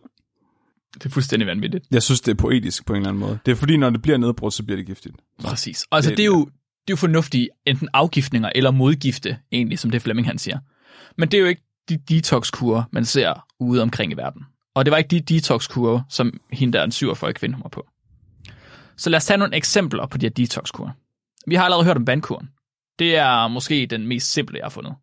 Det 0.94 1.06
er 1.06 1.10
fuldstændig 1.10 1.46
vanvittigt. 1.46 1.84
Jeg 1.90 2.02
synes, 2.02 2.20
det 2.20 2.32
er 2.32 2.36
poetisk 2.36 2.86
på 2.86 2.92
en 2.92 2.96
eller 2.96 3.08
anden 3.08 3.20
måde. 3.20 3.38
Det 3.46 3.52
er 3.52 3.56
fordi, 3.56 3.76
når 3.76 3.90
det 3.90 4.02
bliver 4.02 4.18
nedbrudt, 4.18 4.54
så 4.54 4.62
bliver 4.64 4.76
det 4.76 4.86
giftigt. 4.86 5.16
Præcis. 5.44 5.82
Og 5.90 5.96
altså, 5.96 6.10
Det- 6.10 6.16
det, 6.16 6.22
er 6.22 6.26
jo, 6.26 6.44
det 6.44 6.50
er 6.88 6.92
jo 6.92 6.96
fornuftigt, 6.96 7.48
enten 7.66 7.88
afgiftninger 7.92 8.50
eller 8.54 8.70
modgifte, 8.70 9.38
egentlig, 9.52 9.78
som 9.78 9.90
det 9.90 10.02
Flemming 10.02 10.26
han 10.28 10.38
siger. 10.38 10.58
Men 11.18 11.28
det 11.30 11.36
er 11.36 11.40
jo 11.40 11.46
ikke 11.46 11.62
de 11.88 11.96
detox-kurer, 12.08 12.82
man 12.92 13.04
ser 13.04 13.46
ude 13.60 13.82
omkring 13.82 14.12
i 14.12 14.16
verden. 14.16 14.42
Og 14.74 14.84
det 14.84 14.90
var 14.90 14.96
ikke 14.96 15.08
de 15.08 15.20
detox-kurer, 15.20 16.00
som 16.10 16.40
hende 16.52 16.72
der 16.72 16.80
er 16.80 16.84
en 16.84 16.92
47 16.92 17.32
kvinde 17.32 17.58
var 17.62 17.68
på. 17.68 17.86
Så 18.96 19.10
lad 19.10 19.16
os 19.16 19.24
tage 19.24 19.38
nogle 19.38 19.56
eksempler 19.56 20.06
på 20.06 20.18
de 20.18 20.26
her 20.26 20.30
detox-kurer. 20.30 20.90
Vi 21.46 21.54
har 21.54 21.64
allerede 21.64 21.84
hørt 21.84 21.96
om 21.96 22.06
vandkuren. 22.06 22.50
Det 22.98 23.16
er 23.16 23.48
måske 23.48 23.86
den 23.86 24.06
mest 24.06 24.32
simple, 24.32 24.58
jeg 24.58 24.64
har 24.64 24.70
fundet. 24.70 24.94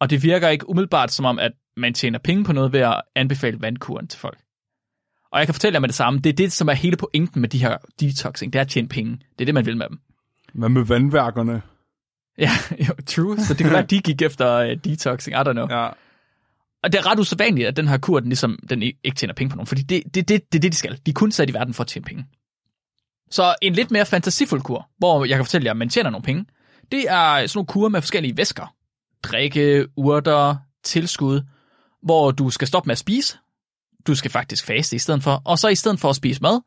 Og 0.00 0.10
det 0.10 0.22
virker 0.22 0.48
ikke 0.48 0.68
umiddelbart 0.68 1.12
som 1.12 1.24
om, 1.24 1.38
at 1.38 1.52
man 1.76 1.94
tjener 1.94 2.18
penge 2.18 2.44
på 2.44 2.52
noget 2.52 2.72
ved 2.72 2.80
at 2.80 3.02
anbefale 3.14 3.60
vandkuren 3.60 4.06
til 4.06 4.20
folk. 4.20 4.38
Og 5.32 5.38
jeg 5.38 5.46
kan 5.46 5.54
fortælle 5.54 5.74
jer 5.74 5.80
med 5.80 5.88
det 5.88 5.96
samme, 5.96 6.20
det 6.20 6.30
er 6.30 6.34
det, 6.34 6.52
som 6.52 6.68
er 6.68 6.72
hele 6.72 6.96
pointen 6.96 7.40
med 7.40 7.48
de 7.48 7.58
her 7.58 7.76
detoxing, 8.00 8.52
det 8.52 8.58
er 8.58 8.62
at 8.62 8.68
tjene 8.68 8.88
penge. 8.88 9.12
Det 9.12 9.40
er 9.40 9.44
det, 9.44 9.54
man 9.54 9.66
vil 9.66 9.76
med 9.76 9.88
dem. 9.88 10.00
Hvad 10.54 10.68
med 10.68 10.82
vandværkerne? 10.82 11.62
Ja, 12.38 12.50
jo, 12.88 12.94
true. 13.06 13.38
Så 13.38 13.54
det 13.54 13.64
kan 13.64 13.70
være, 13.70 13.82
at 13.82 13.90
de 13.90 14.00
gik 14.00 14.22
efter 14.22 14.70
uh, 14.70 14.78
detoxing, 14.84 15.36
I 15.36 15.40
don't 15.40 15.52
know. 15.52 15.66
Ja. 15.70 15.88
Og 16.82 16.92
det 16.92 16.98
er 16.98 17.10
ret 17.10 17.18
usædvanligt, 17.18 17.68
at 17.68 17.76
den 17.76 17.88
her 17.88 17.98
kur, 17.98 18.20
den, 18.20 18.28
ligesom, 18.28 18.58
den 18.70 18.82
ikke 18.82 19.16
tjener 19.16 19.34
penge 19.34 19.50
på 19.50 19.56
nogen, 19.56 19.66
fordi 19.66 19.82
det, 19.82 20.02
det, 20.04 20.28
det, 20.28 20.52
det 20.52 20.58
er 20.58 20.60
det, 20.60 20.72
de 20.72 20.76
skal. 20.76 21.00
De 21.06 21.10
er 21.10 21.14
kun 21.14 21.32
sat 21.32 21.50
i 21.50 21.54
verden 21.54 21.74
for 21.74 21.82
at 21.82 21.88
tjene 21.88 22.04
penge. 22.04 22.26
Så 23.30 23.54
en 23.62 23.72
lidt 23.72 23.90
mere 23.90 24.06
fantasifuld 24.06 24.62
kur, 24.62 24.88
hvor 24.98 25.24
jeg 25.24 25.36
kan 25.36 25.44
fortælle 25.44 25.64
jer, 25.64 25.70
at 25.70 25.76
man 25.76 25.88
tjener 25.88 26.10
nogle 26.10 26.24
penge, 26.24 26.46
det 26.92 27.04
er 27.08 27.46
sådan 27.46 27.50
nogle 27.54 27.66
kurer 27.66 27.88
med 27.88 28.02
forskellige 28.02 28.36
væsker. 28.36 28.74
Drikke, 29.22 29.86
urter, 29.96 30.56
tilskud, 30.84 31.42
hvor 32.02 32.30
du 32.30 32.50
skal 32.50 32.68
stoppe 32.68 32.86
med 32.86 32.92
at 32.92 32.98
spise. 32.98 33.38
Du 34.06 34.14
skal 34.14 34.30
faktisk 34.30 34.66
faste 34.66 34.96
i 34.96 34.98
stedet 34.98 35.22
for. 35.22 35.42
Og 35.44 35.58
så 35.58 35.68
i 35.68 35.74
stedet 35.74 36.00
for 36.00 36.10
at 36.10 36.16
spise 36.16 36.42
mad, 36.42 36.60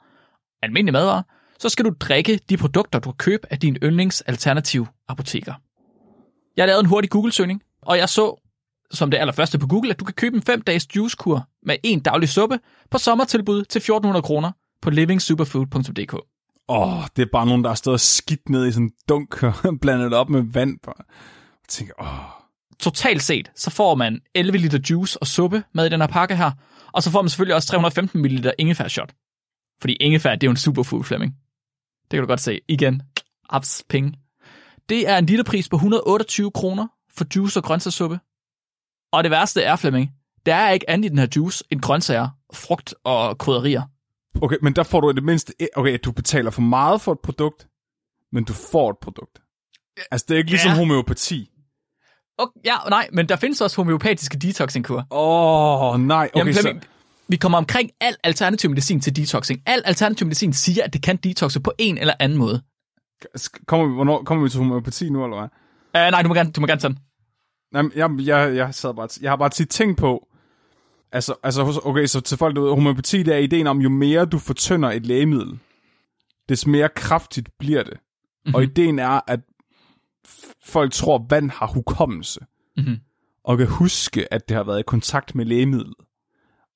almindelig 0.61 0.93
madvarer, 0.93 1.23
så 1.59 1.69
skal 1.69 1.85
du 1.85 1.93
drikke 1.99 2.39
de 2.49 2.57
produkter, 2.57 2.99
du 2.99 3.09
har 3.09 3.15
købt 3.15 3.45
af 3.49 3.59
din 3.59 3.77
yndlingsalternativ 3.83 4.87
apoteker. 5.07 5.53
Jeg 6.57 6.67
lavede 6.67 6.79
en 6.79 6.85
hurtig 6.85 7.09
Google-søgning 7.09 7.61
Og 7.81 7.97
jeg 7.97 8.09
så, 8.09 8.47
som 8.91 9.11
det 9.11 9.17
allerførste 9.17 9.59
på 9.59 9.67
Google, 9.67 9.89
at 9.89 9.99
du 9.99 10.05
kan 10.05 10.13
købe 10.13 10.35
en 10.35 10.43
5-dages 10.49 10.95
juicekur 10.95 11.47
med 11.63 11.75
en 11.83 11.99
daglig 11.99 12.29
suppe 12.29 12.59
på 12.91 12.97
sommertilbud 12.97 13.65
til 13.65 13.79
1400 13.79 14.23
kroner 14.23 14.51
på 14.81 14.89
livingsuperfood.dk. 14.89 16.30
Åh, 16.71 16.97
oh, 16.97 17.03
det 17.15 17.21
er 17.21 17.29
bare 17.31 17.45
nogen, 17.45 17.63
der 17.63 17.69
har 17.69 17.75
stået 17.75 18.01
skidt 18.01 18.49
ned 18.49 18.67
i 18.67 18.71
sådan 18.71 18.85
en 18.85 18.91
dunk 19.09 19.43
og 19.43 19.53
blandet 19.81 20.13
op 20.13 20.29
med 20.29 20.43
vand. 20.53 20.77
Jeg 20.87 20.93
tænker, 21.67 21.93
åh. 21.99 22.19
Oh. 22.19 22.25
Totalt 22.79 23.23
set, 23.23 23.51
så 23.55 23.69
får 23.69 23.95
man 23.95 24.21
11 24.35 24.57
liter 24.57 24.79
juice 24.89 25.21
og 25.21 25.27
suppe 25.27 25.63
med 25.73 25.85
i 25.85 25.89
den 25.89 26.01
her 26.01 26.07
pakke 26.07 26.35
her, 26.35 26.51
og 26.93 27.03
så 27.03 27.11
får 27.11 27.21
man 27.21 27.29
selvfølgelig 27.29 27.55
også 27.55 27.67
315 27.67 28.21
ml 28.21 28.51
ingefær 28.59 28.87
shot. 28.87 29.13
Fordi 29.81 29.93
ingefær, 29.93 30.35
det 30.35 30.43
er 30.43 30.47
jo 30.47 30.51
en 30.51 30.57
superfood, 30.57 31.03
Flemming. 31.03 31.35
Det 32.03 32.17
kan 32.17 32.21
du 32.21 32.27
godt 32.27 32.41
se. 32.41 32.59
Igen, 32.67 33.01
abs 33.49 33.83
penge. 33.89 34.13
Det 34.89 35.09
er 35.09 35.17
en 35.17 35.25
literpris 35.25 35.69
på 35.69 35.75
128 35.75 36.51
kroner 36.51 36.87
for 37.17 37.25
juice 37.35 37.59
og 37.59 37.63
grøntsagssuppe. 37.63 38.19
Og 39.11 39.23
det 39.23 39.31
værste 39.31 39.61
er, 39.61 39.75
Flemming, 39.75 40.11
der 40.45 40.55
er 40.55 40.71
ikke 40.71 40.89
andet 40.89 41.05
i 41.05 41.09
den 41.09 41.17
her 41.17 41.27
juice 41.35 41.63
end 41.69 41.81
grøntsager, 41.81 42.29
frugt 42.53 42.95
og 43.03 43.37
krydderier. 43.37 43.81
Okay, 44.41 44.57
men 44.61 44.73
der 44.75 44.83
får 44.83 45.01
du 45.01 45.09
i 45.09 45.13
det 45.13 45.23
mindste... 45.23 45.53
Okay, 45.75 45.99
du 46.05 46.11
betaler 46.11 46.51
for 46.51 46.61
meget 46.61 47.01
for 47.01 47.11
et 47.11 47.19
produkt, 47.19 47.67
men 48.31 48.43
du 48.43 48.53
får 48.53 48.89
et 48.89 48.97
produkt. 49.01 49.41
Altså, 50.11 50.25
det 50.29 50.33
er 50.33 50.37
ikke 50.37 50.49
ligesom 50.49 50.71
Ja. 50.71 50.75
homeopati. 50.77 51.49
Okay, 52.37 52.59
ja, 52.65 52.75
nej, 52.89 53.09
men 53.13 53.29
der 53.29 53.35
findes 53.35 53.61
også 53.61 53.75
homeopatiske 53.75 54.37
detoxingkur. 54.37 55.07
Åh, 55.11 55.93
oh, 55.93 55.99
nej. 55.99 56.29
Okay, 56.33 56.39
Jamen, 56.39 56.53
så, 56.53 56.79
vi 57.27 57.35
kommer 57.35 57.57
omkring 57.57 57.91
al 57.99 58.15
alternativ 58.23 58.69
medicin 58.69 59.01
til 59.01 59.15
detoxing. 59.15 59.61
Al 59.65 59.81
alternativ 59.85 60.27
medicin 60.27 60.53
siger, 60.53 60.83
at 60.83 60.93
det 60.93 61.03
kan 61.03 61.17
detoxe 61.17 61.59
på 61.59 61.73
en 61.77 61.97
eller 61.97 62.13
anden 62.19 62.37
måde. 62.37 62.61
kommer 63.67 63.87
vi, 63.87 63.93
hvornår 63.93 64.23
kommer 64.23 64.43
vi 64.43 64.49
til 64.49 64.57
homeopati 64.57 65.09
nu, 65.09 65.23
eller 65.23 65.37
hvad? 65.37 65.49
Uh, 66.07 66.11
nej, 66.11 66.21
du 66.21 66.27
må 66.27 66.33
gerne, 66.33 66.51
du 66.51 66.61
må 66.61 66.67
gerne 66.67 66.81
tage 66.81 66.93
den. 66.93 66.99
Jamen, 67.75 67.91
jeg, 67.95 68.27
jeg, 68.27 68.55
jeg, 68.55 68.75
sad 68.75 68.93
bare, 68.93 69.07
jeg 69.21 69.31
har 69.31 69.35
bare 69.35 69.49
tit 69.49 69.69
tænkt 69.69 69.97
på, 69.97 70.27
altså, 71.11 71.35
altså 71.43 71.81
okay, 71.85 72.05
så 72.05 72.21
til 72.21 72.37
folk 72.37 72.55
derude, 72.55 72.73
homeopati, 72.73 73.23
det 73.23 73.33
er 73.33 73.37
ideen 73.37 73.67
om, 73.67 73.81
jo 73.81 73.89
mere 73.89 74.25
du 74.25 74.39
fortynder 74.39 74.91
et 74.91 75.05
lægemiddel, 75.05 75.59
des 76.49 76.67
mere 76.67 76.89
kraftigt 76.95 77.49
bliver 77.59 77.83
det. 77.83 77.93
Mm-hmm. 77.93 78.55
Og 78.55 78.63
ideen 78.63 78.99
er, 78.99 79.19
at 79.27 79.39
folk 80.63 80.93
tror, 80.93 81.15
at 81.15 81.25
vand 81.29 81.49
har 81.49 81.67
hukommelse, 81.67 82.39
Mhm. 82.77 82.97
og 83.43 83.57
kan 83.57 83.67
huske, 83.67 84.33
at 84.33 84.49
det 84.49 84.57
har 84.57 84.63
været 84.63 84.79
i 84.79 84.83
kontakt 84.87 85.35
med 85.35 85.45
lægemidlet. 85.45 85.95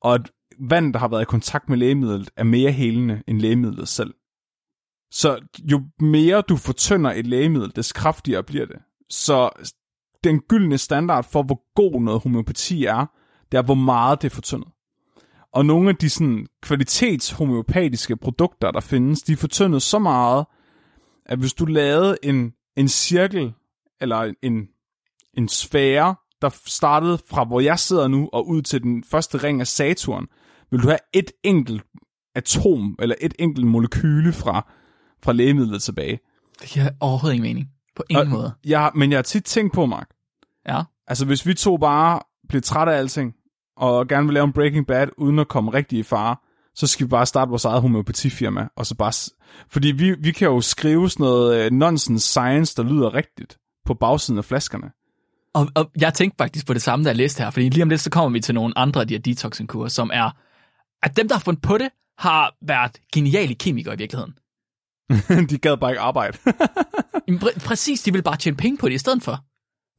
Og 0.01 0.13
at 0.13 0.31
vand, 0.59 0.93
der 0.93 0.99
har 0.99 1.07
været 1.07 1.21
i 1.21 1.25
kontakt 1.25 1.69
med 1.69 1.77
lægemidlet, 1.77 2.29
er 2.37 2.43
mere 2.43 2.71
helende 2.71 3.23
end 3.27 3.41
lægemidlet 3.41 3.87
selv. 3.87 4.13
Så 5.11 5.39
jo 5.71 5.83
mere 5.99 6.41
du 6.41 6.55
fortynder 6.55 7.11
et 7.11 7.27
lægemiddel, 7.27 7.75
des 7.75 7.93
kraftigere 7.93 8.43
bliver 8.43 8.65
det. 8.65 8.75
Så 9.09 9.49
den 10.23 10.39
gyldne 10.39 10.77
standard 10.77 11.23
for, 11.31 11.43
hvor 11.43 11.73
god 11.75 12.01
noget 12.01 12.21
homøopati 12.23 12.85
er, 12.85 13.05
det 13.51 13.57
er, 13.57 13.61
hvor 13.61 13.73
meget 13.75 14.21
det 14.21 14.31
er 14.31 14.35
fortyndet. 14.35 14.67
Og 15.53 15.65
nogle 15.65 15.89
af 15.89 15.95
de 15.95 16.09
sådan, 16.09 16.47
kvalitets-homøopatiske 16.61 18.15
produkter, 18.17 18.71
der 18.71 18.79
findes, 18.79 19.21
de 19.21 19.31
er 19.33 19.37
fortyndet 19.37 19.81
så 19.81 19.99
meget, 19.99 20.45
at 21.25 21.39
hvis 21.39 21.53
du 21.53 21.65
lavede 21.65 22.17
en, 22.23 22.53
en 22.77 22.87
cirkel, 22.87 23.53
eller 24.01 24.33
en, 24.43 24.67
en 25.33 25.47
sfære, 25.47 26.15
der 26.41 26.49
startede 26.65 27.17
fra, 27.29 27.43
hvor 27.43 27.59
jeg 27.59 27.79
sidder 27.79 28.07
nu, 28.07 28.29
og 28.33 28.47
ud 28.47 28.61
til 28.61 28.83
den 28.83 29.03
første 29.03 29.37
ring 29.37 29.61
af 29.61 29.67
Saturn, 29.67 30.27
vil 30.71 30.83
du 30.83 30.87
have 30.87 30.99
et 31.13 31.31
enkelt 31.43 31.83
atom, 32.35 32.95
eller 32.99 33.15
et 33.21 33.33
enkelt 33.39 33.67
molekyle 33.67 34.33
fra, 34.33 34.71
fra 35.23 35.33
lægemidlet 35.33 35.81
tilbage. 35.83 36.19
Det 36.61 36.69
giver 36.69 36.89
overhovedet 36.99 37.35
ingen 37.35 37.49
mening. 37.49 37.69
På 37.95 38.03
ingen 38.09 38.25
Og- 38.27 38.31
måde. 38.31 38.53
Har- 38.67 38.91
men 38.95 39.11
jeg 39.11 39.17
har 39.17 39.23
tit 39.23 39.43
tænkt 39.43 39.73
på, 39.73 39.85
Mark, 39.85 40.09
Ja. 40.67 40.81
Altså, 41.07 41.25
hvis 41.25 41.45
vi 41.45 41.53
to 41.53 41.77
bare 41.77 42.19
bliver 42.49 42.61
trætte 42.61 42.93
af 42.93 42.97
alting, 42.97 43.33
og 43.77 44.07
gerne 44.07 44.27
vil 44.27 44.33
lave 44.33 44.43
en 44.43 44.53
Breaking 44.53 44.87
Bad, 44.87 45.07
uden 45.17 45.39
at 45.39 45.47
komme 45.47 45.73
rigtig 45.73 45.99
i 45.99 46.03
fare, 46.03 46.35
så 46.75 46.87
skal 46.87 47.05
vi 47.05 47.09
bare 47.09 47.25
starte 47.25 47.49
vores 47.49 47.65
eget 47.65 47.81
homeopatifirma, 47.81 48.67
og 48.75 48.85
så 48.85 48.95
bare... 48.95 49.31
Fordi 49.69 49.91
vi, 49.91 50.15
vi 50.19 50.31
kan 50.31 50.47
jo 50.47 50.61
skrive 50.61 51.09
sådan 51.09 51.23
noget 51.23 51.65
øh, 51.65 51.71
nonsense 51.71 52.27
science, 52.27 52.75
der 52.77 52.83
lyder 52.83 53.13
rigtigt, 53.13 53.57
på 53.85 53.93
bagsiden 53.93 54.37
af 54.37 54.45
flaskerne. 54.45 54.91
Og, 55.53 55.67
og 55.75 55.91
jeg 56.01 56.13
tænkte 56.13 56.35
faktisk 56.37 56.67
på 56.67 56.73
det 56.73 56.81
samme, 56.81 57.05
da 57.05 57.09
jeg 57.09 57.17
læste 57.17 57.43
her, 57.43 57.49
fordi 57.49 57.69
lige 57.69 57.83
om 57.83 57.89
lidt, 57.89 58.01
så 58.01 58.09
kommer 58.09 58.29
vi 58.29 58.39
til 58.39 58.55
nogle 58.55 58.77
andre 58.77 59.01
af 59.01 59.07
de 59.07 59.13
her 59.13 59.21
detoxingkurer, 59.21 59.87
som 59.87 60.09
er, 60.13 60.31
at 61.03 61.17
dem, 61.17 61.27
der 61.27 61.35
har 61.35 61.39
fundet 61.39 61.61
på 61.61 61.77
det, 61.77 61.89
har 62.17 62.55
været 62.67 62.91
geniale 63.13 63.55
kemikere 63.55 63.93
i 63.93 63.97
virkeligheden. 63.97 64.33
de 65.49 65.57
gad 65.57 65.77
bare 65.77 65.91
ikke 65.91 66.01
arbejde. 66.01 66.37
Præ- 67.43 67.59
præcis, 67.65 68.01
de 68.01 68.13
vil 68.13 68.23
bare 68.23 68.37
tjene 68.37 68.57
penge 68.57 68.77
på 68.77 68.89
det 68.89 68.95
i 68.95 68.97
stedet 68.97 69.23
for. 69.23 69.45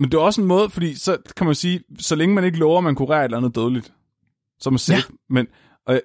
Men 0.00 0.10
det 0.10 0.18
er 0.18 0.22
også 0.22 0.40
en 0.40 0.46
måde, 0.46 0.70
fordi 0.70 0.94
så 0.94 1.16
kan 1.36 1.46
man 1.46 1.54
sige, 1.54 1.80
så 1.98 2.14
længe 2.14 2.34
man 2.34 2.44
ikke 2.44 2.58
lover, 2.58 2.78
at 2.78 2.84
man 2.84 2.94
kurerer 2.94 3.20
et 3.20 3.24
eller 3.24 3.38
andet 3.38 3.54
dødeligt, 3.54 3.92
så 4.58 4.68
er 4.68 4.70
man 4.70 4.78
safe. 4.78 5.06
Ja. 5.10 5.14
Men, 5.28 5.46
og, 5.86 6.00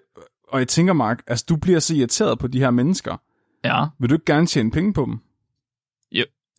og 0.47 0.59
jeg 0.59 0.67
tænker, 0.67 0.93
Mark, 0.93 1.23
altså 1.27 1.45
du 1.49 1.55
bliver 1.55 1.79
så 1.79 1.95
irriteret 1.95 2.39
på 2.39 2.47
de 2.47 2.59
her 2.59 2.71
mennesker. 2.71 3.17
Ja. 3.63 3.85
Vil 3.99 4.09
du 4.09 4.15
ikke 4.15 4.25
gerne 4.25 4.47
tjene 4.47 4.71
penge 4.71 4.93
på 4.93 5.05
dem? 5.05 5.19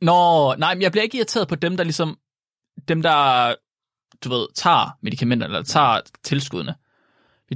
Nå, 0.03 0.55
nej, 0.55 0.75
men 0.75 0.83
jeg 0.83 0.93
bliver 0.93 1.03
ikke 1.03 1.17
irriteret 1.17 1.49
på 1.49 1.55
dem, 1.55 1.77
der 1.77 1.85
ligesom, 1.85 2.19
dem 2.89 3.03
der, 3.03 3.55
du 4.25 4.29
ved, 4.29 4.47
tager 4.55 4.99
medicamenter, 5.03 5.47
eller 5.47 5.63
tager 5.63 6.01
tilskuddene. 6.23 6.75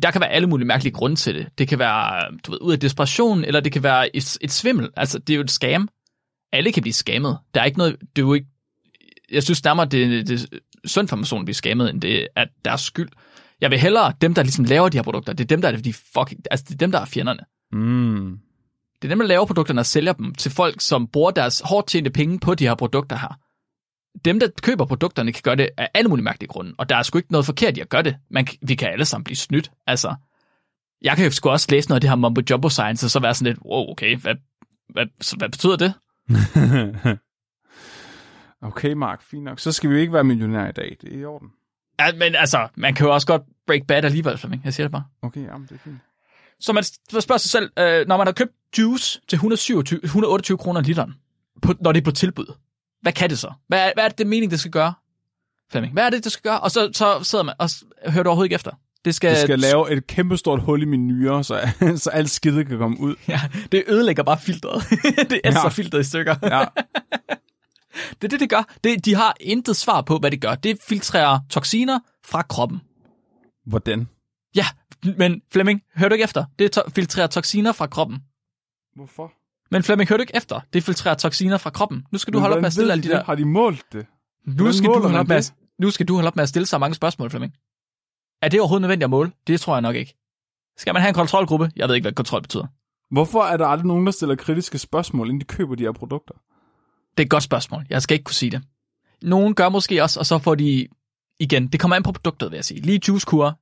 Der 0.03 0.11
kan 0.11 0.20
være 0.20 0.31
alle 0.31 0.49
mulige 0.49 0.66
mærkelige 0.66 0.95
grunde 0.95 1.16
til 1.16 1.35
det. 1.35 1.49
Det 1.59 1.68
kan 1.68 1.79
være, 1.79 2.31
du 2.47 2.51
ved, 2.51 2.59
ud 2.61 2.72
af 2.72 2.81
desperation, 2.81 3.45
eller 3.45 3.61
det 3.61 3.72
kan 3.72 3.83
være 3.83 4.16
et, 4.16 4.39
et 4.41 4.53
svimmel. 4.53 4.91
Altså, 4.97 5.18
det 5.18 5.31
er 5.31 5.37
jo 5.37 5.43
et 5.43 5.51
scam. 5.51 5.89
Alle 6.53 6.72
kan 6.72 6.83
blive 6.83 6.93
skammet. 6.93 7.39
Der 7.55 7.61
er 7.61 7.64
ikke 7.64 7.79
noget, 7.79 7.97
det 8.01 8.22
er 8.22 8.27
jo 8.27 8.35
ikke, 8.35 8.47
jeg 9.33 9.43
synes 9.43 9.64
nærmere, 9.64 9.87
det, 9.87 10.29
det 10.29 10.43
er 10.43 10.59
synd 10.85 11.09
for 11.09 11.16
personen 11.16 11.43
at 11.43 11.47
blive 11.47 11.55
skammet, 11.55 11.91
end 11.91 12.01
det 12.01 12.29
er 12.37 12.45
deres 12.64 12.81
skyld. 12.81 13.09
Jeg 13.61 13.70
vil 13.70 13.79
hellere, 13.79 14.12
dem 14.20 14.35
der 14.35 14.43
ligesom 14.43 14.64
laver 14.64 14.89
de 14.89 14.99
her 14.99 15.03
produkter, 15.03 15.33
det 15.33 15.45
er 15.45 15.49
dem, 15.49 15.62
der 15.62 15.68
er 15.68 15.77
de 15.77 15.93
fucking, 15.93 16.41
altså 16.51 16.64
det 16.68 16.74
er 16.74 16.79
dem, 16.79 16.93
der 16.93 17.01
er 17.01 17.05
fjenderne. 17.05 17.41
Mm. 17.72 18.39
Det 19.03 19.05
er 19.05 19.09
dem, 19.09 19.18
der 19.18 19.27
laver 19.27 19.47
produkterne 19.47 19.81
og 19.81 19.87
sælger 19.87 20.12
dem 20.12 20.35
til 20.35 20.51
folk, 20.51 20.81
som 20.81 21.09
bruger 21.09 21.31
deres 21.31 21.62
hårdt 21.64 21.87
tjente 21.87 22.11
penge 22.11 22.41
på 22.41 22.55
de 22.55 22.66
her 22.66 22.74
produkter 22.74 23.16
her. 23.16 23.39
Dem, 24.24 24.41
der 24.41 24.49
køber 24.62 24.85
produkterne, 24.85 25.33
kan 25.33 25.43
gøre 25.45 25.57
det 25.57 25.68
af 25.77 25.89
alle 25.95 26.09
mulige 26.09 26.24
mærkelige 26.24 26.49
grunde, 26.49 26.74
og 26.79 26.89
der 26.89 26.97
er 26.97 27.03
sgu 27.03 27.18
ikke 27.18 27.33
noget 27.33 27.47
forkert 27.47 27.77
i 27.77 27.81
at 27.81 27.89
gøre 27.89 28.03
det. 28.03 28.16
Man, 28.31 28.47
vi 28.62 28.74
kan 28.74 28.89
alle 28.89 29.05
sammen 29.05 29.24
blive 29.24 29.37
snydt. 29.37 29.70
Altså, 29.87 30.14
jeg 31.03 31.16
kan 31.16 31.24
jo 31.24 31.31
sgu 31.31 31.49
også 31.49 31.66
læse 31.70 31.89
noget 31.89 31.97
af 31.97 32.01
det 32.01 32.11
her 32.11 32.16
mumbo 32.16 32.41
jumbo 32.51 32.68
science, 32.68 33.07
og 33.07 33.11
så 33.11 33.20
være 33.20 33.35
sådan 33.35 33.53
lidt, 33.53 33.64
wow, 33.64 33.91
okay, 33.91 34.16
hvad, 34.16 34.35
hvad, 34.89 35.07
så 35.20 35.37
hvad 35.37 35.49
betyder 35.49 35.77
det? 35.77 35.95
okay, 38.63 38.93
Mark, 38.93 39.23
fint 39.23 39.45
nok. 39.45 39.61
Så 39.61 39.73
skal 39.73 39.91
vi 39.91 39.95
jo 39.95 40.01
ikke 40.01 40.13
være 40.13 40.25
millionær 40.25 40.69
i 40.69 40.73
dag. 40.73 40.97
Det 41.01 41.15
er 41.15 41.19
i 41.19 41.25
orden. 41.25 41.49
Ja, 42.01 42.13
men 42.19 42.35
altså, 42.35 42.69
man 42.77 42.95
kan 42.95 43.07
jo 43.07 43.15
også 43.15 43.27
godt 43.27 43.43
break 43.67 43.83
bad 43.89 44.05
alligevel, 44.05 44.39
Flemming. 44.39 44.63
Jeg 44.65 44.75
siger 44.75 44.85
det 44.85 44.93
bare. 44.93 45.05
Okay, 45.23 45.41
jamen, 45.47 45.67
det 45.69 45.75
er 45.75 45.79
fint. 45.85 45.97
Så 46.61 46.73
man 46.73 46.85
spørger 47.21 47.39
sig 47.39 47.51
selv, 47.51 47.71
øh, 47.79 48.07
når 48.09 48.17
man 48.17 48.27
har 48.27 48.33
købt 48.33 48.53
juice 48.79 49.21
til 49.29 49.37
127, 49.37 50.01
128 50.05 50.59
kroner 50.59 50.81
literen, 50.81 51.15
på, 51.63 51.75
når 51.81 51.93
det 51.93 52.01
er 52.01 52.05
på 52.05 52.11
tilbud, 52.11 52.55
hvad 53.03 53.13
kan 53.13 53.31
det 53.31 53.39
så? 53.39 53.53
Hvad 53.69 53.79
er, 53.87 53.91
hvad 53.95 54.05
er 54.05 54.09
det, 54.09 54.19
det 54.19 54.27
mening, 54.27 54.51
det 54.51 54.61
skal 54.61 54.71
gøre? 54.73 54.95
Flemming, 55.71 55.93
hvad 55.93 56.05
er 56.07 56.11
det, 56.11 56.25
det 56.25 56.33
skal 56.33 56.51
gøre? 56.51 56.61
Og 56.61 56.71
så, 56.71 56.91
så 56.93 57.23
sidder 57.23 57.45
man 57.45 57.55
og 57.59 57.71
hører 58.13 58.23
du 58.23 58.29
overhovedet 58.29 58.47
ikke 58.47 58.55
efter. 58.55 58.71
Det 59.05 59.15
skal, 59.15 59.31
Det 59.31 59.39
skal 59.39 59.59
lave 59.59 59.93
et 59.93 60.07
kæmpestort 60.07 60.61
hul 60.63 60.83
i 60.83 60.85
min 60.85 61.07
nyre, 61.07 61.45
så, 61.45 61.69
så 62.05 62.11
alt 62.11 62.31
skidet 62.31 62.67
kan 62.69 62.79
komme 62.79 63.01
ud. 63.01 63.15
Ja, 63.29 63.41
det 63.73 63.85
ødelægger 63.89 64.23
bare 64.23 64.39
filteret. 64.39 64.83
det 65.31 65.41
er 65.45 65.53
Ja. 65.53 65.61
så 65.63 65.69
filteret 65.69 66.01
i 66.01 66.09
stykker. 66.09 66.35
Ja. 66.43 66.65
Det 68.23 68.25
er 68.25 68.29
det, 68.29 68.41
det 68.41 68.51
gør. 68.51 68.75
Det, 68.85 69.05
de 69.05 69.14
har 69.14 69.35
intet 69.41 69.77
svar 69.77 70.01
på, 70.03 70.19
hvad 70.19 70.31
det 70.31 70.41
gør. 70.41 70.55
Det 70.55 70.79
filtrerer 70.89 71.39
toksiner 71.51 71.99
fra 72.25 72.43
kroppen. 72.43 72.81
Hvordan? 73.67 74.09
Ja, 74.57 74.64
men 75.19 75.43
Flemming, 75.53 75.83
hører 75.95 76.09
du 76.09 76.12
ikke 76.12 76.25
efter? 76.25 76.45
Det 76.59 76.73
to- 76.73 76.89
filtrerer 76.95 77.27
toksiner 77.27 77.73
fra 77.73 77.87
kroppen. 77.87 78.19
Hvorfor? 78.97 79.33
Men 79.71 79.83
Flemming, 79.83 80.09
hører 80.09 80.17
du 80.17 80.23
ikke 80.23 80.37
efter? 80.37 80.61
Det 80.73 80.83
filtrerer 80.85 81.14
toksiner 81.14 81.59
fra 81.59 81.71
kroppen. 81.71 82.07
Nu 82.12 82.19
skal 82.19 82.33
du 82.33 82.39
Men 82.39 82.41
holde 82.43 82.57
op 82.57 82.61
med 82.62 82.67
at 82.67 82.73
stille 82.73 82.87
ved 82.87 82.93
alle 82.93 83.03
de 83.03 83.09
de 83.09 83.12
der... 83.12 83.19
det? 83.19 83.27
Har 83.27 83.35
de 83.35 83.45
målt 83.45 83.85
det? 83.93 84.07
Nu 84.47 84.73
skal, 84.73 84.87
du 84.89 85.01
holde 85.01 85.19
op 85.19 85.29
med 85.29 85.37
at, 85.37 85.55
nu 85.79 85.91
skal 85.91 86.09
du 86.09 86.14
holde 86.14 86.27
op 86.27 86.37
med 86.37 86.43
at 86.43 86.49
stille 86.49 86.67
så 86.67 86.79
mange 86.79 86.95
spørgsmål, 86.95 87.31
Flemming. 87.31 87.53
Er 88.43 88.49
det 88.49 88.61
overhovedet 88.61 88.81
nødvendigt 88.83 89.05
at 89.05 89.11
måle? 89.11 89.33
Det 89.47 89.61
tror 89.61 89.75
jeg 89.75 89.83
nok 89.83 89.97
ikke. 89.97 90.14
Skal 90.79 90.93
man 90.95 91.03
have 91.03 91.09
en 91.09 91.14
kontrolgruppe? 91.14 91.71
Jeg 91.77 91.89
ved 91.89 91.95
ikke, 91.95 92.05
hvad 92.05 92.12
kontrol 92.12 92.43
betyder. 92.43 92.67
Hvorfor 93.11 93.43
er 93.43 93.57
der 93.57 93.67
aldrig 93.67 93.87
nogen, 93.87 94.07
der 94.07 94.12
stiller 94.12 94.35
kritiske 94.35 94.79
spørgsmål, 94.79 95.27
inden 95.29 95.41
de 95.41 95.45
køber 95.45 95.75
de 95.75 95.83
her 95.83 95.93
produkter? 95.93 96.35
Det 97.17 97.23
er 97.23 97.27
et 97.27 97.31
godt 97.31 97.43
spørgsmål. 97.43 97.87
Jeg 97.91 98.03
skal 98.03 98.14
ikke 98.14 98.25
kunne 98.25 98.35
sige 98.35 98.51
det. 98.51 98.62
Nogen 99.23 99.55
gør 99.55 99.69
måske 99.69 100.03
også, 100.03 100.21
og 100.21 100.27
så 100.27 100.39
får 100.39 100.55
de... 100.55 100.87
Igen, 101.41 101.67
det 101.69 101.81
kommer 101.81 101.97
an 101.97 102.03
på 102.03 102.12
produktet, 102.12 102.51
vil 102.51 102.57
jeg 102.57 102.64
sige. 102.64 102.81
Lige 102.81 103.01
juicekur 103.09 103.59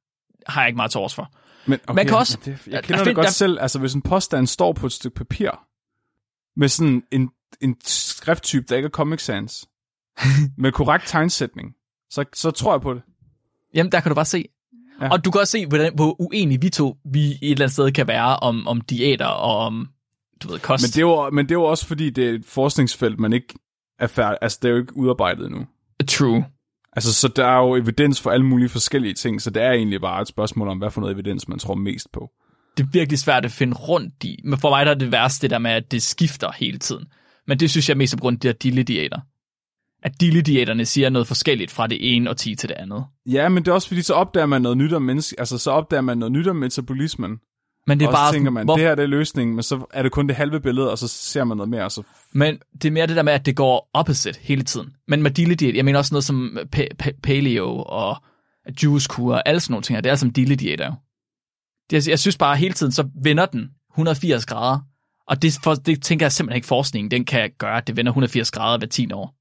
har 0.46 0.60
jeg 0.60 0.68
ikke 0.68 0.76
meget 0.76 0.90
til 0.90 0.98
års 1.00 1.14
for. 1.14 1.32
Men 1.66 1.78
okay, 1.86 1.96
Man 1.96 2.06
kan 2.06 2.16
også- 2.16 2.38
Det, 2.44 2.58
jeg 2.66 2.72
der 2.72 2.80
kender 2.80 2.96
det 2.98 3.06
find- 3.06 3.14
godt 3.14 3.24
der- 3.24 3.30
selv. 3.30 3.58
Altså, 3.60 3.78
hvis 3.78 3.94
en 3.94 4.02
påstand 4.02 4.46
står 4.46 4.72
på 4.72 4.86
et 4.86 4.92
stykke 4.92 5.14
papir, 5.16 5.50
med 6.56 6.68
sådan 6.68 7.02
en, 7.12 7.30
en 7.60 7.76
skrifttype, 7.84 8.66
der 8.68 8.76
ikke 8.76 8.86
er 8.86 8.90
Comic 8.90 9.20
Sans, 9.24 9.68
med 10.58 10.72
korrekt 10.72 11.04
tegnsætning, 11.06 11.72
så, 12.10 12.24
så 12.34 12.50
tror 12.50 12.72
jeg 12.74 12.80
på 12.80 12.94
det. 12.94 13.02
Jamen, 13.74 13.92
der 13.92 14.00
kan 14.00 14.08
du 14.10 14.14
bare 14.14 14.24
se. 14.24 14.44
Ja. 15.00 15.08
Og 15.10 15.24
du 15.24 15.30
kan 15.30 15.40
også 15.40 15.50
se, 15.50 15.66
hvordan, 15.66 15.92
hvor 15.94 16.20
uenige 16.20 16.60
vi 16.60 16.70
to, 16.70 16.96
vi 17.04 17.20
et 17.30 17.38
eller 17.42 17.56
andet 17.64 17.72
sted 17.72 17.92
kan 17.92 18.06
være 18.08 18.36
om, 18.36 18.66
om 18.68 18.80
diæter 18.80 19.26
og 19.26 19.56
om, 19.58 19.88
du 20.42 20.48
ved, 20.48 20.58
kost. 20.58 20.82
Men 20.82 20.88
det, 20.88 21.00
jo, 21.00 21.30
men 21.30 21.48
det 21.48 21.54
jo 21.54 21.64
også 21.64 21.86
fordi, 21.86 22.10
det 22.10 22.24
er 22.24 22.30
et 22.30 22.44
forskningsfelt, 22.46 23.20
man 23.20 23.32
ikke 23.32 23.54
er 23.98 24.06
færdig. 24.06 24.38
Altså, 24.42 24.58
det 24.62 24.68
er 24.68 24.72
jo 24.72 24.80
ikke 24.80 24.96
udarbejdet 24.96 25.46
endnu. 25.46 25.66
True. 26.08 26.44
Altså, 26.96 27.14
så 27.14 27.28
der 27.28 27.46
er 27.46 27.58
jo 27.58 27.76
evidens 27.76 28.20
for 28.20 28.30
alle 28.30 28.46
mulige 28.46 28.68
forskellige 28.68 29.14
ting, 29.14 29.42
så 29.42 29.50
det 29.50 29.62
er 29.62 29.72
egentlig 29.72 30.00
bare 30.00 30.22
et 30.22 30.28
spørgsmål 30.28 30.68
om, 30.68 30.78
hvad 30.78 30.90
for 30.90 31.00
noget 31.00 31.14
evidens 31.14 31.48
man 31.48 31.58
tror 31.58 31.74
mest 31.74 32.12
på. 32.12 32.30
Det 32.76 32.84
er 32.84 32.88
virkelig 32.92 33.18
svært 33.18 33.44
at 33.44 33.50
finde 33.50 33.74
rundt 33.74 34.24
i. 34.24 34.40
Men 34.44 34.58
for 34.58 34.70
mig 34.70 34.86
der 34.86 34.92
er 34.92 34.98
det 34.98 35.12
værste 35.12 35.42
det 35.42 35.50
der 35.50 35.58
med, 35.58 35.70
at 35.70 35.92
det 35.92 36.02
skifter 36.02 36.52
hele 36.52 36.78
tiden. 36.78 37.04
Men 37.46 37.60
det 37.60 37.70
synes 37.70 37.88
jeg 37.88 37.96
mest 37.96 38.12
er 38.12 38.16
på 38.16 38.20
grund 38.20 38.36
af 38.36 38.40
de 38.40 38.48
her 38.48 38.52
dille-diæter. 38.52 39.20
At 40.02 40.20
dille-diæterne 40.20 40.84
siger 40.84 41.10
noget 41.10 41.26
forskelligt 41.28 41.70
fra 41.70 41.86
det 41.86 42.16
ene 42.16 42.30
og 42.30 42.36
ti 42.36 42.54
til 42.54 42.68
det 42.68 42.74
andet. 42.74 43.04
Ja, 43.26 43.48
men 43.48 43.64
det 43.64 43.70
er 43.70 43.74
også 43.74 43.88
fordi, 43.88 44.02
så 44.02 44.14
opdager 44.14 44.46
man 44.46 44.62
noget 44.62 44.78
nyt 44.78 44.92
om 44.92 45.02
menneske, 45.02 45.36
altså 45.38 45.58
så 45.58 45.70
opdager 45.70 46.00
man 46.00 46.18
noget 46.18 46.32
nyt 46.32 46.46
om 46.46 46.56
metabolismen. 46.56 47.38
Men 47.86 48.00
det 48.00 48.04
er 48.04 48.08
og 48.08 48.14
så 48.14 48.18
bare 48.18 48.32
tænker 48.32 48.50
man, 48.50 48.64
hvor, 48.64 48.76
det 48.76 48.84
her 48.84 48.94
det 48.94 49.02
er 49.02 49.06
løsningen, 49.06 49.56
men 49.56 49.62
så 49.62 49.86
er 49.90 50.02
det 50.02 50.12
kun 50.12 50.26
det 50.26 50.36
halve 50.36 50.60
billede, 50.60 50.90
og 50.90 50.98
så 50.98 51.08
ser 51.08 51.44
man 51.44 51.56
noget 51.56 51.70
mere, 51.70 51.84
og 51.84 51.92
så 51.92 52.02
Men 52.32 52.58
det 52.72 52.84
er 52.84 52.92
mere 52.92 53.06
det 53.06 53.16
der 53.16 53.22
med, 53.22 53.32
at 53.32 53.46
det 53.46 53.56
går 53.56 53.90
opposite 53.92 54.38
hele 54.42 54.62
tiden. 54.62 54.92
Men 55.08 55.22
med 55.22 55.30
dille 55.30 55.54
diæt, 55.54 55.76
jeg 55.76 55.84
mener 55.84 55.98
også 55.98 56.14
noget 56.14 56.24
som 56.24 56.58
pa- 56.76 56.94
pa- 57.02 57.20
paleo 57.22 57.82
og 57.82 58.16
juice 58.82 59.08
kur 59.08 59.34
og 59.34 59.48
alle 59.48 59.60
sådan 59.60 59.72
nogle 59.72 59.82
ting, 59.82 59.96
her, 59.96 60.00
det 60.00 60.08
er 60.08 60.12
altså 60.12 60.28
dille 60.28 60.56
diæter 60.56 60.86
jo. 60.86 60.94
Det, 61.90 62.08
jeg 62.08 62.18
synes 62.18 62.36
bare, 62.36 62.56
hele 62.56 62.74
tiden, 62.74 62.92
så 62.92 63.08
vender 63.22 63.46
den 63.46 63.70
180 63.92 64.46
grader. 64.46 64.78
Og 65.28 65.42
det, 65.42 65.58
for, 65.62 65.74
det 65.74 66.02
tænker 66.02 66.26
jeg 66.26 66.32
simpelthen 66.32 66.56
ikke, 66.56 66.66
forskningen 66.66 67.10
den 67.10 67.24
kan 67.24 67.50
gøre, 67.58 67.76
at 67.76 67.86
det 67.86 67.96
vender 67.96 68.10
180 68.10 68.50
grader 68.50 68.78
hver 68.78 68.86
10 68.86 69.12
år. 69.12 69.34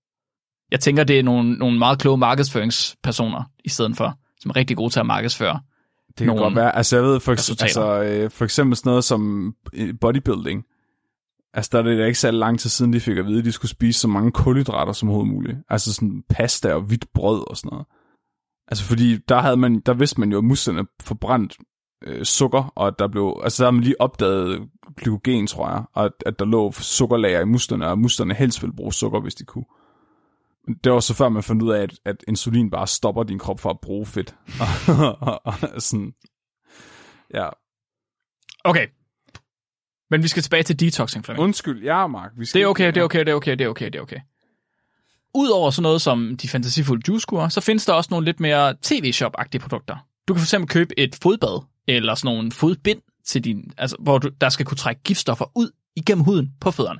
Jeg 0.72 0.80
tænker, 0.80 1.04
det 1.04 1.20
er 1.20 1.24
nogle, 1.24 1.54
nogle 1.54 1.80
meget 1.80 2.00
kloge 2.00 2.18
markedsføringspersoner 2.18 3.44
i 3.64 3.70
stedet 3.70 3.98
for, 3.98 4.18
som 4.40 4.50
er 4.50 4.56
rigtig 4.56 4.78
gode 4.78 4.94
til 4.94 5.00
at 5.00 5.06
markedsføre. 5.06 5.60
Det 6.20 6.28
kan 6.28 6.36
godt 6.38 6.56
være. 6.56 6.76
Altså, 6.76 6.96
jeg 6.96 7.06
ved 7.06 7.20
for, 7.20 7.32
eks- 7.32 7.38
resultater. 7.38 7.82
altså, 7.86 8.24
øh, 8.24 8.30
for 8.30 8.46
eksempel 8.46 8.76
sådan 8.78 8.90
noget 8.90 9.04
som 9.04 9.54
øh, 9.74 9.94
bodybuilding. 10.02 10.64
Altså, 11.54 11.70
der 11.74 11.78
er 11.78 11.82
det 11.84 11.98
da 11.98 12.06
ikke 12.06 12.20
så 12.20 12.32
lang 12.32 12.60
tid 12.60 12.70
siden, 12.70 12.94
de 12.94 13.00
fik 13.00 13.18
at 13.18 13.26
vide, 13.26 13.40
at 13.40 13.46
de 13.46 13.52
skulle 13.52 13.72
spise 13.72 14.00
så 14.00 14.08
mange 14.08 14.32
kulhydrater 14.32 14.94
som 14.94 15.10
overhovedet 15.10 15.34
muligt. 15.34 15.58
Altså 15.70 15.94
sådan 15.94 16.24
pasta 16.30 16.74
og 16.74 16.82
hvidt 16.82 17.06
brød 17.14 17.50
og 17.50 17.58
sådan 17.58 17.70
noget. 17.72 17.86
Altså, 18.68 18.84
fordi 18.84 19.18
der, 19.18 19.40
havde 19.42 19.58
man, 19.58 19.80
der 19.80 19.94
vidste 19.94 20.20
man 20.20 20.32
jo, 20.32 20.38
at 20.38 20.44
musklerne 20.44 20.86
forbrændt 21.02 21.58
øh, 22.08 22.24
sukker, 22.24 22.72
og 22.76 22.88
at 22.88 22.94
der 23.00 23.08
blev, 23.08 23.40
altså 23.44 23.64
der 23.64 23.68
havde 23.68 23.76
man 23.76 23.84
lige 23.84 24.02
opdaget 24.02 24.70
glykogen, 24.98 25.48
tror 25.48 25.70
jeg, 25.70 25.84
og 25.94 26.06
at, 26.06 26.12
at 26.26 26.40
der 26.40 26.46
lå 26.46 26.72
sukkerlager 26.72 27.42
i 27.42 27.46
musklerne, 27.46 27.88
og 27.88 28.00
musklerne 28.00 28.34
helst 28.34 28.62
ville 28.62 28.76
bruge 28.76 28.94
sukker, 28.94 29.20
hvis 29.20 29.36
de 29.36 29.44
kunne. 29.44 29.66
Det 30.84 30.92
var 30.92 31.00
så 31.00 31.14
før 31.14 31.30
man 31.30 31.44
fandt 31.44 31.62
ud 31.62 31.72
af, 31.72 31.84
at, 31.84 32.00
at 32.06 32.16
insulin 32.28 32.70
bare 32.70 32.88
stopper 32.88 33.24
din 33.24 33.40
krop 33.40 33.60
for 33.60 33.70
at 33.70 33.80
bruge 33.80 34.06
fedt. 34.06 34.36
sådan, 35.88 36.14
ja. 37.34 37.50
Okay. 38.64 38.88
Men 40.10 40.24
vi 40.24 40.28
skal 40.28 40.44
tilbage 40.44 40.64
til 40.64 40.80
detoxing, 40.80 41.26
Flemming. 41.26 41.44
Undskyld, 41.44 41.84
ja, 41.84 42.08
Mark. 42.08 42.32
Vi 42.38 42.46
skal 42.46 42.60
Det 42.60 42.66
er 42.66 42.70
okay, 42.70 42.88
det 42.88 42.98
er 42.98 43.04
okay, 43.04 43.20
det 43.20 43.30
er 43.30 43.36
okay, 43.36 43.52
det 43.52 43.62
er 43.62 43.68
okay, 43.68 43.86
det 43.86 43.96
er 43.96 44.02
okay. 44.02 44.20
Udover 45.36 45.72
sådan 45.72 45.84
noget 45.84 46.02
som 46.02 46.38
de 46.38 46.48
fantasifulde 46.50 47.04
juicekurer, 47.08 47.50
så 47.50 47.62
findes 47.62 47.86
der 47.86 47.94
også 47.94 48.08
nogle 48.12 48.26
lidt 48.26 48.40
mere 48.40 48.76
tv-shop-agtige 48.82 49.60
produkter. 49.60 50.08
Du 50.28 50.34
kan 50.34 50.40
for 50.40 50.46
eksempel 50.46 50.70
købe 50.70 51.00
et 51.00 51.16
fodbad, 51.22 51.66
eller 51.88 52.16
sådan 52.16 52.36
nogle 52.36 52.52
fodbind, 52.52 53.02
til 53.26 53.44
din, 53.44 53.74
altså, 53.78 53.98
hvor 54.00 54.18
du, 54.18 54.30
der 54.42 54.50
skal 54.50 54.66
kunne 54.66 54.78
trække 54.78 55.02
giftstoffer 55.04 55.46
ud 55.56 55.72
igennem 55.96 56.24
huden 56.24 56.52
på 56.62 56.72
fødderne. 56.72 57.00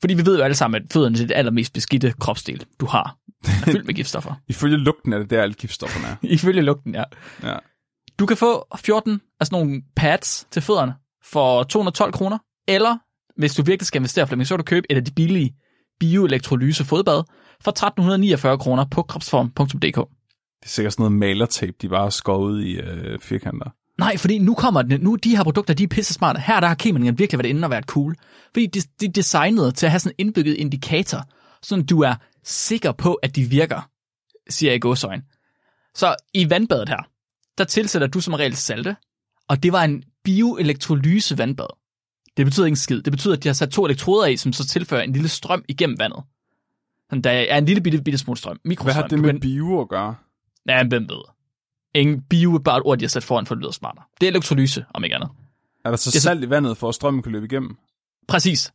Fordi 0.00 0.14
vi 0.14 0.26
ved 0.26 0.36
jo 0.38 0.44
alle 0.44 0.54
sammen, 0.54 0.82
at 0.82 0.92
fødderne 0.92 1.18
er 1.18 1.26
det 1.26 1.36
allermest 1.36 1.72
beskidte 1.72 2.14
kropsdel, 2.20 2.64
du 2.80 2.86
har. 2.86 3.16
Er 3.44 3.50
fyldt 3.64 3.86
med 3.86 3.94
giftstoffer. 4.00 4.34
Ifølge 4.48 4.76
lugten 4.76 5.12
er 5.12 5.18
det 5.18 5.30
der, 5.30 5.42
alle 5.42 5.54
giftstofferne 5.54 6.06
er. 6.06 6.16
Ifølge 6.36 6.62
lugten, 6.62 6.94
ja. 6.94 7.04
Ja. 7.42 7.56
Du 8.18 8.26
kan 8.26 8.36
få 8.36 8.66
14 8.76 9.20
af 9.40 9.46
sådan 9.46 9.58
nogle 9.58 9.82
pads 9.96 10.46
til 10.50 10.62
fødderne 10.62 10.94
for 11.24 11.62
212 11.62 12.12
kroner, 12.12 12.38
eller 12.68 12.96
hvis 13.36 13.54
du 13.54 13.62
virkelig 13.62 13.86
skal 13.86 13.98
investere, 13.98 14.26
Flemming, 14.26 14.46
så 14.46 14.54
kan 14.54 14.58
du 14.58 14.64
købe 14.64 14.86
et 14.90 14.96
af 14.96 15.04
de 15.04 15.10
billige 15.10 15.54
bioelektrolyse 16.00 16.84
fodbad 16.84 17.22
for 17.64 17.70
1349 17.70 18.58
kroner 18.58 18.84
på 18.90 19.02
kropsform.dk. 19.02 19.96
Det 20.60 20.66
er 20.66 20.68
sikkert 20.68 20.92
sådan 20.92 21.02
noget 21.02 21.18
malertape, 21.18 21.72
de 21.82 21.88
bare 21.88 22.02
har 22.02 22.10
skåret 22.10 22.64
i 22.64 22.72
øh, 22.72 23.18
firkanter. 23.20 23.70
Nej, 24.00 24.16
fordi 24.16 24.38
nu 24.38 24.54
kommer 24.54 24.82
det, 24.82 25.02
nu 25.02 25.16
de 25.16 25.36
her 25.36 25.42
produkter, 25.44 25.74
de 25.74 25.82
er 25.82 25.88
pisse 25.88 26.14
smarte. 26.14 26.40
Her 26.40 26.60
der 26.60 26.66
har 26.68 26.74
kemikerne 26.74 27.18
virkelig 27.18 27.38
været 27.38 27.50
inde 27.50 27.66
og 27.66 27.70
været 27.70 27.84
cool. 27.84 28.16
Fordi 28.52 28.66
de, 28.66 28.80
de 29.00 29.06
er 29.06 29.10
designet 29.10 29.74
til 29.74 29.86
at 29.86 29.90
have 29.92 30.00
sådan 30.00 30.14
en 30.18 30.26
indbygget 30.26 30.54
indikator, 30.54 31.24
så 31.62 31.82
du 31.82 32.00
er 32.00 32.14
sikker 32.44 32.92
på, 32.92 33.14
at 33.14 33.36
de 33.36 33.42
virker, 33.44 33.88
siger 34.48 34.70
jeg 34.70 34.76
i 34.76 34.80
godsøjen. 34.80 35.22
Så 35.94 36.14
i 36.34 36.50
vandbadet 36.50 36.88
her, 36.88 37.08
der 37.58 37.64
tilsætter 37.64 38.08
du 38.08 38.20
som 38.20 38.34
regel 38.34 38.56
salte, 38.56 38.96
og 39.48 39.62
det 39.62 39.72
var 39.72 39.84
en 39.84 40.02
bioelektrolyse 40.24 41.38
vandbad. 41.38 41.66
Det 42.36 42.46
betyder 42.46 42.66
ikke 42.66 42.72
en 42.72 42.76
skid. 42.76 43.02
Det 43.02 43.12
betyder, 43.12 43.36
at 43.36 43.42
de 43.42 43.48
har 43.48 43.52
sat 43.54 43.70
to 43.70 43.84
elektroder 43.86 44.26
i, 44.26 44.36
som 44.36 44.52
så 44.52 44.66
tilfører 44.68 45.02
en 45.02 45.12
lille 45.12 45.28
strøm 45.28 45.64
igennem 45.68 45.98
vandet. 45.98 46.22
Sådan, 47.10 47.22
der 47.22 47.30
er 47.30 47.58
en 47.58 47.64
lille 47.66 47.82
bitte, 47.82 48.02
bitte 48.02 48.18
smule 48.18 48.38
strøm. 48.38 48.56
Hvad 48.62 48.68
Mikrostrøm. 48.68 49.02
har 49.02 49.08
det 49.08 49.18
med 49.18 49.30
kan- 49.30 49.40
bio 49.40 49.80
at 49.80 49.88
gøre? 49.88 50.14
Ja, 50.68 50.84
hvem 50.84 51.02
ved. 51.08 51.20
Ingen 51.94 52.22
bio 52.22 52.54
er 52.54 52.58
bare 52.58 52.76
et 52.76 52.82
ord, 52.84 52.98
de 52.98 53.04
har 53.04 53.08
sat 53.08 53.24
foran, 53.24 53.46
for 53.46 53.54
det 53.54 53.62
lyder 53.62 53.72
smartere. 53.72 54.04
Det 54.20 54.26
er 54.26 54.30
elektrolyse, 54.30 54.84
om 54.94 55.04
ikke 55.04 55.16
andet. 55.16 55.30
Er 55.84 55.90
der 55.90 55.96
så 55.96 56.10
Det 56.10 56.16
er 56.16 56.20
salt 56.20 56.44
i 56.44 56.50
vandet, 56.50 56.76
for 56.76 56.88
at 56.88 56.94
strømmen 56.94 57.22
kan 57.22 57.32
løbe 57.32 57.46
igennem? 57.46 57.76
Præcis. 58.28 58.72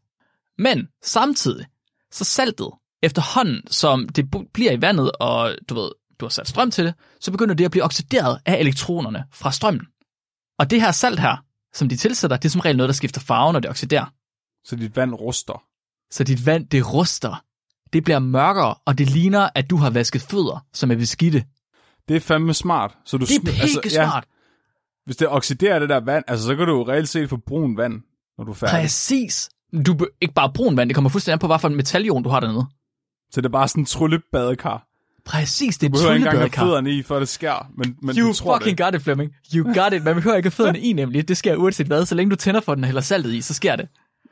Men 0.58 0.88
samtidig, 1.04 1.66
så 2.12 2.24
saltet, 2.24 2.70
efterhånden 3.04 3.62
som 3.68 4.10
det 4.10 4.26
bliver 4.54 4.72
i 4.72 4.82
vandet, 4.82 5.12
og 5.12 5.56
du 5.70 5.76
ved, 5.76 5.92
du 6.20 6.26
har 6.26 6.30
sat 6.30 6.48
strøm 6.48 6.72
til 6.72 6.86
det, 6.86 6.94
så 7.20 7.32
begynder 7.32 7.56
det 7.56 7.66
at 7.66 7.72
blive 7.72 7.84
oxideret 7.84 8.40
af 8.46 8.60
elektronerne 8.60 9.24
fra 9.34 9.52
strømmen. 9.52 9.86
Og 10.60 10.70
det 10.70 10.82
her 10.82 10.92
salt 10.92 11.20
her, 11.20 11.38
som 11.74 11.90
de 11.90 11.98
tilsætter, 11.98 12.38
det 12.38 12.46
er 12.46 12.50
som 12.50 12.62
regel 12.62 12.78
noget, 12.78 12.88
der 12.88 12.94
skifter 12.94 13.22
farve, 13.22 13.54
når 13.54 13.60
det 13.60 13.70
oxiderer. 13.70 14.06
Så 14.66 14.76
dit 14.76 14.96
vand 14.96 15.14
ruster. 15.14 15.64
Så 16.12 16.24
dit 16.24 16.46
vand, 16.46 16.68
det 16.68 16.94
ruster. 16.94 17.44
Det 17.94 18.04
bliver 18.04 18.20
mørkere, 18.20 18.76
og 18.86 18.98
det 18.98 19.10
ligner, 19.10 19.50
at 19.56 19.70
du 19.70 19.78
har 19.78 19.90
vasket 19.90 20.22
fødder, 20.22 20.66
som 20.74 20.92
er 20.92 20.96
beskidte. 20.96 21.46
Det 22.08 22.16
er 22.16 22.20
fandme 22.20 22.54
smart. 22.54 22.98
Så 23.06 23.18
du 23.18 23.26
Det 23.26 23.36
er 23.36 23.40
pække 23.46 23.62
altså, 23.62 23.90
smart. 23.94 24.26
hvis 25.06 25.16
det 25.18 25.28
oxiderer 25.30 25.80
det 25.80 25.90
der 25.90 26.00
vand, 26.00 26.24
altså 26.28 26.46
så 26.46 26.56
kan 26.56 26.68
du 26.68 26.74
jo 26.74 26.88
reelt 26.88 27.10
set 27.10 27.30
få 27.30 27.38
brun 27.38 27.78
vand, 27.78 28.02
når 28.38 28.44
du 28.46 28.52
er 28.52 28.56
færdig. 28.56 28.80
Præcis. 28.82 29.50
Du 29.86 29.98
ikke 30.22 30.34
bare 30.34 30.52
brun 30.54 30.78
vand, 30.78 30.90
det 30.90 30.96
kommer 30.96 31.10
fuldstændig 31.10 31.34
an 31.34 31.40
på, 31.40 31.48
hvad 31.48 31.60
for 31.60 31.68
en 31.68 31.76
metalion 31.76 32.24
du 32.24 32.30
har 32.30 32.40
dernede. 32.40 32.66
Så 33.32 33.42
det 33.42 33.46
er 33.46 33.52
bare 33.52 33.68
sådan 33.68 33.82
en 33.82 33.86
tryllebadekar. 33.86 34.88
Præcis, 35.26 35.78
det 35.78 35.88
er 35.88 35.90
Du 35.92 35.94
behøver 35.98 36.14
ikke 36.14 36.22
engang 36.22 36.38
have 36.38 36.50
tryllebadekar. 36.50 36.66
fødderne 36.66 36.92
i, 36.92 37.04
før 37.04 37.20
det 37.20 37.28
skær. 37.30 37.72
Men, 37.78 37.96
men 38.02 38.18
You 38.18 38.28
du 38.28 38.34
tror 38.34 38.58
fucking 38.58 38.78
det. 38.78 38.86
got 38.86 38.96
it, 38.96 39.02
Flemming. 39.02 39.32
You 39.56 39.74
got 39.84 39.94
it. 39.94 40.04
Man 40.04 40.16
behøver 40.16 40.36
ikke 40.38 40.46
have 40.48 40.52
fødderne 40.52 40.80
i, 40.80 40.94
nemlig. 40.94 41.28
Det 41.28 41.38
sker 41.38 41.56
uanset 41.56 41.88
hvad. 41.88 42.06
Så 42.06 42.16
længe 42.16 42.32
du 42.32 42.36
tænder 42.36 42.62
for 42.62 42.76
den 42.76 42.84
og 42.84 42.88
hælder 42.88 43.02
saltet 43.02 43.34
i, 43.34 43.42
så 43.42 43.54
sker 43.54 43.76
det. 43.76 43.88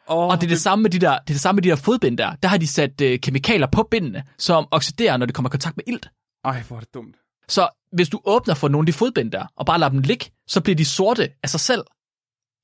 Oh, 0.08 0.28
Og 0.28 0.42
det 0.42 0.48
er 0.48 0.50
det 0.50 0.62
samme 0.62 0.84
med 0.84 0.90
de 0.90 1.00
der, 1.00 1.12
det 1.12 1.18
er 1.18 1.34
det 1.34 1.40
samme 1.42 1.58
med 1.58 1.64
de 1.64 1.70
der 1.70 1.76
fodbind 1.76 2.18
der. 2.18 2.32
Der 2.44 2.50
har 2.50 2.58
de 2.58 2.68
sat 2.68 3.02
øh, 3.02 3.20
kemikalier 3.20 3.68
på 3.72 3.88
bindene, 3.92 4.24
som 4.38 4.68
oxiderer, 4.72 5.18
når 5.18 5.26
det 5.26 5.36
kommer 5.36 5.50
i 5.50 5.52
kontakt 5.52 5.78
med 5.78 5.84
ilt. 5.88 6.10
Ej, 6.46 6.62
hvor 6.68 6.76
er 6.76 6.80
det 6.80 6.94
dumt. 6.94 7.16
Så 7.50 7.70
hvis 7.92 8.10
du 8.10 8.22
åbner 8.26 8.54
for 8.54 8.68
nogle 8.68 8.84
af 8.84 8.86
de 8.86 8.94
fodbind 8.94 9.32
der, 9.32 9.46
og 9.56 9.66
bare 9.66 9.80
lader 9.80 9.90
dem 9.92 10.00
ligge, 10.00 10.26
så 10.48 10.62
bliver 10.62 10.76
de 10.76 10.86
sorte 10.86 11.30
af 11.44 11.50
sig 11.50 11.60
selv. 11.60 11.84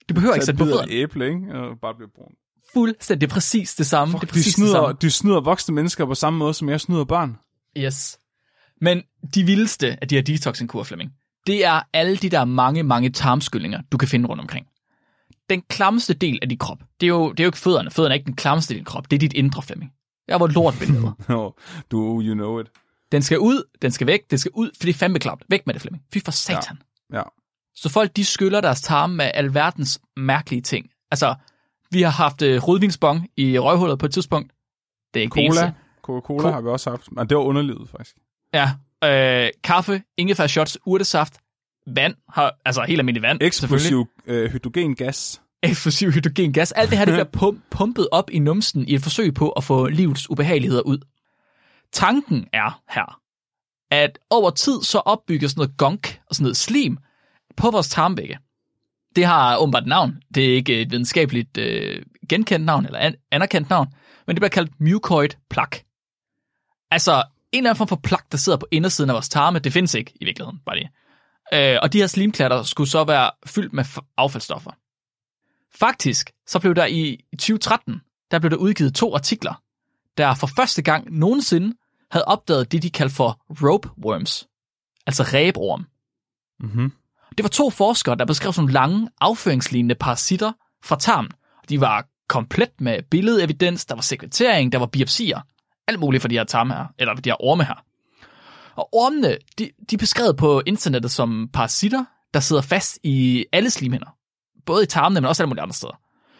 Du 0.09 0.13
behøver 0.13 0.33
ikke 0.35 0.43
Så 0.43 0.45
sætte 0.45 0.57
på 0.57 0.65
fødderne. 0.65 0.91
æble, 0.91 1.25
ikke? 1.27 1.53
Og 1.53 1.79
bare 1.81 1.95
bliver 1.95 2.09
brun. 2.15 2.31
Fuldstændig. 2.73 3.21
Det 3.21 3.29
præcis 3.33 3.75
det 3.75 3.85
samme. 3.85 4.11
Fuck, 4.11 4.21
det 4.21 4.27
er 4.27 4.31
de, 4.31 4.33
præcis 4.33 4.45
det 4.45 4.53
snyder, 4.53 4.71
samme. 4.73 4.97
de 5.01 5.11
snyder 5.11 5.41
voksne 5.41 5.75
mennesker 5.75 6.05
på 6.05 6.15
samme 6.15 6.39
måde, 6.39 6.53
som 6.53 6.69
jeg 6.69 6.81
snyder 6.81 7.03
børn. 7.03 7.37
Yes. 7.77 8.19
Men 8.81 9.03
de 9.35 9.43
vildeste 9.43 9.97
af 10.01 10.07
de 10.07 10.15
her 10.15 10.21
detoxing-kur, 10.21 10.83
Flemming, 10.83 11.11
det 11.47 11.65
er 11.65 11.81
alle 11.93 12.17
de 12.17 12.29
der 12.29 12.45
mange, 12.45 12.83
mange 12.83 13.09
tarmskyllinger, 13.09 13.81
du 13.91 13.97
kan 13.97 14.07
finde 14.07 14.27
rundt 14.29 14.41
omkring. 14.41 14.65
Den 15.49 15.61
klammeste 15.61 16.13
del 16.13 16.39
af 16.41 16.49
din 16.49 16.57
krop, 16.57 16.77
det 17.01 17.05
er 17.05 17.09
jo, 17.09 17.31
det 17.31 17.39
er 17.39 17.43
jo 17.43 17.47
ikke 17.47 17.57
fødderne. 17.57 17.91
Fødderne 17.91 18.13
er 18.13 18.17
ikke 18.17 18.25
den 18.25 18.35
klammeste 18.35 18.73
del 18.73 18.77
af 18.79 18.79
din 18.79 18.85
krop. 18.85 19.11
Det 19.11 19.17
er 19.17 19.19
dit 19.19 19.33
indre, 19.33 19.61
Flemming. 19.61 19.91
Jeg 20.27 20.37
hvor 20.37 20.47
lort 20.47 20.75
billede. 20.79 21.01
No, 21.29 21.49
du, 21.91 22.21
you 22.21 22.33
know 22.33 22.59
it. 22.59 22.67
Den 23.11 23.21
skal 23.21 23.39
ud, 23.39 23.63
den 23.81 23.91
skal 23.91 24.07
væk, 24.07 24.19
den 24.29 24.37
skal 24.37 24.51
ud, 24.55 24.69
for 24.77 24.83
det 24.85 24.89
er 24.89 24.93
fandme 24.97 25.19
klamt. 25.19 25.43
Væk 25.49 25.61
med 25.67 25.73
det, 25.73 25.81
Flemming. 25.81 26.03
Fy 26.13 26.17
for 26.25 26.31
satan. 26.31 26.81
Ja. 27.13 27.21
Så 27.75 27.89
folk, 27.89 28.15
de 28.15 28.25
skyller 28.25 28.61
deres 28.61 28.81
tarme 28.81 29.15
med 29.15 29.31
alverdens 29.33 29.99
mærkelige 30.17 30.61
ting. 30.61 30.89
Altså, 31.11 31.35
vi 31.91 32.01
har 32.01 32.09
haft 32.09 32.41
øh, 32.41 32.63
rødvinsbong 32.63 33.27
i 33.37 33.59
røghullet 33.59 33.99
på 33.99 34.05
et 34.05 34.13
tidspunkt. 34.13 34.51
Det 35.13 35.19
er 35.19 35.23
ikke 35.23 35.33
Cola. 35.33 35.73
Coca-Cola 36.01 36.49
Co- 36.49 36.51
har 36.51 36.61
vi 36.61 36.67
også 36.69 36.89
haft. 36.89 37.11
Men 37.11 37.29
det 37.29 37.37
var 37.37 37.43
underlivet, 37.43 37.89
faktisk. 37.89 38.15
Ja, 38.53 38.71
øh, 39.03 39.49
kaffe, 39.63 40.01
ingefær 40.17 40.47
shots, 40.47 40.77
urtesaft, 40.85 41.33
vand, 41.87 42.15
har, 42.29 42.51
altså 42.65 42.81
helt 42.87 42.99
almindelig 42.99 43.21
vand. 43.21 43.37
Eksplosiv 43.41 44.07
øh, 44.27 44.51
hydrogengas. 44.51 45.41
Eksplosiv 45.63 46.11
hydrogengas. 46.11 46.71
Alt 46.71 46.89
det 46.89 46.97
her, 46.97 47.05
det 47.05 47.13
bliver 47.13 47.25
pum- 47.51 47.59
pumpet 47.71 48.07
op 48.11 48.29
i 48.29 48.39
numsen 48.39 48.87
i 48.87 48.93
et 48.95 49.01
forsøg 49.01 49.33
på 49.33 49.49
at 49.49 49.63
få 49.63 49.87
livets 49.87 50.29
ubehageligheder 50.29 50.81
ud. 50.81 50.97
Tanken 51.93 52.47
er 52.53 52.81
her, 52.89 53.19
at 53.91 54.19
over 54.29 54.49
tid 54.49 54.81
så 54.83 54.97
opbygges 54.99 55.55
noget 55.55 55.77
gunk 55.77 56.21
og 56.29 56.35
sådan 56.35 56.43
noget 56.43 56.57
slim 56.57 56.97
på 57.57 57.71
vores 57.71 57.89
tarmvægge. 57.89 58.39
Det 59.15 59.25
har 59.25 59.57
åbenbart 59.57 59.83
et 59.83 59.89
navn. 59.89 60.21
Det 60.35 60.45
er 60.45 60.55
ikke 60.55 60.81
et 60.81 60.91
videnskabeligt 60.91 61.57
øh, 61.57 62.05
genkendt 62.29 62.65
navn 62.65 62.85
eller 62.85 62.99
an- 62.99 63.15
anerkendt 63.31 63.69
navn, 63.69 63.87
men 64.27 64.35
det 64.35 64.41
bliver 64.41 64.49
kaldt 64.49 64.81
mucoid 64.81 65.29
plak. 65.49 65.75
Altså 66.91 67.23
en 67.51 67.57
eller 67.57 67.69
anden 67.69 67.77
form 67.77 67.87
for 67.87 67.95
plak, 68.03 68.31
der 68.31 68.37
sidder 68.37 68.57
på 68.57 68.67
indersiden 68.71 69.09
af 69.09 69.13
vores 69.13 69.29
tarme. 69.29 69.59
Det 69.59 69.73
findes 69.73 69.93
ikke 69.93 70.13
i 70.21 70.25
virkeligheden, 70.25 70.59
bare 70.65 70.75
det. 70.75 70.87
Øh, 71.53 71.79
og 71.81 71.93
de 71.93 71.97
her 71.97 72.07
slimklatter 72.07 72.63
skulle 72.63 72.89
så 72.89 73.03
være 73.03 73.31
fyldt 73.45 73.73
med 73.73 73.83
f- 73.83 74.13
affaldsstoffer. 74.17 74.71
Faktisk, 75.79 76.31
så 76.47 76.59
blev 76.59 76.75
der 76.75 76.85
i 76.85 77.17
2013, 77.31 78.01
der 78.31 78.39
blev 78.39 78.49
der 78.51 78.57
udgivet 78.57 78.95
to 78.95 79.15
artikler, 79.15 79.61
der 80.17 80.33
for 80.33 80.47
første 80.47 80.81
gang 80.81 81.11
nogensinde 81.17 81.75
havde 82.11 82.25
opdaget 82.25 82.71
det, 82.71 82.83
de 82.83 82.89
kaldte 82.89 83.15
for 83.15 83.41
rope 83.49 83.89
worms, 84.05 84.47
altså 85.07 85.23
ræborm. 85.23 85.85
Mhm. 86.59 86.91
Det 87.37 87.43
var 87.43 87.49
to 87.49 87.69
forskere, 87.69 88.15
der 88.15 88.25
beskrev 88.25 88.53
sådan 88.53 88.69
lange, 88.69 89.09
afføringslignende 89.21 89.95
parasitter 89.95 90.51
fra 90.83 90.95
tarmen. 90.95 91.31
De 91.69 91.81
var 91.81 92.05
komplet 92.29 92.81
med 92.81 93.03
billedevidens, 93.11 93.85
der 93.85 93.95
var 93.95 94.01
sekretering, 94.01 94.71
der 94.71 94.77
var 94.77 94.85
biopsier. 94.85 95.41
Alt 95.87 95.99
muligt 95.99 96.21
for 96.21 96.27
de 96.27 96.35
her 96.35 96.43
tarme 96.43 96.73
her, 96.73 96.85
eller 96.99 97.13
de 97.13 97.29
her 97.29 97.43
orme 97.43 97.63
her. 97.63 97.83
Og 98.75 98.89
ormene, 98.91 99.37
de, 99.57 99.69
de 99.89 99.95
er 99.95 99.97
beskrevet 99.97 100.37
på 100.37 100.61
internettet 100.65 101.11
som 101.11 101.49
parasitter, 101.53 102.05
der 102.33 102.39
sidder 102.39 102.61
fast 102.61 102.99
i 103.03 103.45
alle 103.51 103.69
slimhinder. 103.69 104.15
Både 104.65 104.83
i 104.83 104.87
tarmene, 104.87 105.21
men 105.21 105.27
også 105.27 105.43
alle 105.43 105.49
mulige 105.49 105.61
andre 105.61 105.73
steder. 105.73 105.99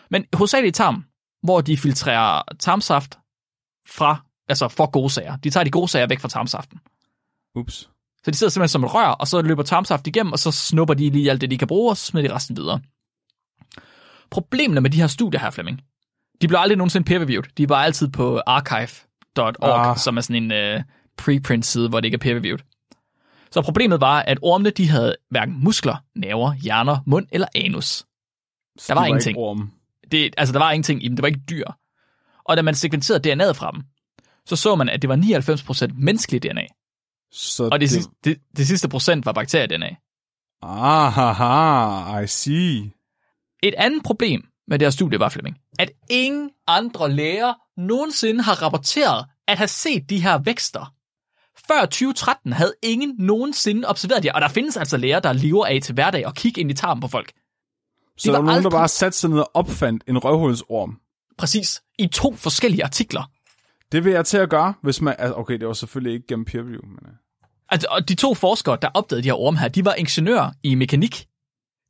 Men 0.10 0.26
hovedsageligt 0.34 0.78
i 0.78 0.78
tarmen, 0.78 1.06
hvor 1.44 1.62
de 1.62 1.78
filtrerer 1.78 2.42
tarmsaft 2.60 3.20
fra, 3.88 4.18
altså 4.50 4.68
for 4.68 4.86
gode 4.92 5.10
sager. 5.10 5.36
De 5.36 5.50
tager 5.50 5.64
de 5.64 5.72
gode 5.72 5.88
sager 5.88 6.08
væk 6.08 6.20
fra 6.20 6.28
tarmsaften. 6.30 6.80
Ups. 7.56 7.90
Så 8.26 8.32
de 8.32 8.36
sidder 8.38 8.52
simpelthen 8.52 8.70
som 8.72 8.84
et 8.84 8.94
rør, 8.94 9.08
og 9.08 9.28
så 9.28 9.42
løber 9.42 9.64
tarmsaft 9.64 10.08
igennem, 10.08 10.32
og 10.34 10.40
så 10.40 10.52
snupper 10.52 10.94
de 10.94 11.10
lige 11.10 11.30
alt 11.30 11.42
det, 11.42 11.52
de 11.52 11.58
kan 11.58 11.68
bruge, 11.68 11.92
og 11.92 11.98
så 11.98 12.06
smider 12.06 12.28
de 12.28 12.34
resten 12.36 12.58
videre. 12.58 12.82
Problemerne 14.32 14.82
med 14.82 14.90
de 14.90 14.98
her 14.98 15.08
studier 15.08 15.40
her, 15.40 15.50
Flemming, 15.50 15.82
de 16.42 16.48
blev 16.48 16.60
aldrig 16.60 16.78
nogensinde 16.78 17.06
peer-reviewed. 17.06 17.44
De 17.58 17.70
var 17.70 17.76
altid 17.84 18.08
på 18.10 18.42
archive.org, 18.48 19.90
Ah. 19.90 19.98
som 19.98 20.18
er 20.18 20.22
sådan 20.22 20.52
en 20.52 20.76
uh, 20.76 20.82
preprint-side, 21.18 21.90
hvor 21.90 22.00
det 22.00 22.06
ikke 22.06 22.16
er 22.16 22.20
peer-reviewed. 22.20 22.60
Så 23.52 23.62
problemet 23.62 24.02
var, 24.02 24.20
at 24.22 24.38
ormene 24.42 24.70
de 24.70 24.88
havde 24.88 25.16
hverken 25.30 25.64
muskler, 25.64 25.96
nerver, 26.16 26.54
hjerner, 26.54 26.98
mund 27.06 27.28
eller 27.32 27.48
anus. 27.56 28.06
Der 28.88 28.94
var 28.94 29.02
De 29.02 29.08
ingenting. 29.08 29.32
Ikke 29.32 29.40
orm. 29.40 29.72
Det, 30.12 30.34
altså, 30.38 30.54
der 30.54 30.60
var 30.60 30.72
ingenting 30.72 31.04
i 31.06 31.08
dem. 31.08 31.16
Det 31.16 31.22
var 31.24 31.28
ikke 31.28 31.42
dyr. 31.50 31.66
Og 32.46 32.58
da 32.58 32.62
man 32.62 32.76
sekventerede 32.76 33.34
DNA'et 33.34 33.52
fra 33.52 33.72
dem, 33.72 33.84
så 34.50 34.56
så 34.56 34.76
man, 34.76 34.90
at 34.90 35.02
det 35.02 35.10
var 35.10 35.16
99% 35.90 35.94
menneskelig 36.02 36.44
DNA. 36.44 36.66
Så 37.32 37.64
Og 37.64 37.72
det, 37.72 37.80
det... 37.82 37.90
Sidste, 37.90 38.12
det, 38.24 38.38
det 38.58 38.68
sidste 38.68 38.90
procent 38.90 39.26
var 39.26 39.32
bakterie-DNA. 39.32 39.96
Ah, 40.62 41.12
haha, 41.14 42.20
I 42.20 42.28
see. 42.28 42.92
Et 43.64 43.74
andet 43.78 44.04
problem 44.04 44.42
med 44.68 44.80
det 44.80 44.86
her 44.86 44.90
studie 44.92 45.20
var, 45.20 45.30
Flemming, 45.30 45.58
at 45.80 45.92
ingen 46.10 46.50
andre 46.68 47.12
læger 47.12 47.54
nogensinde 47.78 48.44
har 48.44 48.62
rapporteret 48.64 49.26
at 49.48 49.58
have 49.58 49.68
set 49.68 50.10
de 50.10 50.22
her 50.22 50.38
vækster. 50.38 50.94
Før 51.68 51.82
2013 51.82 52.54
havde 52.54 52.74
ingen 52.84 53.16
nogensinde 53.20 53.88
observeret 53.88 54.24
det, 54.24 54.32
og 54.32 54.42
der 54.42 54.48
findes 54.48 54.78
altså 54.78 54.98
læger, 54.98 55.20
der 55.20 55.34
lever 55.34 55.66
af 55.66 55.80
til 55.84 55.94
hverdag 55.94 56.26
og 56.28 56.36
kigge 56.36 56.62
ind 56.62 56.72
i 56.72 56.74
tarmen 56.74 57.02
på 57.02 57.08
folk. 57.08 57.32
Så 58.18 58.32
var 58.32 58.38
der 58.38 58.40
var 58.40 58.46
nogen, 58.46 58.58
aldrig- 58.58 58.72
der 58.72 58.78
bare 58.78 58.88
satte 58.88 59.18
sig 59.18 59.30
ned 59.30 59.40
og 59.40 59.52
opfandt 59.54 60.04
en 60.08 60.18
røvhulsorm. 60.18 61.00
Præcis 61.38 61.82
i 62.00 62.08
to 62.08 62.36
forskellige 62.36 62.84
artikler. 62.84 63.24
Det 63.92 64.04
vil 64.04 64.12
jeg 64.14 64.26
til 64.26 64.38
at 64.38 64.50
gøre, 64.50 64.74
hvis 64.82 65.02
man... 65.02 65.16
altså, 65.20 65.34
Okay, 65.36 65.60
det 65.60 65.68
var 65.68 65.74
selvfølgelig 65.74 66.14
ikke 66.14 66.28
gennem 66.28 66.46
peer 66.46 66.62
review, 66.62 66.82
men... 66.86 67.00
øh, 67.06 67.12
Altså, 67.72 67.88
og 67.92 68.10
de 68.10 68.16
to 68.16 68.34
forskere, 68.34 68.78
der 68.82 68.88
opdagede 68.94 69.24
de 69.24 69.28
her 69.28 69.34
orme 69.34 69.60
her, 69.60 69.68
de 69.68 69.86
var 69.86 69.94
ingeniører 69.94 70.52
i 70.64 70.76
mekanik. 70.76 71.26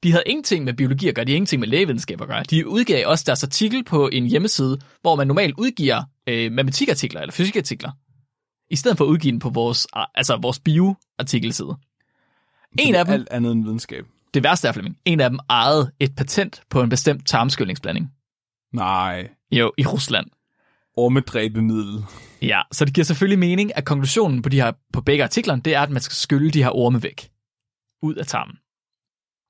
De 0.03 0.11
havde 0.11 0.23
ingenting 0.25 0.65
med 0.65 0.73
biologi 0.73 1.07
at 1.07 1.15
gøre, 1.15 1.25
de 1.25 1.29
havde 1.31 1.35
ingenting 1.37 1.59
med 1.59 1.67
lægevidenskab 1.67 2.21
at 2.21 2.27
gøre. 2.27 2.43
De 2.43 2.67
udgav 2.67 3.07
også 3.07 3.23
deres 3.27 3.43
artikel 3.43 3.83
på 3.83 4.07
en 4.07 4.25
hjemmeside, 4.25 4.79
hvor 5.01 5.15
man 5.15 5.27
normalt 5.27 5.55
udgiver 5.57 6.03
øh, 6.27 6.51
matematikartikler 6.51 7.21
eller 7.21 7.31
fysikartikler, 7.33 7.91
i 8.69 8.75
stedet 8.75 8.97
for 8.97 9.05
at 9.05 9.09
udgive 9.09 9.31
den 9.31 9.39
på 9.39 9.49
vores, 9.49 9.87
altså 10.15 10.35
vores 10.41 10.59
bioartikelside. 10.59 11.77
En 12.79 12.95
af 12.95 13.05
dem, 13.05 13.13
Alt 13.13 13.27
andet 13.31 13.51
end 13.51 13.63
videnskab. 13.63 14.05
det 14.33 14.43
værste 14.43 14.67
er, 14.67 14.71
Flemming, 14.71 14.97
en 15.05 15.19
af 15.19 15.29
dem 15.29 15.39
ejede 15.49 15.91
et 15.99 16.15
patent 16.15 16.61
på 16.69 16.81
en 16.81 16.89
bestemt 16.89 17.27
tarmskyldningsblanding. 17.27 18.11
Nej. 18.73 19.29
Jo, 19.51 19.71
i 19.77 19.85
Rusland. 19.85 20.27
Ormedræbemiddel. 20.99 22.03
Ja, 22.41 22.61
så 22.71 22.85
det 22.85 22.93
giver 22.93 23.05
selvfølgelig 23.05 23.39
mening, 23.39 23.77
at 23.77 23.85
konklusionen 23.85 24.41
på, 24.41 24.49
de 24.49 24.61
her, 24.61 24.71
på 24.93 25.01
begge 25.01 25.23
artiklerne, 25.23 25.61
det 25.61 25.75
er, 25.75 25.81
at 25.81 25.89
man 25.89 26.01
skal 26.01 26.15
skylle 26.15 26.51
de 26.51 26.63
her 26.63 26.75
orme 26.75 27.03
væk. 27.03 27.29
Ud 28.01 28.15
af 28.15 28.25
tarmen. 28.25 28.55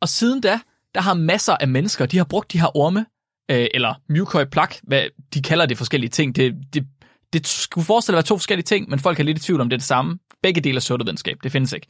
Og 0.01 0.09
siden 0.09 0.41
da, 0.41 0.59
der 0.95 1.01
har 1.01 1.13
masser 1.13 1.57
af 1.59 1.67
mennesker, 1.67 2.05
de 2.05 2.17
har 2.17 2.23
brugt 2.23 2.53
de 2.53 2.59
her 2.59 2.77
orme, 2.77 3.05
øh, 3.51 3.67
eller 3.73 3.93
mucoid 4.09 4.45
plak, 4.45 4.75
hvad 4.83 5.03
de 5.33 5.41
kalder 5.41 5.65
det 5.65 5.77
forskellige 5.77 6.09
ting. 6.09 6.35
Det, 6.35 6.55
det, 6.73 6.87
det 7.33 7.47
skulle 7.47 7.85
forestille 7.85 8.15
at 8.15 8.17
være 8.17 8.27
to 8.27 8.37
forskellige 8.37 8.65
ting, 8.65 8.89
men 8.89 8.99
folk 8.99 9.19
er 9.19 9.23
lidt 9.23 9.37
i 9.37 9.41
tvivl 9.41 9.61
om 9.61 9.69
det 9.69 9.75
er 9.75 9.79
det 9.79 9.87
samme. 9.87 10.19
Begge 10.43 10.61
dele 10.61 10.75
er 10.75 10.79
pseudovidenskab, 10.79 11.37
det 11.43 11.51
findes 11.51 11.73
ikke. 11.73 11.87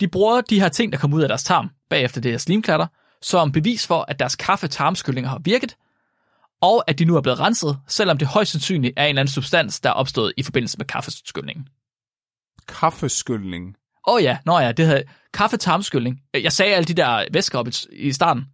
De 0.00 0.08
bruger 0.08 0.40
de 0.40 0.60
her 0.60 0.68
ting, 0.68 0.92
der 0.92 0.98
kommer 0.98 1.16
ud 1.16 1.22
af 1.22 1.28
deres 1.28 1.44
tarm, 1.44 1.70
bagefter 1.90 2.20
det 2.20 2.30
her 2.30 2.38
slimklatter, 2.38 2.86
som 3.22 3.52
bevis 3.52 3.86
for, 3.86 4.04
at 4.08 4.18
deres 4.18 4.36
kaffe-tarmskyllinger 4.36 5.28
har 5.30 5.40
virket, 5.44 5.76
og 6.64 6.84
at 6.86 6.98
de 6.98 7.04
nu 7.04 7.16
er 7.16 7.20
blevet 7.20 7.40
renset, 7.40 7.78
selvom 7.88 8.18
det 8.18 8.28
højst 8.28 8.52
sandsynligt 8.52 8.94
er 8.96 9.04
en 9.04 9.08
eller 9.08 9.20
anden 9.20 9.32
substans, 9.32 9.80
der 9.80 9.90
er 9.90 9.94
opstået 9.94 10.32
i 10.36 10.42
forbindelse 10.42 10.78
med 10.78 10.86
kaffeskyldningen. 10.86 11.68
Kaffeskyldning. 12.68 13.76
Åh 14.08 14.14
oh 14.14 14.22
ja, 14.22 14.38
nå 14.46 14.58
ja, 14.58 14.72
det 14.72 14.86
hedder 14.86 15.02
kaffe-tarmskyldning. 15.32 16.20
Jeg 16.34 16.52
sagde 16.52 16.74
alle 16.74 16.84
de 16.84 16.94
der 16.94 17.24
væsker 17.32 17.58
op 17.58 17.68
i, 17.68 17.72
i 17.92 18.12
starten. 18.12 18.44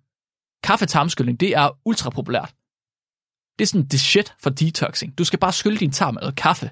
Kaffe-tarmskyldning, 0.62 1.40
det 1.40 1.56
er 1.56 1.78
ultra 1.84 2.10
populært. 2.10 2.54
Det 3.58 3.64
er 3.64 3.66
sådan 3.66 3.86
det 3.86 4.00
shit 4.00 4.34
for 4.42 4.50
detoxing. 4.50 5.18
Du 5.18 5.24
skal 5.24 5.38
bare 5.38 5.52
skylde 5.52 5.76
din 5.76 5.92
tarm 5.92 6.18
med 6.22 6.32
kaffe. 6.32 6.70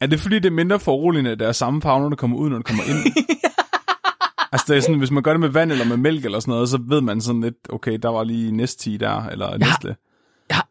Er 0.00 0.06
det 0.06 0.20
fordi, 0.20 0.34
det 0.34 0.46
er 0.46 0.50
mindre 0.50 0.80
foruroligende, 0.80 1.30
at 1.30 1.38
der 1.38 1.48
er 1.48 1.52
samme 1.52 1.82
farve, 1.82 2.00
når 2.00 2.08
det 2.08 2.18
kommer 2.18 2.36
ud, 2.36 2.50
når 2.50 2.56
det 2.56 2.66
kommer 2.66 2.84
ind? 2.84 3.14
altså, 4.52 4.64
det 4.68 4.76
er 4.76 4.80
sådan, 4.80 4.98
hvis 4.98 5.10
man 5.10 5.22
gør 5.22 5.32
det 5.32 5.40
med 5.40 5.48
vand 5.48 5.72
eller 5.72 5.84
med 5.84 5.96
mælk 5.96 6.24
eller 6.24 6.40
sådan 6.40 6.52
noget, 6.52 6.68
så 6.68 6.78
ved 6.88 7.00
man 7.00 7.20
sådan 7.20 7.40
lidt, 7.40 7.56
okay, 7.68 7.98
der 8.02 8.08
var 8.08 8.24
lige 8.24 8.52
næste 8.52 8.98
der, 8.98 9.26
eller 9.26 9.58
næste. 9.58 9.88
Har 9.88 9.96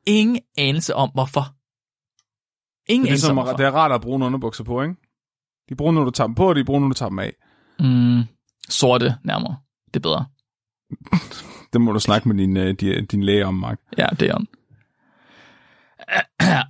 ingen 0.07 0.39
anelse 0.57 0.95
om, 0.95 1.09
hvorfor. 1.13 1.53
Ingen 2.91 3.03
Det 3.05 3.09
er, 3.09 3.11
anelse 3.11 3.25
om, 3.29 3.35
ligesom, 3.35 3.35
hvorfor. 3.35 3.57
det 3.57 3.65
er 3.65 3.71
rart 3.71 3.91
at 3.91 4.01
bruge 4.01 4.25
underbukser 4.25 4.63
på, 4.63 4.81
ikke? 4.81 4.95
De 5.69 5.75
bruger, 5.75 5.91
når 5.91 6.03
du 6.03 6.11
tager 6.11 6.27
dem 6.27 6.35
på, 6.35 6.49
og 6.49 6.55
de 6.55 6.65
bruger, 6.65 6.79
når 6.81 6.88
du 6.88 6.93
tager 6.93 7.09
dem 7.09 7.19
af. 7.19 7.34
Mm, 7.79 8.23
sorte 8.69 9.15
nærmere. 9.23 9.57
Det 9.88 9.95
er 9.95 9.99
bedre. 9.99 10.25
Det 11.73 11.81
må 11.81 11.91
du 11.91 11.99
snakke 11.99 12.27
med 12.29 12.38
din, 12.38 12.57
øh, 12.57 12.73
din, 12.73 13.05
din 13.05 13.23
læge 13.23 13.45
om, 13.45 13.53
Mark. 13.53 13.79
Ja, 13.97 14.07
det 14.19 14.29
er 14.29 14.35
on. 14.35 14.47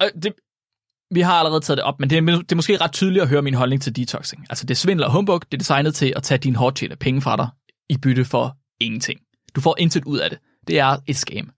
Og 0.01 0.23
det, 0.23 0.33
vi 1.11 1.21
har 1.21 1.33
allerede 1.33 1.61
taget 1.61 1.77
det 1.77 1.83
op, 1.83 1.99
men 1.99 2.09
det 2.09 2.17
er, 2.17 2.21
det 2.21 2.51
er 2.51 2.55
måske 2.55 2.77
ret 2.77 2.91
tydeligt 2.91 3.23
at 3.23 3.29
høre 3.29 3.41
min 3.41 3.53
holdning 3.53 3.81
til 3.81 3.95
detoxing. 3.95 4.45
Altså, 4.49 4.65
det 4.65 4.71
er 4.71 4.75
svindel 4.75 5.05
og 5.05 5.11
humbug. 5.11 5.41
Det 5.41 5.53
er 5.53 5.57
designet 5.57 5.95
til 5.95 6.13
at 6.15 6.23
tage 6.23 6.37
dine 6.37 6.55
hårdt 6.55 6.75
tjente 6.75 6.95
penge 6.95 7.21
fra 7.21 7.35
dig 7.37 7.47
i 7.89 7.97
bytte 7.97 8.25
for 8.25 8.57
ingenting. 8.79 9.19
Du 9.55 9.61
får 9.61 9.75
intet 9.79 10.05
ud 10.05 10.17
af 10.17 10.29
det. 10.29 10.39
Det 10.67 10.79
er 10.79 10.97
et 11.07 11.15
scam. 11.15 11.49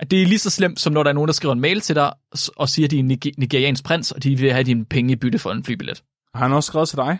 At 0.00 0.10
det 0.10 0.22
er 0.22 0.26
lige 0.26 0.38
så 0.38 0.50
slemt, 0.50 0.80
som 0.80 0.92
når 0.92 1.02
der 1.02 1.10
er 1.10 1.14
nogen, 1.14 1.28
der 1.28 1.32
skriver 1.32 1.52
en 1.54 1.60
mail 1.60 1.80
til 1.80 1.94
dig 1.94 2.12
og 2.56 2.68
siger, 2.68 2.86
at 2.86 2.90
de 2.90 2.96
er 2.96 3.00
en 3.00 3.18
nigeriansk 3.38 3.84
prins, 3.84 4.12
og 4.12 4.22
de 4.22 4.36
vil 4.38 4.52
have 4.52 4.64
dine 4.64 4.84
penge 4.84 5.12
i 5.12 5.16
bytte 5.16 5.38
for 5.38 5.52
en 5.52 5.64
flybillet. 5.64 6.02
Har 6.34 6.42
han 6.42 6.52
også 6.52 6.66
skrevet 6.66 6.88
til 6.88 6.96
dig? 6.96 7.18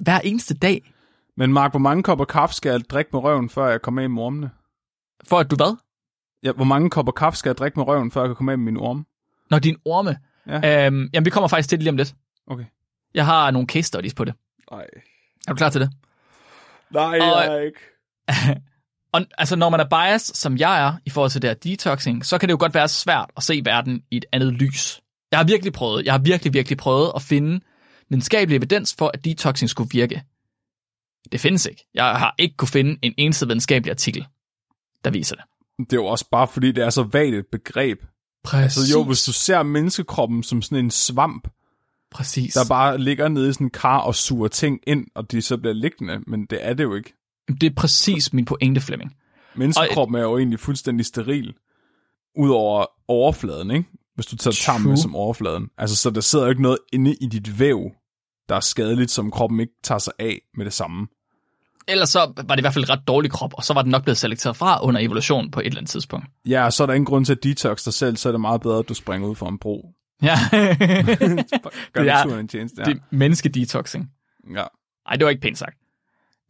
Hver 0.00 0.18
eneste 0.20 0.54
dag. 0.54 0.92
Men 1.36 1.52
Mark, 1.52 1.72
hvor 1.72 1.78
mange 1.80 2.02
kopper 2.02 2.24
kaffe 2.24 2.54
skal 2.54 2.70
jeg 2.70 2.80
drikke 2.90 3.10
med 3.12 3.20
røven, 3.22 3.50
før 3.50 3.68
jeg 3.68 3.82
kommer 3.82 4.02
af 4.02 4.10
med 4.10 4.22
ormene? 4.22 4.50
For 5.24 5.38
at 5.38 5.50
du 5.50 5.56
hvad? 5.56 5.76
Ja, 6.42 6.52
hvor 6.52 6.64
mange 6.64 6.90
kopper 6.90 7.12
kaffe 7.12 7.38
skal 7.38 7.48
jeg 7.50 7.56
drikke 7.58 7.78
med 7.80 7.86
røven, 7.88 8.10
før 8.10 8.20
jeg 8.20 8.28
kan 8.28 8.36
komme 8.36 8.52
af 8.52 8.58
med 8.58 8.64
min 8.72 8.76
orme? 8.76 9.04
Når 9.50 9.58
din 9.58 9.76
orme. 9.84 10.18
Ja. 10.46 10.86
Øhm, 10.86 11.10
jamen, 11.14 11.24
vi 11.24 11.30
kommer 11.30 11.48
faktisk 11.48 11.68
til 11.68 11.78
det 11.78 11.82
lige 11.82 11.90
om 11.90 11.96
lidt. 11.96 12.14
Okay. 12.46 12.64
Jeg 13.14 13.26
har 13.26 13.50
nogle 13.50 13.68
case 13.68 13.82
studies 13.82 14.14
på 14.14 14.24
det. 14.24 14.34
Nej. 14.70 14.86
Er 15.48 15.52
du 15.52 15.54
klar 15.56 15.70
til 15.70 15.80
det? 15.80 15.90
Nej, 16.90 17.04
Og- 17.04 17.16
jeg 17.26 17.46
er 17.56 17.60
ikke. 17.60 17.78
Og 19.14 19.26
altså, 19.38 19.56
når 19.56 19.68
man 19.68 19.80
er 19.80 19.84
biased, 19.84 20.34
som 20.34 20.56
jeg 20.56 20.86
er, 20.86 20.92
i 21.06 21.10
forhold 21.10 21.30
til 21.30 21.42
det 21.42 21.50
her 21.50 21.54
detoxing, 21.54 22.26
så 22.26 22.38
kan 22.38 22.48
det 22.48 22.52
jo 22.52 22.56
godt 22.60 22.74
være 22.74 22.88
svært 22.88 23.30
at 23.36 23.42
se 23.42 23.62
verden 23.64 24.02
i 24.10 24.16
et 24.16 24.24
andet 24.32 24.52
lys. 24.52 25.00
Jeg 25.30 25.38
har 25.38 25.44
virkelig 25.44 25.72
prøvet, 25.72 26.04
jeg 26.04 26.12
har 26.12 26.18
virkelig, 26.18 26.54
virkelig 26.54 26.78
prøvet 26.78 27.12
at 27.16 27.22
finde 27.22 27.60
videnskabelig 28.10 28.56
evidens 28.56 28.94
for, 28.98 29.10
at 29.14 29.24
detoxing 29.24 29.70
skulle 29.70 29.90
virke. 29.92 30.22
Det 31.32 31.40
findes 31.40 31.66
ikke. 31.66 31.86
Jeg 31.94 32.04
har 32.04 32.34
ikke 32.38 32.56
kunne 32.56 32.68
finde 32.68 32.98
en 33.02 33.14
eneste 33.16 33.46
videnskabelig 33.46 33.90
artikel, 33.90 34.26
der 35.04 35.10
viser 35.10 35.36
det. 35.36 35.44
Det 35.78 35.92
er 35.92 35.96
jo 35.96 36.06
også 36.06 36.28
bare, 36.30 36.48
fordi 36.48 36.72
det 36.72 36.84
er 36.84 36.90
så 36.90 37.02
vagt 37.02 37.34
et 37.34 37.46
begreb. 37.52 37.98
Præcis. 38.44 38.88
Så 38.88 38.98
jo, 38.98 39.04
hvis 39.04 39.24
du 39.24 39.32
ser 39.32 39.62
menneskekroppen 39.62 40.42
som 40.42 40.62
sådan 40.62 40.84
en 40.84 40.90
svamp, 40.90 41.48
Præcis. 42.10 42.54
der 42.54 42.68
bare 42.68 42.98
ligger 42.98 43.28
nede 43.28 43.50
i 43.50 43.52
sådan 43.52 43.66
en 43.66 43.70
kar 43.70 43.98
og 43.98 44.14
suger 44.14 44.48
ting 44.48 44.80
ind, 44.86 45.06
og 45.14 45.32
de 45.32 45.42
så 45.42 45.56
bliver 45.56 45.74
liggende, 45.74 46.20
men 46.26 46.46
det 46.46 46.66
er 46.66 46.74
det 46.74 46.84
jo 46.84 46.94
ikke. 46.94 47.14
Det 47.48 47.62
er 47.62 47.74
præcis 47.76 48.32
min 48.32 48.44
pointe, 48.44 48.80
Flemming. 48.80 49.16
Menneskekroppen 49.54 50.14
er 50.16 50.22
jo 50.22 50.38
egentlig 50.38 50.60
fuldstændig 50.60 51.06
steril, 51.06 51.54
udover 52.38 52.86
overfladen, 53.08 53.70
ikke? 53.70 53.88
Hvis 54.14 54.26
du 54.26 54.36
tager 54.36 54.54
tarmen 54.54 54.88
med 54.88 54.96
som 54.96 55.16
overfladen. 55.16 55.68
Altså, 55.78 55.96
så 55.96 56.10
der 56.10 56.20
sidder 56.20 56.44
jo 56.44 56.50
ikke 56.50 56.62
noget 56.62 56.78
inde 56.92 57.14
i 57.20 57.26
dit 57.26 57.58
væv, 57.58 57.90
der 58.48 58.56
er 58.56 58.60
skadeligt, 58.60 59.10
som 59.10 59.30
kroppen 59.30 59.60
ikke 59.60 59.72
tager 59.82 59.98
sig 59.98 60.12
af 60.18 60.38
med 60.56 60.64
det 60.64 60.72
samme. 60.72 61.06
Ellers 61.88 62.08
så 62.08 62.18
var 62.36 62.54
det 62.54 62.58
i 62.58 62.60
hvert 62.60 62.74
fald 62.74 62.90
ret 62.90 63.00
dårlig 63.08 63.30
krop, 63.30 63.54
og 63.56 63.64
så 63.64 63.74
var 63.74 63.82
den 63.82 63.90
nok 63.90 64.02
blevet 64.02 64.18
selekteret 64.18 64.56
fra 64.56 64.84
under 64.84 65.00
evolution 65.00 65.50
på 65.50 65.60
et 65.60 65.66
eller 65.66 65.78
andet 65.78 65.90
tidspunkt. 65.90 66.26
Ja, 66.48 66.64
og 66.64 66.72
så 66.72 66.82
er 66.82 66.86
der 66.86 66.94
ingen 66.94 67.06
grund 67.06 67.24
til 67.24 67.32
at 67.32 67.42
detox 67.44 67.84
dig 67.84 67.92
selv, 67.94 68.16
så 68.16 68.28
er 68.28 68.32
det 68.32 68.40
meget 68.40 68.60
bedre, 68.60 68.78
at 68.78 68.88
du 68.88 68.94
springer 68.94 69.28
ud 69.28 69.34
for 69.34 69.48
en 69.48 69.58
bro. 69.58 69.88
Ja, 70.22 70.36
Gør 71.92 72.02
Det 72.02 72.10
er- 72.12 72.38
en 72.38 72.48
tjeneste, 72.48 72.80
ja. 72.80 72.84
det 72.90 72.96
er 72.96 73.00
menneskedetoxing. 73.10 74.10
ja. 74.50 74.64
Nej, 75.08 75.16
det 75.16 75.24
var 75.24 75.30
ikke 75.30 75.42
pænt 75.42 75.58
sagt. 75.58 75.76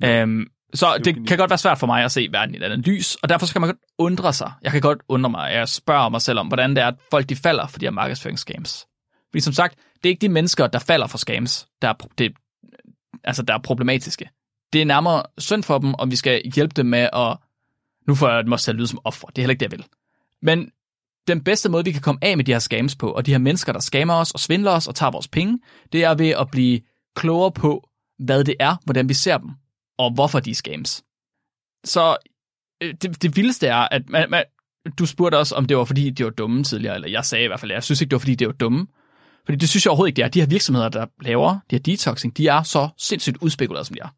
Øhm, 0.05 0.47
så 0.75 0.99
det, 0.99 1.07
genialt. 1.07 1.29
kan 1.29 1.39
godt 1.39 1.51
være 1.51 1.59
svært 1.59 1.79
for 1.79 1.87
mig 1.87 2.05
at 2.05 2.13
se 2.13 2.29
verden 2.33 2.55
i 2.55 2.59
et 2.59 2.63
andet 2.63 2.87
lys, 2.87 3.15
og 3.15 3.29
derfor 3.29 3.47
så 3.47 3.53
kan 3.53 3.61
man 3.61 3.69
godt 3.69 3.81
undre 3.99 4.33
sig. 4.33 4.53
Jeg 4.63 4.73
kan 4.73 4.81
godt 4.81 4.99
undre 5.09 5.31
mig, 5.31 5.53
jeg 5.53 5.69
spørger 5.69 6.09
mig 6.09 6.23
selv 6.23 6.39
om, 6.39 6.47
hvordan 6.47 6.71
det 6.71 6.79
er, 6.79 6.89
at 6.89 6.95
folk 7.11 7.29
de 7.29 7.37
falder 7.37 7.67
for 7.67 7.79
de 7.79 7.87
her 7.87 7.91
markedsføringsgames. 7.91 8.87
Fordi 9.31 9.41
som 9.41 9.53
sagt, 9.53 9.79
det 9.97 10.09
er 10.09 10.09
ikke 10.09 10.21
de 10.21 10.29
mennesker, 10.29 10.67
der 10.67 10.79
falder 10.79 11.07
for 11.07 11.19
scams, 11.19 11.67
der 11.83 11.89
er, 11.89 11.95
det, 12.19 12.33
altså, 13.25 13.43
der 13.43 13.55
er 13.55 13.59
problematiske. 13.59 14.31
Det 14.73 14.81
er 14.81 14.85
nærmere 14.85 15.23
synd 15.39 15.63
for 15.63 15.79
dem, 15.79 15.95
og 15.95 16.11
vi 16.11 16.17
skal 16.17 16.43
hjælpe 16.55 16.73
dem 16.77 16.87
med 16.87 17.09
at... 17.13 17.37
Nu 18.09 18.15
får 18.15 18.29
jeg 18.29 18.61
til 18.61 18.71
at 18.71 18.77
lyde 18.77 18.87
som 18.87 18.99
offer. 19.05 19.29
Det 19.29 19.39
er 19.39 19.43
heller 19.43 19.53
ikke 19.53 19.65
det, 19.65 19.73
jeg 19.73 19.79
vil. 19.79 19.87
Men 20.43 20.71
den 21.29 21.45
bedste 21.45 21.69
måde, 21.69 21.85
vi 21.85 21.93
kan 21.93 22.01
komme 22.01 22.19
af 22.23 22.37
med 22.37 22.45
de 22.45 22.53
her 22.53 22.59
scams 22.59 22.97
på, 22.97 23.11
og 23.11 23.27
de 23.27 23.31
her 23.31 23.39
mennesker, 23.39 23.73
der 23.73 23.81
scammer 23.81 24.15
os 24.15 24.31
og 24.31 24.41
svindler 24.41 24.71
os 24.71 24.89
og 24.89 24.95
tager 24.95 25.11
vores 25.11 25.29
penge, 25.29 25.59
det 25.93 26.05
er 26.05 26.15
ved 26.15 26.29
at 26.29 26.51
blive 26.51 26.81
klogere 27.17 27.53
på, 27.53 27.89
hvad 28.19 28.45
det 28.45 28.55
er, 28.61 28.77
hvordan 28.85 29.09
vi 29.09 29.15
ser 29.15 29.39
dem, 29.39 29.51
og 29.99 30.15
hvorfor 30.15 30.41
de 30.41 30.51
er 30.51 30.55
scams. 30.55 31.05
Så 31.85 32.17
øh, 32.83 32.95
det, 33.03 33.23
det 33.23 33.37
vildeste 33.37 33.67
er, 33.67 33.89
at 33.91 34.09
man, 34.09 34.31
man, 34.31 34.45
du 34.99 35.07
spurgte 35.07 35.39
også, 35.39 35.55
om 35.55 35.67
det 35.67 35.77
var 35.77 35.85
fordi, 35.85 36.11
de 36.11 36.25
var 36.25 36.31
dumme 36.31 36.65
tidligere, 36.65 36.95
eller 36.95 37.09
jeg 37.09 37.25
sagde 37.25 37.45
i 37.45 37.47
hvert 37.47 37.61
fald, 37.61 37.71
at 37.71 37.75
jeg 37.75 37.83
synes 37.83 38.01
ikke, 38.01 38.11
det 38.11 38.15
var 38.15 38.21
fordi, 38.21 38.35
de 38.35 38.47
var 38.47 38.53
dumme. 38.53 38.87
Fordi 39.45 39.59
det 39.59 39.69
synes 39.69 39.85
jeg 39.85 39.91
overhovedet 39.91 40.11
ikke, 40.11 40.17
det 40.17 40.25
er. 40.25 40.29
De 40.29 40.41
her 40.41 40.47
virksomheder, 40.47 40.89
der 40.89 41.07
laver 41.21 41.59
de 41.71 41.77
her 41.77 41.81
detoxing, 41.81 42.37
de 42.37 42.49
er 42.49 42.63
så 42.63 42.89
sindssygt 42.99 43.37
udspekuleret, 43.37 43.87
som 43.87 43.95
de 43.95 44.01
er. 44.01 44.09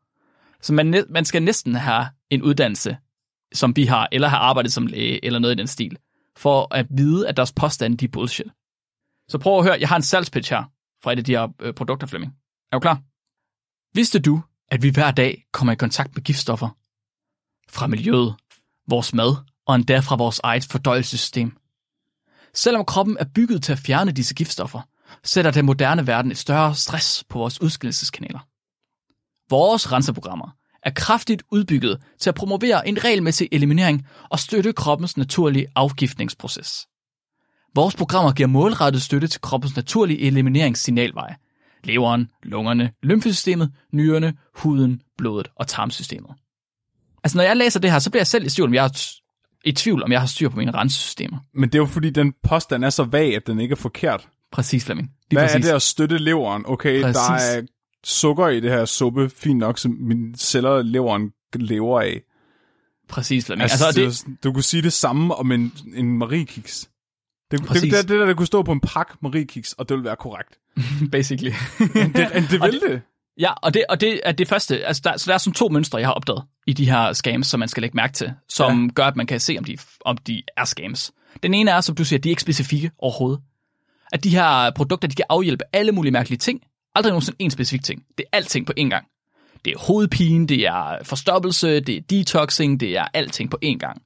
Så 0.60 0.72
man, 0.72 1.04
man 1.10 1.24
skal 1.24 1.42
næsten 1.42 1.74
have 1.74 2.06
en 2.30 2.42
uddannelse, 2.42 2.96
som 3.54 3.76
vi 3.76 3.84
har, 3.84 4.08
eller 4.12 4.28
have 4.28 4.38
arbejdet 4.38 4.72
som 4.72 4.86
læge, 4.86 5.24
eller 5.24 5.38
noget 5.38 5.54
i 5.54 5.58
den 5.58 5.66
stil, 5.66 5.98
for 6.36 6.74
at 6.74 6.86
vide, 6.90 7.28
at 7.28 7.36
deres 7.36 7.52
påstande, 7.52 7.96
de 7.96 8.04
er 8.04 8.08
bullshit. 8.08 8.46
Så 9.28 9.38
prøv 9.38 9.58
at 9.58 9.64
høre, 9.64 9.76
jeg 9.80 9.88
har 9.88 9.96
en 9.96 10.02
salgspitch 10.02 10.52
her, 10.52 10.64
fra 11.02 11.12
et 11.12 11.18
af 11.18 11.24
de 11.24 11.32
her 11.32 11.48
øh, 11.60 11.74
produkter, 11.74 12.06
Flemming. 12.06 12.32
Er 12.72 12.76
du 12.76 12.80
klar? 12.80 13.00
Vidste 13.94 14.18
du, 14.18 14.42
at 14.68 14.82
vi 14.82 14.88
hver 14.88 15.10
dag 15.10 15.44
kommer 15.52 15.72
i 15.72 15.76
kontakt 15.76 16.14
med 16.14 16.22
giftstoffer? 16.22 16.68
Fra 17.68 17.86
miljøet, 17.86 18.34
vores 18.88 19.14
mad 19.14 19.36
og 19.66 19.74
endda 19.74 19.98
fra 19.98 20.16
vores 20.16 20.40
eget 20.42 20.64
fordøjelsessystem. 20.64 21.56
Selvom 22.54 22.84
kroppen 22.84 23.16
er 23.20 23.24
bygget 23.34 23.62
til 23.62 23.72
at 23.72 23.78
fjerne 23.78 24.12
disse 24.12 24.34
giftstoffer, 24.34 24.80
sætter 25.24 25.50
den 25.50 25.66
moderne 25.66 26.06
verden 26.06 26.30
et 26.30 26.38
større 26.38 26.74
stress 26.74 27.24
på 27.28 27.38
vores 27.38 27.60
udskillelseskanaler. 27.60 28.48
Vores 29.50 29.92
renseprogrammer 29.92 30.56
er 30.82 30.90
kraftigt 30.90 31.42
udbygget 31.50 32.02
til 32.18 32.30
at 32.30 32.34
promovere 32.34 32.88
en 32.88 33.04
regelmæssig 33.04 33.48
eliminering 33.52 34.06
og 34.30 34.38
støtte 34.38 34.72
kroppens 34.72 35.16
naturlige 35.16 35.66
afgiftningsproces. 35.74 36.86
Vores 37.74 37.96
programmer 37.96 38.32
giver 38.32 38.46
målrettet 38.46 39.02
støtte 39.02 39.28
til 39.28 39.40
kroppens 39.40 39.76
naturlige 39.76 40.20
elimineringssignalveje. 40.20 41.36
Leveren, 41.86 42.28
lungerne, 42.42 42.90
lymfesystemet, 43.02 43.72
nyrerne, 43.92 44.34
huden, 44.54 45.00
blodet 45.18 45.48
og 45.56 45.66
tarmsystemet. 45.66 46.30
Altså 47.24 47.38
når 47.38 47.44
jeg 47.44 47.56
læser 47.56 47.80
det 47.80 47.92
her, 47.92 47.98
så 47.98 48.10
bliver 48.10 48.20
jeg 48.20 48.26
selv 48.26 48.46
i 48.46 48.48
tvivl, 48.48 48.68
om 48.68 48.74
jeg 48.74 48.82
har, 48.82 49.02
i 49.64 49.72
tvivl, 49.72 50.02
om 50.02 50.12
jeg 50.12 50.20
har 50.20 50.26
styr 50.26 50.48
på 50.48 50.56
mine 50.56 50.70
rensesystemer. 50.70 51.38
Men 51.54 51.68
det 51.68 51.74
er 51.74 51.82
jo 51.82 51.86
fordi, 51.86 52.10
den 52.10 52.32
påstand 52.48 52.84
er 52.84 52.90
så 52.90 53.04
vag, 53.04 53.36
at 53.36 53.46
den 53.46 53.60
ikke 53.60 53.72
er 53.72 53.76
forkert. 53.76 54.28
Præcis, 54.52 54.84
Flemming. 54.84 55.10
Hvad 55.30 55.42
præcis. 55.42 55.54
er 55.54 55.60
det 55.60 55.76
at 55.76 55.82
støtte 55.82 56.18
leveren? 56.18 56.62
Okay, 56.66 57.02
præcis. 57.02 57.16
der 57.16 57.32
er 57.32 57.62
sukker 58.04 58.48
i 58.48 58.60
det 58.60 58.70
her 58.70 58.84
suppe, 58.84 59.28
fint 59.28 59.58
nok, 59.58 59.78
som 59.78 59.96
min 60.00 60.34
celler 60.34 60.82
leveren 60.82 61.30
lever 61.54 62.00
af. 62.00 62.22
Præcis, 63.08 63.46
Flemming. 63.46 63.62
Altså, 63.62 63.86
altså 63.86 64.00
det, 64.00 64.24
det... 64.26 64.44
Du 64.44 64.52
kunne 64.52 64.62
sige 64.62 64.82
det 64.82 64.92
samme 64.92 65.34
om 65.34 65.52
en, 65.52 65.72
en 65.94 66.18
Marie-kiks. 66.18 66.90
Det, 67.50 67.60
det, 67.60 67.82
det, 67.82 67.92
det, 67.92 68.08
der, 68.08 68.26
der 68.26 68.34
kunne 68.34 68.46
stå 68.46 68.62
på 68.62 68.72
en 68.72 68.80
pakke 68.80 69.12
Marie-kiks, 69.20 69.74
og 69.78 69.88
det 69.88 69.94
ville 69.94 70.04
være 70.04 70.16
korrekt. 70.16 70.58
Basically. 71.12 71.52
det, 71.78 72.50
det 72.50 72.60
vil 72.60 72.80
det. 72.88 73.02
Ja, 73.38 73.52
og 73.62 73.74
det, 73.74 73.84
og 73.88 74.00
det 74.00 74.20
er 74.24 74.32
det 74.32 74.48
første. 74.48 74.86
Altså 74.86 75.02
der, 75.04 75.16
så 75.16 75.24
der 75.26 75.34
er 75.34 75.38
sådan 75.38 75.54
to 75.54 75.68
mønstre, 75.68 75.98
jeg 75.98 76.08
har 76.08 76.12
opdaget 76.12 76.42
i 76.66 76.72
de 76.72 76.90
her 76.90 77.12
scams, 77.12 77.46
som 77.46 77.60
man 77.60 77.68
skal 77.68 77.80
lægge 77.80 77.96
mærke 77.96 78.12
til, 78.12 78.32
som 78.48 78.84
ja. 78.84 78.90
gør, 78.94 79.04
at 79.04 79.16
man 79.16 79.26
kan 79.26 79.40
se, 79.40 79.56
om 79.58 79.64
de, 79.64 79.78
om 80.04 80.16
de 80.16 80.42
er 80.56 80.64
scams. 80.64 81.12
Den 81.42 81.54
ene 81.54 81.70
er, 81.70 81.80
som 81.80 81.94
du 81.94 82.04
siger, 82.04 82.18
de 82.18 82.28
er 82.28 82.30
ikke 82.30 82.42
specifikke 82.42 82.90
overhovedet. 82.98 83.40
At 84.12 84.24
de 84.24 84.30
her 84.30 84.70
produkter, 84.70 85.08
de 85.08 85.14
kan 85.14 85.24
afhjælpe 85.28 85.64
alle 85.72 85.92
mulige 85.92 86.12
mærkelige 86.12 86.38
ting. 86.38 86.60
Aldrig 86.94 87.10
nogensinde 87.10 87.36
en 87.38 87.50
specifik 87.50 87.84
ting. 87.84 88.02
Det 88.18 88.24
er 88.32 88.36
alting 88.36 88.66
på 88.66 88.72
én 88.80 88.88
gang. 88.88 89.06
Det 89.64 89.72
er 89.72 89.78
hovedpine, 89.78 90.46
det 90.46 90.66
er 90.66 90.98
forstoppelse, 91.02 91.80
det 91.80 91.96
er 91.96 92.00
detoxing, 92.00 92.80
det 92.80 92.96
er 92.96 93.04
alting 93.14 93.50
på 93.50 93.58
én 93.64 93.78
gang. 93.78 94.02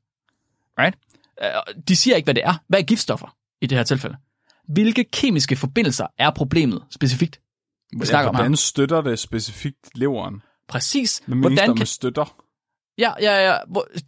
Right? 0.79 0.99
Øh, 1.43 1.49
de 1.89 1.97
siger 1.97 2.17
ikke, 2.17 2.27
hvad 2.27 2.35
det 2.35 2.45
er. 2.45 2.55
Hvad 2.69 2.79
er 2.79 2.85
giftstoffer 2.85 3.37
i 3.61 3.67
det 3.67 3.79
her 3.79 3.85
tilfælde? 3.85 4.17
Hvilke 4.69 5.05
kemiske 5.05 5.57
forbindelser 5.57 6.07
er 6.19 6.31
problemet 6.31 6.83
specifikt? 6.91 7.41
Vi 7.93 8.07
hvordan 8.11 8.47
om 8.47 8.57
støtter 8.57 9.01
det 9.01 9.19
specifikt 9.19 9.89
leveren? 9.95 10.43
Præcis. 10.69 11.23
Hvad 11.27 11.37
hvordan 11.37 11.77
kan... 11.77 11.87
støtter? 11.87 12.45
Ja, 12.99 13.13
ja, 13.21 13.51
ja. 13.51 13.59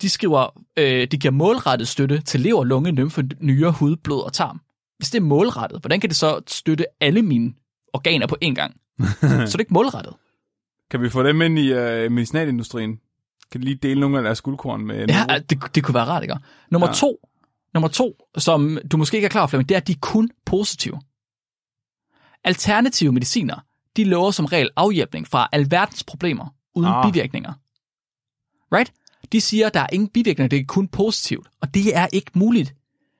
De 0.02 0.10
skriver, 0.10 0.62
øh, 0.78 1.06
de 1.10 1.18
giver 1.18 1.32
målrettet 1.32 1.88
støtte 1.88 2.20
til 2.20 2.40
lever, 2.40 2.64
lunge, 2.64 2.92
nymfe, 2.92 3.28
nyre, 3.40 3.70
hud, 3.70 3.96
blod 3.96 4.22
og 4.22 4.32
tarm. 4.32 4.60
Hvis 4.98 5.10
det 5.10 5.18
er 5.18 5.22
målrettet, 5.22 5.80
hvordan 5.80 6.00
kan 6.00 6.10
det 6.10 6.16
så 6.16 6.40
støtte 6.46 6.86
alle 7.00 7.22
mine 7.22 7.54
organer 7.92 8.26
på 8.26 8.36
én 8.44 8.54
gang? 8.54 8.80
så 9.20 9.26
er 9.26 9.44
det 9.44 9.60
ikke 9.60 9.74
målrettet. 9.74 10.14
Kan 10.90 11.02
vi 11.02 11.08
få 11.08 11.22
dem 11.22 11.42
ind 11.42 11.58
i 11.58 11.72
øh, 11.72 12.12
medicinalindustrien? 12.12 13.00
Kan 13.52 13.60
lige 13.60 13.74
dele 13.74 14.00
nogle 14.00 14.18
af 14.18 14.24
deres 14.24 14.40
guldkorn 14.40 14.86
med 14.86 15.06
Ja, 15.06 15.38
det, 15.50 15.74
det 15.74 15.84
kunne 15.84 15.94
være 15.94 16.04
rart, 16.04 16.22
ikke? 16.22 16.36
Nummer 16.70 16.88
ja. 16.88 16.94
to, 16.94 17.28
nummer 17.74 17.88
to, 17.88 18.16
som 18.38 18.78
du 18.90 18.96
måske 18.96 19.16
ikke 19.16 19.26
er 19.26 19.30
klar 19.30 19.40
over, 19.40 19.48
Flemming, 19.48 19.68
det 19.68 19.74
er, 19.74 19.80
at 19.80 19.86
de 19.86 19.92
er 19.92 19.96
kun 20.00 20.30
positive. 20.46 21.00
Alternative 22.44 23.12
mediciner, 23.12 23.64
de 23.96 24.04
lover 24.04 24.30
som 24.30 24.44
regel 24.44 24.70
afhjælpning 24.76 25.28
fra 25.28 25.48
alverdens 25.52 26.04
problemer, 26.04 26.54
uden 26.74 26.92
ah. 26.92 27.12
bivirkninger. 27.12 27.52
Right? 28.76 28.92
De 29.32 29.40
siger, 29.40 29.66
at 29.66 29.74
der 29.74 29.80
er 29.80 29.86
ingen 29.92 30.08
bivirkninger, 30.08 30.48
det 30.48 30.58
er 30.58 30.64
kun 30.64 30.88
positivt, 30.88 31.48
og 31.60 31.74
det 31.74 31.96
er 31.96 32.06
ikke 32.12 32.30
muligt. 32.34 32.74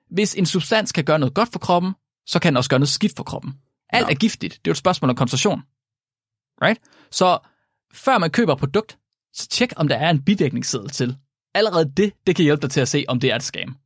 Hvis 0.09 0.35
en 0.35 0.45
substans 0.45 0.91
kan 0.91 1.03
gøre 1.03 1.19
noget 1.19 1.33
godt 1.33 1.49
for 1.51 1.59
kroppen, 1.59 1.93
så 2.25 2.39
kan 2.39 2.53
den 2.53 2.57
også 2.57 2.69
gøre 2.69 2.79
noget 2.79 2.89
skidt 2.89 3.15
for 3.15 3.23
kroppen. 3.23 3.53
Alt 3.89 4.07
ja. 4.07 4.11
er 4.11 4.15
giftigt. 4.15 4.53
Det 4.53 4.57
er 4.57 4.71
jo 4.71 4.71
et 4.71 4.77
spørgsmål 4.77 5.09
om 5.09 5.15
koncentration. 5.15 5.61
Right? 6.61 6.79
Så 7.11 7.39
før 7.93 8.17
man 8.17 8.31
køber 8.31 8.53
et 8.53 8.59
produkt, 8.59 8.97
så 9.33 9.47
tjek, 9.47 9.73
om 9.75 9.87
der 9.87 9.95
er 9.95 10.09
en 10.09 10.23
bivirkningsseddel 10.23 10.89
til. 10.89 11.17
Allerede 11.55 11.91
det, 11.97 12.13
det 12.27 12.35
kan 12.35 12.43
hjælpe 12.43 12.61
dig 12.61 12.71
til 12.71 12.81
at 12.81 12.87
se, 12.87 13.05
om 13.07 13.19
det 13.19 13.31
er 13.31 13.35
et 13.35 13.43
scam. 13.43 13.77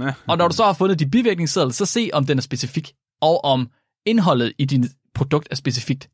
Ja. 0.00 0.14
Og 0.28 0.38
når 0.38 0.48
du 0.48 0.54
så 0.54 0.64
har 0.64 0.72
fundet 0.72 0.98
de 0.98 1.10
bivirkningsseddel, 1.10 1.72
så 1.72 1.86
se, 1.86 2.10
om 2.12 2.26
den 2.26 2.38
er 2.38 2.42
specifik, 2.42 2.92
og 3.20 3.44
om 3.44 3.70
indholdet 4.06 4.52
i 4.58 4.64
din 4.64 4.84
produkt 5.14 5.48
er 5.50 5.54
specifikt. 5.54 6.10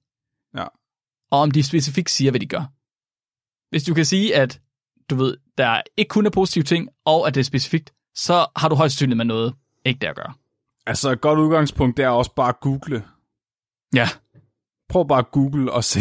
Ja. 0.56 0.64
Og 1.30 1.40
om 1.40 1.50
de 1.50 1.62
specifikt 1.62 2.10
siger, 2.10 2.30
hvad 2.30 2.40
de 2.40 2.46
gør. 2.46 2.72
Hvis 3.70 3.84
du 3.84 3.94
kan 3.94 4.04
sige, 4.04 4.36
at 4.36 4.60
du 5.10 5.14
ved, 5.14 5.36
der 5.58 5.82
ikke 5.96 6.08
kun 6.08 6.26
er 6.26 6.30
positive 6.30 6.64
ting, 6.64 6.88
og 7.04 7.26
at 7.26 7.34
det 7.34 7.40
er 7.40 7.44
specifikt, 7.44 7.92
så 8.14 8.46
har 8.56 8.68
du 8.68 8.74
højst 8.74 8.94
sandsynligt 8.94 9.16
med 9.16 9.24
noget 9.24 9.54
ikke 9.84 9.98
der 10.00 10.10
at 10.10 10.16
gøre. 10.16 10.34
Altså 10.86 11.10
et 11.10 11.20
godt 11.20 11.38
udgangspunkt, 11.38 11.96
det 11.96 12.04
er 12.04 12.08
også 12.08 12.34
bare 12.34 12.48
at 12.48 12.60
google. 12.60 13.04
Ja. 13.94 14.08
Prøv 14.88 15.08
bare 15.08 15.18
at 15.18 15.30
google 15.30 15.72
og 15.72 15.84
se, 15.84 16.00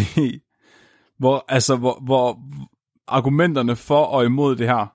hvor, 1.19 1.45
altså, 1.47 1.75
hvor, 1.75 1.99
hvor 2.05 2.39
argumenterne 3.07 3.75
for 3.75 4.05
og 4.05 4.25
imod 4.25 4.55
det 4.55 4.67
her, 4.67 4.93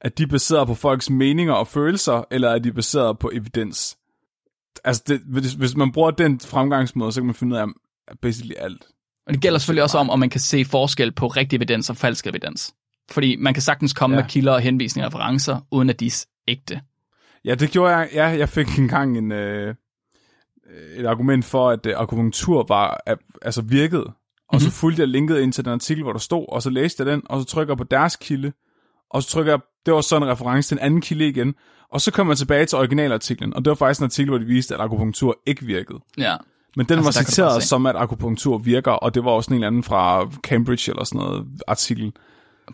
at 0.00 0.18
de 0.18 0.22
er 0.22 0.26
baseret 0.26 0.66
på 0.66 0.74
folks 0.74 1.10
meninger 1.10 1.54
og 1.54 1.66
følelser, 1.66 2.24
eller 2.30 2.50
er 2.50 2.58
de 2.58 2.72
baseret 2.72 3.18
på 3.18 3.30
evidens? 3.34 3.98
Altså, 4.84 5.02
det, 5.06 5.20
hvis, 5.26 5.52
hvis 5.52 5.76
man 5.76 5.92
bruger 5.92 6.10
den 6.10 6.40
fremgangsmåde, 6.40 7.12
så 7.12 7.20
kan 7.20 7.26
man 7.26 7.34
finde 7.34 7.56
ud 7.56 7.60
af 7.60 7.66
basically 8.22 8.54
alt. 8.58 8.86
Og 9.26 9.34
det 9.34 9.42
gælder 9.42 9.58
selvfølgelig 9.58 9.82
også 9.82 9.98
om, 9.98 10.10
om 10.10 10.18
man 10.18 10.30
kan 10.30 10.40
se 10.40 10.64
forskel 10.64 11.12
på 11.12 11.26
rigtig 11.26 11.56
evidens 11.56 11.90
og 11.90 11.96
falsk 11.96 12.26
evidens. 12.26 12.74
Fordi 13.10 13.36
man 13.36 13.54
kan 13.54 13.62
sagtens 13.62 13.92
komme 13.92 14.16
ja. 14.16 14.22
med 14.22 14.30
kilder 14.30 14.52
og 14.52 14.60
henvisninger 14.60 15.06
og 15.06 15.14
referencer, 15.14 15.60
uden 15.70 15.90
at 15.90 16.00
de 16.00 16.06
er 16.06 16.26
ægte. 16.48 16.80
Ja, 17.44 17.54
det 17.54 17.70
gjorde 17.70 17.96
jeg. 17.96 18.08
Ja, 18.12 18.26
jeg 18.26 18.48
fik 18.48 18.78
engang 18.78 19.18
en, 19.18 19.32
øh, 19.32 19.74
et 20.96 21.06
argument 21.06 21.44
for, 21.44 21.70
at 21.70 21.86
øh, 21.86 21.94
akupunktur 21.96 22.64
var, 22.68 23.00
altså 23.42 23.62
virkede. 23.62 24.12
Og 24.52 24.56
mm-hmm. 24.56 24.60
så 24.60 24.66
mhm. 24.66 24.72
fulgte 24.72 25.00
jeg 25.00 25.08
linket 25.08 25.40
ind 25.40 25.52
til 25.52 25.64
den 25.64 25.72
artikel, 25.72 26.02
hvor 26.02 26.12
der 26.12 26.20
stod, 26.20 26.46
og 26.48 26.62
så 26.62 26.70
læste 26.70 27.00
jeg 27.04 27.12
den, 27.12 27.22
og 27.26 27.40
så 27.40 27.46
trykker 27.46 27.72
jeg 27.72 27.78
på 27.78 27.84
deres 27.84 28.16
kilde, 28.16 28.52
og 29.10 29.22
så 29.22 29.28
trykker 29.28 29.52
jeg, 29.52 29.60
det 29.86 29.94
var 29.94 30.00
så 30.00 30.16
en 30.16 30.26
reference 30.26 30.68
til 30.68 30.74
en 30.74 30.78
anden 30.78 31.00
kilde 31.00 31.28
igen, 31.28 31.54
og 31.92 32.00
så 32.00 32.10
kommer 32.10 32.32
jeg 32.32 32.38
tilbage 32.38 32.66
til 32.66 32.78
originalartiklen, 32.78 33.54
og 33.54 33.64
det 33.64 33.70
var 33.70 33.74
faktisk 33.74 34.00
en 34.00 34.04
artikel, 34.04 34.30
hvor 34.30 34.38
de 34.38 34.44
viste, 34.44 34.74
at 34.74 34.80
akupunktur 34.80 35.38
ikke 35.46 35.66
virkede. 35.66 35.98
Ja. 36.18 36.36
Men 36.76 36.86
den 36.86 36.98
altså, 36.98 37.20
var 37.20 37.24
citeret 37.24 37.62
som, 37.62 37.86
at 37.86 37.96
akupunktur 37.96 38.58
virker, 38.58 38.90
og 38.90 39.14
det 39.14 39.24
var 39.24 39.30
også 39.30 39.50
en 39.50 39.54
eller 39.54 39.66
anden 39.66 39.82
fra 39.82 40.30
Cambridge 40.42 40.90
eller 40.90 41.04
sådan 41.04 41.18
noget 41.18 41.46
artikel. 41.66 42.12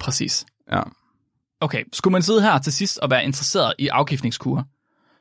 Præcis. 0.01 0.47
Ja. 0.73 0.83
Okay, 1.61 1.85
skulle 1.93 2.13
man 2.13 2.23
sidde 2.23 2.43
her 2.43 2.59
til 2.59 2.73
sidst 2.73 2.99
og 2.99 3.11
være 3.11 3.25
interesseret 3.25 3.75
i 3.79 3.89
afgiftningskurer, 3.89 4.63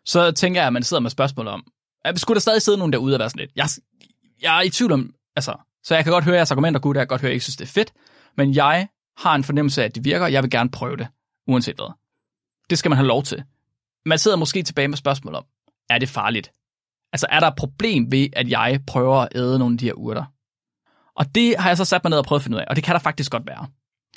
så 0.06 0.32
tænker 0.32 0.62
jeg, 0.62 0.68
at 0.68 0.74
man 0.74 0.84
sidder 0.84 1.02
med 1.02 1.10
spørgsmål 1.10 1.48
om, 1.48 1.64
skulle 2.16 2.36
der 2.36 2.42
stadig 2.42 2.62
sidde 2.62 2.78
nogen 2.78 2.94
derude 2.94 3.16
og 3.16 3.20
være 3.20 3.30
sådan 3.30 3.40
lidt, 3.40 3.52
jeg, 3.56 3.68
jeg 4.42 4.58
er 4.58 4.62
i 4.62 4.70
tvivl 4.70 4.92
om, 4.92 5.12
altså, 5.36 5.54
så 5.88 5.96
jeg 5.96 6.04
kan 6.04 6.14
godt 6.14 6.24
høre 6.24 6.36
jeres 6.36 6.52
argumenter, 6.52 6.80
gud, 6.80 6.96
jeg 6.96 7.02
kan 7.02 7.08
godt 7.08 7.22
høre, 7.22 7.30
at 7.30 7.34
I 7.34 7.36
ikke 7.36 7.44
synes, 7.44 7.56
det 7.56 7.66
er 7.66 7.72
fedt, 7.72 7.94
men 8.38 8.56
jeg 8.56 8.88
har 9.18 9.36
en 9.36 9.44
fornemmelse 9.44 9.82
af, 9.82 9.86
at 9.86 9.96
det 9.96 10.06
virker, 10.06 10.28
jeg 10.28 10.44
vil 10.44 10.52
gerne 10.52 10.70
prøve 10.72 10.98
det, 10.98 11.08
uanset 11.48 11.76
hvad. 11.76 11.94
Det 12.70 12.78
skal 12.78 12.90
man 12.90 12.98
have 12.98 13.08
lov 13.08 13.24
til. 13.24 13.44
Man 14.06 14.18
sidder 14.18 14.38
måske 14.38 14.64
tilbage 14.64 14.88
med 14.88 14.98
spørgsmål 14.98 15.36
om, 15.36 15.46
er 15.90 15.98
det 15.98 16.10
farligt? 16.10 16.52
Altså, 17.14 17.28
er 17.30 17.40
der 17.40 17.48
et 17.48 17.56
problem 17.58 18.12
ved, 18.12 18.28
at 18.34 18.50
jeg 18.50 18.80
prøver 18.88 19.18
at 19.18 19.30
æde 19.36 19.60
nogle 19.60 19.74
af 19.74 19.78
de 19.78 19.86
her 19.86 19.94
urter? 19.94 20.26
Og 21.16 21.36
det 21.36 21.56
har 21.60 21.70
jeg 21.70 21.78
så 21.78 21.86
sat 21.86 22.04
mig 22.04 22.10
ned 22.10 22.18
og 22.18 22.26
prøvet 22.26 22.40
at 22.40 22.44
finde 22.44 22.56
ud 22.56 22.62
af, 22.62 22.66
og 22.70 22.76
det 22.76 22.84
kan 22.84 22.94
der 22.94 23.00
faktisk 23.00 23.32
godt 23.32 23.48
være. 23.48 23.68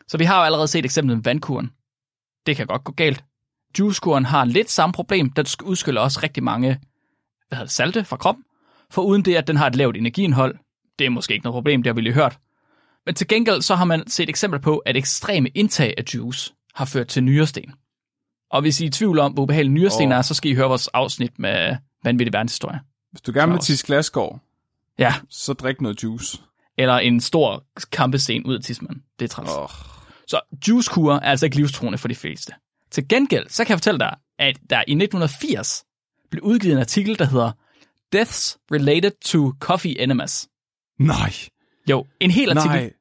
Så 0.09 0.19
vi 0.19 0.25
har 0.25 0.39
jo 0.39 0.45
allerede 0.45 0.69
set 0.69 0.85
eksemplet 0.85 1.17
med 1.17 1.25
vandkuren. 1.25 1.71
Det 2.47 2.57
kan 2.57 2.67
godt 2.67 2.85
gå 2.85 2.93
galt. 2.93 3.25
Juicekuren 3.79 4.25
har 4.25 4.45
lidt 4.45 4.71
samme 4.71 4.93
problem, 4.93 5.31
den 5.31 5.47
udskyller 5.65 6.01
også 6.01 6.21
rigtig 6.23 6.43
mange 6.43 6.81
hvad 7.49 7.57
hedder 7.57 7.71
salte 7.71 8.05
fra 8.05 8.17
kroppen. 8.17 8.45
For 8.91 9.03
uden 9.03 9.25
det, 9.25 9.37
at 9.37 9.47
den 9.47 9.57
har 9.57 9.67
et 9.67 9.77
lavt 9.77 9.97
energiindhold, 9.97 10.59
det 11.01 11.07
er 11.07 11.11
måske 11.11 11.35
ikke 11.35 11.45
noget 11.45 11.55
problem, 11.55 11.83
det 11.83 11.91
har 11.91 11.95
vi 11.95 12.01
lige 12.01 12.13
hørt. 12.13 12.39
Men 13.07 13.15
til 13.15 13.29
gengæld 13.29 13.63
så 13.63 13.75
har 13.75 13.85
man 13.85 14.09
set 14.09 14.29
eksempler 14.29 14.61
på, 14.61 14.79
at 14.79 14.97
ekstreme 14.97 15.49
indtag 15.49 15.95
af 15.99 16.05
juice 16.15 16.53
har 16.75 16.85
ført 16.85 17.09
til 17.09 17.23
nyresten. 17.25 17.73
Og 18.51 18.61
hvis 18.61 18.81
I 18.81 18.85
er 18.85 18.89
i 18.89 18.91
tvivl 18.91 19.19
om, 19.19 19.33
hvor 19.33 19.43
ubehagelige 19.43 19.75
nyresten 19.75 20.13
Åh. 20.13 20.19
er, 20.19 20.23
så 20.23 20.35
skal 20.35 20.51
I 20.51 20.55
høre 20.55 20.69
vores 20.69 20.89
afsnit 20.89 21.39
med 21.39 21.77
vanvittig 22.05 22.33
verdenshistorie. 22.33 22.81
Hvis 23.11 23.21
du 23.21 23.33
gerne 23.35 23.53
vil 23.53 23.61
tisse 23.61 23.87
glasgård, 23.87 24.41
Ja, 24.99 25.15
så 25.31 25.53
drik 25.53 25.81
noget 25.81 26.03
juice. 26.03 26.39
eller 26.79 26.95
en 26.99 27.21
stor 27.21 27.65
kampesten 27.93 28.45
ud 28.47 28.55
af 28.55 28.61
tidsmanden. 28.63 29.03
Det 29.19 29.25
er 29.25 29.29
træls. 29.29 29.51
Oh. 29.51 29.69
Så 30.27 30.41
juicekur 30.69 31.15
er 31.15 31.21
altså 31.21 31.47
ikke 31.47 31.57
livstruende 31.57 31.99
for 31.99 32.09
de 32.09 32.15
fleste. 32.15 32.53
Til 32.91 33.09
gengæld, 33.09 33.49
så 33.49 33.65
kan 33.65 33.71
jeg 33.71 33.79
fortælle 33.79 33.99
dig, 33.99 34.17
at 34.39 34.57
der 34.71 34.77
i 34.77 34.93
1980 34.93 35.85
blev 36.31 36.43
udgivet 36.45 36.75
en 36.75 36.81
artikel, 36.81 37.19
der 37.19 37.25
hedder 37.25 37.53
Deaths 38.13 38.59
Related 38.73 39.11
to 39.25 39.53
Coffee 39.61 40.01
Enemas. 40.03 40.49
Nej, 41.01 41.33
Jo, 41.91 42.07
en 42.21 42.31
hel 42.31 42.51
artikel. 42.51 42.77
nej. 42.77 42.93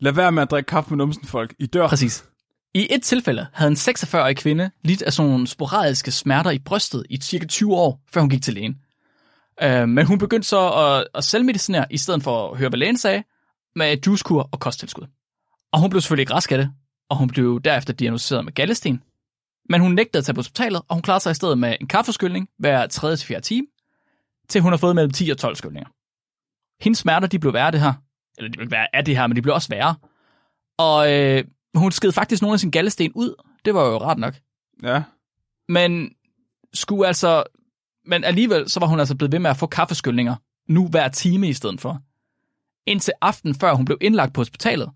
Lad 0.00 0.12
være 0.12 0.32
med 0.32 0.42
at 0.42 0.50
drikke 0.50 0.66
kaffe 0.66 0.90
med 0.90 0.96
numsen, 0.96 1.26
folk. 1.26 1.54
I 1.58 1.66
dør. 1.66 1.88
Præcis. 1.88 2.24
I 2.74 2.86
et 2.90 3.02
tilfælde 3.02 3.46
havde 3.52 3.70
en 3.70 3.76
46-årig 3.76 4.36
kvinde 4.36 4.70
lidt 4.84 5.02
af 5.02 5.12
sådan 5.12 5.30
nogle 5.30 5.46
sporadiske 5.46 6.10
smerter 6.10 6.50
i 6.50 6.58
brystet 6.58 7.06
i 7.10 7.16
cirka 7.20 7.46
20 7.46 7.74
år, 7.74 8.00
før 8.12 8.20
hun 8.20 8.30
gik 8.30 8.42
til 8.42 8.54
lægen. 8.54 8.76
Øh, 9.62 9.88
men 9.88 10.06
hun 10.06 10.18
begyndte 10.18 10.48
så 10.48 10.68
at, 10.70 11.06
at 11.14 11.24
selvmedicinere, 11.24 11.86
i 11.90 11.98
stedet 11.98 12.22
for 12.22 12.50
at 12.52 12.58
høre, 12.58 12.68
hvad 12.68 12.78
lægen 12.78 12.96
sagde, 12.98 13.22
med 13.76 13.96
juicekur 14.06 14.48
og 14.52 14.60
kosttilskud. 14.60 15.06
Og 15.72 15.80
hun 15.80 15.90
blev 15.90 16.00
selvfølgelig 16.00 16.22
ikke 16.22 16.34
rask 16.34 16.52
af 16.52 16.58
det, 16.58 16.70
og 17.10 17.16
hun 17.16 17.28
blev 17.28 17.60
derefter 17.64 17.92
diagnosticeret 17.92 18.44
med 18.44 18.52
gallesten. 18.52 19.02
Men 19.70 19.80
hun 19.80 19.92
nægtede 19.94 20.18
at 20.18 20.24
tage 20.24 20.34
på 20.34 20.38
hospitalet, 20.38 20.82
og 20.88 20.94
hun 20.94 21.02
klarede 21.02 21.22
sig 21.22 21.30
i 21.30 21.34
stedet 21.34 21.58
med 21.58 21.76
en 21.80 21.86
kaffeskyldning 21.86 22.48
hver 22.58 22.86
3. 22.86 23.16
til 23.16 23.26
4. 23.26 23.40
time, 23.40 23.66
til 24.48 24.60
hun 24.60 24.72
har 24.72 24.76
fået 24.76 24.94
mellem 24.94 25.10
10 25.10 25.30
og 25.30 25.38
12 25.38 25.56
skyldninger. 25.56 25.88
Hendes 26.80 26.98
smerter, 26.98 27.26
de 27.26 27.38
blev 27.38 27.52
værre 27.52 27.66
af 27.66 27.72
det 27.72 27.80
her. 27.80 27.92
Eller 28.38 28.50
de 28.50 28.56
blev 28.56 28.70
værre 28.70 28.96
af 28.96 29.04
det 29.04 29.16
her, 29.16 29.26
men 29.26 29.36
de 29.36 29.42
blev 29.42 29.54
også 29.54 29.68
værre. 29.68 29.94
Og 30.78 31.12
øh, 31.12 31.44
hun 31.74 31.92
sked 31.92 32.12
faktisk 32.12 32.42
nogle 32.42 32.52
af 32.52 32.60
sin 32.60 32.70
gallesten 32.70 33.12
ud. 33.14 33.34
Det 33.64 33.74
var 33.74 33.84
jo 33.84 33.98
ret 33.98 34.18
nok. 34.18 34.34
Ja. 34.82 35.02
Men 35.68 36.10
skulle 36.74 37.06
altså... 37.06 37.44
Men 38.06 38.24
alligevel, 38.24 38.70
så 38.70 38.80
var 38.80 38.86
hun 38.86 38.98
altså 38.98 39.16
blevet 39.16 39.32
ved 39.32 39.38
med 39.38 39.50
at 39.50 39.56
få 39.56 39.66
kaffeskyldninger, 39.66 40.36
nu 40.68 40.88
hver 40.88 41.08
time 41.08 41.48
i 41.48 41.52
stedet 41.52 41.80
for. 41.80 42.02
Indtil 42.86 43.12
aften 43.20 43.54
før 43.54 43.74
hun 43.74 43.84
blev 43.84 43.98
indlagt 44.00 44.34
på 44.34 44.40
hospitalet, 44.40 44.90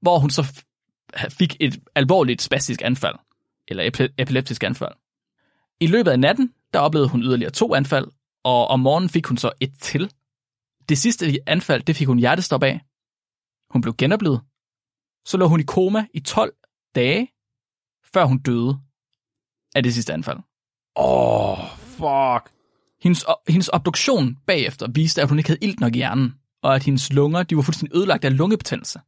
hvor 0.00 0.18
hun 0.18 0.30
så 0.30 0.64
fik 1.28 1.56
et 1.60 1.78
alvorligt 1.94 2.42
spastisk 2.42 2.82
anfald, 2.84 3.14
eller 3.68 3.84
epi- 3.84 4.14
epileptisk 4.18 4.62
anfald. 4.62 4.92
I 5.80 5.86
løbet 5.86 6.10
af 6.10 6.20
natten, 6.20 6.52
der 6.72 6.78
oplevede 6.78 7.08
hun 7.08 7.22
yderligere 7.22 7.50
to 7.50 7.74
anfald, 7.74 8.06
og 8.44 8.68
om 8.68 8.80
morgenen 8.80 9.08
fik 9.08 9.26
hun 9.26 9.36
så 9.36 9.50
et 9.60 9.72
til. 9.80 10.10
Det 10.88 10.98
sidste 10.98 11.38
anfald, 11.46 11.82
det 11.82 11.96
fik 11.96 12.06
hun 12.06 12.18
hjertestop 12.18 12.62
af. 12.62 12.80
Hun 13.70 13.82
blev 13.82 13.94
genoplevet. 13.98 14.40
Så 15.26 15.36
lå 15.36 15.46
hun 15.48 15.60
i 15.60 15.62
koma 15.62 16.06
i 16.14 16.20
12 16.20 16.52
dage, 16.94 17.28
før 18.14 18.24
hun 18.24 18.38
døde 18.38 18.78
af 19.74 19.82
det 19.82 19.94
sidste 19.94 20.12
anfald. 20.12 20.38
Åh, 20.96 21.52
oh, 21.52 21.68
fuck. 21.78 22.52
Hendes, 23.02 23.24
hendes 23.48 23.70
obduktion 23.72 24.36
bagefter 24.46 24.88
viste, 24.88 25.22
at 25.22 25.28
hun 25.28 25.38
ikke 25.38 25.50
havde 25.50 25.64
ilt 25.64 25.80
nok 25.80 25.94
i 25.94 25.98
hjernen, 25.98 26.34
og 26.62 26.74
at 26.74 26.82
hendes 26.82 27.12
lunger 27.12 27.42
de 27.42 27.56
var 27.56 27.62
fuldstændig 27.62 27.96
ødelagt 27.96 28.24
af 28.24 28.36
lungebetændelse. 28.36 29.00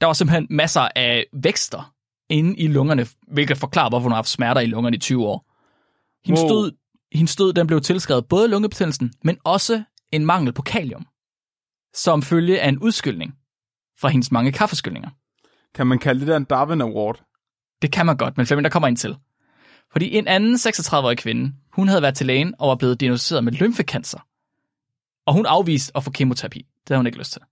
Der 0.00 0.06
var 0.06 0.12
simpelthen 0.12 0.46
masser 0.50 0.88
af 0.96 1.26
vækster 1.32 1.94
inde 2.28 2.56
i 2.56 2.66
lungerne, 2.68 3.06
hvilket 3.32 3.58
forklarer, 3.58 3.88
hvorfor 3.88 4.02
hun 4.02 4.12
har 4.12 4.16
haft 4.16 4.28
smerter 4.28 4.60
i 4.60 4.66
lungerne 4.66 4.96
i 4.96 5.00
20 5.00 5.26
år. 5.26 5.50
Hendes, 6.26 6.42
Wow. 6.42 6.50
død, 6.50 6.72
hendes 7.12 7.36
død 7.36 7.52
den 7.52 7.66
blev 7.66 7.80
tilskrevet 7.80 8.28
både 8.28 8.48
lungebetændelsen, 8.48 9.12
men 9.24 9.38
også 9.44 9.84
en 10.16 10.26
mangel 10.26 10.52
på 10.52 10.62
kalium, 10.62 11.06
som 11.94 12.22
følge 12.22 12.60
af 12.60 12.68
en 12.68 12.78
udskyldning 12.78 13.34
fra 14.00 14.08
hendes 14.08 14.32
mange 14.32 14.52
kaffeskyldninger. 14.52 15.10
Kan 15.74 15.86
man 15.86 15.98
kalde 15.98 16.20
det 16.20 16.28
der 16.28 16.36
en 16.36 16.44
Darwin 16.44 16.80
Award? 16.80 17.24
Det 17.82 17.92
kan 17.92 18.06
man 18.06 18.16
godt, 18.16 18.36
men 18.36 18.46
Flemming, 18.46 18.64
der 18.64 18.70
kommer 18.70 18.88
en 18.88 18.96
til. 18.96 19.16
Fordi 19.92 20.16
en 20.16 20.26
anden 20.26 20.54
36-årig 20.54 21.18
kvinde, 21.18 21.52
hun 21.72 21.88
havde 21.88 22.02
været 22.02 22.14
til 22.14 22.26
lægen 22.26 22.54
og 22.58 22.68
var 22.68 22.74
blevet 22.74 23.00
diagnosticeret 23.00 23.44
med 23.44 23.52
lymfekancer. 23.52 24.18
Og 25.26 25.34
hun 25.34 25.46
afviste 25.46 25.96
at 25.96 26.04
få 26.04 26.10
kemoterapi. 26.10 26.58
Det 26.58 26.88
havde 26.88 26.98
hun 26.98 27.06
ikke 27.06 27.18
lyst 27.18 27.32
til. 27.32 27.42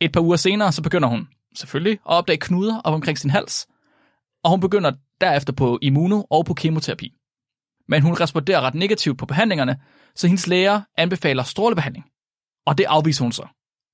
Et 0.00 0.12
par 0.12 0.20
uger 0.20 0.36
senere, 0.36 0.72
så 0.72 0.82
begynder 0.82 1.08
hun 1.08 1.28
selvfølgelig 1.54 1.92
at 1.92 2.00
opdage 2.04 2.38
knuder 2.38 2.80
op 2.80 2.94
omkring 2.94 3.18
sin 3.18 3.30
hals. 3.30 3.66
Og 4.42 4.50
hun 4.50 4.60
begynder 4.60 4.92
derefter 5.20 5.52
på 5.52 5.78
immuno 5.82 6.22
og 6.30 6.44
på 6.44 6.54
kemoterapi. 6.54 7.14
Men 7.88 8.02
hun 8.02 8.20
responderer 8.20 8.60
ret 8.60 8.74
negativt 8.74 9.18
på 9.18 9.26
behandlingerne, 9.26 9.80
så 10.14 10.26
hendes 10.26 10.46
læger 10.46 10.80
anbefaler 10.96 11.42
strålebehandling. 11.42 12.04
Og 12.66 12.78
det 12.78 12.84
afviser 12.84 13.24
hun 13.24 13.32
så. 13.32 13.46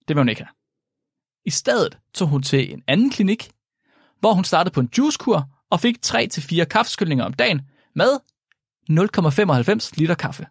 Det 0.09 0.17
vil 0.17 0.21
hun 0.21 0.29
ikke 0.29 0.43
have. 0.43 0.55
I 1.45 1.51
stedet 1.51 1.99
tog 2.15 2.29
hun 2.29 2.43
til 2.43 2.73
en 2.73 2.83
anden 2.87 3.11
klinik, 3.11 3.51
hvor 4.21 4.33
hun 4.33 4.45
startede 4.45 4.75
på 4.75 4.81
en 4.81 4.91
juicekur 4.99 5.49
og 5.71 5.81
fik 5.81 5.97
3-4 6.07 6.65
kaffeskyldninger 6.65 7.25
om 7.25 7.33
dagen 7.33 7.61
med 7.95 8.19
0,95 8.91 9.91
liter 9.97 10.15
kaffe. 10.15 10.47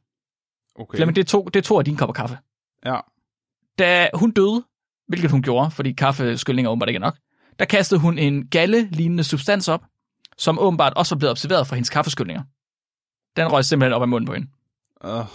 Okay. 0.75 0.97
Flemming, 0.97 1.15
det 1.15 1.21
er, 1.21 1.25
to, 1.25 1.45
det 1.45 1.55
er 1.55 1.63
to 1.63 1.79
af 1.79 1.85
dine 1.85 1.97
kopper 1.97 2.13
kaffe. 2.13 2.37
Ja. 2.85 2.99
Da 3.79 4.09
hun 4.13 4.31
døde, 4.31 4.65
hvilket 5.07 5.31
hun 5.31 5.41
gjorde, 5.41 5.71
fordi 5.71 5.91
kaffeskyldninger 5.91 6.71
åbenbart 6.71 6.89
ikke 6.89 6.97
er 6.97 7.01
nok, 7.01 7.17
der 7.59 7.65
kastede 7.65 7.99
hun 7.99 8.17
en 8.17 8.47
galle-lignende 8.47 9.23
substans 9.23 9.67
op, 9.67 9.85
som 10.37 10.59
åbenbart 10.59 10.93
også 10.93 11.15
var 11.15 11.19
blevet 11.19 11.31
observeret 11.31 11.67
fra 11.67 11.75
hendes 11.75 11.89
kaffeskyldninger. 11.89 12.43
Den 13.35 13.51
røg 13.51 13.65
simpelthen 13.65 13.93
op 13.93 14.01
af 14.01 14.07
munden 14.07 14.25
på 14.25 14.33
hende. 14.33 14.47
Uh, 15.05 15.25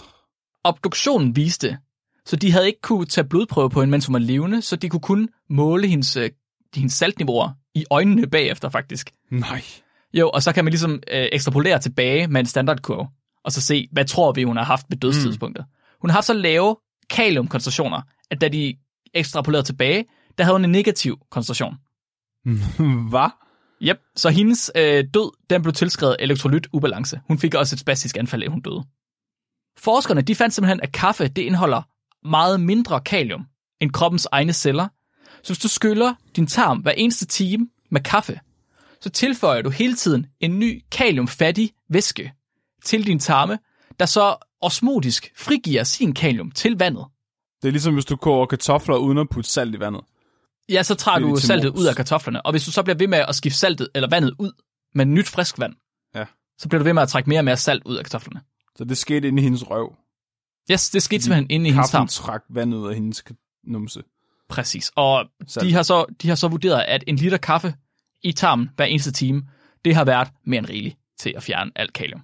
Obduktionen 0.63 1.35
viste, 1.35 1.77
så 2.25 2.35
de 2.35 2.51
havde 2.51 2.67
ikke 2.67 2.81
kunne 2.81 3.05
tage 3.05 3.27
blodprøve 3.27 3.69
på 3.69 3.79
hende, 3.79 3.91
mens 3.91 4.05
hun 4.05 4.13
var 4.13 4.19
levende, 4.19 4.61
så 4.61 4.75
de 4.75 4.89
kunne 4.89 4.99
kun 4.99 5.29
måle 5.49 5.87
hendes, 5.87 6.17
øh, 6.17 6.29
hendes 6.75 6.93
saltniveauer 6.93 7.49
i 7.75 7.85
øjnene 7.91 8.27
bagefter, 8.27 8.69
faktisk. 8.69 9.11
nej. 9.29 9.63
Jo, 10.13 10.29
og 10.29 10.43
så 10.43 10.53
kan 10.53 10.65
man 10.65 10.71
ligesom 10.71 10.91
øh, 10.91 11.27
ekstrapolere 11.31 11.79
tilbage 11.79 12.27
med 12.27 12.39
en 12.39 12.45
standardkurve, 12.45 13.07
og 13.43 13.51
så 13.51 13.61
se, 13.61 13.87
hvad 13.91 14.05
tror 14.05 14.31
vi, 14.31 14.43
hun 14.43 14.57
har 14.57 14.63
haft 14.63 14.85
ved 14.89 14.97
dødstidspunktet. 14.97 15.65
Mm. 15.67 15.97
Hun 16.01 16.09
har 16.09 16.15
haft 16.15 16.27
så 16.27 16.33
lave 16.33 16.75
kaliumkoncentrationer, 17.09 18.01
at 18.31 18.41
da 18.41 18.47
de 18.47 18.75
ekstrapolerede 19.13 19.65
tilbage, 19.65 20.05
der 20.37 20.43
havde 20.43 20.55
hun 20.55 20.65
en 20.65 20.71
negativ 20.71 21.19
koncentration. 21.31 21.75
Hvad? 23.11 23.29
Yep, 23.81 23.97
så 24.15 24.29
hendes 24.29 24.71
øh, 24.75 25.03
død, 25.13 25.49
den 25.49 25.61
blev 25.61 25.73
tilskrevet 25.73 26.15
elektrolytubalance. 26.19 27.21
Hun 27.27 27.39
fik 27.39 27.55
også 27.55 27.75
et 27.75 27.79
spastisk 27.79 28.17
anfald, 28.17 28.41
da 28.41 28.47
hun 28.47 28.61
døde. 28.61 28.83
Forskerne, 29.77 30.21
de 30.21 30.35
fandt 30.35 30.55
simpelthen, 30.55 30.81
at 30.81 30.91
kaffe, 30.91 31.27
det 31.27 31.41
indeholder 31.41 31.81
meget 32.27 32.59
mindre 32.59 33.01
kalium 33.01 33.45
end 33.81 33.91
kroppens 33.91 34.27
egne 34.31 34.53
celler. 34.53 34.87
Så 35.43 35.53
hvis 35.53 35.59
du 35.59 35.67
skyller 35.67 36.13
din 36.35 36.47
tarm 36.47 36.77
hver 36.79 36.91
eneste 36.91 37.25
time 37.25 37.67
med 37.91 38.01
kaffe, 38.01 38.39
så 39.01 39.09
tilføjer 39.09 39.61
du 39.61 39.69
hele 39.69 39.95
tiden 39.95 40.25
en 40.39 40.59
ny 40.59 40.83
kaliumfattig 40.91 41.71
væske 41.89 42.33
til 42.83 43.07
din 43.07 43.19
tarme, 43.19 43.59
der 43.99 44.05
så 44.05 44.35
osmotisk 44.61 45.31
frigiver 45.37 45.83
sin 45.83 46.13
kalium 46.13 46.51
til 46.51 46.77
vandet. 46.77 47.05
Det 47.61 47.67
er 47.67 47.71
ligesom, 47.71 47.93
hvis 47.93 48.05
du 48.05 48.15
koger 48.15 48.45
kartofler 48.45 48.95
uden 48.95 49.17
at 49.17 49.29
putte 49.29 49.49
salt 49.49 49.75
i 49.75 49.79
vandet. 49.79 50.01
Ja, 50.69 50.83
så 50.83 50.95
tager 50.95 51.15
er 51.15 51.19
du 51.19 51.35
saltet 51.35 51.69
ud 51.69 51.85
af 51.85 51.95
kartoflerne, 51.95 52.45
og 52.45 52.51
hvis 52.51 52.65
du 52.65 52.71
så 52.71 52.83
bliver 52.83 52.97
ved 52.97 53.07
med 53.07 53.17
at 53.17 53.35
skifte 53.35 53.59
saltet 53.59 53.89
eller 53.95 54.09
vandet 54.09 54.35
ud 54.39 54.51
med 54.95 55.05
nyt 55.05 55.27
frisk 55.27 55.59
vand, 55.59 55.73
Ja. 56.15 56.25
så 56.57 56.69
bliver 56.69 56.79
du 56.79 56.83
ved 56.83 56.93
med 56.93 57.01
at 57.01 57.09
trække 57.09 57.29
mere 57.29 57.39
og 57.39 57.45
mere 57.45 57.57
salt 57.57 57.83
ud 57.85 57.95
af 57.95 58.03
kartoflerne. 58.05 58.41
Så 58.75 58.83
det 58.83 58.97
skete 58.97 59.27
inde 59.27 59.41
i 59.41 59.43
hendes 59.43 59.69
røv. 59.69 59.95
Yes, 60.71 60.89
det 60.89 61.03
skete 61.03 61.23
simpelthen 61.23 61.47
inde 61.49 61.69
i 61.69 61.71
hendes 61.71 61.89
tarm. 61.89 62.07
trak 62.07 62.43
vand 62.49 62.75
ud 62.75 62.87
af 62.89 62.95
hendes 62.95 63.23
numse. 63.63 64.03
Præcis. 64.49 64.91
Og 64.95 65.25
Salt. 65.47 65.65
de 65.67 65.73
har, 65.73 65.83
så, 65.83 66.05
de 66.21 66.27
har 66.27 66.35
så 66.35 66.47
vurderet, 66.47 66.83
at 66.87 67.03
en 67.07 67.15
liter 67.15 67.37
kaffe 67.37 67.73
i 68.23 68.31
tarmen 68.31 68.69
hver 68.75 68.85
eneste 68.85 69.11
time, 69.11 69.43
det 69.85 69.95
har 69.95 70.05
været 70.05 70.27
mere 70.45 70.57
end 70.57 70.69
rigeligt 70.69 70.97
til 71.19 71.33
at 71.35 71.43
fjerne 71.43 71.71
alt 71.75 71.93
kalium. 71.93 72.21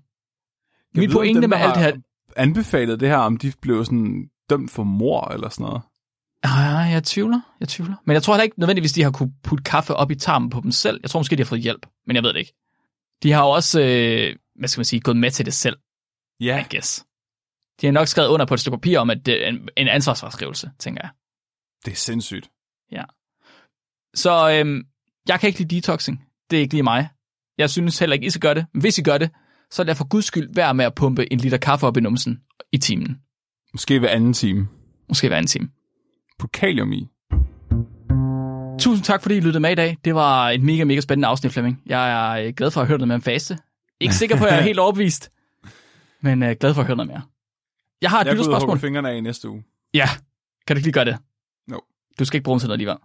Jeg 0.93 0.99
Min 0.99 1.09
ved, 1.09 1.15
pointe 1.15 1.41
dem, 1.41 1.49
med 1.49 1.57
alt 1.57 1.75
det 1.75 1.83
her... 1.83 1.93
Anbefalet 2.35 2.99
det 2.99 3.09
her, 3.09 3.17
om 3.17 3.37
de 3.37 3.53
blev 3.61 3.85
sådan 3.85 4.29
dømt 4.49 4.71
for 4.71 4.83
mor 4.83 5.27
eller 5.27 5.49
sådan 5.49 5.63
noget. 5.65 5.81
Ah, 6.43 6.91
jeg 6.91 7.03
tvivler, 7.03 7.41
jeg 7.59 7.67
tvivler. 7.67 7.95
Men 8.05 8.13
jeg 8.13 8.23
tror 8.23 8.33
heller 8.33 8.43
ikke 8.43 8.59
nødvendigvis, 8.59 8.93
de 8.93 9.03
har 9.03 9.11
kunne 9.11 9.33
putte 9.43 9.63
kaffe 9.63 9.93
op 9.95 10.11
i 10.11 10.15
tarmen 10.15 10.49
på 10.49 10.61
dem 10.61 10.71
selv. 10.71 10.99
Jeg 11.01 11.09
tror 11.09 11.19
måske, 11.19 11.35
de 11.35 11.41
har 11.41 11.45
fået 11.47 11.61
hjælp, 11.61 11.85
men 12.07 12.15
jeg 12.15 12.23
ved 12.23 12.33
det 12.33 12.39
ikke. 12.39 12.53
De 13.23 13.31
har 13.31 13.43
jo 13.43 13.49
også, 13.49 13.81
øh, 13.81 14.35
hvad 14.55 14.67
skal 14.69 14.79
man 14.79 14.85
sige, 14.85 14.99
gået 14.99 15.17
med 15.17 15.31
til 15.31 15.45
det 15.45 15.53
selv, 15.53 15.77
Ja. 16.39 16.59
I 16.59 16.75
guess. 16.75 17.05
De 17.81 17.85
har 17.85 17.93
nok 17.93 18.07
skrevet 18.07 18.29
under 18.29 18.45
på 18.45 18.53
et 18.53 18.59
stykke 18.59 18.77
papir 18.77 18.99
om, 18.99 19.09
at 19.09 19.25
det 19.25 19.45
er 19.45 19.49
en, 19.49 19.69
en 19.77 19.87
ansvarsfraskrivelse, 19.87 20.71
tænker 20.79 21.01
jeg. 21.03 21.09
Det 21.85 21.91
er 21.91 21.95
sindssygt. 21.95 22.49
Så 24.15 24.51
øhm, 24.51 24.83
jeg 25.27 25.39
kan 25.39 25.47
ikke 25.47 25.59
lide 25.59 25.75
detoxing. 25.75 26.25
Det 26.49 26.57
er 26.57 26.61
ikke 26.61 26.73
lige 26.73 26.83
mig. 26.83 27.09
Jeg 27.57 27.69
synes 27.69 27.99
heller 27.99 28.13
ikke, 28.13 28.25
I 28.25 28.29
skal 28.29 28.41
gøre 28.41 28.55
det. 28.55 28.65
Men 28.73 28.81
hvis 28.81 28.97
I 28.97 29.01
gør 29.01 29.17
det, 29.17 29.29
så 29.71 29.81
er 29.81 29.85
det 29.85 29.97
for 29.97 30.07
guds 30.07 30.25
skyld 30.25 30.55
værd 30.55 30.75
med 30.75 30.85
at 30.85 30.95
pumpe 30.95 31.33
en 31.33 31.39
liter 31.39 31.57
kaffe 31.57 31.87
op 31.87 31.97
i 31.97 32.01
numsen 32.01 32.41
i 32.71 32.77
timen. 32.77 33.21
Måske 33.73 33.99
hver 33.99 34.09
anden 34.09 34.33
time. 34.33 34.67
Måske 35.09 35.27
hver 35.27 35.37
en 35.37 35.47
time. 35.47 35.69
Put 36.43 36.51
kalium 36.51 36.91
i. 36.93 37.07
Tusind 38.79 39.03
tak, 39.03 39.21
fordi 39.21 39.35
I 39.35 39.39
lyttede 39.39 39.59
med 39.59 39.71
i 39.71 39.75
dag. 39.75 39.97
Det 40.05 40.15
var 40.15 40.49
et 40.49 40.61
mega, 40.63 40.83
mega 40.83 40.99
spændende 41.01 41.27
afsnit, 41.27 41.53
Flemming. 41.53 41.81
Jeg 41.85 42.11
er 42.11 42.47
øh, 42.47 42.53
glad 42.53 42.71
for 42.71 42.81
at 42.81 42.87
hørt 42.87 42.99
noget 42.99 43.07
med 43.07 43.15
om 43.15 43.21
faste. 43.21 43.57
Ikke 43.99 44.15
sikker 44.15 44.37
på, 44.37 44.45
at 44.45 44.51
jeg 44.51 44.59
er 44.59 44.63
helt 44.71 44.79
overbevist, 44.79 45.31
men 46.21 46.43
øh, 46.43 46.55
glad 46.59 46.73
for 46.73 46.81
at 46.81 46.87
høre 46.87 46.97
noget 46.97 47.07
mere. 47.11 47.21
Jeg 48.01 48.09
har 48.09 48.21
et 48.21 48.25
Jeg 48.25 48.33
lytterspørgsmål. 48.33 48.69
hugger 48.69 48.87
fingrene 48.87 49.09
af 49.09 49.15
i 49.15 49.21
næste 49.21 49.49
uge. 49.49 49.63
Ja, 49.93 50.09
kan 50.67 50.75
du 50.75 50.77
ikke 50.77 50.85
lige 50.87 50.93
gøre 50.93 51.05
det? 51.05 51.17
No. 51.67 51.77
Du 52.19 52.25
skal 52.25 52.37
ikke 52.37 52.43
bruge 52.43 52.55
dem 52.55 52.59
til 52.59 52.67
noget 52.67 52.75
alligevel. 52.75 52.97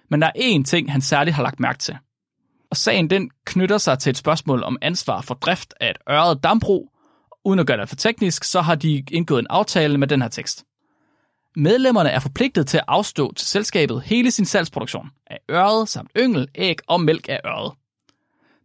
Men 0.10 0.22
der 0.22 0.28
er 0.28 0.32
én 0.36 0.64
ting, 0.64 0.92
han 0.92 1.02
særligt 1.02 1.36
har 1.36 1.44
lagt 1.44 1.60
mærke 1.60 1.80
til. 1.80 1.98
Og 2.72 2.78
sagen 2.78 3.10
den 3.10 3.32
knytter 3.46 3.78
sig 3.78 4.00
til 4.00 4.10
et 4.10 4.18
spørgsmål 4.18 4.64
om 4.64 4.78
ansvar 4.82 5.22
for 5.22 5.36
drift 5.36 5.74
af 5.80 5.90
et 5.90 5.98
øret 6.10 6.44
dambrug. 6.44 6.92
Uden 7.46 7.60
at 7.60 7.68
gøre 7.68 7.78
det 7.78 7.90
for 7.90 7.96
teknisk, 7.96 8.44
så 8.44 8.62
har 8.62 8.76
de 8.76 9.04
indgået 9.12 9.40
en 9.40 9.48
aftale 9.50 9.98
med 9.98 10.08
den 10.08 10.22
her 10.22 10.30
tekst. 10.30 10.66
Medlemmerne 11.58 12.10
er 12.10 12.20
forpligtet 12.20 12.68
til 12.68 12.78
at 12.78 12.84
afstå 12.88 13.34
til 13.34 13.48
selskabet 13.48 14.02
hele 14.02 14.32
sin 14.32 14.46
salgsproduktion 14.46 15.10
af 15.28 15.38
øret 15.52 15.90
samt 15.90 16.12
yngel, 16.18 16.48
æg 16.56 16.76
og 16.88 17.02
mælk 17.02 17.30
af 17.30 17.40
øret. 17.46 17.74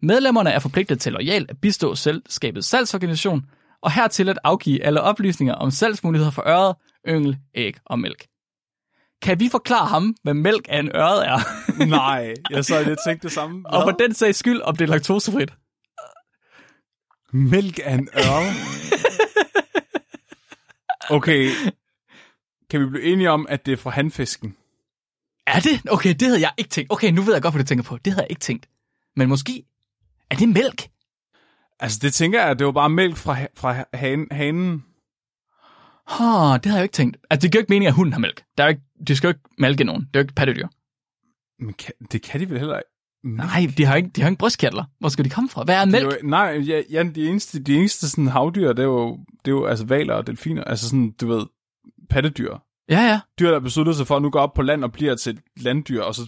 Medlemmerne 0.03 0.51
er 0.51 0.59
forpligtet 0.59 1.01
til 1.01 1.13
lojalt 1.13 1.51
at 1.51 1.61
bistå 1.63 1.95
selskabets 1.95 2.69
salgsorganisation, 2.69 3.43
og 3.83 3.93
hertil 3.93 4.29
at 4.29 4.39
afgive 4.45 4.83
alle 4.85 5.01
oplysninger 5.01 5.55
om 5.55 5.71
salgsmuligheder 5.71 6.31
for 6.31 6.49
øret, 6.49 6.77
yngel, 7.09 7.39
æg 7.55 7.75
og 7.87 7.99
mælk. 7.99 8.27
Kan 9.23 9.41
vi 9.41 9.49
forklare 9.49 9.87
ham, 9.87 10.15
hvad 10.23 10.35
mælk 10.35 10.67
af 10.69 10.79
en 10.79 10.89
øret 10.97 11.27
er? 11.29 11.39
Nej, 11.87 12.35
jeg 12.51 12.65
så 12.65 12.83
lidt 12.83 12.99
tænkt 13.07 13.23
det 13.23 13.33
samme. 13.33 13.63
og 13.67 13.83
for 13.83 13.91
den 13.91 14.15
sags 14.15 14.39
skyld, 14.39 14.61
om 14.61 14.77
det 14.77 14.85
er 14.85 14.89
laktosefrit. 14.89 15.51
Mælk 17.33 17.81
af 17.85 17.95
en 17.95 18.09
ørl? 18.17 18.47
Okay. 21.11 21.51
Kan 22.71 22.81
vi 22.81 22.87
blive 22.87 23.05
enige 23.05 23.31
om, 23.31 23.47
at 23.49 23.67
det 23.67 23.73
er 23.73 23.77
fra 23.77 23.91
handfisken? 23.91 24.57
Er 25.47 25.61
det? 25.61 25.91
Okay, 25.93 26.15
det 26.15 26.23
havde 26.23 26.41
jeg 26.41 26.51
ikke 26.59 26.69
tænkt. 26.71 26.93
Okay, 26.93 27.11
nu 27.11 27.23
ved 27.23 27.33
jeg 27.33 27.43
godt, 27.43 27.55
hvad 27.55 27.65
du 27.65 27.69
tænker 27.69 27.85
på. 27.85 27.97
Det 28.05 28.13
havde 28.13 28.23
jeg 28.23 28.31
ikke 28.31 28.41
tænkt. 28.41 28.67
Men 29.17 29.29
måske 29.29 29.65
er 30.31 30.37
det 30.37 30.49
mælk? 30.49 30.89
Altså, 31.81 31.99
det 32.03 32.15
tænker 32.15 32.47
jeg, 32.47 32.59
det 32.59 32.67
var 32.67 32.73
bare 32.73 32.91
mælk 32.91 33.17
fra, 33.17 33.39
fra 33.57 33.85
hanen. 33.95 34.27
hanen. 34.31 34.85
Oh, 36.21 36.55
det 36.55 36.67
havde 36.67 36.77
jeg 36.77 36.83
ikke 36.83 36.93
tænkt. 36.93 37.17
Altså, 37.31 37.43
det 37.43 37.53
giver 37.53 37.63
ikke 37.63 37.71
mening, 37.73 37.87
at 37.89 37.95
hunden 37.95 38.13
har 38.13 38.21
mælk. 38.21 38.43
Der 38.59 38.65
er 38.65 38.69
jo 38.69 38.71
ikke, 38.71 38.83
de 39.09 39.17
skal 39.17 39.29
jo 39.29 39.31
ikke 39.31 39.41
mælke 39.59 39.85
nogen. 39.85 40.01
Det 40.01 40.09
er 40.17 40.21
jo 40.21 40.25
ikke 40.25 40.35
pattedyr. 40.35 40.67
Men 41.65 41.75
kan, 41.75 41.93
det 42.13 42.23
kan 42.23 42.41
de 42.41 42.51
vel 42.51 42.59
heller 42.59 42.77
ikke? 42.79 42.91
Nej, 43.37 43.67
de 43.77 43.85
har 43.85 43.97
ikke, 43.97 44.09
de 44.09 44.21
har 44.21 44.29
ikke 44.29 44.39
brystkærtler. 44.39 44.85
Hvor 44.99 45.09
skal 45.09 45.25
de 45.25 45.31
komme 45.31 45.49
fra? 45.51 45.65
Hvad 45.65 45.75
er 45.75 45.85
Det 45.85 45.95
er 45.95 46.01
mælk? 46.07 46.23
jo, 46.23 46.29
nej, 46.29 46.63
ja, 46.67 46.83
ja, 46.91 47.03
de 47.03 47.29
eneste, 47.29 47.63
de 47.63 47.75
eneste 47.75 48.09
sådan 48.09 48.27
havdyr, 48.27 48.73
det 48.73 48.83
er 48.83 48.87
jo, 48.87 49.19
det 49.45 49.51
er 49.51 49.57
jo 49.57 49.67
altså 49.67 49.85
valer 49.87 50.15
og 50.15 50.27
delfiner. 50.27 50.65
Altså 50.65 50.89
sådan, 50.89 51.11
du 51.11 51.27
ved, 51.29 51.47
pattedyr. 52.11 52.55
Ja, 52.89 53.01
ja. 53.01 53.21
Dyr, 53.41 53.51
der 53.51 53.61
beslutter 53.61 53.93
sig 53.93 54.07
for 54.07 54.17
at 54.17 54.23
nu 54.23 54.31
gå 54.31 54.39
op 54.39 54.55
på 54.55 54.63
land 54.63 54.85
og 54.85 54.93
bliver 54.93 55.15
til 55.15 55.33
et 55.33 55.41
landdyr, 55.63 56.03
og 56.03 56.15
så 56.15 56.23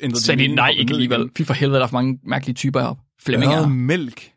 ændrer 0.00 0.18
Så 0.18 0.32
de, 0.32 0.36
mening 0.36 0.54
nej, 0.54 0.68
ikke 0.68 0.92
alligevel. 0.94 1.30
Fy 1.38 1.42
for 1.42 1.54
helvede, 1.54 1.78
der 1.78 1.84
er 1.84 1.88
for 1.88 1.96
mange 1.96 2.18
mærkelige 2.22 2.54
typer 2.54 2.80
heroppe. 2.80 3.02
Flemminger. 3.22 3.56
Ørred 3.58 3.68
mælk. 3.68 4.30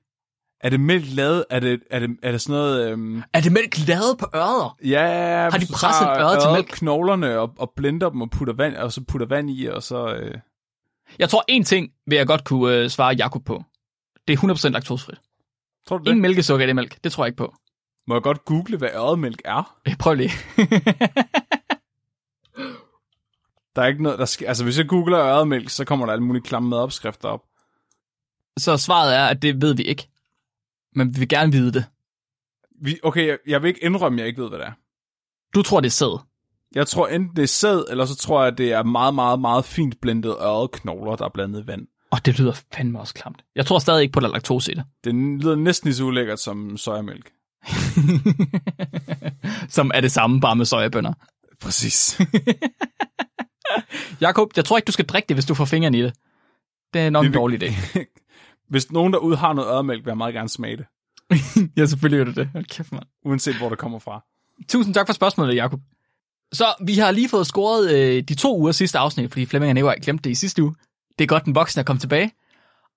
Er 0.62 0.70
det 0.70 0.80
mælk 0.80 1.06
lavet? 1.08 1.46
Er 1.50 1.60
det, 1.60 1.80
er 1.92 2.00
det, 2.00 2.10
er 2.24 2.32
det 2.32 2.42
sådan 2.42 2.54
noget... 2.62 2.92
Øhm, 2.92 3.24
Er 3.34 3.42
det 3.42 3.52
mælk 3.52 3.88
lavet 3.88 4.18
på 4.20 4.26
ørder? 4.36 4.78
ja, 4.86 5.50
Har 5.52 5.58
de 5.58 5.66
presset 5.74 6.08
øret 6.08 6.42
til 6.42 6.52
mælk? 6.54 6.68
knoglerne 6.68 7.40
og, 7.40 7.54
og 7.58 7.74
blender 7.76 8.10
dem 8.10 8.22
og 8.22 8.30
putter 8.30 8.54
vand, 8.54 8.76
og 8.76 8.92
så 8.92 9.02
putter 9.08 9.28
vand 9.28 9.50
i, 9.50 9.66
og 9.66 9.84
så... 9.84 10.16
Øh, 10.16 10.34
Jeg 11.20 11.30
tror, 11.30 11.44
en 11.48 11.64
ting 11.64 11.90
vil 12.08 12.16
jeg 12.16 12.28
godt 12.28 12.44
kunne 12.44 12.76
øh, 12.76 12.90
svare 12.90 13.16
Jakob 13.16 13.46
på. 13.46 13.64
Det 14.28 14.34
er 14.34 14.38
100% 14.68 14.70
laktosefrit. 14.70 15.18
tror 15.88 15.98
du 15.98 16.04
det? 16.04 16.10
Ingen 16.10 16.22
mælkesukker 16.22 16.64
i 16.66 16.68
det 16.68 16.76
mælk. 16.76 16.98
Det 17.04 17.12
tror 17.12 17.24
jeg 17.24 17.28
ikke 17.28 17.38
på. 17.38 17.54
Må 18.08 18.16
jeg 18.16 18.22
godt 18.22 18.46
google, 18.46 18.78
hvad 18.78 18.90
ørredmælk 18.96 19.42
er? 19.46 19.78
Øh, 19.88 19.98
Prøv 19.98 20.14
lige. 20.14 20.32
Der 23.76 23.84
er 23.84 23.88
ikke 23.88 24.04
noget, 24.04 24.20
der 24.20 24.26
skal... 24.26 24.48
Altså, 24.48 24.64
hvis 24.64 24.78
jeg 24.78 24.88
googler 24.88 25.20
ørredmælk, 25.20 25.70
så 25.70 25.86
kommer 25.86 26.06
der 26.06 26.14
alle 26.14 26.24
mulige 26.24 26.44
klamme 26.44 26.70
madopskrifter 26.70 27.30
op. 27.30 27.44
Så 28.58 28.78
svaret 28.78 29.16
er, 29.16 29.26
at 29.26 29.42
det 29.42 29.62
ved 29.62 29.76
vi 29.76 29.84
ikke. 29.84 30.10
Men 30.96 31.16
vi 31.16 31.20
vil 31.20 31.30
gerne 31.30 31.52
vide 31.52 31.72
det. 31.72 31.86
Vi, 32.82 33.00
okay, 33.04 33.28
jeg, 33.28 33.38
jeg 33.48 33.62
vil 33.62 33.68
ikke 33.68 33.84
indrømme, 33.84 34.16
at 34.16 34.20
jeg 34.20 34.28
ikke 34.28 34.42
ved, 34.42 34.50
hvad 34.50 34.60
det 34.60 34.68
er. 34.68 34.72
Du 35.56 35.62
tror, 35.62 35.80
det 35.80 35.88
er 35.88 35.92
sæd. 35.92 36.20
Jeg 36.76 36.88
tror 36.88 37.08
enten 37.08 37.36
det 37.36 37.44
er 37.44 37.48
sæd, 37.48 37.86
eller 37.90 38.06
så 38.06 38.16
tror 38.16 38.40
jeg, 38.44 38.52
at 38.52 38.58
det 38.58 38.72
er 38.74 38.84
meget, 38.84 39.16
meget, 39.16 39.40
meget 39.40 39.66
fint 39.66 40.02
blendet 40.02 40.36
ørredknogler, 40.42 41.16
der 41.16 41.26
er 41.26 41.30
blandet 41.30 41.64
i 41.64 41.68
vand. 41.68 41.88
Og 42.12 42.26
det 42.26 42.40
lyder 42.40 42.62
fandme 42.74 43.00
også 43.00 43.14
klamt. 43.14 43.44
Jeg 43.56 43.66
tror 43.66 43.80
stadig 43.80 44.02
ikke 44.02 44.12
på, 44.12 44.20
at 44.20 44.22
der 44.22 44.30
er 44.30 44.34
laktose 44.34 44.72
i 44.72 44.76
det. 44.76 44.84
Det 45.04 45.16
lyder 45.16 45.56
næsten 45.56 45.88
lige 45.88 45.96
så 45.96 46.04
ulækkert 46.04 46.40
som 46.40 46.78
sojamælk. 46.78 47.32
Som 49.70 49.92
er 49.94 50.02
det 50.02 50.12
samme, 50.12 50.42
bare 50.42 50.56
med 50.56 50.66
sojabønner. 50.66 51.14
Præcis. 51.62 52.22
Jakob, 54.22 54.50
jeg 54.56 54.66
tror 54.66 54.78
ikke, 54.78 54.86
du 54.86 54.92
skal 54.92 55.06
drikke 55.06 55.28
det, 55.28 55.36
hvis 55.36 55.46
du 55.46 55.54
får 55.54 55.66
fingeren 55.66 55.96
i 55.96 56.02
det. 56.02 56.14
Det 56.94 57.02
er 57.02 57.10
nok 57.10 57.26
en 57.26 57.34
dårlig 57.34 57.64
idé. 57.64 57.74
Hvis 58.70 58.92
nogen 58.92 59.14
derude 59.14 59.38
har 59.38 59.54
noget 59.54 59.70
ørredmælk, 59.70 60.06
vil 60.06 60.12
jeg 60.12 60.18
meget 60.18 60.34
gerne 60.34 60.50
smage 60.50 60.78
det. 60.78 60.86
ja, 61.78 61.86
selvfølgelig 61.86 62.26
gør 62.26 62.34
du 62.34 62.40
det. 62.40 62.50
Hold 62.54 62.66
kæft, 62.66 62.92
mand. 62.92 63.04
Uanset 63.26 63.56
hvor 63.56 63.70
det 63.70 63.78
kommer 63.78 64.00
fra. 64.00 64.24
Tusind 64.70 64.94
tak 64.94 65.08
for 65.08 65.14
spørgsmålet, 65.14 65.56
Jakob. 65.56 65.80
Så 66.52 66.74
vi 66.82 66.94
har 66.94 67.12
lige 67.12 67.30
fået 67.30 67.48
scoret 67.48 67.92
øh, 67.92 68.24
de 68.24 68.36
to 68.36 68.58
uger 68.58 68.72
sidste 68.72 68.98
afsnit, 68.98 69.32
fordi 69.32 69.46
Flemming 69.46 69.70
og 69.70 69.74
Nikolaj 69.74 70.00
glemte 70.02 70.24
det 70.24 70.30
i 70.30 70.36
sidste 70.36 70.64
uge. 70.64 70.76
Det 71.20 71.24
er 71.24 71.28
godt, 71.28 71.46
den 71.46 71.56
voksne 71.56 71.80
er 71.80 71.84
kommet 71.84 72.02
tilbage. 72.02 72.32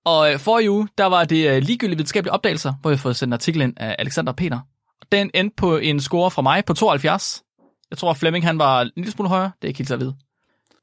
Og 0.05 0.33
øh, 0.33 0.39
forrige 0.39 0.71
uge, 0.71 0.87
der 0.97 1.05
var 1.05 1.23
det 1.23 1.49
øh, 1.49 1.57
ligegyldige 1.63 1.97
videnskabelige 1.97 2.33
opdagelser, 2.33 2.73
hvor 2.81 2.89
har 2.89 2.97
fået 2.97 3.15
sendt 3.15 3.29
en 3.29 3.33
artikel 3.33 3.61
ind 3.61 3.73
af 3.77 3.95
Alexander 3.99 4.31
Peter. 4.33 4.59
Og 5.01 5.07
den 5.11 5.31
endte 5.33 5.55
på 5.57 5.77
en 5.77 5.99
score 5.99 6.31
fra 6.31 6.41
mig 6.41 6.65
på 6.65 6.73
72. 6.73 7.43
Jeg 7.89 7.97
tror, 7.97 8.09
at 8.09 8.17
Flemming 8.17 8.45
han 8.45 8.59
var 8.59 8.81
en 8.81 8.91
lille 8.95 9.11
smule 9.11 9.29
højere. 9.29 9.51
Det 9.61 9.63
er 9.63 9.67
ikke 9.67 9.77
helt 9.77 9.87
så 9.87 9.97
vide. 9.97 10.15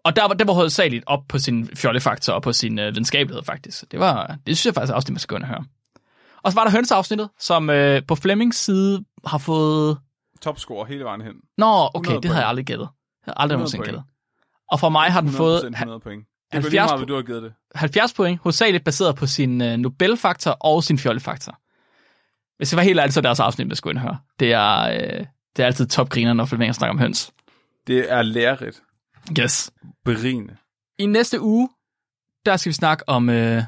Og 0.05 0.16
der 0.16 0.23
var, 0.28 0.35
det 0.35 0.47
var 0.47 0.53
hovedsageligt 0.53 1.05
op 1.07 1.20
på 1.28 1.39
sin 1.39 1.69
fjollefaktor 1.77 2.32
og 2.32 2.43
på 2.43 2.53
sin 2.53 2.78
øh, 2.78 2.86
videnskabelighed, 2.86 3.45
faktisk. 3.45 3.85
Det, 3.90 4.01
var, 4.01 4.27
det 4.27 4.59
synes 4.59 4.66
jeg 4.66 4.74
faktisk 4.74 4.95
også, 4.95 5.07
det 5.07 5.12
man 5.12 5.19
skal 5.19 5.28
gå 5.28 5.36
ind 5.36 5.45
og 5.45 5.49
høre. 5.49 5.65
Og 6.43 6.53
så 6.53 6.59
var 6.59 6.65
der 6.65 6.70
hønseafsnittet, 6.70 7.28
som 7.39 7.70
øh, 7.70 8.03
på 8.09 8.15
Flemmings 8.15 8.59
side 8.59 9.05
har 9.27 9.39
fået 9.39 9.99
Topscore 10.43 10.86
hele 10.86 11.05
vejen 11.05 11.20
hen. 11.20 11.35
Nå, 11.59 11.90
okay, 11.95 12.11
100 12.11 12.23
det 12.23 12.31
havde 12.31 12.39
jeg 12.39 12.45
point. 12.45 12.49
aldrig 12.49 12.66
gættet. 12.66 12.89
Jeg 13.27 13.32
har 13.32 13.43
aldrig 13.43 13.55
100 13.55 13.59
nogensinde 13.59 13.81
point. 13.81 13.89
gættet. 13.89 14.05
Og 14.73 14.81
for 14.81 14.89
mig 14.89 15.12
har 15.12 15.20
den 15.20 15.31
100% 15.31 15.36
fået 15.36 15.65
100 15.65 16.01
point. 16.01 16.24
Det 16.52 16.64
er 16.64 16.70
lige 16.70 16.80
70 16.80 16.90
meget, 16.90 16.98
hvad 16.98 17.06
du 17.06 17.14
har 17.14 17.22
givet 17.22 17.42
det. 17.42 17.52
70 17.74 18.12
point, 18.12 18.40
hovedsageligt 18.40 18.84
baseret 18.84 19.16
på 19.16 19.26
sin 19.26 19.60
øh, 19.60 19.76
Nobel-faktor 19.76 20.50
og 20.50 20.84
sin 20.84 20.98
fjollefaktor. 20.98 21.58
Hvis 22.56 22.72
jeg 22.72 22.76
var 22.76 22.82
helt 22.82 23.00
ærlig, 23.00 23.12
så 23.12 23.20
er 23.20 23.22
deres 23.22 23.40
afsnit, 23.40 23.68
jeg 23.68 23.76
skulle 23.76 23.92
ind 23.92 23.98
og 23.98 24.02
høre. 24.02 24.18
Det 24.40 24.52
er, 24.52 24.78
øh, 24.80 25.26
det 25.56 25.62
er 25.62 25.66
altid 25.66 25.86
topgriner, 25.86 26.32
når 26.32 26.44
Flemming 26.44 26.74
snakker 26.74 26.92
om 26.92 26.98
høns. 26.98 27.32
Det 27.86 28.12
er 28.12 28.22
lærerigt. 28.22 28.82
Yes. 29.40 29.70
Berigende. 30.04 30.56
I 30.98 31.06
næste 31.06 31.40
uge, 31.40 31.68
der 32.46 32.56
skal 32.56 32.70
vi 32.70 32.74
snakke 32.74 33.08
om 33.08 33.30
øh, 33.30 33.62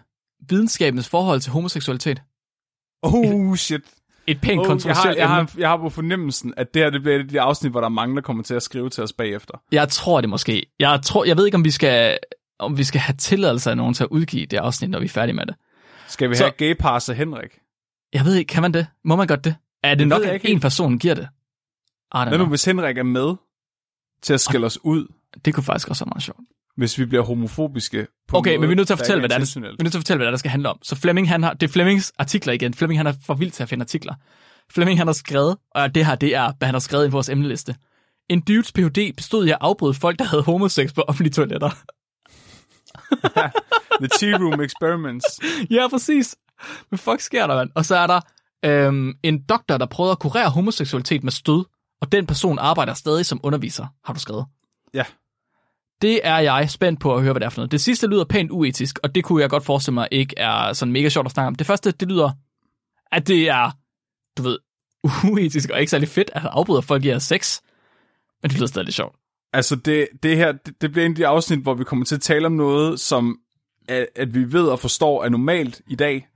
videnskabens 0.49 1.09
forhold 1.09 1.41
til 1.41 1.53
homoseksualitet. 1.53 2.23
Oh, 3.03 3.57
shit. 3.57 3.81
Et 4.27 4.41
pænt 4.41 4.61
Oh, 4.61 4.67
oh, 4.67 4.67
jeg, 4.67 4.67
har, 4.67 4.75
kontroversielt 4.75 5.19
jeg, 5.19 5.29
har, 5.29 5.53
jeg 5.59 5.69
har 5.69 5.77
på 5.77 5.91
fornemmelsen, 5.91 6.55
at 6.57 6.75
det 6.75 6.83
her 6.83 6.91
det 6.91 7.03
bliver 7.03 7.17
et 7.17 7.21
af 7.21 7.29
de 7.29 7.41
afsnit, 7.41 7.73
hvor 7.73 7.81
der 7.81 7.87
er 7.87 7.91
mange, 7.91 8.17
der 8.17 8.23
kommer 8.23 8.43
til 8.43 8.55
at 8.55 8.63
skrive 8.63 8.91
til 8.91 9.03
os 9.03 9.13
bagefter. 9.13 9.55
Jeg 9.73 9.89
tror 9.89 10.21
det 10.21 10.31
måske. 10.31 10.67
Jeg, 10.79 11.01
tror, 11.05 11.25
jeg 11.25 11.37
ved 11.37 11.47
ikke, 11.47 11.55
om 11.55 11.65
vi 11.65 11.71
skal 11.71 12.19
om 12.61 12.79
vi 12.79 12.85
skal 12.85 13.01
have 13.01 13.17
tilladelse 13.17 13.71
af 13.71 13.77
nogen 13.77 13.95
til 13.95 14.05
at 14.05 14.09
udgive 14.11 14.47
det 14.47 14.57
afsnit, 14.57 14.91
når 14.91 14.99
vi 14.99 15.05
er 15.05 15.09
færdige 15.09 15.37
med 15.37 15.47
det. 15.47 15.55
Skal 16.09 16.31
vi 16.31 16.35
Så- 16.35 16.45
have 16.45 16.53
gay 16.53 16.75
pass 16.79 17.09
af 17.09 17.17
Henrik? 17.17 17.51
Jeg 18.13 18.25
ved 18.25 18.35
ikke, 18.35 18.49
kan 18.49 18.63
man 18.63 18.75
det? 18.75 18.87
Må 19.05 19.17
man 19.17 19.27
godt 19.27 19.45
det? 19.45 19.55
Er 19.83 19.91
det 19.91 19.99
Det 19.99 20.09
nok, 20.09 20.23
at 20.25 20.41
en 20.45 20.61
person 20.61 20.99
giver 20.99 21.15
det? 21.15 21.29
Hvad 22.29 22.39
nu, 22.39 22.47
hvis 22.47 22.65
Henrik 22.65 22.99
er 22.99 23.03
med 23.03 23.35
til 24.23 24.35
at 24.35 24.41
skælde 24.41 24.67
os 24.67 24.79
ud, 24.85 25.07
Det 25.45 25.55
kunne 25.55 25.65
faktisk 25.65 25.89
også 25.89 26.05
være 26.05 26.11
meget 26.15 26.23
sjovt. 26.23 26.41
hvis 26.77 26.99
vi 26.99 27.05
bliver 27.05 27.23
homofobiske? 27.25 28.07
På 28.29 28.37
Okay, 28.39 28.55
en 28.55 28.61
men 28.61 28.61
vi 28.61 28.65
er 28.65 28.69
måde, 28.69 28.77
nødt 28.77 28.87
til 28.89 28.93
at 28.95 28.99
fortælle, 28.99 29.21
hvad 29.21 29.29
det 29.29 29.35
er, 29.35 29.39
det, 29.39 29.57
vi 29.57 29.61
er 29.67 29.83
nødt 29.83 29.93
til 29.93 29.99
at 29.99 30.03
fortælle, 30.03 30.19
hvad 30.19 30.27
er, 30.27 30.31
der 30.31 30.39
skal 30.39 30.51
handle 30.51 30.69
om. 30.69 30.79
Så 30.83 30.97
Flemming, 30.97 31.29
han 31.29 31.43
har, 31.43 31.53
det 31.55 31.69
er 31.69 31.73
Flemmings 31.73 32.13
artikler 32.19 32.53
igen. 32.53 32.75
Flemming, 32.75 32.99
han 32.99 33.07
er 33.07 33.13
for 33.27 33.35
vild 33.35 33.51
til 33.51 33.63
at 33.63 33.69
finde 33.69 33.83
artikler. 33.83 34.15
Flemming, 34.73 34.99
han 35.01 35.07
har 35.09 35.13
skrevet, 35.13 35.57
og 35.75 35.95
det 35.95 36.07
her, 36.07 36.15
det 36.15 36.35
er, 36.35 36.53
hvad 36.59 36.67
han 36.67 36.75
har 36.75 36.81
skrevet 36.81 37.07
i 37.07 37.11
vores 37.11 37.29
emneliste. 37.29 37.75
En 38.29 38.41
dudes 38.41 38.73
Ph.D. 38.73 39.13
bestod 39.17 39.47
i 39.47 39.51
at 39.51 39.59
afbryde 39.61 39.95
folk, 39.95 40.19
der 40.19 40.25
havde 40.25 40.43
homosex 40.43 40.95
på 40.95 41.03
offentlige 41.09 41.33
toiletter. 41.33 41.71
The 44.01 44.09
Tea 44.19 44.39
Room 44.39 44.61
Experiments. 44.61 45.27
ja, 45.77 45.89
præcis. 45.89 46.37
Hvad 46.89 46.99
fuck 46.99 47.21
sker 47.21 47.47
der, 47.47 47.55
mand? 47.55 47.71
Og 47.75 47.85
så 47.85 47.97
er 47.97 48.07
der 48.07 48.21
øhm, 48.65 49.15
en 49.23 49.43
doktor, 49.43 49.77
der 49.77 49.87
prøvede 49.87 50.13
at 50.13 50.19
kurere 50.19 50.51
homoseksualitet 50.51 51.25
med 51.25 51.33
stød, 51.33 51.65
og 52.01 52.13
den 52.13 52.27
person 52.27 52.59
arbejder 52.59 52.95
stadig 52.95 53.27
som 53.27 53.41
underviser, 53.43 53.87
har 54.05 54.15
du 54.15 54.21
skrevet. 54.21 54.47
Ja. 54.95 55.05
Det 56.03 56.21
er 56.25 56.39
jeg 56.39 56.71
spændt 56.71 57.01
på 57.01 57.15
at 57.15 57.23
høre, 57.23 57.33
hvad 57.33 57.41
det 57.41 57.47
er 57.47 57.51
for 57.51 57.61
noget. 57.61 57.73
Det 57.73 57.81
sidste 57.81 58.07
lyder 58.07 58.25
pænt 58.25 58.51
uetisk, 58.51 58.99
og 59.03 59.15
det 59.15 59.25
kunne 59.25 59.43
jeg 59.43 59.51
godt 59.51 59.65
forestille 59.65 59.95
mig 59.95 60.09
ikke 60.11 60.35
er 60.37 60.73
sådan 60.73 60.93
mega 60.93 61.09
sjovt 61.09 61.27
at 61.27 61.33
snakke 61.33 61.47
om. 61.47 61.55
Det 61.55 61.67
første, 61.67 61.91
det 61.91 62.09
lyder, 62.09 62.31
at 63.13 63.29
det 63.29 63.49
er, 63.49 63.71
du 64.37 64.43
ved, 64.43 64.59
uetisk 65.33 65.71
og 65.71 65.81
ikke 65.81 65.91
særlig 65.91 66.09
fedt, 66.09 66.31
at 66.35 66.43
afbryde 66.45 66.83
folk 66.83 67.05
i 67.05 67.21
sex. 67.21 67.61
Men 68.43 68.51
det 68.51 68.59
lyder 68.59 68.67
stadig 68.67 68.85
lidt 68.85 68.97
sjovt. 68.97 69.20
Altså, 69.53 69.77
det, 69.77 70.09
det 70.23 70.37
her, 70.37 70.53
det, 70.53 70.81
det 70.83 70.93
bliver 70.93 71.05
en 71.07 71.13
af 71.13 71.17
de 71.17 71.27
afsnit, 71.27 71.59
hvor 71.59 71.75
vi 71.75 71.85
kommer 71.85 72.05
til 72.05 72.15
at 72.15 72.21
tale 72.21 72.47
om 72.47 72.53
noget, 72.53 73.01
som 73.01 73.39
at, 73.89 74.07
at 74.17 74.35
vi 74.35 74.53
ved 74.53 74.65
og 74.69 74.81
forstår 74.81 75.25
er 75.25 75.29
normalt 75.29 75.81
i 75.89 75.95
dag. 75.95 76.29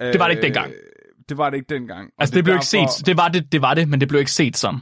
Det 0.00 0.18
var 0.20 0.28
det 0.28 0.34
ikke 0.34 0.42
dengang. 0.46 0.70
Øh, 0.72 0.76
Det 1.28 1.38
var 1.38 1.50
det 1.50 1.56
ikke 1.56 1.74
dengang. 1.74 2.06
Og 2.06 2.12
Altså, 2.18 2.30
det, 2.30 2.36
det 2.36 2.44
blev 2.44 2.54
er 2.54 2.58
ikke 2.58 2.76
derfor- 2.86 2.98
set. 2.98 3.06
Det 3.06 3.16
var 3.16 3.28
det, 3.28 3.52
det 3.52 3.62
var 3.62 3.74
det, 3.74 3.88
men 3.88 4.00
det 4.00 4.08
blev 4.08 4.18
ikke 4.18 4.32
set 4.32 4.56
sådan. 4.56 4.80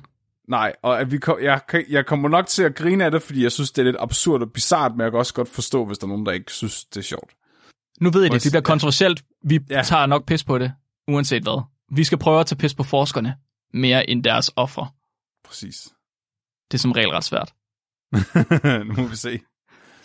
Nej, 0.48 0.72
og 0.82 1.00
at 1.00 1.12
vi 1.12 1.18
kom, 1.18 1.36
jeg, 1.42 1.60
jeg 1.88 2.06
kommer 2.06 2.28
nok 2.28 2.46
til 2.46 2.62
at 2.62 2.74
grine 2.74 3.04
af 3.04 3.10
det, 3.10 3.22
fordi 3.22 3.42
jeg 3.42 3.52
synes, 3.52 3.70
det 3.70 3.82
er 3.82 3.84
lidt 3.86 3.96
absurd 4.00 4.42
og 4.42 4.52
bizart, 4.52 4.92
men 4.92 5.00
jeg 5.00 5.10
kan 5.10 5.18
også 5.18 5.34
godt 5.34 5.48
forstå, 5.48 5.84
hvis 5.84 5.98
der 5.98 6.06
er 6.06 6.08
nogen, 6.08 6.26
der 6.26 6.32
ikke 6.32 6.52
synes, 6.52 6.84
det 6.84 6.96
er 6.96 7.02
sjovt. 7.04 7.32
Nu 8.00 8.10
ved 8.10 8.22
jeg 8.22 8.32
det, 8.32 8.44
det 8.44 8.52
bliver 8.52 8.62
kontroversielt. 8.62 9.22
Vi 9.44 9.60
ja. 9.70 9.82
tager 9.82 10.06
nok 10.06 10.26
pis 10.26 10.44
på 10.44 10.58
det, 10.58 10.72
uanset 11.08 11.42
hvad. 11.42 11.62
Vi 11.92 12.04
skal 12.04 12.18
prøve 12.18 12.40
at 12.40 12.46
tage 12.46 12.58
pis 12.58 12.74
på 12.74 12.82
forskerne, 12.82 13.36
mere 13.74 14.10
end 14.10 14.24
deres 14.24 14.50
ofre. 14.56 14.88
Præcis. 15.44 15.88
Det 16.70 16.78
er 16.78 16.78
som 16.78 16.92
regel 16.92 17.10
ret 17.10 17.24
svært. 17.24 17.52
Nu 18.86 18.94
må 18.96 19.06
vi 19.06 19.16
se. 19.16 19.40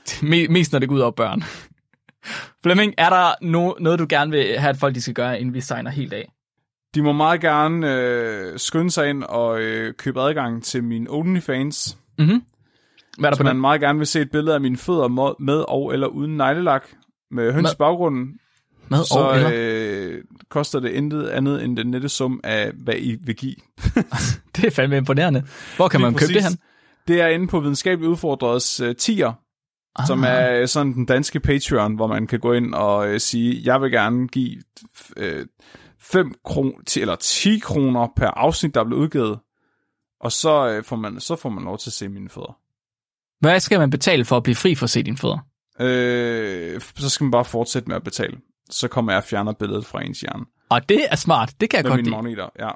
Me- 0.10 0.48
mest 0.52 0.72
når 0.72 0.80
det 0.80 0.90
går 0.90 0.96
ud 0.96 1.00
over 1.02 1.12
børn. 1.12 1.44
Flemming, 2.64 2.94
er 2.98 3.10
der 3.10 3.32
no- 3.32 3.84
noget, 3.84 4.00
du 4.00 4.06
gerne 4.10 4.32
vil 4.32 4.60
have, 4.60 4.70
at 4.70 4.78
folk 4.78 4.96
de 4.96 5.02
skal 5.02 5.14
gøre, 5.14 5.40
inden 5.40 5.54
vi 5.54 5.62
signer 5.62 5.92
helt 5.92 6.14
af? 6.14 6.32
De 6.96 7.02
må 7.02 7.12
meget 7.12 7.42
gerne 7.42 7.96
øh, 7.96 8.60
skynde 8.60 8.92
sig 8.92 9.10
ind 9.10 9.24
og 9.24 9.62
øh, 9.62 9.94
købe 9.94 10.22
adgang 10.22 10.64
til 10.64 10.84
min 10.84 11.08
OnlyFans. 11.10 11.98
Mm-hmm. 12.20 12.42
Hvad 13.20 13.28
er 13.28 13.32
der 13.32 13.36
Så 13.36 13.40
på 13.40 13.44
man 13.44 13.56
den? 13.56 13.62
meget 13.62 13.82
gerne 13.82 13.98
vil 14.00 14.08
se 14.08 14.22
et 14.22 14.32
billede 14.32 14.56
af 14.56 14.62
mine 14.62 14.78
fødder 14.78 15.36
med 15.40 15.66
og 15.68 15.94
eller 15.94 16.08
uden 16.08 16.38
neglelak 16.38 16.84
med 17.32 17.54
høns 17.54 17.64
Med- 17.64 17.76
baggrunden, 17.80 18.40
Mad 18.90 19.04
så 19.06 19.14
og 19.20 19.36
eller? 19.36 19.52
øh, 19.54 20.22
koster 20.50 20.80
det 20.80 20.90
intet 20.90 21.28
andet 21.28 21.64
end 21.64 21.78
den 21.78 21.88
nette 21.88 22.10
sum 22.10 22.40
af, 22.44 22.72
hvad 22.72 22.96
I 22.98 23.16
vil 23.26 23.36
give. 23.36 23.56
Det 24.56 24.64
er 24.66 24.70
fandme 24.72 24.98
imponerende. 24.98 25.44
Hvor 25.76 25.88
kan 25.88 26.00
Lige 26.00 26.12
man 26.12 26.20
købe 26.20 26.34
det 26.34 26.42
præcis. 26.44 26.58
Det 27.08 27.22
er 27.22 27.28
inde 27.28 27.48
på 27.48 27.60
Videnskabeligt 27.60 28.10
Udfordrets 28.10 28.82
uh, 28.82 28.96
tier, 28.96 29.34
ah. 29.96 30.08
som 30.08 30.24
er 30.28 30.66
sådan 30.66 30.94
den 30.94 31.06
danske 31.06 31.40
Patreon, 31.40 31.96
hvor 31.96 32.08
man 32.08 32.28
kan 32.28 32.40
gå 32.40 32.54
ind 32.54 32.74
og 32.74 33.10
uh, 33.10 33.18
sige, 33.18 33.62
jeg 33.64 33.82
vil 33.82 33.92
gerne 33.92 34.28
give 34.28 34.62
uh, 35.18 35.46
5 36.00 36.34
kron 36.46 36.74
eller 36.98 37.16
10 37.16 37.60
kroner 37.60 38.08
per 38.16 38.28
afsnit, 38.28 38.76
der 38.76 38.82
er 38.82 38.86
blevet 38.86 39.02
udgivet. 39.02 39.40
Og 40.20 40.32
så, 40.32 40.78
uh, 40.78 40.84
får 40.84 40.96
man, 40.96 41.20
så 41.20 41.36
får 41.36 41.50
man 41.50 41.64
lov 41.64 41.78
til 41.78 41.90
at 41.90 41.94
se 41.94 42.10
mine 42.10 42.30
fødder. 42.30 42.58
Hvad 43.40 43.60
skal 43.60 43.80
man 43.80 43.90
betale 43.90 44.26
for 44.26 44.38
at 44.38 44.44
blive 44.44 44.56
fri 44.56 44.76
for 44.76 44.84
at 44.84 44.90
se 44.90 45.04
dine 45.04 45.18
fødder? 45.18 45.40
Øh, 45.80 46.82
så 46.82 47.10
skal 47.10 47.24
man 47.24 47.32
bare 47.32 47.46
fortsætte 47.46 47.88
med 47.88 47.96
at 47.96 48.04
betale. 48.04 48.38
Så 48.70 48.88
kommer 48.88 49.12
jeg 49.12 49.18
og 49.18 49.24
fjerner 49.24 49.54
billedet 49.54 49.86
fra 49.86 50.04
ens 50.04 50.20
hjerne. 50.22 50.46
Og 50.70 50.90
det 50.90 51.06
er 51.12 51.16
smart. 51.16 51.54
Det 51.62 51.70
kan 51.70 51.78
jeg 51.78 51.84
Med 51.84 51.92
godt 51.92 52.02
lide. 52.02 52.10
magneter, 52.10 52.50
ja. 52.60 52.70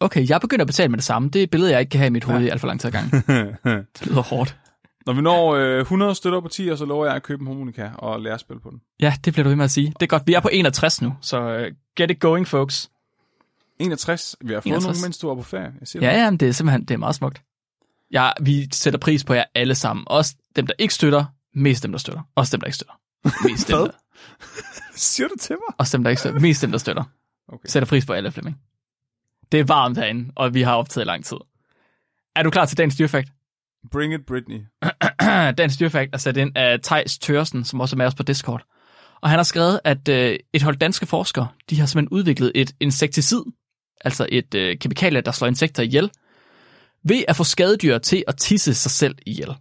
Okay, 0.00 0.28
jeg 0.28 0.40
begynder 0.40 0.62
at 0.62 0.66
betale 0.66 0.88
med 0.88 0.96
det 0.98 1.04
samme. 1.04 1.28
Det 1.28 1.38
er 1.38 1.42
et 1.42 1.50
billede, 1.50 1.72
jeg 1.72 1.80
ikke 1.80 1.90
kan 1.90 1.98
have 1.98 2.06
i 2.06 2.10
mit 2.10 2.24
hoved 2.24 2.40
ja. 2.40 2.46
i 2.46 2.48
alt 2.48 2.60
for 2.60 2.66
lang 2.66 2.80
tid 2.80 2.86
ad 2.88 2.92
gangen. 2.92 3.24
Det 3.98 4.06
lyder 4.06 4.22
hårdt. 4.22 4.56
Når 5.06 5.12
vi 5.12 5.20
når 5.20 5.54
øh, 5.54 5.80
100 5.80 6.14
støtter 6.14 6.40
på 6.40 6.48
10, 6.48 6.76
så 6.76 6.84
lover 6.84 7.06
jeg 7.06 7.14
at 7.14 7.22
købe 7.22 7.40
en 7.40 7.46
harmonika 7.46 7.90
og 7.98 8.20
lære 8.20 8.34
at 8.34 8.40
spille 8.40 8.60
på 8.60 8.70
den. 8.70 8.80
Ja, 9.00 9.14
det 9.24 9.32
bliver 9.32 9.42
du 9.42 9.48
ved 9.48 9.56
med 9.56 9.64
at 9.64 9.70
sige. 9.70 9.86
Det 9.86 10.02
er 10.02 10.06
godt. 10.06 10.22
Vi 10.26 10.34
er 10.34 10.40
på 10.40 10.48
61 10.52 11.02
nu, 11.02 11.14
så 11.20 11.56
uh, 11.56 11.62
get 11.96 12.10
it 12.10 12.20
going, 12.20 12.46
folks. 12.48 12.90
61. 13.78 14.36
Vi 14.40 14.52
har 14.52 14.60
fået 14.60 14.66
61. 14.66 14.84
nogle, 14.84 15.06
mens 15.06 15.18
du 15.18 15.28
var 15.28 15.34
på 15.34 15.42
ferie. 15.42 15.72
Jeg 15.80 15.88
siger 15.88 16.06
Ja, 16.06 16.12
det. 16.16 16.20
ja, 16.20 16.30
men 16.30 16.40
det 16.40 16.48
er 16.48 16.52
simpelthen 16.52 16.84
det 16.84 16.94
er 16.94 16.98
meget 16.98 17.14
smukt. 17.14 17.42
Ja, 18.12 18.30
vi 18.40 18.68
sætter 18.72 18.98
pris 19.00 19.24
på 19.24 19.34
jer 19.34 19.44
alle 19.54 19.74
sammen. 19.74 20.04
Også 20.08 20.34
dem, 20.56 20.66
der 20.66 20.74
ikke 20.78 20.94
støtter. 20.94 21.24
Mest 21.54 21.82
dem, 21.82 21.92
der 21.92 21.98
støtter. 21.98 22.22
Også 22.34 22.56
dem, 22.56 22.60
der 22.60 22.66
ikke 22.66 22.76
støtter. 22.76 22.94
Mest 23.48 23.68
dem, 23.68 23.76
der, 23.78 23.88
Siger 24.96 25.28
du 25.28 25.34
til 25.40 25.56
mig? 25.68 25.74
også 25.78 25.96
dem, 25.96 26.04
der 26.04 26.10
ikke 26.10 26.20
støtter. 26.20 26.40
Mest 26.40 26.62
dem, 26.62 26.70
der 26.70 26.78
støtter. 26.78 27.04
Okay. 27.48 27.68
Sætter 27.68 27.86
pris 27.86 28.06
på 28.06 28.12
alle, 28.12 28.32
Flemming. 28.32 28.56
Det 29.52 29.60
er 29.60 29.64
varmt 29.64 29.98
herinde, 29.98 30.32
og 30.36 30.54
vi 30.54 30.62
har 30.62 30.74
optaget 30.74 31.06
lang 31.06 31.24
tid. 31.24 31.36
Er 32.36 32.42
du 32.42 32.50
klar 32.50 32.66
til 32.66 32.78
dagens 32.78 32.96
dyrfakt? 32.96 33.28
Bring 33.92 34.14
it, 34.14 34.26
Britney. 34.26 34.60
dagens 35.58 35.76
dyrfakt 35.76 36.14
er 36.14 36.18
sat 36.18 36.36
ind 36.36 36.56
af 36.56 36.80
Tejs 36.82 37.18
Tørsen, 37.18 37.64
som 37.64 37.80
også 37.80 37.96
er 37.96 37.98
med 37.98 38.06
os 38.06 38.14
på 38.14 38.22
Discord. 38.22 38.64
Og 39.20 39.30
han 39.30 39.38
har 39.38 39.44
skrevet, 39.44 39.80
at 39.84 40.08
øh, 40.08 40.38
et 40.52 40.62
hold 40.62 40.76
danske 40.76 41.06
forskere, 41.06 41.48
de 41.70 41.78
har 41.78 41.86
simpelthen 41.86 42.18
udviklet 42.18 42.52
et 42.54 42.74
insekticid, 42.80 43.42
altså 44.00 44.26
et 44.28 44.54
øh, 44.54 44.78
kemikalie, 44.78 45.20
der 45.20 45.32
slår 45.32 45.48
insekter 45.48 45.82
ihjel, 45.82 46.10
ved 47.04 47.24
at 47.28 47.36
få 47.36 47.44
skadedyr 47.44 47.98
til 47.98 48.24
at 48.28 48.36
tisse 48.36 48.74
sig 48.74 48.90
selv 48.90 49.16
ihjel. 49.26 49.54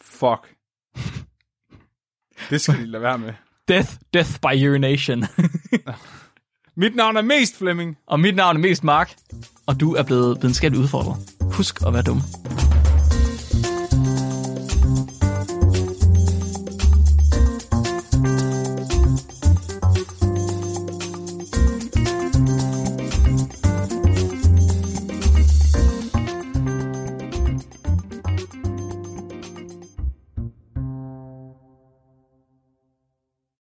Fuck. 0.00 0.54
Det 2.50 2.60
skal 2.60 2.74
de 2.74 2.86
lade 2.86 3.02
være 3.02 3.18
med. 3.18 3.32
Death, 3.68 3.90
death 4.14 4.30
by 4.40 4.68
urination. 4.68 5.24
Mit 6.80 6.96
navn 6.96 7.16
er 7.16 7.22
Mest 7.22 7.58
Flemming. 7.58 7.96
og 8.06 8.20
mit 8.20 8.36
navn 8.36 8.56
er 8.56 8.60
Mest 8.60 8.84
Mark, 8.84 9.14
og 9.66 9.80
du 9.80 9.94
er 9.94 10.02
blevet 10.02 10.38
videnskabeligt 10.42 10.82
udfordret. 10.82 11.16
Husk 11.40 11.82
at 11.86 11.92
være 11.92 12.02
dum. 12.02 12.22